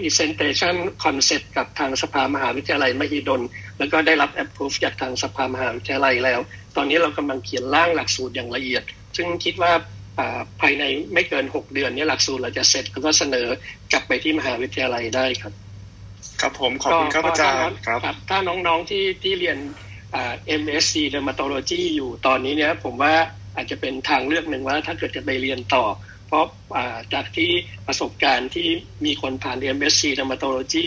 [0.00, 3.42] presentation concept กับทางสภามหาวิทยาลัยมหิดล
[3.78, 6.40] แล้วก็ได้รับ approve จากทางสภามหาวิทยาลัยแล้ว
[6.76, 8.82] ตอนนี้เรากำลังเขียนร่างหลักสูตรอย่างละเอียด
[9.16, 9.72] ซึ่งคิดว่า
[10.60, 13.46] ภายในไม่เกิน 6 เดือนนี้หลักสูตรเราจะเสร็จแล้วก็เสนอ
[13.92, 15.52] กลับไปที่มหาวิทยาลัยได้ครับ
[16.40, 19.58] ครับผมขอบคุณครับอาจารย์ครับถ้าน้องๆที่ที่เรียน
[20.60, 23.14] MSc Dermatology อยู่ตอนนี้เนี่ยผมว่า
[23.56, 25.84] อาจจะเป็นทางเลือกหนึ่งว่าถ้าเกิดจะไปเรียนต่อ
[26.30, 26.48] เพราะ
[27.14, 27.50] จากที่
[27.86, 28.68] ประสบการณ์ที่
[29.04, 30.86] มีคนผ่าน MSc Dermatology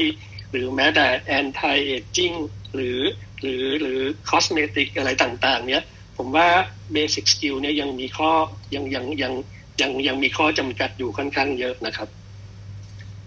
[0.51, 1.07] หรือแม้แต่
[1.39, 2.35] anti aging
[2.75, 2.99] หรือ
[3.41, 3.99] หรือหรือ
[4.29, 5.83] cosmetic อะไรต่างๆ เนี้ย
[6.17, 6.47] ผมว่า
[6.95, 8.31] basic skill เนี่ยยังมีข้อ
[8.75, 9.33] ยังยังยัง
[9.81, 12.09] ยังยังมีข้อจำกัดอยู่ค่อนข้างเยอะนะครับ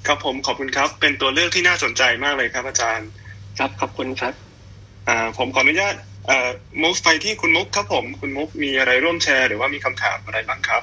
[0.06, 3.09] ครับผมขอบคุณครับ เป็นตัวเลือกที่น่าสนใจมากเลยครับอาจารย์
[3.59, 4.34] ครับขอบคุณครับ
[5.09, 5.94] อ่าผมขออนุญาต
[6.26, 6.51] เอ่อ
[6.82, 10.82] มุกไปที่คุณมุกครับผม คุณมุกมีอะไรร่วมแชร์หรือว่ามีคำถามอะไรบ้างครับ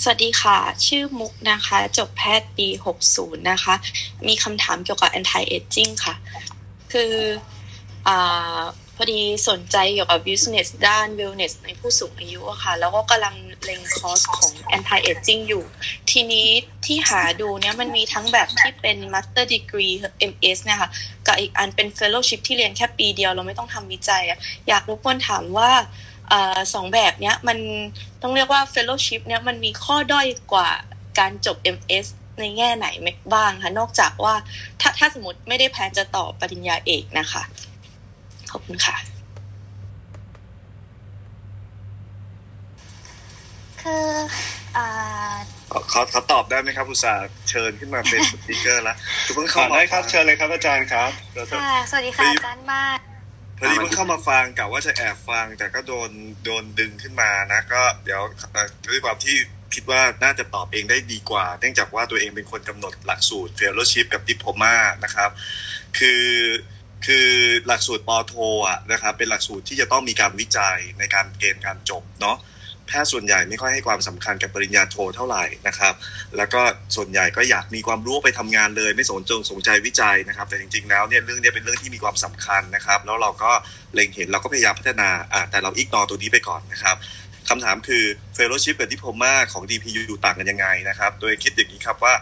[0.00, 2.68] สวัสดีค่ะ ชื่อมุกนะคะ จบแพทย์ปี
[3.08, 3.74] 60 นะคะ
[4.28, 6.14] มีคำถามเกี่ยวกับ anti aging ค่ะ
[6.92, 7.14] คือ
[8.08, 8.62] อ่า
[8.96, 15.64] พอดีสนใจเกี่ยวกับ business ด้าน wellness ในผู้สูงอายุอะค่ะ แล้วก็กำลังเล็งคอร์สของ anti aging อยู่
[16.10, 16.48] ทีนี้
[16.86, 19.94] ที่หาดูเนี่ยมันมีทั้งแบบที่เป็น master degree
[20.30, 20.90] MS เนี่ยค่ะ
[21.26, 24.38] กับอีกอันเป็น fellowship ที่เรียนแค่ปีเดียวเราไม่ต้องทำวิจัยอะ
[24.68, 25.70] อยากรบกวนถามว่า
[26.74, 27.58] สองแบบเนี้ยมัน
[28.22, 30.70] ต้องเรียกว่า fellowship เนี่ยมันมีข้อด้อยกว่า
[31.18, 32.06] การจบ MS
[32.40, 32.86] ในแง่ไหน
[33.34, 34.34] บ้างคะนอกจากว่า
[34.80, 37.42] ถ้าถ้าสมมติไม่ได้แพลนจะต่อปริญญาเอกนะคะ
[38.50, 38.96] ขอบคุณค่ะ
[43.82, 44.06] คือ
[44.76, 44.86] อ่า
[45.90, 51.10] เขาเขาตอบได้ไหมครับอุตส่าห์เชิญขึ้นมาเป็นสปีกเกอร์แล้วคือเพิ่งเข้ามาได้ครับเชิญเลยครับอาจารย์ครับ
[51.62, 52.98] ค่ะสวัสดีค่ะอาจารย์มาก
[53.58, 56.10] พอดีเพิ่งเข้ามาฟังกะว่าจะแอบฟัง แต่ก็โดน
[56.44, 58.22] โดนดึงขึ้นมานะ ก็เดี๋ยว
[58.90, 59.36] ด้วยความที่
[59.74, 65.30] คิดว่าน่าจะตอบเองได้ดีกว่า เนื่องจากว่าตัวเองเป็นคนกำหนดหลักสูตร fellowship กับ diploma นะครับ
[65.98, 66.26] คือ
[67.06, 67.28] คือ
[67.66, 68.34] หลักสูตรป.โท
[68.68, 72.36] อะนะครับเป็นหลักสูตรที่จะต้องมีการวิจัยในการเกณฑ์การจบเนาะ
[72.88, 75.94] แพทย์ส่วนใหญ่ไม่ค่อยให้ความสำคัญกับปริญญาโทเท่าไหร่นะครับ
[76.36, 76.62] แล้วก็
[76.96, 83.52] ส่วนใหญ่ก็อยากมีความรู้ไปทำงานเลย ไม่สนจงสนใจวิจัยนะครับ แต่จริงๆแล้วเนี่ยเรื่องนี้เป็นเรื่องที่มีความสำคัญนะครับ แล้วเราก็
[83.94, 85.08] เล็งเห็นเราก็พยายามพัฒนา
[85.50, 86.96] แต่เรา ignore ตัวนี้ไปก่อนนะครับ
[87.48, 88.04] คำถามคือ
[88.34, 92.14] fellowship กับ diploma ของ DPU ต่างกันยังไงนะครับ โดยคิดอย่างนี้ครับว่า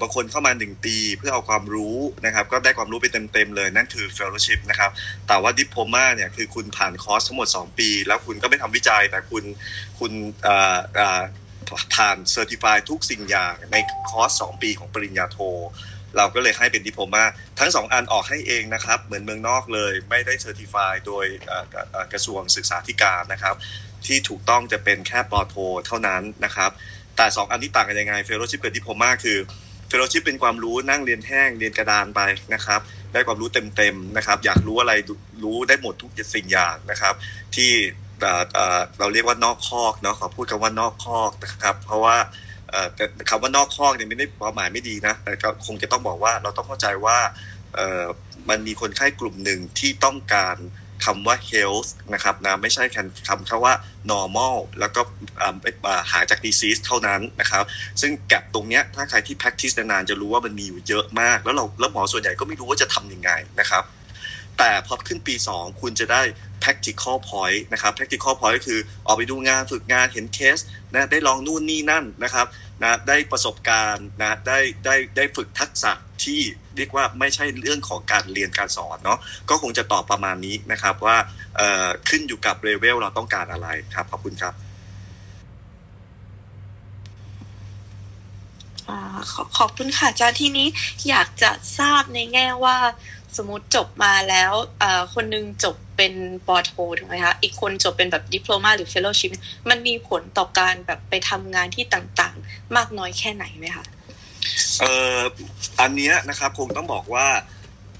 [0.00, 1.96] บางคนเข้ามาหนึ่งปีเพื่อเอาความรู้
[2.26, 4.90] นะครับก็ได้ความรู้ไปเต็มๆเลย นั่นคือ fellowship นะครับ
[5.28, 9.44] แต่ว่าดิปโ o มาเนี่ยคือคุณผ่านคอร์สทั้งหมด 2 ปี แล้วคุณก็ไม่ทำวิจัยแต่คุณ
[9.98, 10.12] คุณ
[10.46, 11.22] อ่อเอ่อ
[11.94, 13.76] ผ่าน certify ทุกสิ่งอย่างใน
[14.10, 15.38] คอร์ส 2 ปีของปริญญาโท
[16.16, 17.24] เราก็เลยให้เป็นดิปโ o มา
[17.58, 23.54] ทั้งสองอันออกให้เองนะครับ เหมือนเมืองนอกเลย ไม่ได้เซอร์ติฟายโดยอ่อเอ่อกระทรวงศึกษาธิการนะครับ
[24.06, 25.54] ที่ถูกต้องจะเป็นแค่ปอโท
[25.86, 26.70] เท่านั้นนะครับ
[27.16, 29.38] แต่สองอันที่ต่างกันยังไง fellowship กับดิปโ o มาคือ
[29.96, 32.20] ฟลโลชิพเป็นความรู้นั่งเรียนแห้งเรียนกระดานไป
[32.54, 32.80] นะครับ
[33.12, 34.92] ได้ความรู้เต็มๆนะครับ อยากรู้อะไร
[35.42, 37.14] รู้ได้หมดทุกสิ่งอย่างนะครับ
[37.56, 37.72] ที่
[38.98, 42.16] เราเรียกว่านอกคอกเนาะขอพูดคำว่านอกคอกนะครับ เพราะว่า
[42.94, 47.18] แต่คำว่านอกคอกเนี่ยไม่ได้ความหมายไม่ดีนะแต่ก็คงจะต้องบอกว่าเราต้องเข้าใจว่า
[48.48, 50.56] มันมีคนไข้กลุ่มหนึ่งที่ต้องการ
[51.04, 52.84] คำว่า health นะครับนะไม่ใช่
[53.28, 53.74] คำคำว่า
[54.10, 55.00] normal แล้วก็
[56.10, 57.64] หาจาก disease เท่านั้นนะครับ
[58.00, 63.84] ซึ่งแกลบตรงเนี้ยถ้าใครที่ practice นานๆจะรู้ว่ามันมีอยู่เยอะมาก แล้วเราแล้วหมอส่วนใหญ่ก็ไม่รู้ว่าจะทำยังไงนะครับ
[64.58, 66.22] แต่พอขึ้นปี 2 คุณจะได้
[66.62, 70.58] practical point นะครับ practical point ก็คือออกไปดูงานฝึกงานเห็นเคส
[70.92, 72.46] นะได้ลองนู่นนี่นั่นนะครับ
[72.82, 75.92] นะได้ประสบการณ์นะได้ได้ได้ฝึกทักษะ
[76.24, 76.40] ที่
[76.76, 79.18] เรียกว่าไม่ใช่เรื่องของการเรียนการสอนเนาะ
[79.50, 81.16] ก็คงจะตอบประมาณนี้นะครับว่า
[82.08, 84.54] ขึ้นอยู่กับเลเวลเราต้องการอะไรครับขอบคุณครับ
[89.32, 90.68] ขอขอบคุณค่ะอาจารย์ที่นี้
[91.08, 92.76] อยากจะทราบในแง่ว่า
[93.36, 94.52] สมมติจบมาแล้ว
[95.14, 96.14] คนหนึงจบเป็น
[96.46, 99.30] ป.โทถูกไหมคะอีกคนจบเป็นแบบ diploma หรือ fellowship
[99.70, 103.84] มันมีผลต่อการแบบไปทำงานที่ต่างๆ มากน้อยแค่ไหนไหมคะ
[104.80, 105.20] เอ่อ
[105.80, 107.26] อันเนี้ยนะครับคงต้องบอกว่า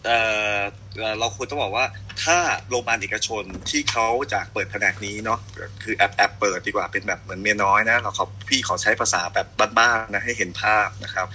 [0.07, 0.21] เอ่
[0.57, 0.61] อ
[0.99, 1.85] เอ่อเราควรต้องบอกว่า
[2.25, 2.37] ถ้า
[2.69, 5.39] โรงพยาบาลเอกชนที่เขาอยากเปิดแผนกนี้เนาะ
[5.83, 9.47] คือแอบแอบเปิดดีกว่าเป็นแบบเหมือนเมียน้อยนะเราขอพี่ขอใช้ภาษาแบบ
[9.79, 11.27] บ้านๆนะให้เห็นภาพนะครับ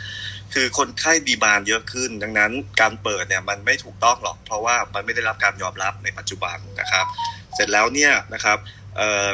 [0.54, 2.52] คือคนไข้ demand เยอะขึ้น ดังนั้น
[2.82, 7.06] การเปิดเนี่ยมันไม่ถูกต้องหรอก เพราะว่ามันไม่ได้รับการยอมรับในปัจจุบันนะครับ
[7.56, 8.58] เสร็จแล้วเนี่ยนะครับ
[8.98, 9.30] เอ่อ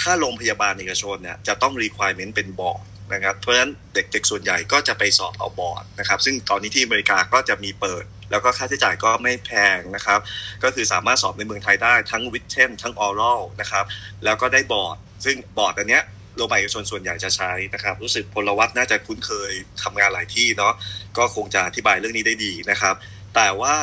[0.00, 10.20] ถ้าโรงพยาบาลเอกชนเนี่ยจะต้อง requirement เป็นบอร์ดนะครับเพราะฉะนั้นเด็กๆส่วนใหญ่ก็จะไปสอบเอาบอร์ดนะครับ ซึ่งตอนนี้ที่อเมริกาก็จะมีเปิด แล้วก็ค่าใช้จ่ายก็ไม่แพงนะครับ
[10.62, 13.84] ก็คือสามารถสอบในเมืองไทยได้ทั้ง written ทั้ง oral นะครับ
[14.24, 16.02] แล้วก็ได้บอร์ด ซึ่งบอร์ดอันเนี้ย
[16.36, 19.52] โรงพยาบาลเอกชนส่วนใหญ่จะใช้นะครับ รู้สึกพลวัตน่าจะคุ้นเคย
[19.82, 20.74] ทำงานหลายที่เนาะ
[21.18, 22.94] ก็คงจะอธิบายเรื่องนี้ได้ดีนะครับ
[23.34, 23.76] แต่ว่า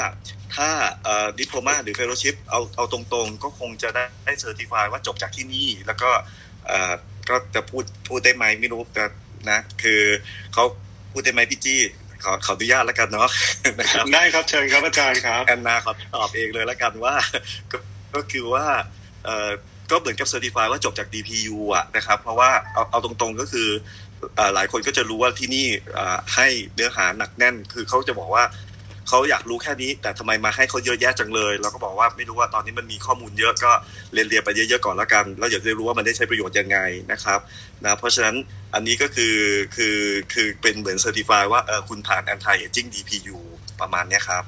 [0.55, 0.69] ถ้า
[1.03, 6.09] เอ่อ diploma หรือ fellowship เอาเอาตรงๆ ก็คงจะได้ได้ certify ว่าจบจากที่นี่ แล้วก็
[6.67, 6.93] เอ่อ
[7.29, 9.05] ก็จะพูดพูดได้ไหมไม่รู้แต่
[9.49, 10.01] นะ คือ
[10.53, 10.63] เขา
[11.11, 11.79] พูดได้ไหมพี่จี้
[12.23, 13.29] ขอขออนุญาตแล้วกันเนาะ
[13.79, 17.15] นะครับได้ครับเชิญครับอาจารย์ครับแอนนาขอตอบเองเลยแล้วกันว่า
[17.71, 17.77] ก็
[18.15, 18.65] ก็คือว่า
[19.25, 19.51] เอ่อ
[19.91, 23.67] ก็เหมือนกับ certify ว่าจบจาก DPU อะนะครับ เพราะว่าเอาเอาตรงๆก็คือ
[24.37, 25.67] อหลายคนก็จะรู้ว่าที่นี่
[26.35, 28.43] ให้เนื้อหาหนักแน่น คือเขาจะบอกว่า
[29.09, 33.71] เขาอยากรู้แค่นี้ แต่ทำไมมาให้เขาเยอะแยะจังเลยเราก็บอกว่าไม่รู้ว่าตอนนี้มันมีข้อมูลเยอะก็
[34.13, 36.77] เรียนเรียนไปเยอะๆก่อนแล้วกันแล้วอยากจะรู้ว่ามันได้ใช้ประโยชน์ยังไง
[37.11, 37.39] นะครับ
[37.85, 38.35] นะเพราะฉะนั้น
[38.73, 39.35] อันนี้ก็คือ
[39.75, 39.97] คือ
[40.33, 43.37] คือเป็นเหมือนเซอร์ติฟายว่าเออคุณผ่าน anti aging DPU
[43.81, 44.43] ประมาณนี้ครับ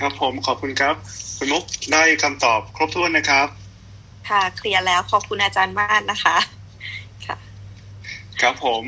[0.00, 0.94] ครับผมขอบคุณครับ
[1.38, 3.48] คุณมุกได้คำตอบครบถ้วนนะครับ
[4.28, 6.36] ค่ะเคลียร์แล้วขอบคุณอาจารย์มากนะคะ
[8.40, 8.82] ครับผม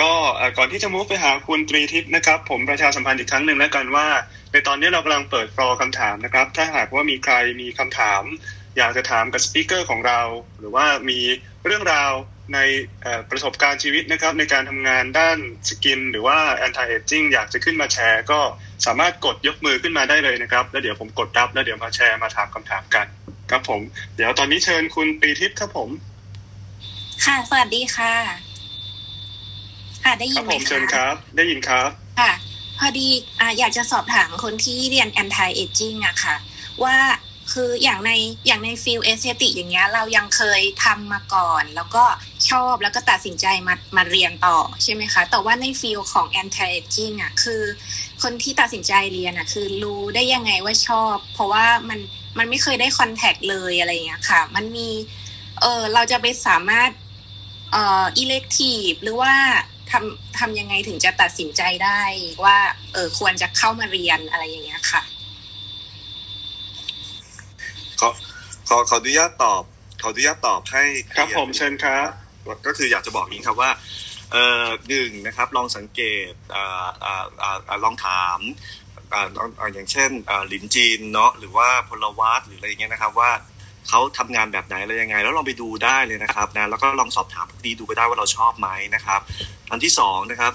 [0.00, 0.12] ก็
[0.56, 4.06] ก่อนที่จะ move ไปหาคุณตรีทิพย์นะครับ ผมประชาสัมพันธ์อีกครั้งหนึ่งแล้วกันว่า
[4.52, 8.22] ในตอนนี้เรากำลังเปิดฟลอคำถามนะครับ ถ้าหากว่ามีใครมีคำถาม
[8.76, 10.20] อยากจะถามกับ speaker ของเรา
[10.58, 11.18] หรือว่ามี
[11.66, 12.12] เรื่องราว
[12.54, 12.58] ใน
[13.30, 15.38] ประสบการณ์ชีวิตนะครับ ในการทำงานด้าน
[15.68, 18.40] skin หรือว่า anti aging อยากจะขึ้นมาแชร์ ก็
[18.86, 23.06] สามารถกดยกมือขึ้นมาได้เลยนะครับ แล้วเดี๋ยวผมกดรับ แล้วเดี๋ยวมาแชร์มาถามคำถามกัน
[23.50, 23.80] ครับผม
[24.16, 25.90] เดี๋ยวตอนนี้เชิญคุณปีทิพย์ครับผม
[27.24, 28.14] ค่ะ สวัสดีค่ะ
[30.04, 32.32] ค่ะได้ยินไหมผมเชิญคะครับ ได้ยินครับ ค่ะ
[32.78, 33.08] พอดี
[33.40, 36.36] อ่าอยากจะสอบถามคนที่เรียน anti aging อะค่ะ
[36.84, 36.96] ว่า
[37.52, 38.12] คืออย่างใน
[38.46, 42.04] อย่างใน field aesthetic อย่างเงี้ย เรายังเคยทำมาก่อน แล้วก็
[42.50, 47.62] ชอบแล้วก็ตัดสินใจมามาเรียนต่อใช่ไหมคะ แต่ว่าใน field ของ anti aging อะคือ
[48.22, 52.00] คนที่ตัดสินใจเรียนอะคือรู้ได้ยังไงว่าชอบ เพราะว่ามัน
[52.38, 54.88] มันไม่เคยได้คอนแทคเลยอะไรอย่างเงี้ยค่ะ มันมี
[55.60, 56.90] เออเราจะไปสามารถ
[57.72, 59.34] เอ่อ elective หรือว่า
[59.90, 62.00] ทำทำยังไงถึงจะตัดสินใจได้
[62.44, 62.58] ว่า
[62.92, 65.02] เออควรจะเข้ามาเรียนอะไรอย่างเงี้ยค่ะ
[68.00, 68.08] ขอ
[68.72, 69.62] ขอขออนุญาตตอบ
[70.02, 70.84] ขออนุญาตตอบให้
[71.16, 72.08] ครับผมเชิญครับ
[72.66, 73.70] ก็คืออยากจะบอกอย่างนี้ครับว่า
[74.32, 76.00] เอ่อหนึ่งนะครับลองสังเก
[76.30, 78.38] ตอ่าอ่าอ่าลองถาม
[79.12, 79.26] อ่า
[79.60, 83.30] อ่าอย่างเช่นอ่าหลินจีนเนาะหรือว่าพลวัตหรืออะไรอย่างเงี้ยนะครับว่า
[83.88, 89.20] เขาทำงานแบบไหนอะไรยังไง แล้วลองไปดูได้เลยนะครับนะแล้วก็ลองสอบถามดีดูก็ได้ว่าเราชอบไหมนะครับ
[89.70, 90.52] อันที่สองนะครับ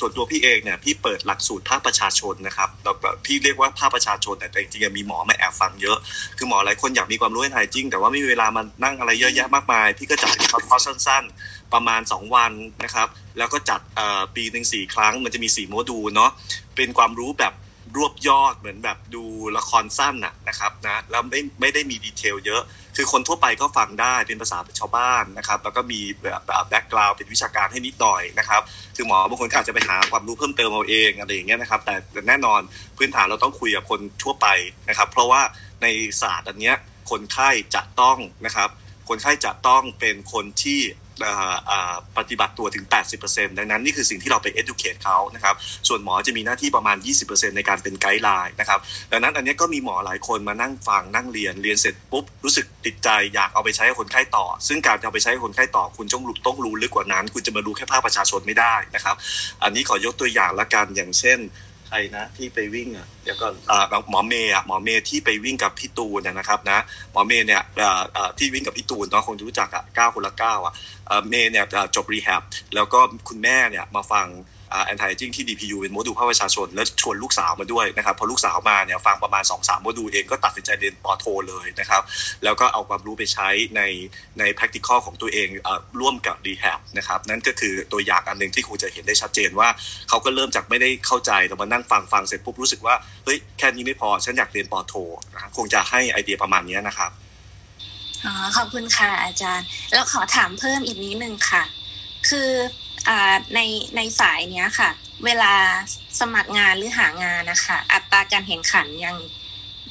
[0.00, 2.92] ส่วนตัวพี่เองเนี่ยพี่เปิดหลักสูตรภาคประชาชนนะครับเรา
[3.26, 5.98] พี่เรียกว่าภาคประชาชนแต่จริงๆมีหมอมาแอบฟังเยอะ
[6.38, 12.52] คือหมอหลายคนอยากมีความรู้ในไทยจริง แต่ว่าไม่มีเวลามานั่งอะไรเยอะแยะมากมาย พี่ก็จัดเป็นคอร์สสั้น ๆ ประมาณ 2 วัน
[12.84, 13.08] นะครับ
[13.38, 13.80] แล้วก็จัด
[14.36, 16.30] ปีหนึ่งสี่ครั้งมันจะมี4โมดูลเนาะ
[16.76, 17.54] เป็นความรู้แบบ
[17.96, 19.24] รวบยอดเหมือนแบบดู
[19.58, 22.62] ละครสั้นน่ะนะครับนะแล้วไม่ไม่ได้มี detail เยอะ
[22.96, 28.62] คือคนทั่วไปก็ฟังได้เป็นภาษาชาวบ้านนะครับ แล้วก็มีแบบ background เป็นวิชาการให้นิดหน่อยนะครับ
[28.96, 31.94] คือหมอบางคนอาจจะไปหาความรู้เพิ่มเติมเอาเองอะไรอย่างเงี้ยนะครับ แต่
[32.28, 32.60] แน่นอน
[32.96, 34.46] พื้นฐานเราต้องคุยกับคนทั่วไป
[34.88, 35.42] นะครับ เพราะว่า
[35.82, 35.86] ใน
[36.20, 36.76] ศาสตร์อันเนี้ย
[37.10, 38.70] คนไข้จะต้องนะครับ
[39.08, 40.80] คนไข้จะต้องเป็นคนที่
[42.18, 42.84] ปฏิบัติตัวถึง
[43.22, 45.54] 80%ดังนั้นนี่คือสิ่งที่เราไป educate เขานะครับ
[45.88, 48.80] ส่วนหมอจะมีหน้าที่ประมาณ 20%ในการเป็นไกด์ไลน์นะครับ
[49.12, 59.16] ดังนั้นอันนี้ก็มีหมอหลายคนมานั่งฟังนั่งเรียนเรียนเสร็จปุ๊บรู้สึกติดใจอยากเอาไปใช้กับคนไข้ต่อ ซึ่งการเอาไปใช้กับคนไข้ต่อ คุณต้องรู้ต้องรู้ลึกกว่านั้น คุณจะมารู้แค่ภาพประชาชนไม่ได้นะครับ
[59.62, 61.40] อันนี้ขอยกตัวอย่างละกันอย่างเช่น
[61.90, 66.78] ใครนะที่ไปวิ่งอะเดี๋ยวก็อนหมอเมย์อะหมอเมย์ที่ไปวิ่งกับพี่ตูนนะครับนะ
[67.12, 67.62] หมอเมย์เนี่ย
[68.38, 70.74] ที่วิ่งกับพี่ตูนเนาะคงรู้จักอะเก้าคนละเก้าอะ
[71.28, 71.64] เมย์เนี่ย
[71.96, 72.42] จบ rehab
[72.74, 74.26] แล้วก็คุณแม่เนี่ยมาฟัง
[74.84, 82.02] anti-aging ที่ DPU เป็นโมดูลภาคประชาชน แล้วชวนลูกสาวมาด้วยนะครับพอลูกสาวมาเนี่ยฟังประมาณ2อสามโมดูลเองก็ตัดสินใจเรียนป.โทเลยนะครับ
[82.44, 83.82] แล้วก็เอาความรู้ไปใช้ใน
[84.38, 85.48] ใน practical ของตัวเอง
[86.00, 89.68] ร่วมกับ rehab นะครับนั่นก็คือตัวอย่างอันหนึ่งที่ครูจะเห็นได้ชัดเจนว่า
[90.08, 92.94] เขาก็เริ่มจากไม่ได้เข้าใจแต่มานั่งฟังฟังเสร็จปุ๊บรู้สึกว่า
[93.24, 94.94] เฮ้ยแค่นี้ไม่พอฉันอยากเรียนปอโท
[95.32, 97.10] นะคงจะให้ไอเดียประมาณนี้นะครับ
[98.24, 101.62] อ๋อขอบคุณค่ะอาจารย์ แล้วขอถามเพิ่มอีกนิดนึงค่ะ
[102.28, 102.50] คือ
[103.54, 103.60] ใน
[103.96, 104.90] ในสายเนี้ยค่ะ
[105.24, 105.54] เวลา
[106.20, 109.16] สมัครงานหรือหางานนะคะ อัตราการแข่งขันยัง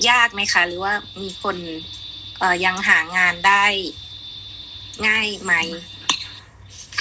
[0.09, 1.57] ยากไหมคะ หรือว่ามีคน
[2.39, 3.65] เออยังหางานได้
[5.07, 5.53] ง่ายไหม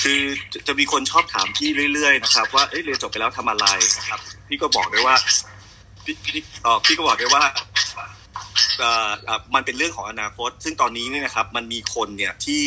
[0.00, 0.22] คือ
[0.66, 3.66] จะมีคนชอบถามพี่เรื่อยๆนะครับ ว่าเอ้ยเรียนจบไปแล้วทำอะไร
[3.98, 5.16] นะครับ พี่ก็บอกได้ว่า
[6.04, 7.44] พี่พี่เออพี่ก็บอกได้ว่า
[8.78, 9.10] เอ่อ
[9.54, 12.62] มันเป็นเรื่องของอนาคต ซึ่งตอนนี้เนี่ยนะครับ มันมีคนเนี่ยที่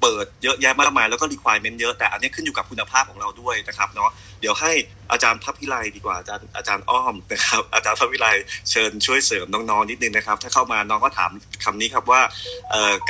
[0.00, 4.10] เปิดเยอะแยะมากมายแล้วก็ requirement เยอะแต่อันนี้ขึ้นอยู่กับคุณภาพของเราด้วยนะครับเนาะ
[4.40, 4.72] เดี๋ยวให้
[5.12, 8.26] อาจารย์พับพิไลดีกว่าอาจารย์อาจารย์อ้อมนะครับอาจารย์พับพิไล
[8.70, 11.30] เชิญช่วยเสริมน้องๆนิดนึงนะครับ ถ้าเข้ามาน้องก็ถาม
[11.64, 12.20] คำนี้ครับว่า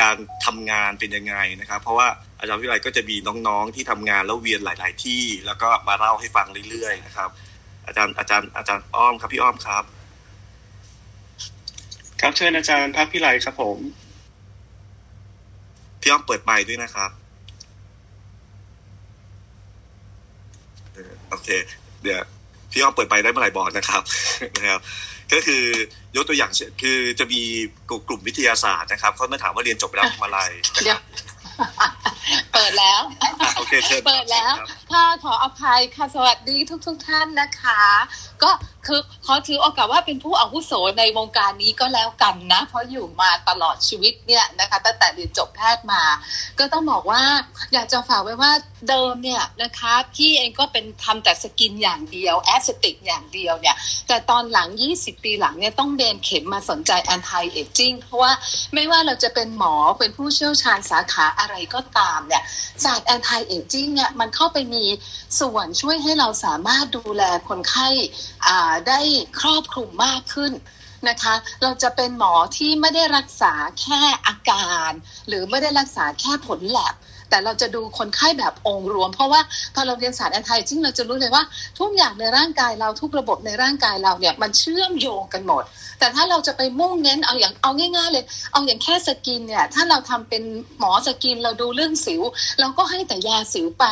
[0.01, 2.09] การทำงานเป็นยังไงนะครับ เพราะว่า
[2.41, 3.17] อาจารย์พิไลก็จะมี
[3.49, 7.29] น้องๆที่ทำงานแล้วเวียนหลาย ๆ ที่ แล้วก็มาเล่าให้ฟังเรื่อยๆนะครับ
[7.87, 9.85] อาจารย์อาจารย์อาจารย์อ้อมครับพี่อ้อมครับ
[12.21, 13.79] ครับเชิญอาจารย์พักพิไลครับผม
[16.01, 17.11] พี่อ้อมเปิดไมค์ด้วยนะครับ
[21.29, 21.49] โอเค
[22.03, 22.23] เดี๋ยว
[22.73, 24.03] พี่อ้อมเปิดไมค์ได้เมื่อไหร่บอกนะครับ
[24.57, 24.81] นะครับ
[25.33, 25.65] ก็คือ
[26.17, 26.51] ยกตัวอย่าง
[26.83, 27.41] คือจะมี
[28.09, 30.41] กลุ่มวิทยาศาสตร์นะครับเขามาถามว่าเรียนจบแล้วทำอะไร
[30.77, 31.01] นะครับ
[32.53, 33.01] เปิดแล้ว
[33.57, 34.55] โอเคเชิญเปิดแล้ว
[34.93, 37.83] ค่ะขออภัยค่ะสวัสดีทุกทุกท่านนะคะ
[38.43, 38.51] ก็
[38.87, 46.03] คือขอถือโอกาสว่าเป็นผู้อาวุโสในวงการนี้ก็แล้วกันนะ เพราะอยู่มาตลอดชีวิตเนี่ยนะคะตั้งแต่เรียนจบแพทย์มา
[46.59, 47.23] ก็ต้องบอกว่า
[47.73, 48.53] อยากจะฝากไว้ว่า
[48.89, 53.77] เดิมเนี่ยนะคะพี่เองก็เป็นทำแต่สกินอย่างเดียวแอสติกอย่างเดียวเนี่ย
[54.09, 58.33] แต่ตอนหลัง 20 ปีหลังเนี่ยต้องเดินเข็มมาสนใจ anti aging เพราะว่า
[58.75, 62.43] ไม่ว่าเราจะเป็นหมอเป็นผู้เชี่ยวชาญสาขาอะไรก็ตามเนี่ย
[62.85, 64.85] ศาสตร์ anti aging เนี่ยมันเข้าไปมี
[65.41, 67.89] ส่วนช่วยให้เราสามารถดูแลคนไข้
[68.89, 69.01] ได้
[69.41, 70.53] ครอบคลุมมากขึ้น
[71.09, 74.91] นะคะ เราจะเป็นหมอที่ไม่ได้รักษาแค่อาการ
[75.29, 76.95] หรือไม่ได้รักษาแค่ผลแลบ
[77.31, 79.41] แต่เราจะดูคนไข้แบบองค์รวม เพราะว่า
[79.75, 81.43] พอเราเรียนศาสตร์ anti-aging เราจะรู้เลยว่า
[81.79, 85.65] ทุกอย่างในร่างกายเราทุกระบบในร่างกายเราเนี่ยมันเชื่อมโยงกันหมด
[85.99, 90.43] แต่ถ้าเราจะไปมุ่งเน้นเอาอย่างเอาง่ายๆเลย เอาอย่างแค่ skin เนี่ยถ้าเราทำเป็น
[90.79, 92.23] หมอ skin เราดูเรื่องสิว
[92.61, 93.85] เราก็ให้แต่ยาสิวไป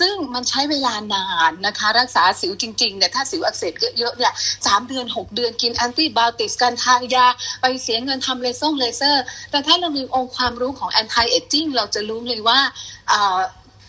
[0.00, 4.32] ซึ่งมันใช้เวลานานนะคะ รักษาสิวจริงๆเนี่ยถ้าสิวอักเสบเยอะๆเนี่ย
[4.66, 7.26] สามเดือน 6 เดือนกิน antibiotic การทานยา
[7.62, 12.58] ไปเสียเงินทำเลเซอร์เลเซอร์ แต่ถ้าเรามีองค์ความรู้ของ anti-aging เราจะรู้เลยว่า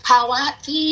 [0.08, 0.90] ภาวะที่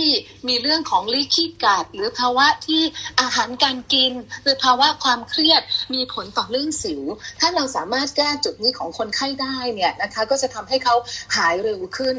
[0.48, 2.82] มีเรื่องของลิขี้กัด หรือภาวะที่
[3.20, 4.12] อาหารการกิน
[4.42, 5.62] หรือภาวะความเครียด
[5.94, 7.02] มีผลต่อเรื่องสิว
[7.40, 10.94] ถ้าเราสามารถแก้จุดนี้ของคนไข้ได้เนี่ยนะคะก็จะทำให้เขา
[11.36, 12.16] หายเร็วขึ้น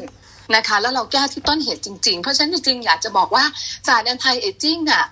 [0.56, 3.44] นะคะ แล้วเราแก้ที่ต้นเหตุจริงๆ เพราะฉะนั้นจริงๆอยากจะบอกว่า
[3.86, 5.04] ศาสตร์แอนตี้เอจิ้งอะ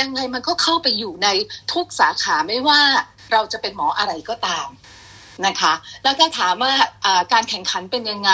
[0.00, 1.28] ยังไงมันก็เข้าไปอยู่ใน
[1.72, 2.80] ทุกสาขาไม่ว่า
[3.32, 4.68] เราจะเป็นหมออะไรก็ตาม
[5.46, 5.72] นะคะ
[6.04, 6.74] แล้วก็ถามว่า
[7.32, 8.30] การแข่งขันเป็นยังไง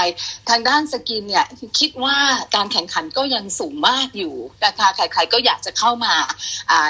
[0.48, 1.46] ทางด้าน skin เนี่ย
[1.78, 2.16] คิดว่า
[2.56, 4.34] การแข่งขันก็ยังสูงมากอยู่
[4.64, 6.14] นะคะใครๆก็อยากจะเข้ามา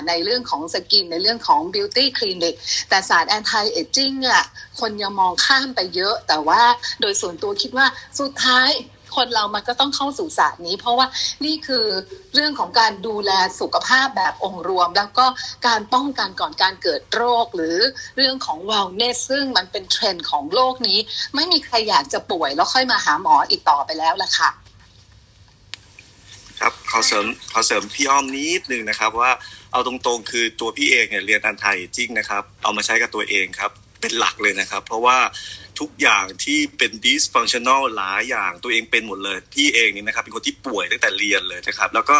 [0.08, 2.54] ในเรื่องของ skin ในเรื่องของ beauty clinic
[2.88, 4.44] แต่ศาสตร์ anti-aging อะ
[4.80, 6.62] คนยังมองข้ามไปเยอะ แต่ว่า
[7.00, 7.86] โดยส่วนตัวคิดว่า
[8.20, 8.68] สุดท้าย
[9.16, 11.06] คนเรามันก็ต้องเข้าสู่ศาสตร์นี้ เพราะว่า
[11.44, 11.86] นี่คือ
[12.34, 13.30] เรื่องของการดูแล
[13.60, 15.26] สุขภาพแบบองค์รวม แล้วก็
[15.66, 17.76] การป้องกันก่อนการเกิดโรค หรือ
[18.16, 20.98] เรื่องของ wellness ซึ่งมันเป็นเทรนด์ของโลกนี้
[21.34, 24.50] ไม่มีใครอยากจะป่วยแล้วค่อยมาหาหมออีกต่อไปแล้วล่ะค่ะ
[26.60, 29.30] ครับขอเสริมขอเสริมพี่อ้อมนิดนึงนะครับว่า
[29.72, 33.70] เอาตรงๆ คือตัวพี่เองเนี่ยเรียนอันไทยจริงนะครับ เอามาใช้กับตัวเองครับ
[34.02, 35.18] เป็นหลักเลยนะครับ เพราะว่า
[35.80, 42.16] ทุกอย่างที่เป็น dysfunctional หลายอย่างตัวเองเป็นหมดเลย พี่เองนี่นะครับเป็นคนที่ป่วยตั้งแต่เรียนเลยนะครับ แล้วก็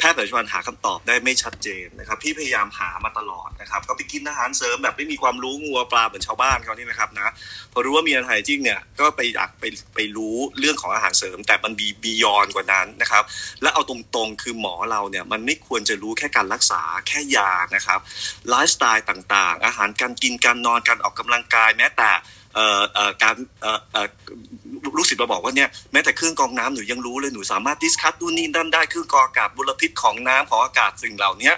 [0.00, 7.32] แพทย์ปัจจุบันหาคำตอบได้ไม่ชัดเจนนะครับพี่พยายามหามาตลอดนะครับก็ไปกินอาหารเสริมแบบไม่มีความรู้งัวปลาเหมือนชาวบ้านเขานี่นะครับนะ
[7.72, 9.64] พอรู้ว่ามี anti-aging เนี่ยก็ไปอยากไป
[9.94, 13.22] ไปรู้เรื่องของอาหารเสริม แต่มัน be beyond กว่านั้นนะครับ
[13.62, 18.00] และเอาตรงๆคือหมอเราเนี่ยมันไม่ควรจะรู้แค่การรักษาแค่ยานะครับ
[18.48, 22.10] ไลฟ์สไตล์ต่างๆ อาหารการกินการนอนการออกกำลังกายแม้แต่
[23.22, 23.36] การ
[24.96, 31.52] ลูกศิษย์มาบอกว่าเนี่ยแม้แต่เครื่องกรองน้ำหนูยังรู้เลยหนูสามารถ discuss ดูนี่นั่นได้เครื่องกรองอากาศมลพิษของน้ำของอากาศสิ่งเหล่านี้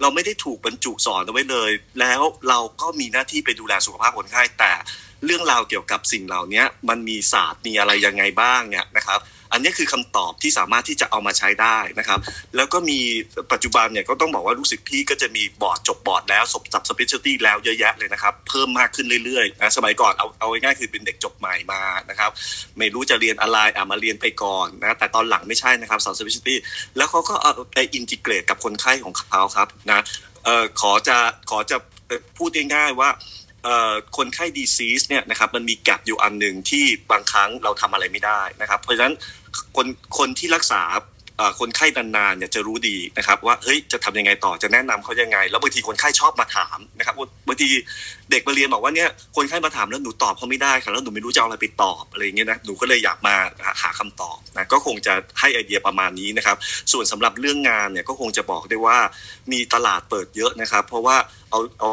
[0.00, 1.70] เราไม่ได้ถูกบรรจุสอนเอาไว้เลย
[2.00, 4.72] แล้วเราก็มีหน้าที่ไปดูแลสุขภาพคนไข้แต่
[5.24, 9.20] เรื่องราวเกี่ยวกับสิ่งเหล่านี้มันมีศาสตร์มีอะไรยังไงบ้างเนี่ยนะครับ
[9.52, 12.18] อันนี้คือคำตอบที่สามารถที่จะเอามาใช้ได้นะครับ
[12.56, 12.98] แล้วก็มี
[13.52, 22.30] ปัจจุบันเนี่ยก็ต้องบอกว่าลูกศิษย์พี่ก็จะมีบอร์ดจบบอร์ดแล้ว sub จบ subspecialty แล้วเยอะแยะเลยนะครับ เพิ่มมากขึ้นเรื่อยๆนะสมัยก่อนเอาเอาง่ายๆคือเป็นเด็กจบใหม่มานะครับ
[22.78, 26.58] ไม่รู้จะเรียนอะไรอะมาเรียนไปก่อนนะแต่ตอนหลังไม่ใช่นะครับ subspecialty
[26.96, 30.00] แล้วเขาก็เอาไป integrate กับคนไข้ของเขาครับนะ
[30.44, 31.16] เอ่อขอจะ
[31.50, 31.76] ขอจะ
[32.38, 33.10] พูดง่ายๆว่า
[34.16, 39.14] คนไข้ดีซีสเนี่ยนะครับมันมีแกลบอยู่อันหนึ่งที่บางครั้งเราทำอะไรไม่ได้นะครับ เพราะฉะนั้น
[39.76, 39.86] คน
[40.18, 40.82] คนที่รักษา
[41.60, 47.14] คนไข้นานๆเนี่ยจะรู้ดีนะครับ ว่าเฮ้ยจะทำยังไงต่อจะแนะนำเขายังไง แล้วบางทีคนไข้ชอบมาถามนะครับ
[47.48, 47.68] บางที
[48.30, 53.34] เด็กมาเรียนบอกว่าเนี่ยคนไข้มาถามแล้วหนูตอบเขาไม่ได้ค่ะแล้วหนูไม่รู้จะเอาอะไรไปตอบอะไรอย่างเงี้ยนะหนูก็เลยอยากมา
[53.82, 56.56] หาคำตอบนะก็คงจะให้ไอเดียประมาณนี้นะครับ
[56.92, 58.98] ส่วนสำหรับเรื่องงานเนี่ยก็คงจะบอกได้ว่า
[59.52, 61.16] มีตลาดเปิดเยอะนะครับ เพราะว่า
[61.50, 61.90] เอาเอา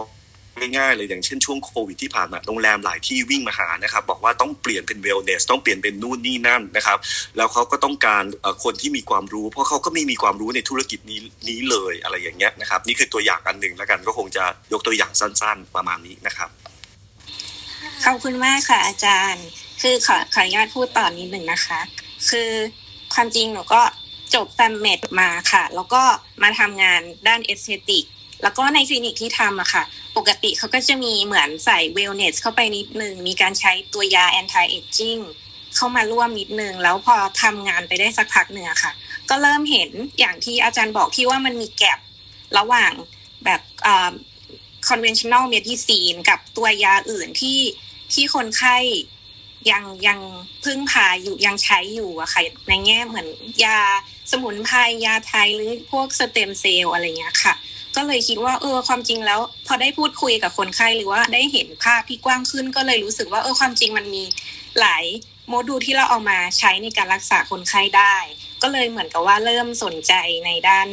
[0.60, 6.98] ง่ายๆเลยอย่างเช่นช่วงโควิดที่ผ่านมาโรงแรมหลายที่วิ่งมาหานะครับบอกว่าต้องเปลี่ยนเป็นเวลเนสต้องเปลี่ยนเป็นนู่นนี่นั่นนะครับ
[7.38, 8.24] แล้วเขาก็ต้องการ
[8.64, 11.19] คนที่มีความรู้ เพราะเขาก็ไม่มีความรู้ในธุรกิจนี้
[11.50, 16.50] นี้เลยอะไรอย่างเงี้ยนะครับนี่คือตัวอย่างอันหนึ่งแล้วกันก็คงจะยกตัวอย่างสั้น ๆ ประมาณนี้นะครับ
[18.06, 19.45] ขอบคุณมากค่ะอาจารย์
[19.82, 21.80] คือขอขออนุญาตพูดต่อนนิดหนึ่งนะคะ
[22.30, 22.50] คือ
[23.14, 23.82] ความจริงหนูก็
[24.36, 26.03] จบ fam med มาค่ะ แล้วก็
[26.44, 28.06] มาทำงานด้าน aesthetic
[28.43, 29.83] แล้วก็ในคลินิกที่ทำอะค่ะ
[30.17, 35.17] ปกติเขาก็จะมีเหมือนใส่ wellness เข้าไปนิดนึง มีการใช้ตัวยา anti-aging
[35.75, 38.91] เข้ามาร่วมนิดนึง แล้วพอทำงานไปได้สักพักเนี่ยค่ะ
[39.30, 42.00] ก็เริ่มเห็นอย่างที่อาจารย์บอกที่ว่ามันมี gap
[42.57, 42.91] ระหว่าง
[43.45, 44.11] แบบอ่า
[44.90, 47.59] conventional medicine กับตัวยาอื่นที่
[48.14, 48.77] ที่คนไข้
[49.72, 50.19] ยังยัง
[50.64, 53.27] พึ่งพาอยู่ยังใช้อยู่อะค่ะ ในแง่เหมือน
[53.66, 53.80] ยา
[54.32, 57.53] สมุนไพรยาไทยหรือพวกสเต็มเซลล์อะไรเงี้ยค่ะ
[57.98, 64.24] ก็เลยคิดว่าเออความจริงแล้ว พอได้พูดคุยกับคนไข้หรือว่าได้เห็นภาพที่กว้างขึ้น ก็เลยรู้สึกว่าเออความจริงมันมี
[64.80, 65.03] หลาย
[65.50, 68.16] โมดูลที่เราเอามาใช้ในการรักษาคนไข้ได้
[68.61, 70.14] ก็เลยเหมือนกับว่าเริ่มสนใจ
[70.45, 70.88] ในด้าน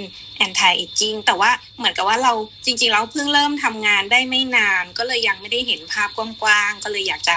[0.46, 2.32] anti aging แต่ว่าเหมือนกับว่าเรา
[2.64, 7.36] จริงๆเราเพิ่งเริ่มทำงานได้ไม่นาน ก็เลยยังไม่ได้เห็นภาพกว้างๆก็เลยอยากจะ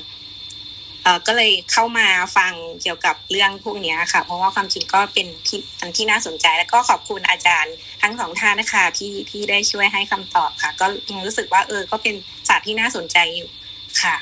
[1.27, 2.53] ก็เลยเข้ามาฟัง
[2.83, 12.15] เกี่ยวกับเรื่องพวกนี้ค่ะ เพราะว่าความจริงก็เป็นที่อันที่น่าสนใจ แล้วก็ขอบคุณอาจารย์ทั้งสองท่านนะคะที่ที่ได้ช่วยให้คำตอบค่ะ ก็ยังรู้สึกว่าเออ ก็เป็น
[12.49, 13.49] ศาสตร์ที่น่าสนใจอยู่
[14.03, 14.17] ค่ะ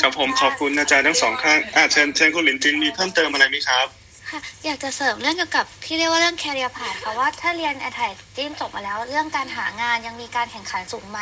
[0.00, 3.88] ครับผมขอบคุณอาจารย์ทั้งสองข้างอ่าเชิญเชิญคุณหลินจินมีเพิ่มเติมอะไรไหมครับ
[4.30, 8.00] ค่ะอยากจะเสริมเรื่องเกี่ยวกับที่เรียกว่าเรื่อง career path ค่ะว่าถ้าเรียนแอนไท
[8.36, 11.18] จิ้มจบมาแล้ว เรื่องการหางานยังมีการแข่งขันสูงไหม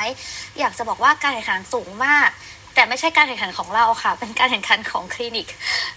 [0.58, 2.28] อยากจะบอกว่าการแข่งขันสูงมาก
[2.74, 5.46] แต่ไม่ใช่การแข่งขันของเราค่ะ เป็นการแข่งขันของคลินิก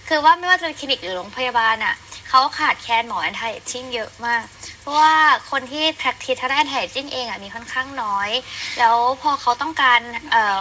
[0.08, 1.94] คือว่าไม่ว่าจะเป็นคลินิกหรือโรงพยาบาลอะ
[2.28, 4.44] เขาขาดแคลนหมอแอนไทจิ้งเยอะมาก
[4.80, 5.14] เพราะว่า
[5.50, 8.30] คนที่ practice ทางด้านแอนไทจิ้งเองอะมีค่อนข้างน้อย
[8.78, 10.00] แล้วพอเขาต้องการ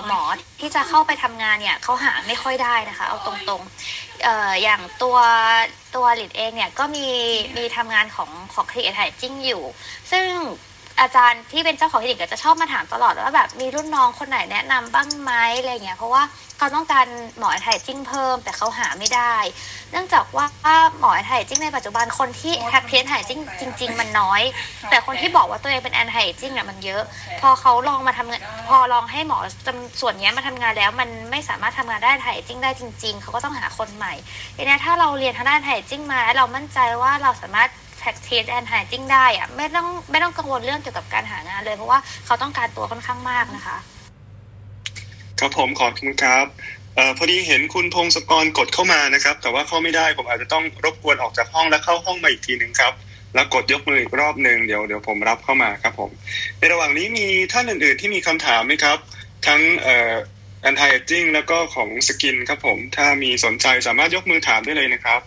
[0.07, 0.21] หมอ
[0.59, 4.29] ที่จะเข้าไปทำงานเนี่ยเขาหาไม่ค่อยได้นะคะ เอาตรงๆอ
[4.63, 5.17] อย่างตัว
[5.95, 7.07] ตัวหลิดเองเนี่ยก็มี
[7.57, 9.63] มีทำงานของของคลินิก anti-aging อยู่
[10.11, 10.27] ซึ่ง
[11.01, 16.23] อาจารย์ที่เป็นเจ้าของคลินิกก็จะชอบมาถามตลอดว่าแบบมีรุ่นน้องคนไหนแนะนำบ้างไหมอะไรเงี้ยเพราะว่า
[16.57, 19.35] เขาต้องการหมอ anti-aging เพิ่ม แต่เขาหาไม่ได้
[19.91, 20.45] เนื่องจากว่า
[20.99, 24.41] หมอ anti-aging ในปัจจุบันคนที่ practice anti-aging จริง ๆ มันน้อย
[24.89, 27.03] แต่คนที่บอกว่าตัวเองเป็น anti-aging เนี่ยมันเยอะ
[27.41, 34.13] พอเขาลองมาทำงานพอลองให้หมอจากส่วนเนี้ยมาทำงานแล้ว มันไม่สามารถทำงานได้ anti-aging ได้จริง ๆเขาก็ต้องหาคนใหม่
[34.55, 37.69] ทีเนี้ยถ้าเราเรียนทางด้าน anti-aging มาแล้วเรามั่นใจว่าเราสามารถ
[37.99, 43.77] practice anti-aging ได้อะไม่ต้องไม่ต้องกังวลเรื่องเกี่ยวกับการหางานเลย เพราะว่าเขาต้องการตัวค่อนข้างมากนะคะ
[45.39, 46.45] ครับผมขอบคุณครับ
[46.95, 52.93] เอ่อพอดีเห็นคุณพงศกรกดเข้ามานะครับ แต่ว่าเข้าไม่ได้ผมอาจจะต้องรบกวนออกจากห้องแล้วเข้าห้องมาอีกทีหนึ่งครับ
[53.35, 56.11] แล้วกดยกมืออีกรอบหนึ่งเดี๋ยวเดี๋ยวผมรับเข้ามาครับผม
[56.57, 58.97] ในระหว่างนี้มีท่านอื่น ๆ ที่มีคำถามไหมครับ
[59.47, 60.13] ทั้งเอ่อ
[60.69, 65.21] anti aging แล้วก็ของสกินครับผมถ้ามีสนใจสามารถยกมือถามได้เลยนะครับ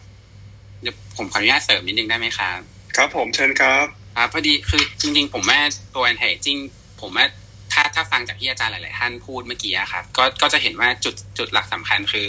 [0.82, 2.58] เดี๋ยวผมขออนุญาตเสริมนิดนึงได้ไหมครับ
[2.96, 3.86] ครับผมเชิญครับ
[4.16, 5.60] ครับพอดีคือจริง ๆ ผมว่า
[5.94, 6.60] ตัว anti aging
[7.00, 7.26] ผมว่า
[7.72, 12.26] ถ้าถ้าฟังจากที่อาจารย์หลาย ๆ ท่านพูดเมื่อกี้อะครับก็ก็จะเห็นว่าจุดจุดหลักสำคัญคือ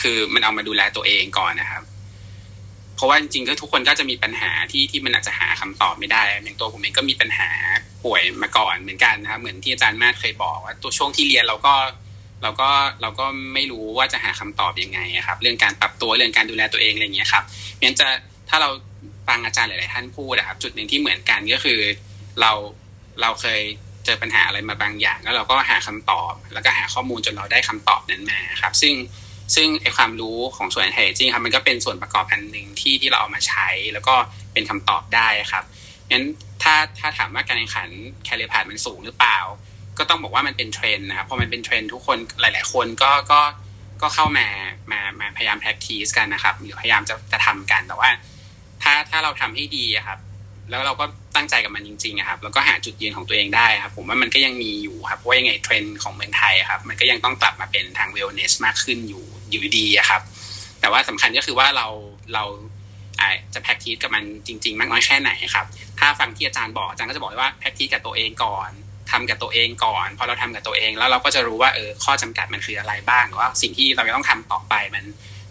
[0.00, 1.82] คือมันเอามาดูแลตัวเองก่อนนะครับ
[2.96, 7.50] เพราะว่าจริงๆก็ทุกคนก็จะมีปัญหาที่ที่มันอาจจะหาคำตอบไม่ได้อย่างตัวผมเองก็มีปัญหา
[8.04, 11.74] ป่วยมาก่อนเหมือนกันนะครับ เหมือนที่อาจารย์มาศเคยบอกว่าตัวช่วงที่เรียนเราก็
[12.42, 12.70] เราก็
[13.02, 17.44] เราก็ไม่รู้ว่าจะหาคำตอบยังไงครับ เรื่องการปรับตัวเรื่องการดูแลตัวเองอะไรอย่างเงี้ยครับ
[17.82, 18.06] งั้นจะ
[18.48, 18.70] ถ้าเรา
[19.28, 21.80] ฟังอาจารย์หลาย ๆ ท่านพูดอะครับ จุดหนึ่งที่เหมือนกันก็คือ
[22.40, 22.52] เรา
[23.20, 23.60] เราเคย
[24.04, 28.94] เจอปัญหาอะไรมาบางอย่าง แล้วเราก็หาคำตอบ แล้วก็หาข้อมูลจนเราได้คำตอบนั้นมาครับ ซึ่ง
[29.54, 34.14] ซึ่งไอความรู้ของส่วนไทจริงครับมันก็เป็นส่วนประกอบอันหนึ่งที่ที่เราเอามาใช้ แล้วก็
[34.52, 35.64] เป็นคำตอบได้ครับ
[36.12, 36.24] งั้น
[36.62, 37.88] ถ้าถ้าถามว่าการแข่งขัน
[38.24, 39.38] แคลิพาดมันสูงหรือเปล่า
[39.98, 43.40] ก็ต้องบอกว่ามันเป็นเทรนด์นะครับพอมันเป็นเทรนด์ทุกคนหลาย ๆ คนก็ก็
[44.02, 44.46] ก็เข้ามา
[44.92, 48.10] มามาพยายาม practice กันนะครับหรือพยายามจะจะทำกันแต่ว่า
[48.82, 50.18] ถ้าถ้าเราทำให้ดีครับ
[50.70, 51.04] แล้วเราก็
[51.36, 60.22] ตั้งใจกับมันจริงๆครับ แล้วก็หาจุดยืนของตัวเองได้ครับ ผมว่ามันก็ยังมีอยู่ครับเพราะยังไงเทรนด์ของเมืองไทยครับ มันก็ยังต้องกลับมาเป็นทาง wellness มากขึ้นอยู่อยู่ดีครับ
[60.80, 61.86] แต่ว่าสำคัญก็คือว่าเรา
[62.34, 62.44] เรา
[63.54, 65.66] จะ practice กับมันจริง ๆ มากน้อยแค่ไหนครับ
[65.98, 68.70] ถ้าฟังที่อาจารย์บอกอาจารย์ก็จะบอกว่า practice กับตัวเองก่อน
[69.10, 75.04] ทำกับตัวเองก่อน พอเราทำกับตัวเองแล้วเราก็จะรู้ว่าเออข้อจำกัดมันคืออะไรบ้างหรือว่าสิ่งที่เราจะต้องทำต่อไปมัน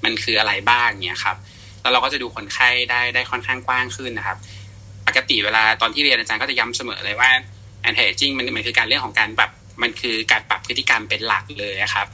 [0.05, 1.37] มันคืออะไรบ้างเนี่ยครับ
[1.81, 4.37] แล้วเราก็จะดูคนไข้ได้ได้ค่อนข้างกว้างขึ้นนะครับ
[5.07, 7.29] ปกติเวลาตอนที่เรียนอาจารย์ก็จะย้ำเสมอเลยว่า
[7.87, 9.51] anti aging มันมันคือการเรื่องของการปรับ
[9.81, 12.07] มันคือการปรับพฤติกรรมเป็นหลักเลยครับ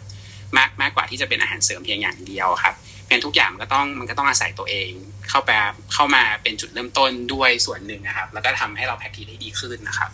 [0.58, 2.76] มากมากกว่าที่จะเป็นอาหารเสริมเพียงอย่างเดียวครับ
[3.10, 4.90] งั้นทุกอย่างมันก็ต้องมันก็ต้องอาศัยตัวเอง
[5.30, 5.50] เข้าไป
[5.94, 10.12] เข้ามาเป็นจุดเริ่มต้นด้วยส่วนหนึ่งนะครับ แล้วก็ทำให้เราแพ็กทีได้ดีขึ้นนะครับ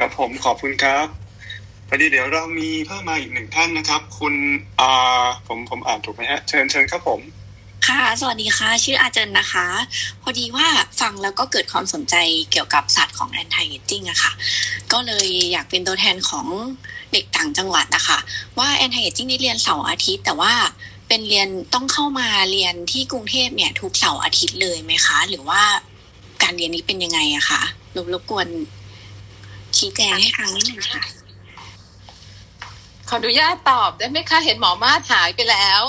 [0.02, 1.06] รับผมขอบคุณครับ
[1.88, 4.34] พอดีเดี๋ยวเรามีเพิ่มมาอีกหนึ่งท่านนะครับ คุณ
[4.80, 7.20] อ่าผมผมอ่านถูกไหมฮะเชิญเชิญครับผม
[7.86, 9.66] ค่ะ สวัสดีค่ะ ชื่ออาเจนนะคะ
[10.22, 10.66] พอดีว่า
[11.00, 12.14] ฟังแล้วก็เกิดความสนใจ
[12.50, 14.32] เกี่ยวกับศาสตร์ของ anti aging อะค่ะ
[14.92, 16.46] ก็เลยอยากเป็นตัวแทนของ
[17.12, 18.18] เด็กต่างจังหวัดนะคะ
[18.58, 20.52] ว่า anti aging นี่เรียนเสาร์อาทิตย์แต่ว่า
[21.08, 25.62] เป็นเรียนต้องเข้ามาเรียนที่กรุงเทพเนี่ยทุกเสาร์อาทิตย์เลยไหมคะ หรือว่า
[26.42, 27.62] การเรียนนี้เป็นยังไงอะคะ
[28.14, 28.48] รบกวน
[29.76, 31.02] ชี้แจงให้ฟังนิดนึงค่ะ
[33.08, 35.82] ขออนุญาตตอบได้ไหมคะเห็นหมอมาศหายไปแล้ว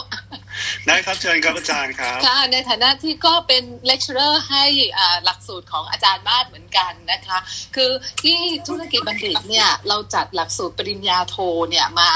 [0.88, 4.66] ได้ครับเชิญครับอาจารย์ครับค่ะในฐานะที่ก็เป็นเลคเชอร์ให้
[4.98, 7.38] อ่าหลักสูตรของอาจารย์มาศเหมือนกันนะคะ
[7.76, 7.92] คือ
[8.24, 11.36] ที่ธุรกิจบัณฑิตเนี่ย เราจัดหลักสูตรปริญญาโท
[11.70, 12.10] เนี่ยมา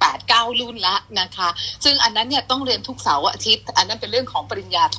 [0.00, 1.48] แปดเก้ารุ่นละนะคะ
[1.84, 4.98] ซึ่งอันนั้นเนี่ยต้องเรียนทุกเสาร์อาทิตย์ อันนั้นเป็นเรื่องของปริญญาโท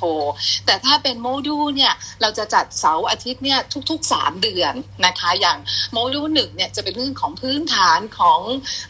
[0.66, 3.58] แต่ถ้าเป็นโมดูลเนี่ยเราจะจัดเสาร์อาทิตย์เนี่ย
[3.90, 4.72] ทุก ๆ 3 เดือน
[5.06, 5.58] นะคะ อย่าง
[5.92, 8.40] โมดูลหนึ่งเนี่ยจะเป็นเรื่องของพื้นฐานของ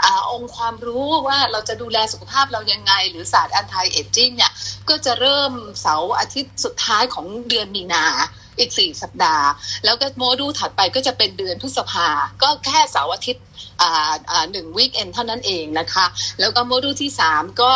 [0.05, 4.53] อองค์ความรู้ว่าเราจะดูแลสุขภาพเรายังไง หรือศาสตร์ anti aging เนี่ย
[4.89, 8.07] ก็จะเริ่มเสาร์อาทิตย์สุดท้ายของเดือนมีนา
[8.59, 9.47] อีกสี่สัปดาห์
[9.85, 12.09] แล้วก็โมดูลถัดไปก็จะเป็นเดือนพฤษภา
[12.43, 13.45] ก็แค่เสาร์อาทิตย์
[14.53, 16.07] หนึ่ง weekend เท่านั้นเองนะคะ
[16.41, 17.71] แล้วก็โมดูลที่สามก็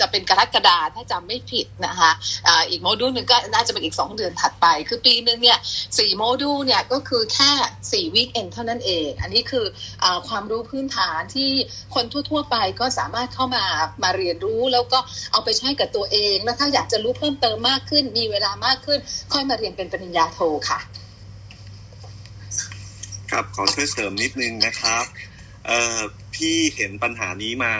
[0.00, 2.10] จะเป็นกรกฎาถ้าจำไม่ผิดนะคะ
[2.46, 5.58] อะอีกโมดูลหนึ่งก็น่าจะเป็นอีก 2 เดือนถัดไป คือปีหนึ่งเนี่ย
[5.98, 9.64] สี่โมดูลเนี่ยก็คือแค่4 weekend เท่านั้นเอง อันนี้คือ
[10.02, 11.50] อความรู้พื้นฐานที่
[11.94, 13.64] คนทั่ว ๆ ไปก็สามารถเข้ามา
[14.02, 14.98] มาเรียนรู้แล้วก็
[15.32, 18.98] เอาไปใช้กับตัวเอง แล้วถ้าอยากจะรู้เพิ่มเติมมากขึ้น มีเวลามากขึ้น
[19.32, 20.38] ค่อยมาเรียนเป็นปริญญาโท
[20.68, 20.80] ค่ะ
[23.30, 25.04] ครับขอช่วยเสริมนิดนึงนะครับ
[25.66, 25.98] เอ่อ
[26.34, 27.72] พี่เห็นปัญหานี้มา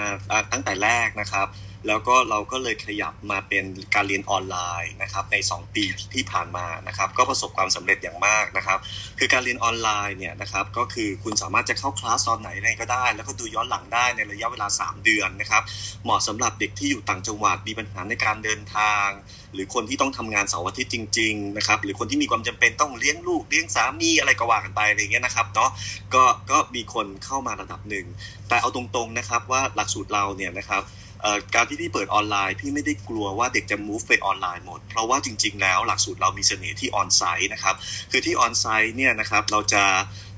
[0.52, 1.47] ตั้งแต่แรกนะครับ
[1.86, 5.84] แล้วก็เราก็เลยขยับมาเป็นการเรียนออนไลน์นะครับใน 2 ปี
[6.15, 8.78] ที่ผ่านมานะครับก็ประสบความสำเร็จอย่างมากนะครับ
[9.18, 15.62] คือการเรียนออนไลน์เนี่ยนะครับก็คือคุณสามารถจะเข้าคลาสตอนไหนไหนก็ได้ แล้วก็ดูย้อนหลังได้ในระยะเวลา 3 เดือนนะครับ
[16.05, 19.07] เหมาะสำหรับเด็กที่อยู่ต่างจังหวัดมีปัญหาในการเดินทาง
[19.55, 25.70] หรือคนที่ต้องทำงานเสาร์อาทิตย์จริงๆนะครับหรือคนที่มีความจำเป็นต้องเลี้ยงลูกเลี้ยงสามีอะไรก็ว่ากันไปอะไรเงี้ยนะครับเนาะ
[26.15, 28.07] ก็ก็มีคนเข้ามาระดับหนึ่ง
[28.49, 30.83] แต่เอาตรงๆนะครับว่าหลักสูตรเราเนี่ยนะครับ
[31.55, 37.74] การที่พี่เปิดออนไลน์พี่ไม่ได้กลัวว่าเด็กจะ move ไปออนไลน์หมด เพราะว่าจริง ๆ แล้วหลักสูตรเรามีเสน่ห์ที่ออนไซต์นะครับ
[38.10, 39.84] คือที่ onsite เนี่ยนะครับเราจะ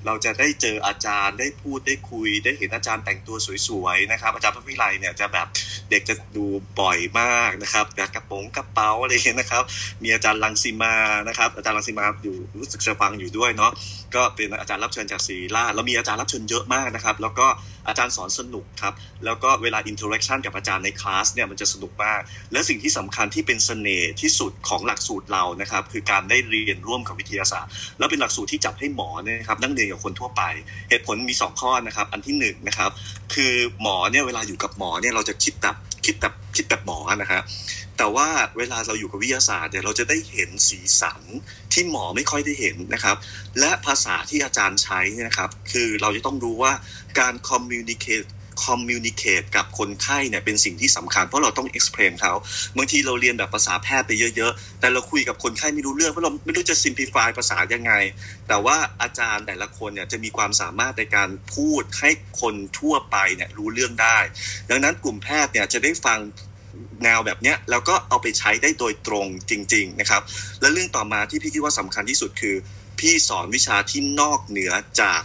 [0.07, 3.37] เราจะได้เจออาจารย์ได้พูดได้คุย ได้เห็นอาจารย์แต่งตัว
[3.69, 5.47] สวยๆนะครับ อาจารย์พระวิไลเนี่ยจะแบบ
[5.91, 6.45] เด็กจะดู
[6.81, 9.63] บ่อยมากนะครับแบบกระโปรงกระเป๋าอะไรเงี้ยนะครับ
[10.03, 10.95] มีอาจารย์ลังสีมา
[11.29, 13.73] นะครับ อาจารย์ลังสีมาอยู่รู้สึกจะฟังอยู่ด้วยเนาะ
[14.17, 17.47] ก็เป็นอาจารย์รับเชิญจากศิริราชเรามีอาจารย์รับเชิญเยอะมากนะครับ แล้วก็
[17.89, 22.21] อาจารย์สอนสนุกครับ แล้วก็เวลา interaction กับอาจารย์ในคลาสเนี่ยมันจะสนุกมาก
[22.53, 30.43] และสิ่งที่สำคัญที่เป็นเสน่ห์ที่สุดของหลักสูตรเรานะครับ คือการได้เรียนร่วมกับวิทยาศาสตร์ แล้วเป็นหลักสูตรที่จับให้หมอเนี่ยนะครับนั่งเรียนกับคนทั่วไป
[30.91, 32.91] เหตุผลมี 2 ข้อนะครับ อันที่1นนะครับ
[33.35, 37.43] คือหมอเนี่ยเวลาอยู่กับหมอเนี่ยเราจะคิดแบบ คิดแบบคิดแบบหมอนะครับ
[37.97, 41.23] แต่ว่าเวลาเราอยู่กับวิทยาศาสตร์เนี่ยเราจะได้เห็นสีสัน
[41.73, 43.17] ที่หมอไม่ค่อยได้เห็นนะครับ
[43.61, 46.73] และภาษาที่อาจารย์ใช้นะครับ คือเราจะต้องรู้ว่า
[47.19, 52.33] การคอมมิวนิเคอมมิวนิเคตกับคนไข้เนี่ยเป็นสิ่งที่สำคัญ เพราะเราต้อง explain เขา
[52.77, 57.93] บางทีเราเรียนแบบภาษาแพทย์ไปเยอะๆ แต่เราคุยกับคนไข้ไม่รู้เรื่องเพราะเราไม่รู้จะ simplify ภาษายังไง
[58.49, 64.19] แต่ว่าอาจารย์แต่ละคนเนี่ยจะมีความสามารถในการพูดให้คนทั่วไปเนี่ยรู้เรื่องได้
[64.71, 66.19] ดังนั้นกลุ่มแพทย์เนี่ยจะได้ฟัง
[67.05, 70.23] แนวแบบเนี้ยแล้วก็เอาไปใช้ได้โดยตรงจริง ๆนะครับ
[70.61, 72.57] และเรื่องต่อมาที่พี่คิดว่าสำคัญที่สุดคือ
[73.03, 75.23] พี่สอนวิชาที่นอกเหนือจาก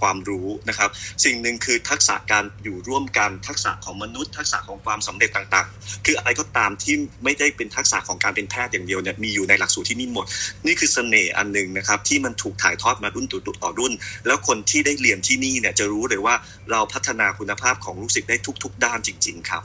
[0.00, 0.90] ความรู้นะครับ
[1.24, 10.26] สิ่งหนึ่งคือทักษะการอยู่ร่วมกันทักษะของมนุษย์ ทักษะของความสำเร็จต่างๆ คืออะไรก็ตามที่ไม่ได้เป็นทักษะของการเป็นแพทย์อย่างเดียวเนี่ยมีอยู่ในหลักสูตรที่นี่หมด
[10.66, 13.92] นี่คือเสน่ห์อันหนึ่งนะครับที่มันถูกถ่ายทอดมารุ่นต่อรุ่น
[14.26, 16.34] แล้วคนที่ได้เรียนที่นี่เนี่ยจะรู้เลยว่า
[16.70, 19.62] เราพัฒนาคุณภาพของลูกศิษย์ได้ทุก ๆ ด้านจริง ๆ ครับ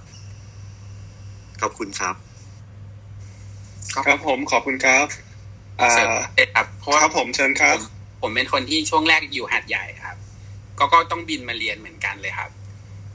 [1.62, 2.16] ขอบคุณครับ
[4.08, 5.31] ครับผมขอบคุณครับ
[5.82, 5.94] อ่า
[6.56, 7.78] ครับเพราะว่าผมเชิญครับ
[8.22, 10.18] ผมเป็นคนที่ช่วงแรกอยู่หัดใหญ่ครับ
[10.80, 12.52] ก็ก็ต้องบินมาเรียนเหมือนกันเลยครับ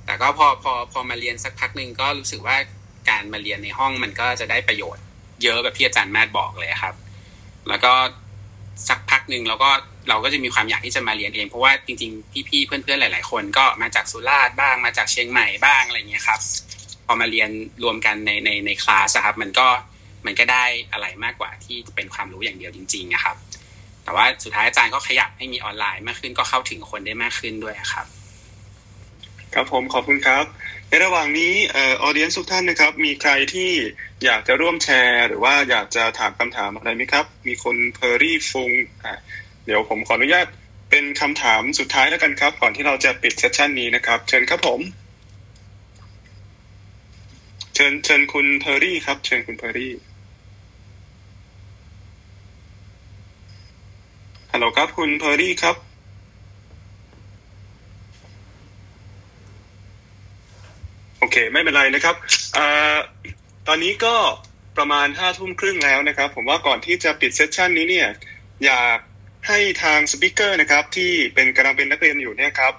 [0.07, 2.57] แต่ก็พอพอพอมาเรียนสักพักหนึ่งก็รู้สึกว่า
[3.11, 5.05] การมาเรียนในห้องมันก็จะได้ประโยชน์
[5.43, 6.95] เยอะแบบที่อาจารย์แมทบอกเลยครับ
[7.69, 7.93] แล้วก็
[8.89, 9.71] สักพักหนึ่งเราก็
[10.09, 16.41] เราก็จะมีความอยากที่จะมาเรียนเองเพราะว่าจริงๆพี่ๆเพื่อนๆหลาย ๆ คนก็มาจากสุราษฎร์บ้างมาจากเชียงใหม่บ้างอะไรเงี้ยครับ
[17.07, 17.51] พอมาเรียน
[17.83, 19.69] รวมกันในในในคลาสครับ มันก็
[20.27, 23.37] มันก็ได้อะไรมากกว่าที่เป็นความรู้อย่างเดียวจริงๆนะครับ
[24.05, 28.07] แต่ว่าสุดท้ายอาจารย์ก็ขยับให้มีออนไลน์มากขึ้นก็เข้าถึงคนได้มากขึ้นด้วยครับ
[29.55, 30.45] ครับผมขอบคุณครับ
[30.89, 33.71] ในระหว่างนี้เอ่อ audience ทุกท่านนะครับ มีใครที่
[34.25, 38.71] อยากจะร่วมแชร์ หรือว่าอยากจะถามคำถามอะไรไหมครับ มีคุณเพอร์รี่ฟง
[39.05, 39.19] อ่า
[39.65, 40.47] เดี๋ยวผมขออนุญาต
[40.91, 44.81] เป็นคำถามสุดท้ายแล้วกันครับ ก่อนที่เราจะปิด session นี้นะครับ เชิญครับผม
[47.79, 49.93] เชิญเชิญคุณเพอร์รี่ครับ เชิญคุณเพอร์รี่
[54.53, 55.77] ฮัลโหลครับคุณเพอร์รี่ครับ
[61.19, 62.17] โอเค ไม่เป็นไรนะครับ
[62.57, 62.59] อ
[63.69, 64.15] ตอนนี้ก็
[64.77, 68.09] ประมาณห้าทุ่มครึ่งแล้วนะครับ ผมว่าก่อนที่จะปิด session นี้เนี่ย
[68.65, 68.99] อยาก
[69.49, 72.73] ให้ทาง speaker นะครับ ที่เป็นกำลังเป็นนักเรียนอยู่เนี่ยครับ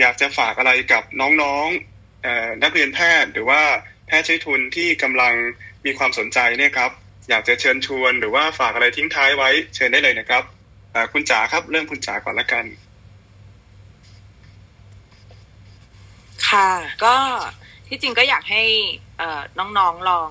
[0.00, 3.62] อยากจะฝากอะไรกับน้องๆนักเรียนแพทย์หรือว่า
[4.12, 5.34] แพทย์ใช้ทุนที่กำลัง
[5.84, 6.90] มีความสนใจเนี่ยครับ
[7.28, 10.42] อยากจะเชิญชวนหรือว่าฝากอะไรทิ้งท้ายไว้ เชิญได้เลยนะครับ
[11.12, 12.64] คุณจ๋าครับเริ่มคุณจ๋าก่อนละกัน
[16.48, 16.70] ค่ะ
[17.04, 17.16] ก็
[17.88, 18.64] ที่จริงก็อยากให้
[19.58, 20.30] น้องๆลอง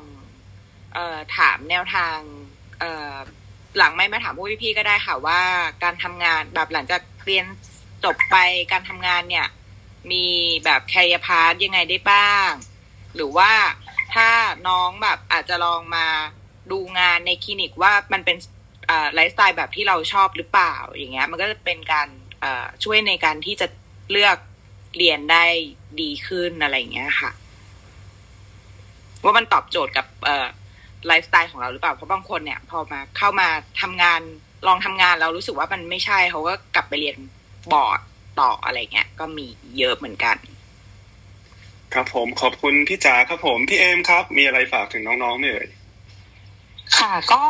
[0.98, 2.18] ออถามแนวทาง
[3.78, 5.42] หลังไม่มาถามผู้พี่ๆก็ได้ค่ะว่า
[5.84, 7.46] การทำงานแบบหลังจากเรียน
[8.04, 8.36] จบไป
[8.72, 9.48] การทำงานเนี่ย
[10.12, 10.26] มี
[10.66, 12.52] แบบแคริยพาร์ทยังไงได้บ้าง
[13.16, 13.52] หรือว่า
[14.14, 14.28] ถ้า
[14.68, 16.08] น้องแบบอาจจะลองมา
[16.72, 18.38] ดูงานในคลินิกว่ามันเป็น
[19.14, 22.08] ไลฟ์สไตล์แบบที่เราชอบหรือเปล่าอย่างเงี้ย มันก็จะเป็นการ
[22.84, 23.68] ช่วยในการที่จะ
[24.12, 24.38] เลือก
[24.98, 25.46] เรียนได้
[26.02, 27.32] ดีขึ้นอะไรอย่างเงี้ยค่ะ
[29.24, 30.06] ว่ามันตอบโจทย์กับ
[31.08, 33.48] ไลฟ์สไตล์ของเราหรือเปล่าเพราะบางคนเนี่ย พอมาเข้ามา
[33.82, 34.22] ทำงาน
[34.68, 37.18] ลองทำงานแล้วรู้สึกว่ามันไม่ใช่เขาก็กลับไปเรียน
[37.74, 38.00] บอร์ด
[38.40, 39.46] ต่ออะไรเงี้ย ก็มี
[39.78, 40.36] เยอะเหมือนกัน
[41.94, 45.68] ครับผมขอบคุณพี่จ๋าครับผมพี่เอมครับ มีอะไรฝากถึงน้องๆไหมเอ่ย
[46.98, 47.42] ค่ะก็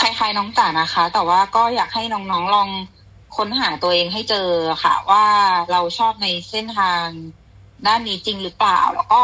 [0.00, 2.68] คล้ายๆน้องจ๋านะคะ แต่ว่าก็อยากให้น้องๆลอง
[3.36, 4.48] ค้นหาตัวเองให้เจอ
[4.82, 5.24] ค่ะ ว่า
[5.72, 7.06] เราชอบในเส้นทาง
[7.86, 9.22] ด้านนี้จริงหรือเปล่า แล้วก็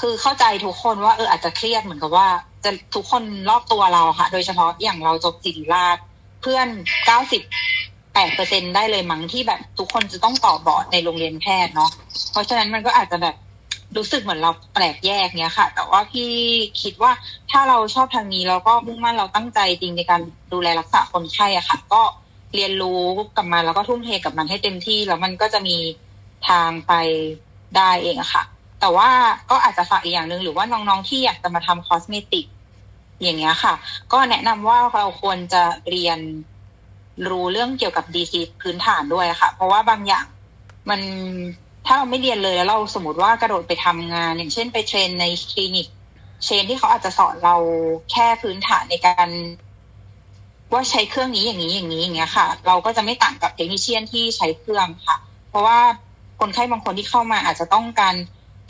[0.00, 2.28] คือเข้าใจทุกคนว่าเอออาจจะเครียดเหมือนกับว่า
[2.64, 5.98] จะทุกคนรอบตัวเราค่ะ โดยเฉพาะอย่างเราจบศิริราช
[6.42, 6.68] เพื่อน
[7.06, 7.42] เก้าสิบ
[8.14, 11.90] แปดเปอร์เซ็นได้เลยมั้งที่แบบทุกคนจะต้องต่อบอร์ดในโรงเรียนแพทย์เนาะ
[12.32, 13.34] เพราะฉะนั้นมันก็อาจจะแบบ
[13.96, 16.28] รู้สึกเหมือนเราแปลกแยกเนี้ยค่ะ แต่ว่าพี่
[16.82, 17.12] คิดว่า
[17.50, 20.20] ถ้าเราชอบทางนี้แล้วก็มุ่งมั่นเราตั้งใจจริงในการ
[20.52, 22.02] ดูแลรักษาคนไข้อะค่ะ ก็
[22.54, 23.02] เรียนรู้
[23.36, 25.76] กับมันแล้วก็ทุ่มเทกับมันให้เต็มที่แล้วมันก็จะมี
[26.48, 26.92] ทางไป
[27.76, 28.42] ได้เองอะค่ะ
[28.80, 29.08] แต่ว่า
[29.50, 32.46] ก็อาจจะฝากอีกอย่างหนึ่งหรือว่าน้องๆที่อยากจะมาทำคอสเมติก
[33.22, 33.74] อย่างเงี้ยค่ะ
[34.12, 36.18] ก็แนะนำว่าเราควรจะเรียน
[37.28, 40.26] รู้เรื่องเกี่ยวกับ disease พื้นฐานด้วยค่ะ เพราะว่าบางอย่าง
[40.90, 41.00] มัน
[41.86, 45.86] ถ้าเราไม่เรียนเลยแล้วเราสมมติว่ากระโดดไปทำงาน อย่างเช่นไป train ในคลินิก
[46.44, 47.56] chain ที่เขาอาจจะสอนเรา
[48.10, 49.28] แค่พื้นฐานในการ
[50.72, 55.16] ว่าใช้เครื่องนี้อย่างนี้อย่างนี้อย่างเงี้ยค่ะ เราก็จะไม่ต่างกับ technician ที่ใช้เครื่องค่ะ
[55.48, 55.78] เพราะว่า
[56.40, 58.14] คนไข้บางคนที่เข้ามาอาจจะต้องการ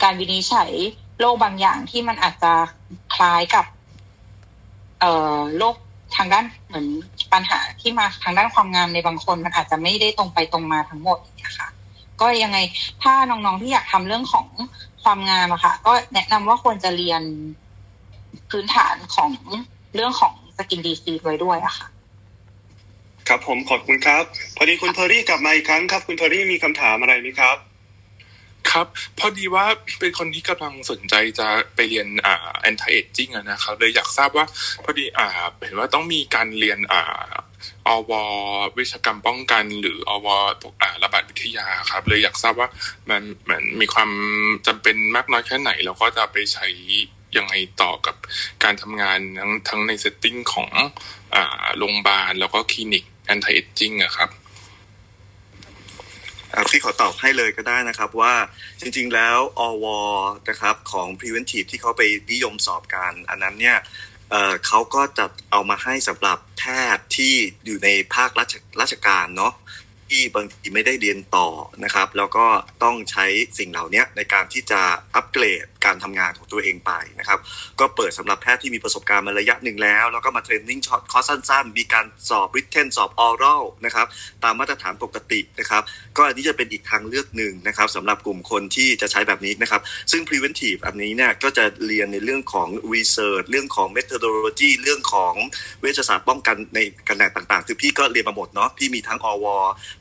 [0.03, 0.71] การวินิจฉัย
[1.19, 2.53] โรคบางอย่างที่มันอาจจะ
[3.13, 3.65] คล้ายกับ
[4.99, 5.75] เอ่อโรค
[6.15, 6.87] ทางด้านเหมือน
[7.33, 11.67] ปัญหาที่มาทางด้านความงามในบางคน มันอาจจะไม่ได้ตรงไปตรงมาทั้งหมดอย่างเงี้ยค่ะ
[12.21, 12.57] ก็ยังไง
[13.03, 14.47] ถ้าน้องๆที่อยากทำเรื่องของ
[15.03, 17.21] ความงามอะค่ะ ก็แนะนำว่าควรจะเรียน
[18.51, 19.31] พื้นฐานของ
[19.95, 21.87] เรื่องของ skin disease ไว้ด้วยอะค่ะ
[23.27, 24.23] ครับผมขอบคุณครับ
[24.57, 27.57] พอดีคุณเพอร์รี่กลับมาอีกครั้งครับ คุณเพอร์รี่มีคำถามอะไรไหมครับ
[28.71, 28.87] ครับ
[29.19, 29.65] พอดีว่า
[29.99, 32.35] เป็นคนที่กำลังสนใจจะไปเรียนอ่า
[32.69, 34.45] anti aging อะนะครับเลยอยากทราบว่า
[34.83, 35.27] พอดีอ่า
[35.65, 37.29] เห็นว่าต้องมีการเรียนอ่า
[37.87, 38.11] อว
[38.77, 40.27] วิชกรรมป้องกัน หรืออว
[40.81, 42.69] อ่าระบาดวิทยาครับ เลยอยากทราบว่า
[43.09, 44.11] มันเหมือนมีความ
[44.67, 46.67] จำเป็นมากน้อยแค่ไหน แล้วก็จะไปใช้
[47.37, 48.15] ยังไงต่อกับ
[48.63, 50.69] การทำงานทั้งทั้งในเซตติ้งของ
[51.35, 54.31] อ่าโรงพยาบาลแล้วก็คลินิก anti aging อะครับ
[56.69, 58.33] พี่ขอตอบให้เลยก็ได้นะครับว่า
[58.81, 59.85] จริงๆแล้วอว
[60.49, 62.01] นะครับของ preventive ที่เขาไป
[62.31, 63.77] นิยมสอบกันอันนั้นเนี่ย
[64.67, 66.63] เขาก็จะเอามาให้สำหรับแพ
[66.95, 67.33] ทย์ที่
[67.65, 69.53] อยู่ในภาคราชราชการเนาะ
[70.09, 71.47] ที่บางทีไม่ได้เรียนต่อ
[71.83, 72.45] นะครับ แล้วก็
[72.83, 73.25] ต้องใช้
[73.57, 74.81] สิ่งเหล่านี้ในการที่จะ
[75.15, 77.39] อัปเกรด การทำงานของตัวเองไปนะครับ
[77.79, 84.07] ก็เปิดสำหรับแพทย์ที่มีประสบการณ์มาระยะหนึ่งแล้ว แล้วก็มา training short course สั้นๆ มีการสอบ written สอบ oral นะครับ
[84.43, 85.83] ตามมาตรฐานปกตินะครับ
[86.17, 95.33] ก็อันนี้จะเป็นอีกทางเลือกหนึ่งนะครับสำหรับกลุ่มคนที่จะใช้แบบนี้นะครับซึ่ง preventive อันนี้เนี่ยก็จะเรียนในเรื่องของ research เรื่องของ methodology เรื่องของ
[95.81, 99.45] เวชศาสตร์ป้องกันในกันแดดต่างๆ คือพี่ก็เรียนมาหมดเนาะพี่มีทั้งอว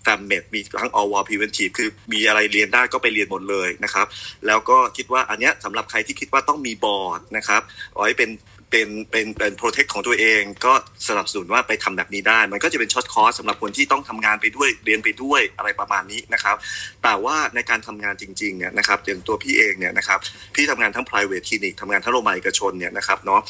[0.02, 4.06] แฟมเมดมีทั้งอว preventive คือมีอะไรเรียนได้ก็ไปเรียนหมดเลยนะครับ
[4.46, 8.30] แล้วก็คิดว่าอันเนี้ยสำหรับรับใครที่คิดว่าต้องมีบอร์ดนะครับเอาไว้เป็น
[8.72, 10.72] เป็นเป็นเป็นโปรเทคของตัวเองก็
[11.08, 16.56] สนับสนุนว่าไปทำแบบนี้ได้ มันก็จะเป็น short course สำหรับคนที่ต้องทำงานไปด้วยเรียนไปด้วยอะไรประมาณนี้นะครับ
[17.02, 20.18] แต่ว่าในการทำงานจริงๆเนี่ยนะครับอย่างตัวพี่เองเนี่ยนะครับ
[20.54, 23.40] พี่ทำงานทั้ง private clinic ทำงานทั้งโรงพยาบาลเอกชนเนี่ยนะครับเนาะ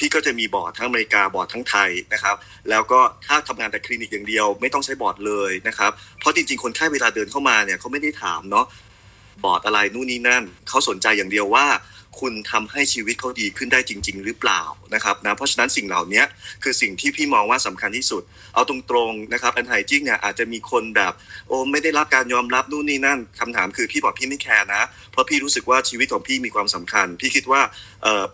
[0.00, 2.36] พี่ก็จะมีบอร์ดทั้งอเมริกาบอร์ดทั้งไทยนะครับ
[2.70, 5.90] แล้วก็ถ้าทำงานแต่คลินิกอย่างเดียว ไม่ต้องใช้บอร์ดเลยนะครับ
[6.20, 8.66] เพราะจริงๆคนไข้เวลาเดินเข้ามาเนี่ยเขาไม่ได้ถามเนาะ
[9.44, 11.66] บอร์ดอะไรนู่นนี่นั่นเขาสนใจอย่างเดียวว่า
[12.22, 14.62] คุณทำให้ชีวิตเขาดีขึ้นได้จริง ๆ หรือเปล่า
[14.94, 16.22] นะครับนะเพราะฉะนั้นสิ่งเหล่านี้
[16.62, 18.22] คือสิ่งที่พี่มองว่าสำคัญที่สุด
[18.54, 18.76] เอาตร
[19.08, 21.12] งๆนะครับอันไฮจิ้งเนี่ยอาจจะมีคนแบบ
[21.48, 24.82] โอ้ไม่ได้รับการยอมรับนู่นนี่นั่นคำถามคือพี่บอกพี่ไม่แคร์นะ
[25.12, 27.60] เพราะพี่รู้สึกว่าชีวิตของพี่มีความสำคัญ พี่คิดว่า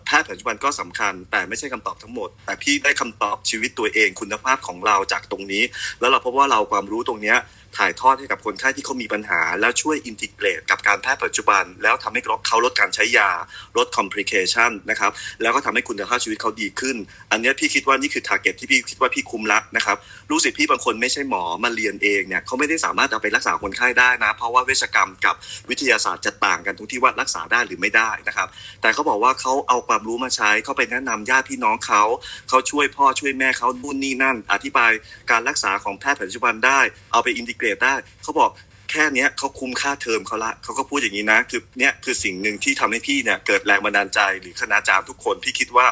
[0.05, 5.63] แพทย์ปัจจุบันก็สำคัญ แต่ไม่ใช่คำตอบทั้งหมด แต่พี่ได้คำตอบชีวิตตัวเองคุณภาพของเราจากตรงนี้
[5.99, 7.37] แล้วเราพบว่าเราความรู้ตรงเนี้ย
[7.77, 13.29] ถ่ายทอดให้กับคนไข้ที่เขามีปัญหา แล้วช่วยอินทิเกรตกับการแพทย์ปัจจุบัน แล้วทำให้เขาลดการใช้ยา
[13.77, 15.11] ลด complication นะครับ
[15.41, 16.95] แล้วก็ทำให้คุณภาพชีวิตเขาดีขึ้น
[17.31, 19.97] อันนี้พี่คิดว่านี่คือ target ที่พี่คิดว่าพี่คุ้มละนะครับ
[20.31, 25.35] ลูกศิษย์พี่บางคนไม่ใช่หมอมาเรียนเองเนี่ยเขาไม่ได้สามารถเอาไปรักษาคนไข้ได้นะ เพราะว่าเวชกรรมกับ
[25.69, 28.47] วิทยาศาสตร์จะต่างกันตรงที่ว่ารักษาได้หรือไม่ได้นะครับ
[28.81, 32.03] แต่เขาบอกว่าเขาเอาความรู้มาใช้เขาไปแนะนำญาติพี่น้องเขา
[32.49, 34.91] เขาช่วยพ่อช่วยแม่เขานู่นนี่นั่น อธิบาย
[35.31, 36.79] การรักษาของแพทย์ปัจจุบันได้
[37.11, 37.93] เอาไป integrate ได้
[38.23, 38.51] เขาบอก
[38.91, 45.87] แค่เนี้ยเขาคุ้มค่าเทอมเขาละเขาก็พูดอย่างนี้นะ คือเนี้ยคือสิ่งหนึ่งที่ทำให้พี่เนี่ยเกิดแรงบันดาลใจหรือคณาจารย์ทุกคนพี่คิดว่า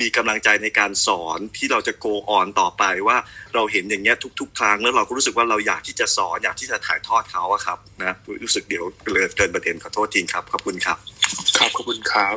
[0.00, 3.16] มีกำลังใจในการสอนที่เราจะโกออนต่อไปว่า
[3.54, 10.98] เราเห็นอย่างเงี้ยทุก ๆ ครั้งแล้วเราก็รู้สึกว่าเราอยากที่จะสอนอยากที่จะถ่ายทอดเขาอะครับนะรู้สึกเดี๋ยวเลยเกินประเด็นขอโทษจริงครับขอบคุณครับ
[11.56, 12.36] ครับขอบคุณครับ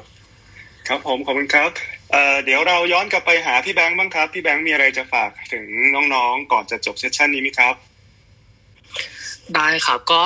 [0.88, 1.69] ครับผมขอบคุณครับ
[2.11, 5.66] เเดี๋ยวเราย้อนกลับไปหาพี่แบงค์บ้างครับพี่แบงค์มีอะไรจะฝากถึง
[6.14, 7.76] น้องๆ ก่อนจะจบ session นี้ไหมครับ
[9.56, 10.22] ได้ครับ ก็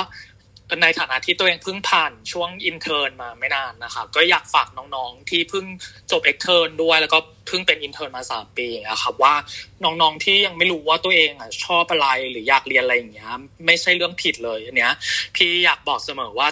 [0.82, 5.64] ในฐานะที่ตัวเองเพิ่งผ่านช่วง intern มาไม่นานนะครับก็อยากฝากน้องๆที่เพิ่ง
[6.10, 9.34] จบ extern ด้วยแล้วก็เพิ่งเป็น intern มาสามปีนะครับว่า
[9.84, 13.30] น้องๆที่ยังไม่รู้ว่าตัวเองอะชอบอะไรหรืออยากเรียนอะไรอย่างเงี้ย
[13.66, 14.92] ไม่ใช่เรื่องผิดเลยอันเนี้ย
[15.36, 16.48] พี่อยากบอกเสมอว่า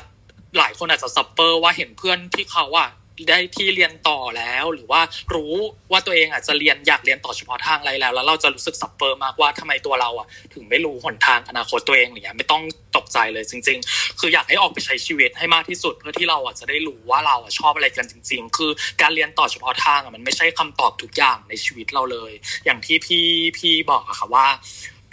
[0.59, 2.89] หลายคนอาจจะ suffer ว่าเห็นเพื่อนที่เขาอะ
[3.29, 5.01] ได้ที่เรียนต่อแล้ว หรือว่า
[5.35, 5.55] รู้
[5.93, 12.63] ว่าตัวเองอาจจะเรียนอยากเรียนต่อเฉพาะทางอะไรแล้ว แล้วเราจะรู้สึก suffer มากว่าทำไมตัวเราอะ ถึงไม่รู้หนทางอนาคตตัวเองเงี้ยไม่ต้อง
[12.97, 22.33] ตกใจเลยจริง ๆ คืออยากให้ออกไปใช้ชีวิตให้มากที่สุด เพื่อที่เราอะจะได้รู้ว่าเราอะชอบอะไรกันจริง ๆ คือการเรียนต่อเฉพาะทางอะมันไม่ใช่คำตอบทุกอย่างในชีวิตเราเลย
[22.65, 23.27] อย่างที่พี่
[23.59, 24.49] พี่บอกอะค่ะว่า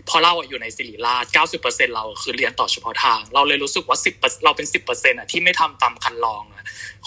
[0.10, 1.26] พอเราอยู่ในศิริราช
[1.60, 6.44] 90%เราคือเรียนต่อเฉพาะทาง เราเลยรู้สึกว่า 10 เราเป็น 10%อะที่ไม่ทำตามครรลอง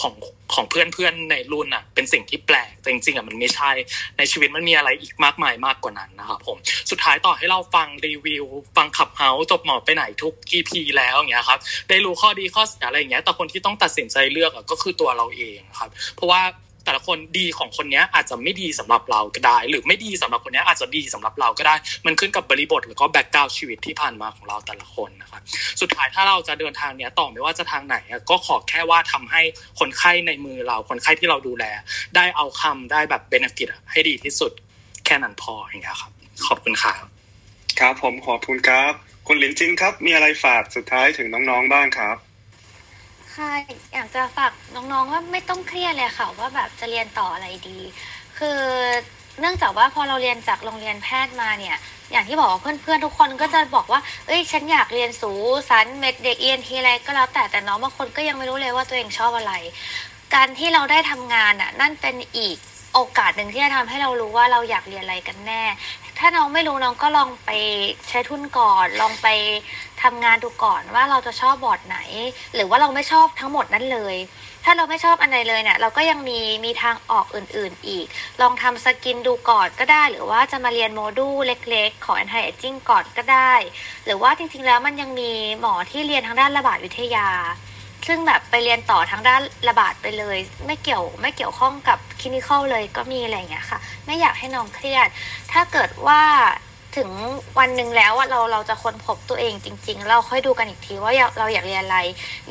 [0.00, 0.14] ของ
[0.54, 3.70] ของเพื่อนเพื่อนในรุ่นอะเป็นสิ่งที่แปลกแต่จริงๆอะมันไม่ใช่
[4.18, 6.56] ในชีวิตมันมีอะไรอีกมากมายมากกว่านั้นนะครับผม
[6.90, 8.44] สุดท้ายต่อให้เราฟังรีวิว
[8.76, 16.42] ฟังขับเฮาจบหมอไปไหนทุก EP แล้วอย่างเงี้ยครับได้รู้ข้อดีข้อเสียอะไรอย่างเงี้ยแต่คนที่ต้องตัดสินใจเลือกอะก็คือตัวเราเองครับ เพราะว่า
[16.84, 21.74] แต่ละคนดีของคนนี้อาจจะไม่ดีสำหรับเราก็ได้ หรือไม่ดีสำหรับคนนี้อาจจะดีสำหรับเราก็ได้
[22.06, 25.42] มันขึ้นกับบริบทแล้วก็แบ็กกราวชีวิตที่ผ่านมาของเราแต่ละคนนะครับ
[25.80, 27.96] สุดท้ายถ้าเราจะเดินทางเนี้ยต่อไม่ว่าจะทางไหน
[28.30, 29.42] ก็ขอแค่ว่าทำให้
[29.78, 31.64] คนไข้ในมือเราคนไข้ที่เราดูแล
[32.16, 34.52] ได้เอาคำได้แบบเบนฟิตให้ดีที่สุด
[35.06, 36.12] แค่นั้นพออย่างเงี้ยครับ
[36.46, 37.04] ขอบคุณครับ
[37.80, 38.92] ครับผมขอบคุณครับ
[39.26, 42.16] คุณหลินจินครับ มีอะไรฝากสุดท้ายถึงน้องๆบ้างครับ
[43.34, 43.50] ค่ะ
[43.94, 47.78] อยากจะฝากน้องๆว่าไม่ต้องเครียดเลยค่ะว่าแบบจะเรียนต่ออะไรดี
[48.38, 48.60] คือ
[49.40, 51.76] เนื่องจากว่าพอเราเรียนจากโรงเรียนแพทย์มาเนี่ย
[52.12, 55.32] อย่างที่บอกว่าเพื่อนๆทุกคนก็จะบอกว่า เอ้ยฉันอยากเรียนสู
[55.70, 59.52] สันเม็ดเด็กเอ็นทีอะไรก็แล้วแต่แต่น้องบางคนก็ยังไม่รู้เลยว่าตัวเองชอบอะไร
[60.34, 62.56] การที่เราได้ทำงานอะนั่นเป็นอีก
[62.94, 65.62] โอกาสหนึ่งที่จะทำให้เรารู้ว่าเราอยากเรียนอะไรกันแน่
[66.18, 67.50] ถ้าน้องไม่รู้น้องก็ลองไป
[68.08, 69.28] ใช้ทุนก่อน ลองไป
[70.02, 71.98] ทำงานดูก่อนว่าเราจะชอบบอร์ดไหน
[72.54, 74.16] หรือว่าเราไม่ชอบทั้งหมดนั้นเลย
[74.64, 78.06] ถ้าเราไม่ชอบอะไรเลยเนี่ย เราก็ยังมีมีทางออกอื่น ๆ อีก
[78.40, 83.52] ลองทำสกินดูก่อนก็ได้ หรือว่าจะมาเรียนโมดูลเล็ก ๆ ของ anti aging ก่อนก็ได้
[84.04, 87.28] หรือว่าจริง ๆ แล้วมันยังมีหมอที่เรียนทางด้านระบาดวิทยา
[88.06, 95.08] ซึ่งแบบไปเรียนต่อทางด้านระบาดไปเลย ไม่เกี่ยวไม่เกี่ยวข้องกับคลินิคอลเลยก็มีอะไรอย่างเงี้ยค่ะ ไม่อยากให้น้องเครียด
[95.52, 96.22] ถ้าเกิดว่า
[96.96, 97.10] ถึง
[97.58, 101.98] วันหนึ่งแล้วว่าเราเราจะค้นพบตัวเองจริง ๆ เราค่อยดูกันอีกทีว่าเราอยากเรียนอะไร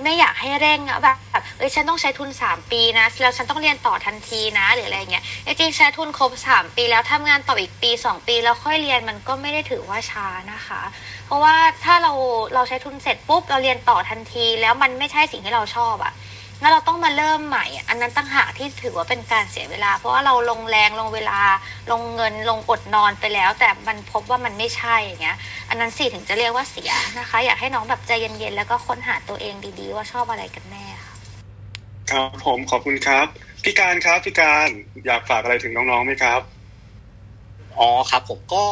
[0.04, 10.82] ไม่อยากให้เร่งอะแบบแบบเอ้ยฉันต้องใช้ทุนสามปีนะแล้วฉันต้องเรียนต่อทันทีนะหรืออะไรเงี้ยจริงๆใช้ทุนครบสามปีแล้วทำงานต่ออีกปีสองปีแล้วค่อยเรียนมันก็ไม่ได้ถือว่าช้านะคะ
[11.26, 12.14] เพราะว่าถ้าเรา
[12.54, 16.14] เราใช้ทุนเสร็จปุ๊บเราเรียนต่อทันที แล้วมันไม่ใช่สิ่งที่เราชอบอะ
[16.62, 21.40] งั้นเราต้องมาเริ่มใหม่ อันนั้นตั้งหากที่ถือว่าเป็นการเสียเวลา เพราะว่าเราลงแรงลงเวลา
[21.92, 25.38] ลงเงินลงอดนอนไปแล้ว แต่มันพบว่ามันไม่ใช่อย่างเงี้ย
[25.70, 31.16] อันนั้นสิถึงจะเรียกว่าเสียนะคะ อยากให้น้องแบบใจเย็นๆแล้วก็ค้นหาตัวเองดีๆ ว่าชอบอะไรกันแน่ค่ะ
[32.12, 33.28] ครับผมขอบคุณครับ
[33.64, 34.70] พี่การครับพี่การ
[35.06, 36.42] อยากฝากอะไรถึงน้องๆไหมครับ
[37.80, 38.64] อ๋อครับผมก็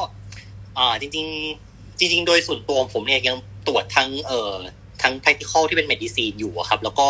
[0.77, 1.27] อ่าจริง
[1.65, 3.35] ๆ จริง ๆ โดยส่วนตัวผมเนี่ยยัง
[3.67, 4.55] ตรวจทั้งเอ่อ
[5.01, 7.07] ทั้ง practical ที่เป็น medicine อยู่อะครับ แล้วก็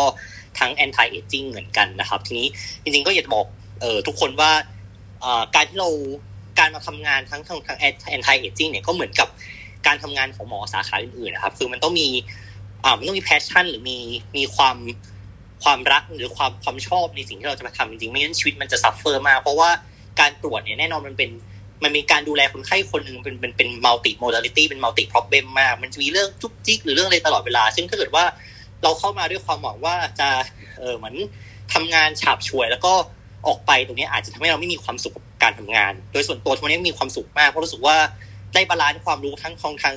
[0.58, 2.46] ทั้ง anti aging เหมือนกันนะครับ ทีนี้
[2.82, 3.46] จริงๆก็อยากจะบอก
[3.80, 4.50] เออทุกคนว่า
[5.54, 5.90] การที่เรา
[6.58, 7.78] การมาทำงานทั้งทั้งทั้ง
[8.16, 9.28] anti aging เนี่ยก็เหมือนกับ
[9.86, 12.08] การทำงานของหมอสาขาอื่นๆนะครับ คือมันต้องมี
[12.84, 13.98] อ่ามันต้องมี passion หรือมี
[14.36, 14.76] มีความ
[15.62, 19.70] ความรักหรือความความชอบในสิ่งที่เราจะมาทำจริงๆ ไม่งั้นชีวิตมันจะ suffer มาก เพราะว่า
[20.20, 21.30] การตรวจเนี่ยแน่นอนมันเป็น
[21.84, 28.24] มันมีการดูแลคนไข้คนหนึ่งเป็นเป็นเป็นมัลติโมด a ลิตี้เป็นมัลติ p ร o เบมมาก มันจะมีเรื่องจุกจิกหรือเรื่องอะไรตลอดเวลา ซึ่งถ้าเกิดว่า
[28.82, 30.28] เราเข้ามาด้วยความหวังว่าจะ
[30.78, 31.16] เออเหมือน
[31.72, 32.92] ทำงานฉาบฉวย แล้วก็
[33.46, 37.96] ออกไปตรงนี้อาจจะทำให้เราไม่มีความสุขกับการทำงาน โดยส่วนตัวทุกวันนี้มีความสุขมากเพราะรู้สึกว่า
[38.54, 39.96] ได้ balance ความรู้ทั้งของทาง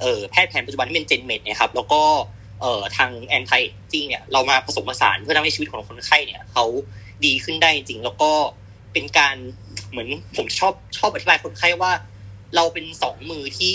[0.00, 2.02] เออแพทย์แผนปัจจุบันที่เป็น gen med นะครับ แล้วก็
[2.60, 6.64] เอ่อทาง anti-aging เนี่ยเรามาผสมผสานเพื่อทำให้ชีวิตของคนไข้เนี่ยเขา
[7.24, 8.30] ดีขึ้นได้จริง แล้วก็
[8.92, 9.36] เป็นการ
[9.90, 11.92] เหมือนผมชอบชอบอธิบายคนไข้ว่า
[12.56, 13.74] เราเป็นสองมือที่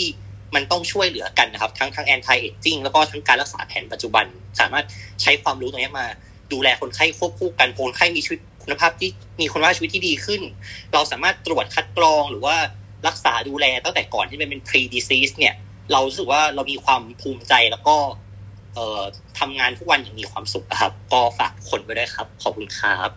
[0.54, 4.24] มันต้องช่วยเหลือกันนะครับ ทั้งทั้งแอนตี้เอจจิ้งแล้วก็ทั้งการรักษาแผนปัจจุบัน
[4.60, 4.84] สามารถ
[5.22, 6.06] ใช้ความรู้ตรงนี้มา
[6.52, 9.10] ดูแลคนไข้ควบคู่กันคนไข้มีชีวิตคุณภาพที่
[9.40, 10.42] มีคุณภาพชีวิตที่ดีขึ้น
[10.92, 12.56] เราสามารถตรวจคัดกรองหรือว่า
[13.06, 15.54] รักษาดูแลตั้งแต่ก่อนที่มันเป็น pre disease เนี่ย
[15.92, 17.96] เรารู้สึกว่าเรามีความภูมิใจแล้วก็
[18.74, 19.02] เอ่อ
[19.38, 23.10] ทำงานทุกวันอย่างมีความสุขครับ ก็ฝากคนไว้ด้วยครับ ขอบคุณครับ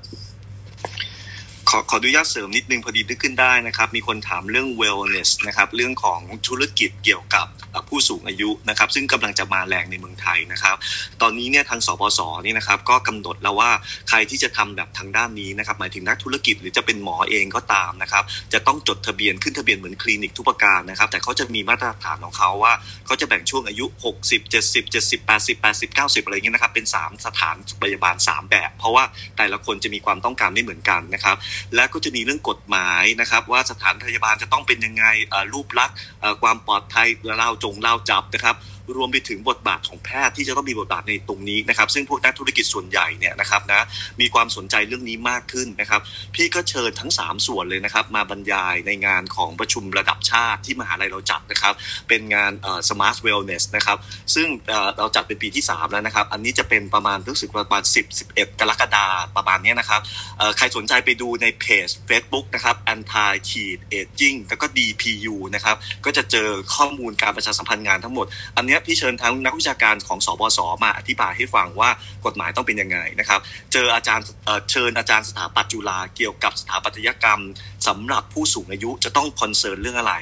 [1.72, 7.48] ขอขออนุญาตเสริมนิดนึงพอดีนึกขึ้นได้นะครับ มีคนถามเรื่อง wellness นะครับเรื่องของธุรกิจเกี่ยวกับ
[7.90, 10.76] ผู้สูงอายุนะครับซึ่งกำลังจะมาแรงในเมืองไทยนะครับ
[11.22, 13.72] ตอนนี้เนี่ยทางสปสนี่นะครับก็กำหนดแล้วว่า
[14.10, 18.24] ใครที่จะทำแบบทางด้านนี้นะครับหมายถึงนักธุรกิจหรือจะเป็นหมอเองก็ตามนะครับ
[18.54, 22.74] จะต้องจดทะเบียนขึ้นทะเบียนเหมือนคลินิกทุกประการนะครับแต่เขาจะมีมาตรฐานของเขาว่า
[23.06, 23.86] เขาจะแบ่งช่วงอายุ
[24.20, 29.04] 60 70 70 80 80 90 อะไรเงี้ยนะครับเป็น 3 สถานพยาบาล 3 แบบ เพราะว่า
[29.38, 31.38] แต่ละคนจะมีความต้องการไม่เหมือนกันนะครับ
[31.76, 35.06] และก็จะมีเรื่องกฎหมายนะครับ ว่าสถานพยาบาลจะต้องเป็นยังไง
[35.54, 35.98] รูปลักษณ์
[36.42, 38.56] ความปลอดภัยเล่าจงเล่าจับนะครับ
[38.96, 43.86] รวมไปถึงบทบาทของแพทย์ที่จะต้องมีบทบาทในตรงนี้นะครับ ซึ่งพวกนักธุรกิจส่วนใหญ่เนี่ยนะครับนะ
[44.22, 46.02] มีความสนใจเรื่องนี้มากขึ้นนะครับ
[46.36, 51.74] พี่ก็เชิญทั้ง 3 ส่วนเลยนะครับ มาบรรยายในงานของประชุมระดับชาติที่มหาลัยเราจัดนะครับ
[52.10, 53.98] เป็นงานเอ่อ smart wellness นะครับ
[54.36, 60.02] ซึ่งเอ่อเราจัดเป็นปีที่ 3 แล้วนะครับ อันนี้จะเป็นประมาณรู้สึกประมาณ 10 11 กรกฎาคมประมาณนี้นะครับ
[60.38, 65.76] เอ่อใครสนใจไปดูในเพจ Facebook นะครับ anti ขีด aging แล้วก็ DPU นะครับ
[66.06, 71.90] ก็จะเจอข้อมูลการประชาสัมพันธ์งานทั้งหมด อันนี้พี่เชิญทั้งนักวิชาการของสบศมาอธิบายให้ฟังว่า
[72.26, 73.40] กฎหมายต้องเป็นยังไงนะครับ
[73.74, 74.26] เจออาจารย์
[74.72, 77.42] เชิญอาจารย์สถาปัตย์จุฬาเกี่ยวกับสถาปัตยกรรม
[77.88, 80.14] สำหรับผู้สูงอายุจะต้อง concern เรื่องอะไร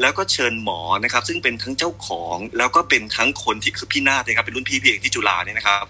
[0.00, 5.84] แล้วก็เชิญหมอนะครับซึ่งเป็นทั้งเจ้าของแล้วก็เป็นทั้งคนที่คือพี่นาฏนะครับเป็นรุ่นพี่พี่เอกที่จุฬาเนี่ยนะครับ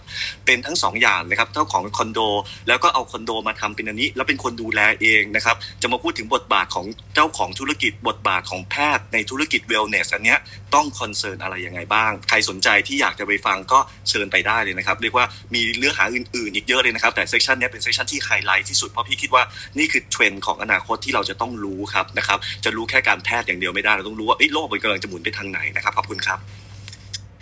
[0.47, 2.21] เป็นทั้งสองอย่างนะครับเจ้าของคอนโด
[2.69, 10.39] แล้วก็เอาคอนโดมาทำเป็นอันนี้ แล้วเป็นคนดูแลเองนะครับจะมาพูดถึงบทบาทของเจ้าของธุรกิจบทบาทของแพทย์ในธุรกิจ wellness อันเนี้ย
[10.75, 19.43] ต้อง concern อะไรยังไงบ้างใครสนใจที่อยากจะไปฟังก็เชิญไปได้เลยนะครับ เรียกว่ามีเนื้อหาอื่นๆ อีกเยอะเลยนะครับ แต่ session นี้เป็น session ที่ไฮไลท์ที่สุดเพราะพี่คิดว่า
[19.79, 26.39] นี่คือเทรนด์ของอนาคตที่เราจะต้องรู้ครับนะครับจะรู้แค่การแพทย์อย่างเดียวไม่ได้เราต้องรู้ว่าโลกมันกำลังจะหมุนไปทางไหนนะครับขอบคุณครับ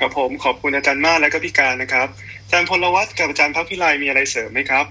[0.01, 2.09] ครับผมขอบคุณอาจารย์มากและก็พี่การนะครับ
[2.45, 4.87] อาจารย์พลวัตกับอาจารย์พักพิไลมีอะไรเสริมไหมครับ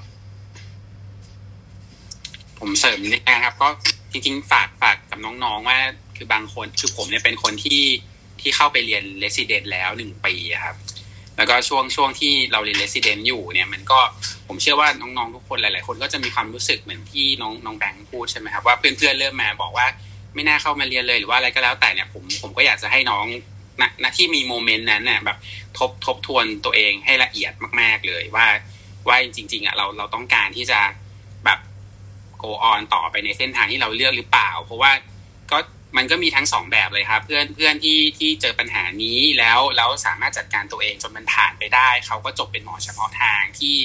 [2.60, 3.68] ผมเสริมนิดนะครับก็
[4.12, 5.80] จริงๆฝากฝากกับน้องๆว่า
[6.18, 7.82] คือบางคนคือผมเนี่ยเป็นคนที่
[8.42, 10.76] ที่เข้าไปเรียน resident แล้วหนึ่งปีครับ
[11.38, 14.00] แล้วก็ช่วงช่วงที่เราเรียน resident อยู่เนี่ยมันก็
[14.48, 19.88] ผมเชื่อว่าน้องๆทุกคนหลาย ๆ คนก็จะมีความรู้สึกเหมือนที่น้องน้องแบงค์พูดใช่ไหมครับว่าเพื่อนๆเริ่มมาบอกว่า
[20.36, 23.26] ไม่น่าเข้ามาเรียนเลยหรือว่าอะไรก็แล้วแต่เนี่ยผมผมก็อยากจะให้น้อง
[24.04, 25.38] ณที่มีโมเมนต์นั้นเนี่ยแบบ
[25.78, 28.48] ทบทบทวนตัวเองให้ละเอียดมาก ๆเลยว่า
[29.08, 30.80] ว่าจริง ๆอะเราเราต้องการที่จะ
[31.46, 31.60] แบบ
[32.42, 34.92] go on ต่อไปในเส้นทางที่เราเลือกหรือเปล่า เพราะว่า
[35.52, 35.58] ก็
[35.98, 43.78] มันก็มีทั้งสองแบบเลยครับเพื่อนเพื่อนที่ที่เจอปัญหานี้แล้วแล้วสามารถจัดการตัวเองจนมันผ่านไปได้ เขาก็จบเป็นหมอเฉพาะทางที่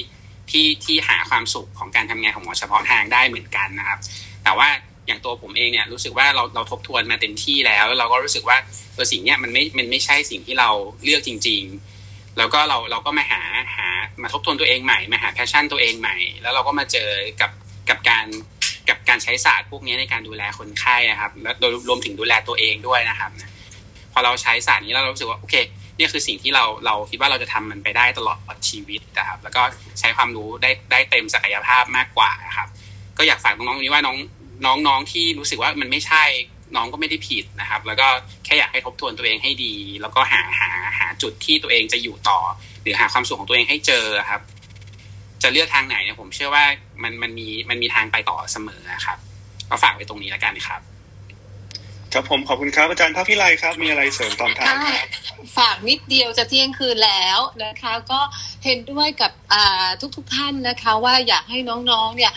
[0.51, 3.99] ที่ที่หาความสุขของการทำงานของหมอเฉพาะทางได้เหมือนกันนะครับ
[4.43, 4.67] แต่ว่า
[5.07, 8.57] อย่างตัวผมเองเนี่ยรู้สึกว่าเราเราทบทวนมาเต็มที่แล้ว เราก็รู้สึกว่า
[8.95, 10.69] ตัวสิ่งเนี้ยมันไม่มันไม่ใช่สิ่งที่เรา
[11.03, 11.63] เลือกจริง
[12.01, 13.41] ๆ แล้วก็เราเราก็มาหา
[13.75, 13.87] หา
[14.21, 17.09] มาทบทวนตัวเองใหม่มาหาแพชชั่นตัวเองใหม่ แล้วเราก็มาเจอ
[17.41, 17.51] กับ
[17.89, 18.25] กับการ
[18.89, 23.31] กับการใช้ศาสตร์พวกนี้ในการดูแลคนไข้ครับ แล้วโดยรวมถึงดูแลตัวเองด้วยนะครับ
[24.13, 25.55] พอเราใช้ศาสตร์นี้แล้วเรารู้สึกว่าโอเค
[25.97, 28.37] นี่คือสิ่งที่เราเราคิดว่าเราจะทำมันไปได้ตลอด
[28.69, 29.63] ชีวิตนะครับ แล้วก็
[29.99, 32.67] ใช้ความรู้ได้ได้เต็มศักยภาพมากกว่าครับ
[33.17, 34.17] ก็อยากฝากน้องๆนี้ว่าน้อง
[34.87, 36.23] น้องๆที่รู้สึกว่ามันไม่ใช่
[36.75, 38.07] น้องก็ไม่ได้ผิดนะครับ แล้วก็
[38.45, 42.39] แค่อยากให้ทบทวนตัวเองให้ดี แล้วก็หาหาหาจุดที่ตัวเองจะอยู่ต่อ
[42.81, 44.41] หรือหาความสุขของตัวเองให้เจอครับ
[45.43, 46.65] จะเลือกทางไหนเนี่ยผมเชื่อว่า
[47.03, 49.17] มันมันมีมันมีทางไปต่อเสมอครับ
[49.69, 50.81] ก็ฝากไว้ตรงนี้แล้วกันครับ
[52.13, 55.07] ครับผมขอบคุณครับอาจารย์ภาคพิไลครับ มีอะไรเสริมตอนท้ายครับ
[55.57, 58.19] ฝากนิดเดียวจะเที่ยงคืนแล้วนะคะ ก็
[58.65, 59.31] เห็นด้วยกับ
[60.01, 61.57] ทุกทุกท่านนะคะ ว่าอยากให้
[61.91, 62.31] น้องๆ เนี่ย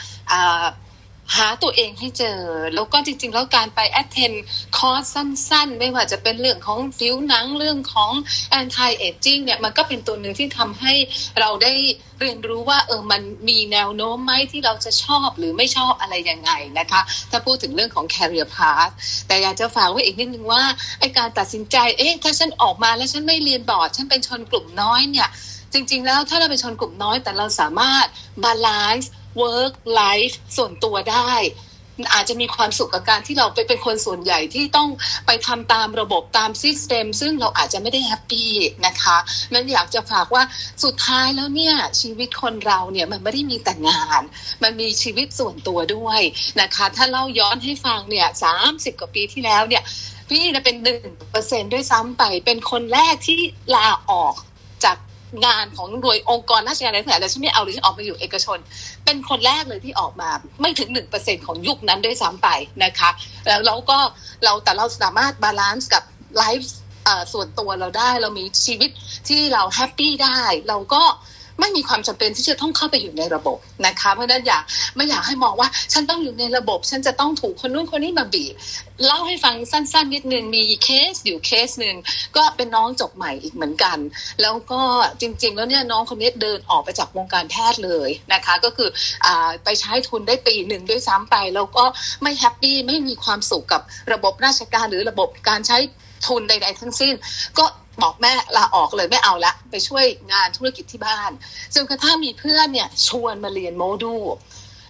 [1.36, 2.38] หาตัวเองให้เจอ
[2.74, 4.36] แล้วก็จริง ๆ แล้วการไป attend
[4.76, 8.12] คอร์สสั้น ๆ ไม่ว่าจะเป็นเรื่องของฟิวหนังเรื่องของ
[8.60, 10.94] anti aging เนี่ยมันก็เป็นตัวหนึ่งที่ทำให้
[11.40, 11.72] เราได้
[12.20, 17.00] เรียนรู้ว่าเออมันมีแนวโน้มไหมที่เราจะชอบหรือไม่ชอบอะไรยังไงนะคะ
[17.30, 18.92] ถ้าพูดถึงเรื่องของ career path
[19.26, 20.62] แต่อยากจะฝากไว้อีกนิดนึงว่า
[21.00, 25.30] ไอการตัดสินใจเอ๊ะถ้าฉันออกมาแล้วฉันไม่เรียนบอร์ดฉันเป็นชนกลุ่มน้อยเนี่ย
[25.74, 28.06] จริง ๆ แล้วถ้าเราเป็นชนกลุ่มน้อยแต่เราสามารถ
[28.44, 29.06] balance
[29.42, 31.32] work life ส่วนตัวได้
[32.12, 34.88] อาจจะมีความสุขกับการที่เราไปเป็นคนส่วนใหญ่ที่ต้อง
[35.26, 38.50] ไปทำตามระบบตามซิสเต็มซึ่งเราอาจจะไม่ได้แฮปปี้
[38.86, 39.16] นะคะ
[39.52, 40.42] นั้นอยากจะฝากว่า
[40.84, 44.22] สุดท้ายแล้วเนี่ยชีวิตคนเราเนี่ยมันไม่ได้มีแต่งาน
[44.62, 46.20] มันมีชีวิตส่วนตัวด้วย
[46.60, 49.82] นะคะ ถ้าเล่าย้อนให้ฟังเนี่ยสามสิบกว่าปีที่แล้วเนี่ย
[50.28, 53.40] พี่นะเป็นหนึ่งเปอร์เซ็นต์ด้วยซ้ำไปเป็นคนแรกที่
[53.74, 54.34] ลาออก
[55.44, 58.58] งานของหน่วยองค์กรราชการอะไรทั้งหลายแต่ฉันไม่เอาเลยฉันออกมาอยู่เอกชน
[59.04, 62.48] เป็นคนแรกเลยที่ออกมาไม่ถึงหนึ่งเปอร์เซ็นต์ของยุคนั้นด้วยซ้ำไป
[62.84, 63.10] นะคะ
[63.48, 63.98] แล้วเราก็
[64.44, 66.02] เราแต่เราสามารถ balance กับ
[66.38, 66.72] life
[67.32, 68.90] ส่วนตัวเราได้เรามีชีวิต
[69.28, 71.02] ที่เรา happy ได้ เราก็
[71.60, 74.62] ไม่มีความจำเป็นที่จะต้องเข้าไปอยู่ในระบบนะคะเพราะฉะนั้นอยาก
[74.96, 78.54] ไม่อยากให้มองว่า ฉันต้องอยู่ในระบบ ฉันจะต้องถูกคนนู้นคนนี้มาบีบ
[79.06, 81.96] เล่าให้ฟังสั้นๆนิดนึงมีเคสอยู่เคสหนึ่ง
[82.36, 83.98] ก็เป็นน้องจบใหม่อีกเหมือนกัน
[84.42, 84.80] แล้วก็
[85.20, 88.88] จริง ๆ แล้วเนี่ยน้องคนนี้เดินออกไปจากวงการแพทย์เลยนะคะ ก็คือ
[89.26, 89.28] อ
[89.64, 91.84] ไปใช้ทุนได้ปีหนึ่งด้วยซ้ำไป แล้วก็
[92.22, 95.78] ไม่ happy ไม่มีความสุขกับระบบราชการหรือระบบการใช้
[96.26, 97.14] ทุนใด ๆ ทั้งสิ้น
[97.58, 97.64] ก็
[98.02, 101.30] บอกแม่ลาออกเลยไม่เอาละไปช่วยงานธุรกิจที่บ้าน
[101.74, 104.24] จนกระทั่งมีเพื่อนเนี่ยชวนมาเรียนโมดูล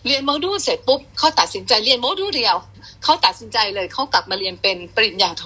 [0.07, 2.57] เรียนโมดูลเสร็จปุ๊บเขาตัดสินใจเรียนโมดูลเดียว
[3.05, 5.45] เขาตัดสินใจเลยเขากลับมาเรียนเป็นปริญญาโท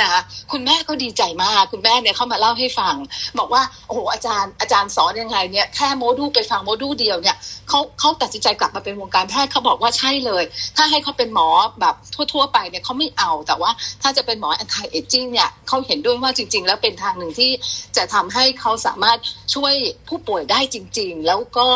[0.00, 0.20] นะคะ
[0.52, 2.94] คุณแม่ก็ดีใจมาก คุณแม่เนี่ยเข้ามาเล่าให้ฟัง
[3.38, 7.36] บอกว่าโอ้โหอาจารย์อาจารย์สอนยังไงเนี่ยแค่โมดูลไปฟังโมดูลเดียวเนี่ย
[7.68, 10.44] เขาเขาตัดสินใจกลับมาเป็นวงการแพทย์เขาบอกว่าใช่เลย
[10.76, 11.48] ถ้าให้เขาเป็นหมอ
[11.80, 11.94] แบบ
[12.32, 13.70] ทั่ว ๆ ไปเนี่ยเขาไม่เอาแต่ว่า
[14.02, 17.50] ถ้าจะเป็นหมอ anti aging เนี่ยเขาเห็นด้วยว่าจริง ๆ แล้วเป็นทางหนึ่งที่
[17.96, 19.18] จะทำให้เขาสามารถ
[19.54, 19.74] ช่วย
[20.08, 21.66] ผู้ป่วยได้จริง ๆ แล้วก็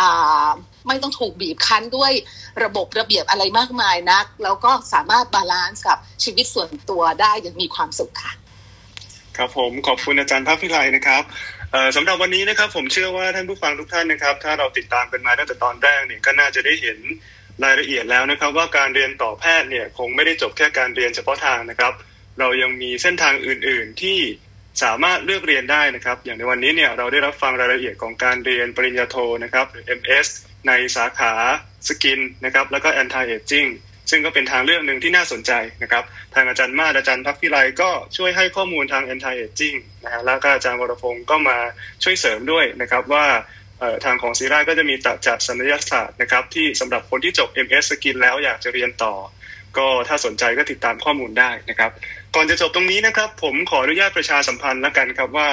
[0.00, 0.50] อ่า
[0.88, 2.12] ไม่ต้องถูกบีบคั้นด้วย
[2.64, 8.32] ระบบระเบียบอะไรมากมายนัก แล้วก็สามารถ balance กับชีวิตส่วนตัวได้อย่างมีความสุขค่ะ
[9.36, 11.22] ครับผมขอบคุณอาจารย์ภาคพิไลนะครับ
[11.96, 16.98] สำหรับวันนี้นะครับผมเชื่อว่าท่านผู้ฟังทุกท่านนะครับ ถ้าเราติดตามกันมาตั้งแต่ตอนแรกเนี่ยก็น่าจะได้เห็น
[17.64, 21.92] รายละเอียดแล้วนะครับ ว่าการเรียนต่อแพทย์เนี่ยคงไม่ได้จบแค่การเรียนเฉพาะทางนะครับ
[22.38, 24.18] เรายังมีเส้นทางอื่น ๆ ที่
[24.82, 30.28] สามารถเลือกเรียนได้นะครับ อย่างในวันนี้เนี่ยเราได้รับฟังรายละเอียดของการเรียนปริญญาโทนะครับหรือ MS
[30.68, 31.32] ในสาขา
[31.88, 33.70] สกินนะครับแล้วก็ anti aging
[34.10, 35.52] ซึ่งก็เป็นทางเลือกหนึ่งที่น่าสนใจ
[35.82, 41.58] นะครับ ทางอาจารย์มาอาจารย์พักพิไลก็ช่วยให้ข้อมูลทาง anti aging นะฮะแล้วก็อาจารย์วรพงศ์ก็มา
[42.02, 43.26] ช่วยเสริมด้วยนะครับว่า
[44.04, 49.14] ทางของศิริราชก็จะมีตัดจัดสัญญาศาสตร์นะครับที่สำหรับคนที่จบ MS สกินแล้วอยากจะเรียนต่อ
[49.76, 51.90] ก็ถ้าสนใจก็ติดตามข้อมูลได้นะครับ
[52.34, 55.48] ก่อนจะจบตรงนี้นะครับ ผมขออนุญาตประชาสัมพันธ์แล้วกันครับว่า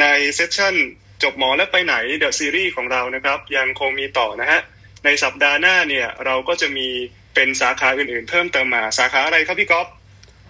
[0.00, 0.04] ใน
[0.34, 0.74] session
[1.22, 4.60] จบหมอแล้วไปไหน the series ของเรานะครับยังคงมีต่อนะฮะ
[5.04, 6.88] ในสัปดาห์หน้าเนี่ยเราก็จะมี
[7.34, 9.86] เป็นสาขาอื่นๆ เพิ่มเติมมาสาขาอะไรครับพี่กอล์ฟ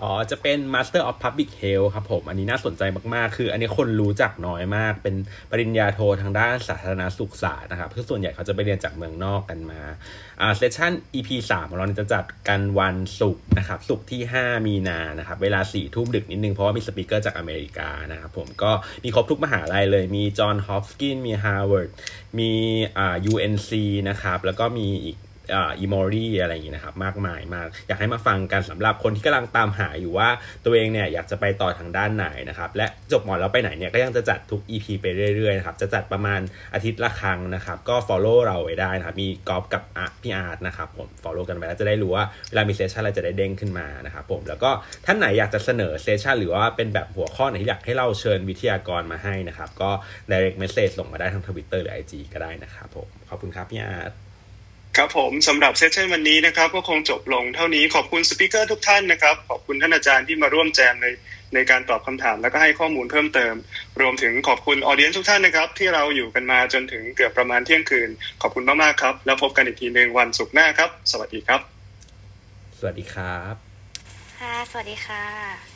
[0.03, 2.83] อ๋อ จะเป็น Master of Public Health ครับผม อันนี้น่าสนใจ
[3.15, 5.15] มากๆ คืออันนี้คนรู้จักน้อยมาก เป็น
[5.51, 9.81] ปริญญาโททางด้านสาธารณสุขศาสตร์นะครับคือส่วนใหญ่เขาจะไปเรียนจากเมืองนอกกันมา
[10.41, 18.71] อ่าเซสชั่น EP 3ของเราจะจัดกันวันศุกร์นะครับศุกร์ที่ 5 มีนานะครับเวลา4ทุ่มดึกนิดนึง เพราะว่ามี speaker จากอเมริกานะครับผมก็
[19.05, 21.89] มีครบทุกมหาลัยเลย มี Johns Hopkins มีฮาร์วาร์ด
[22.39, 22.51] มี
[22.99, 23.71] อ่า UNC
[24.09, 25.17] นะครับแล้วก็มีอีก
[25.53, 30.29] Emory อะไรอย่างนี้นะครับมากมายมาก อยากให้มาฟังกันสำหรับคนที่กำลังตามหาอยู่ว่า
[30.65, 36.41] ตัวเองเนี่ยอยากจะไปต่อทางด้านไหนนะครับและจบหมอแล้วไปไหนเนี่ยก็ยังจะจัดทุก EP ไปเรื่อยๆนะครับจะจัดประมาณ
[36.75, 39.83] อาทิตย์ละครั้งนะครับก็ follow เราไว้ได้นะครับมีกอล์ฟกับ
[40.23, 44.71] พี่อาร์ตนะครับผม follow กันไปแล้วจะได้รู้ว่าเวลามี session อะไรจะได้เด้งขึ้นมานะครับผมแล้วก็
[45.07, 49.91] ท่านไหนอยากจะเสนอ session หรือว่าเป็นแบบหัวข้อไหนที่อยากให้เราเชิญวิทยากรมาให้นะครับก็
[50.31, 54.26] direct message ส่งมาได้ทางทวิตเตอร์หรือ IG ก็ได้นะครับผมขอบคุณครับพี่อาร์ต
[54.97, 61.07] ครับผมสำหรับ session วันนี้นะครับก็คงจบลงเท่านี้ขอบคุณ speaker ทุกท่านนะครับ ขอบคุณท่านอาจารย์ที่มาร่วมแจมใน
[61.55, 63.55] ในการตอบคำถามแล้วก็ให้ข้อมูลเพิ่มเติม
[64.01, 68.11] รวมถึงขอบคุณออเดียนทุกท่านนะครับ ที่เราอยู่กันมาจนถึงเกือบประมาณเที่ยงคืน
[68.43, 71.61] ขอบคุณมากๆครับ แล้วพบกันอีกทีหนึ่งวันศุกร์หน้าครับ สวัสดีครับ
[72.79, 73.55] สวัสดีครับ
[74.39, 75.76] ค่ะสวัสดีค่ะ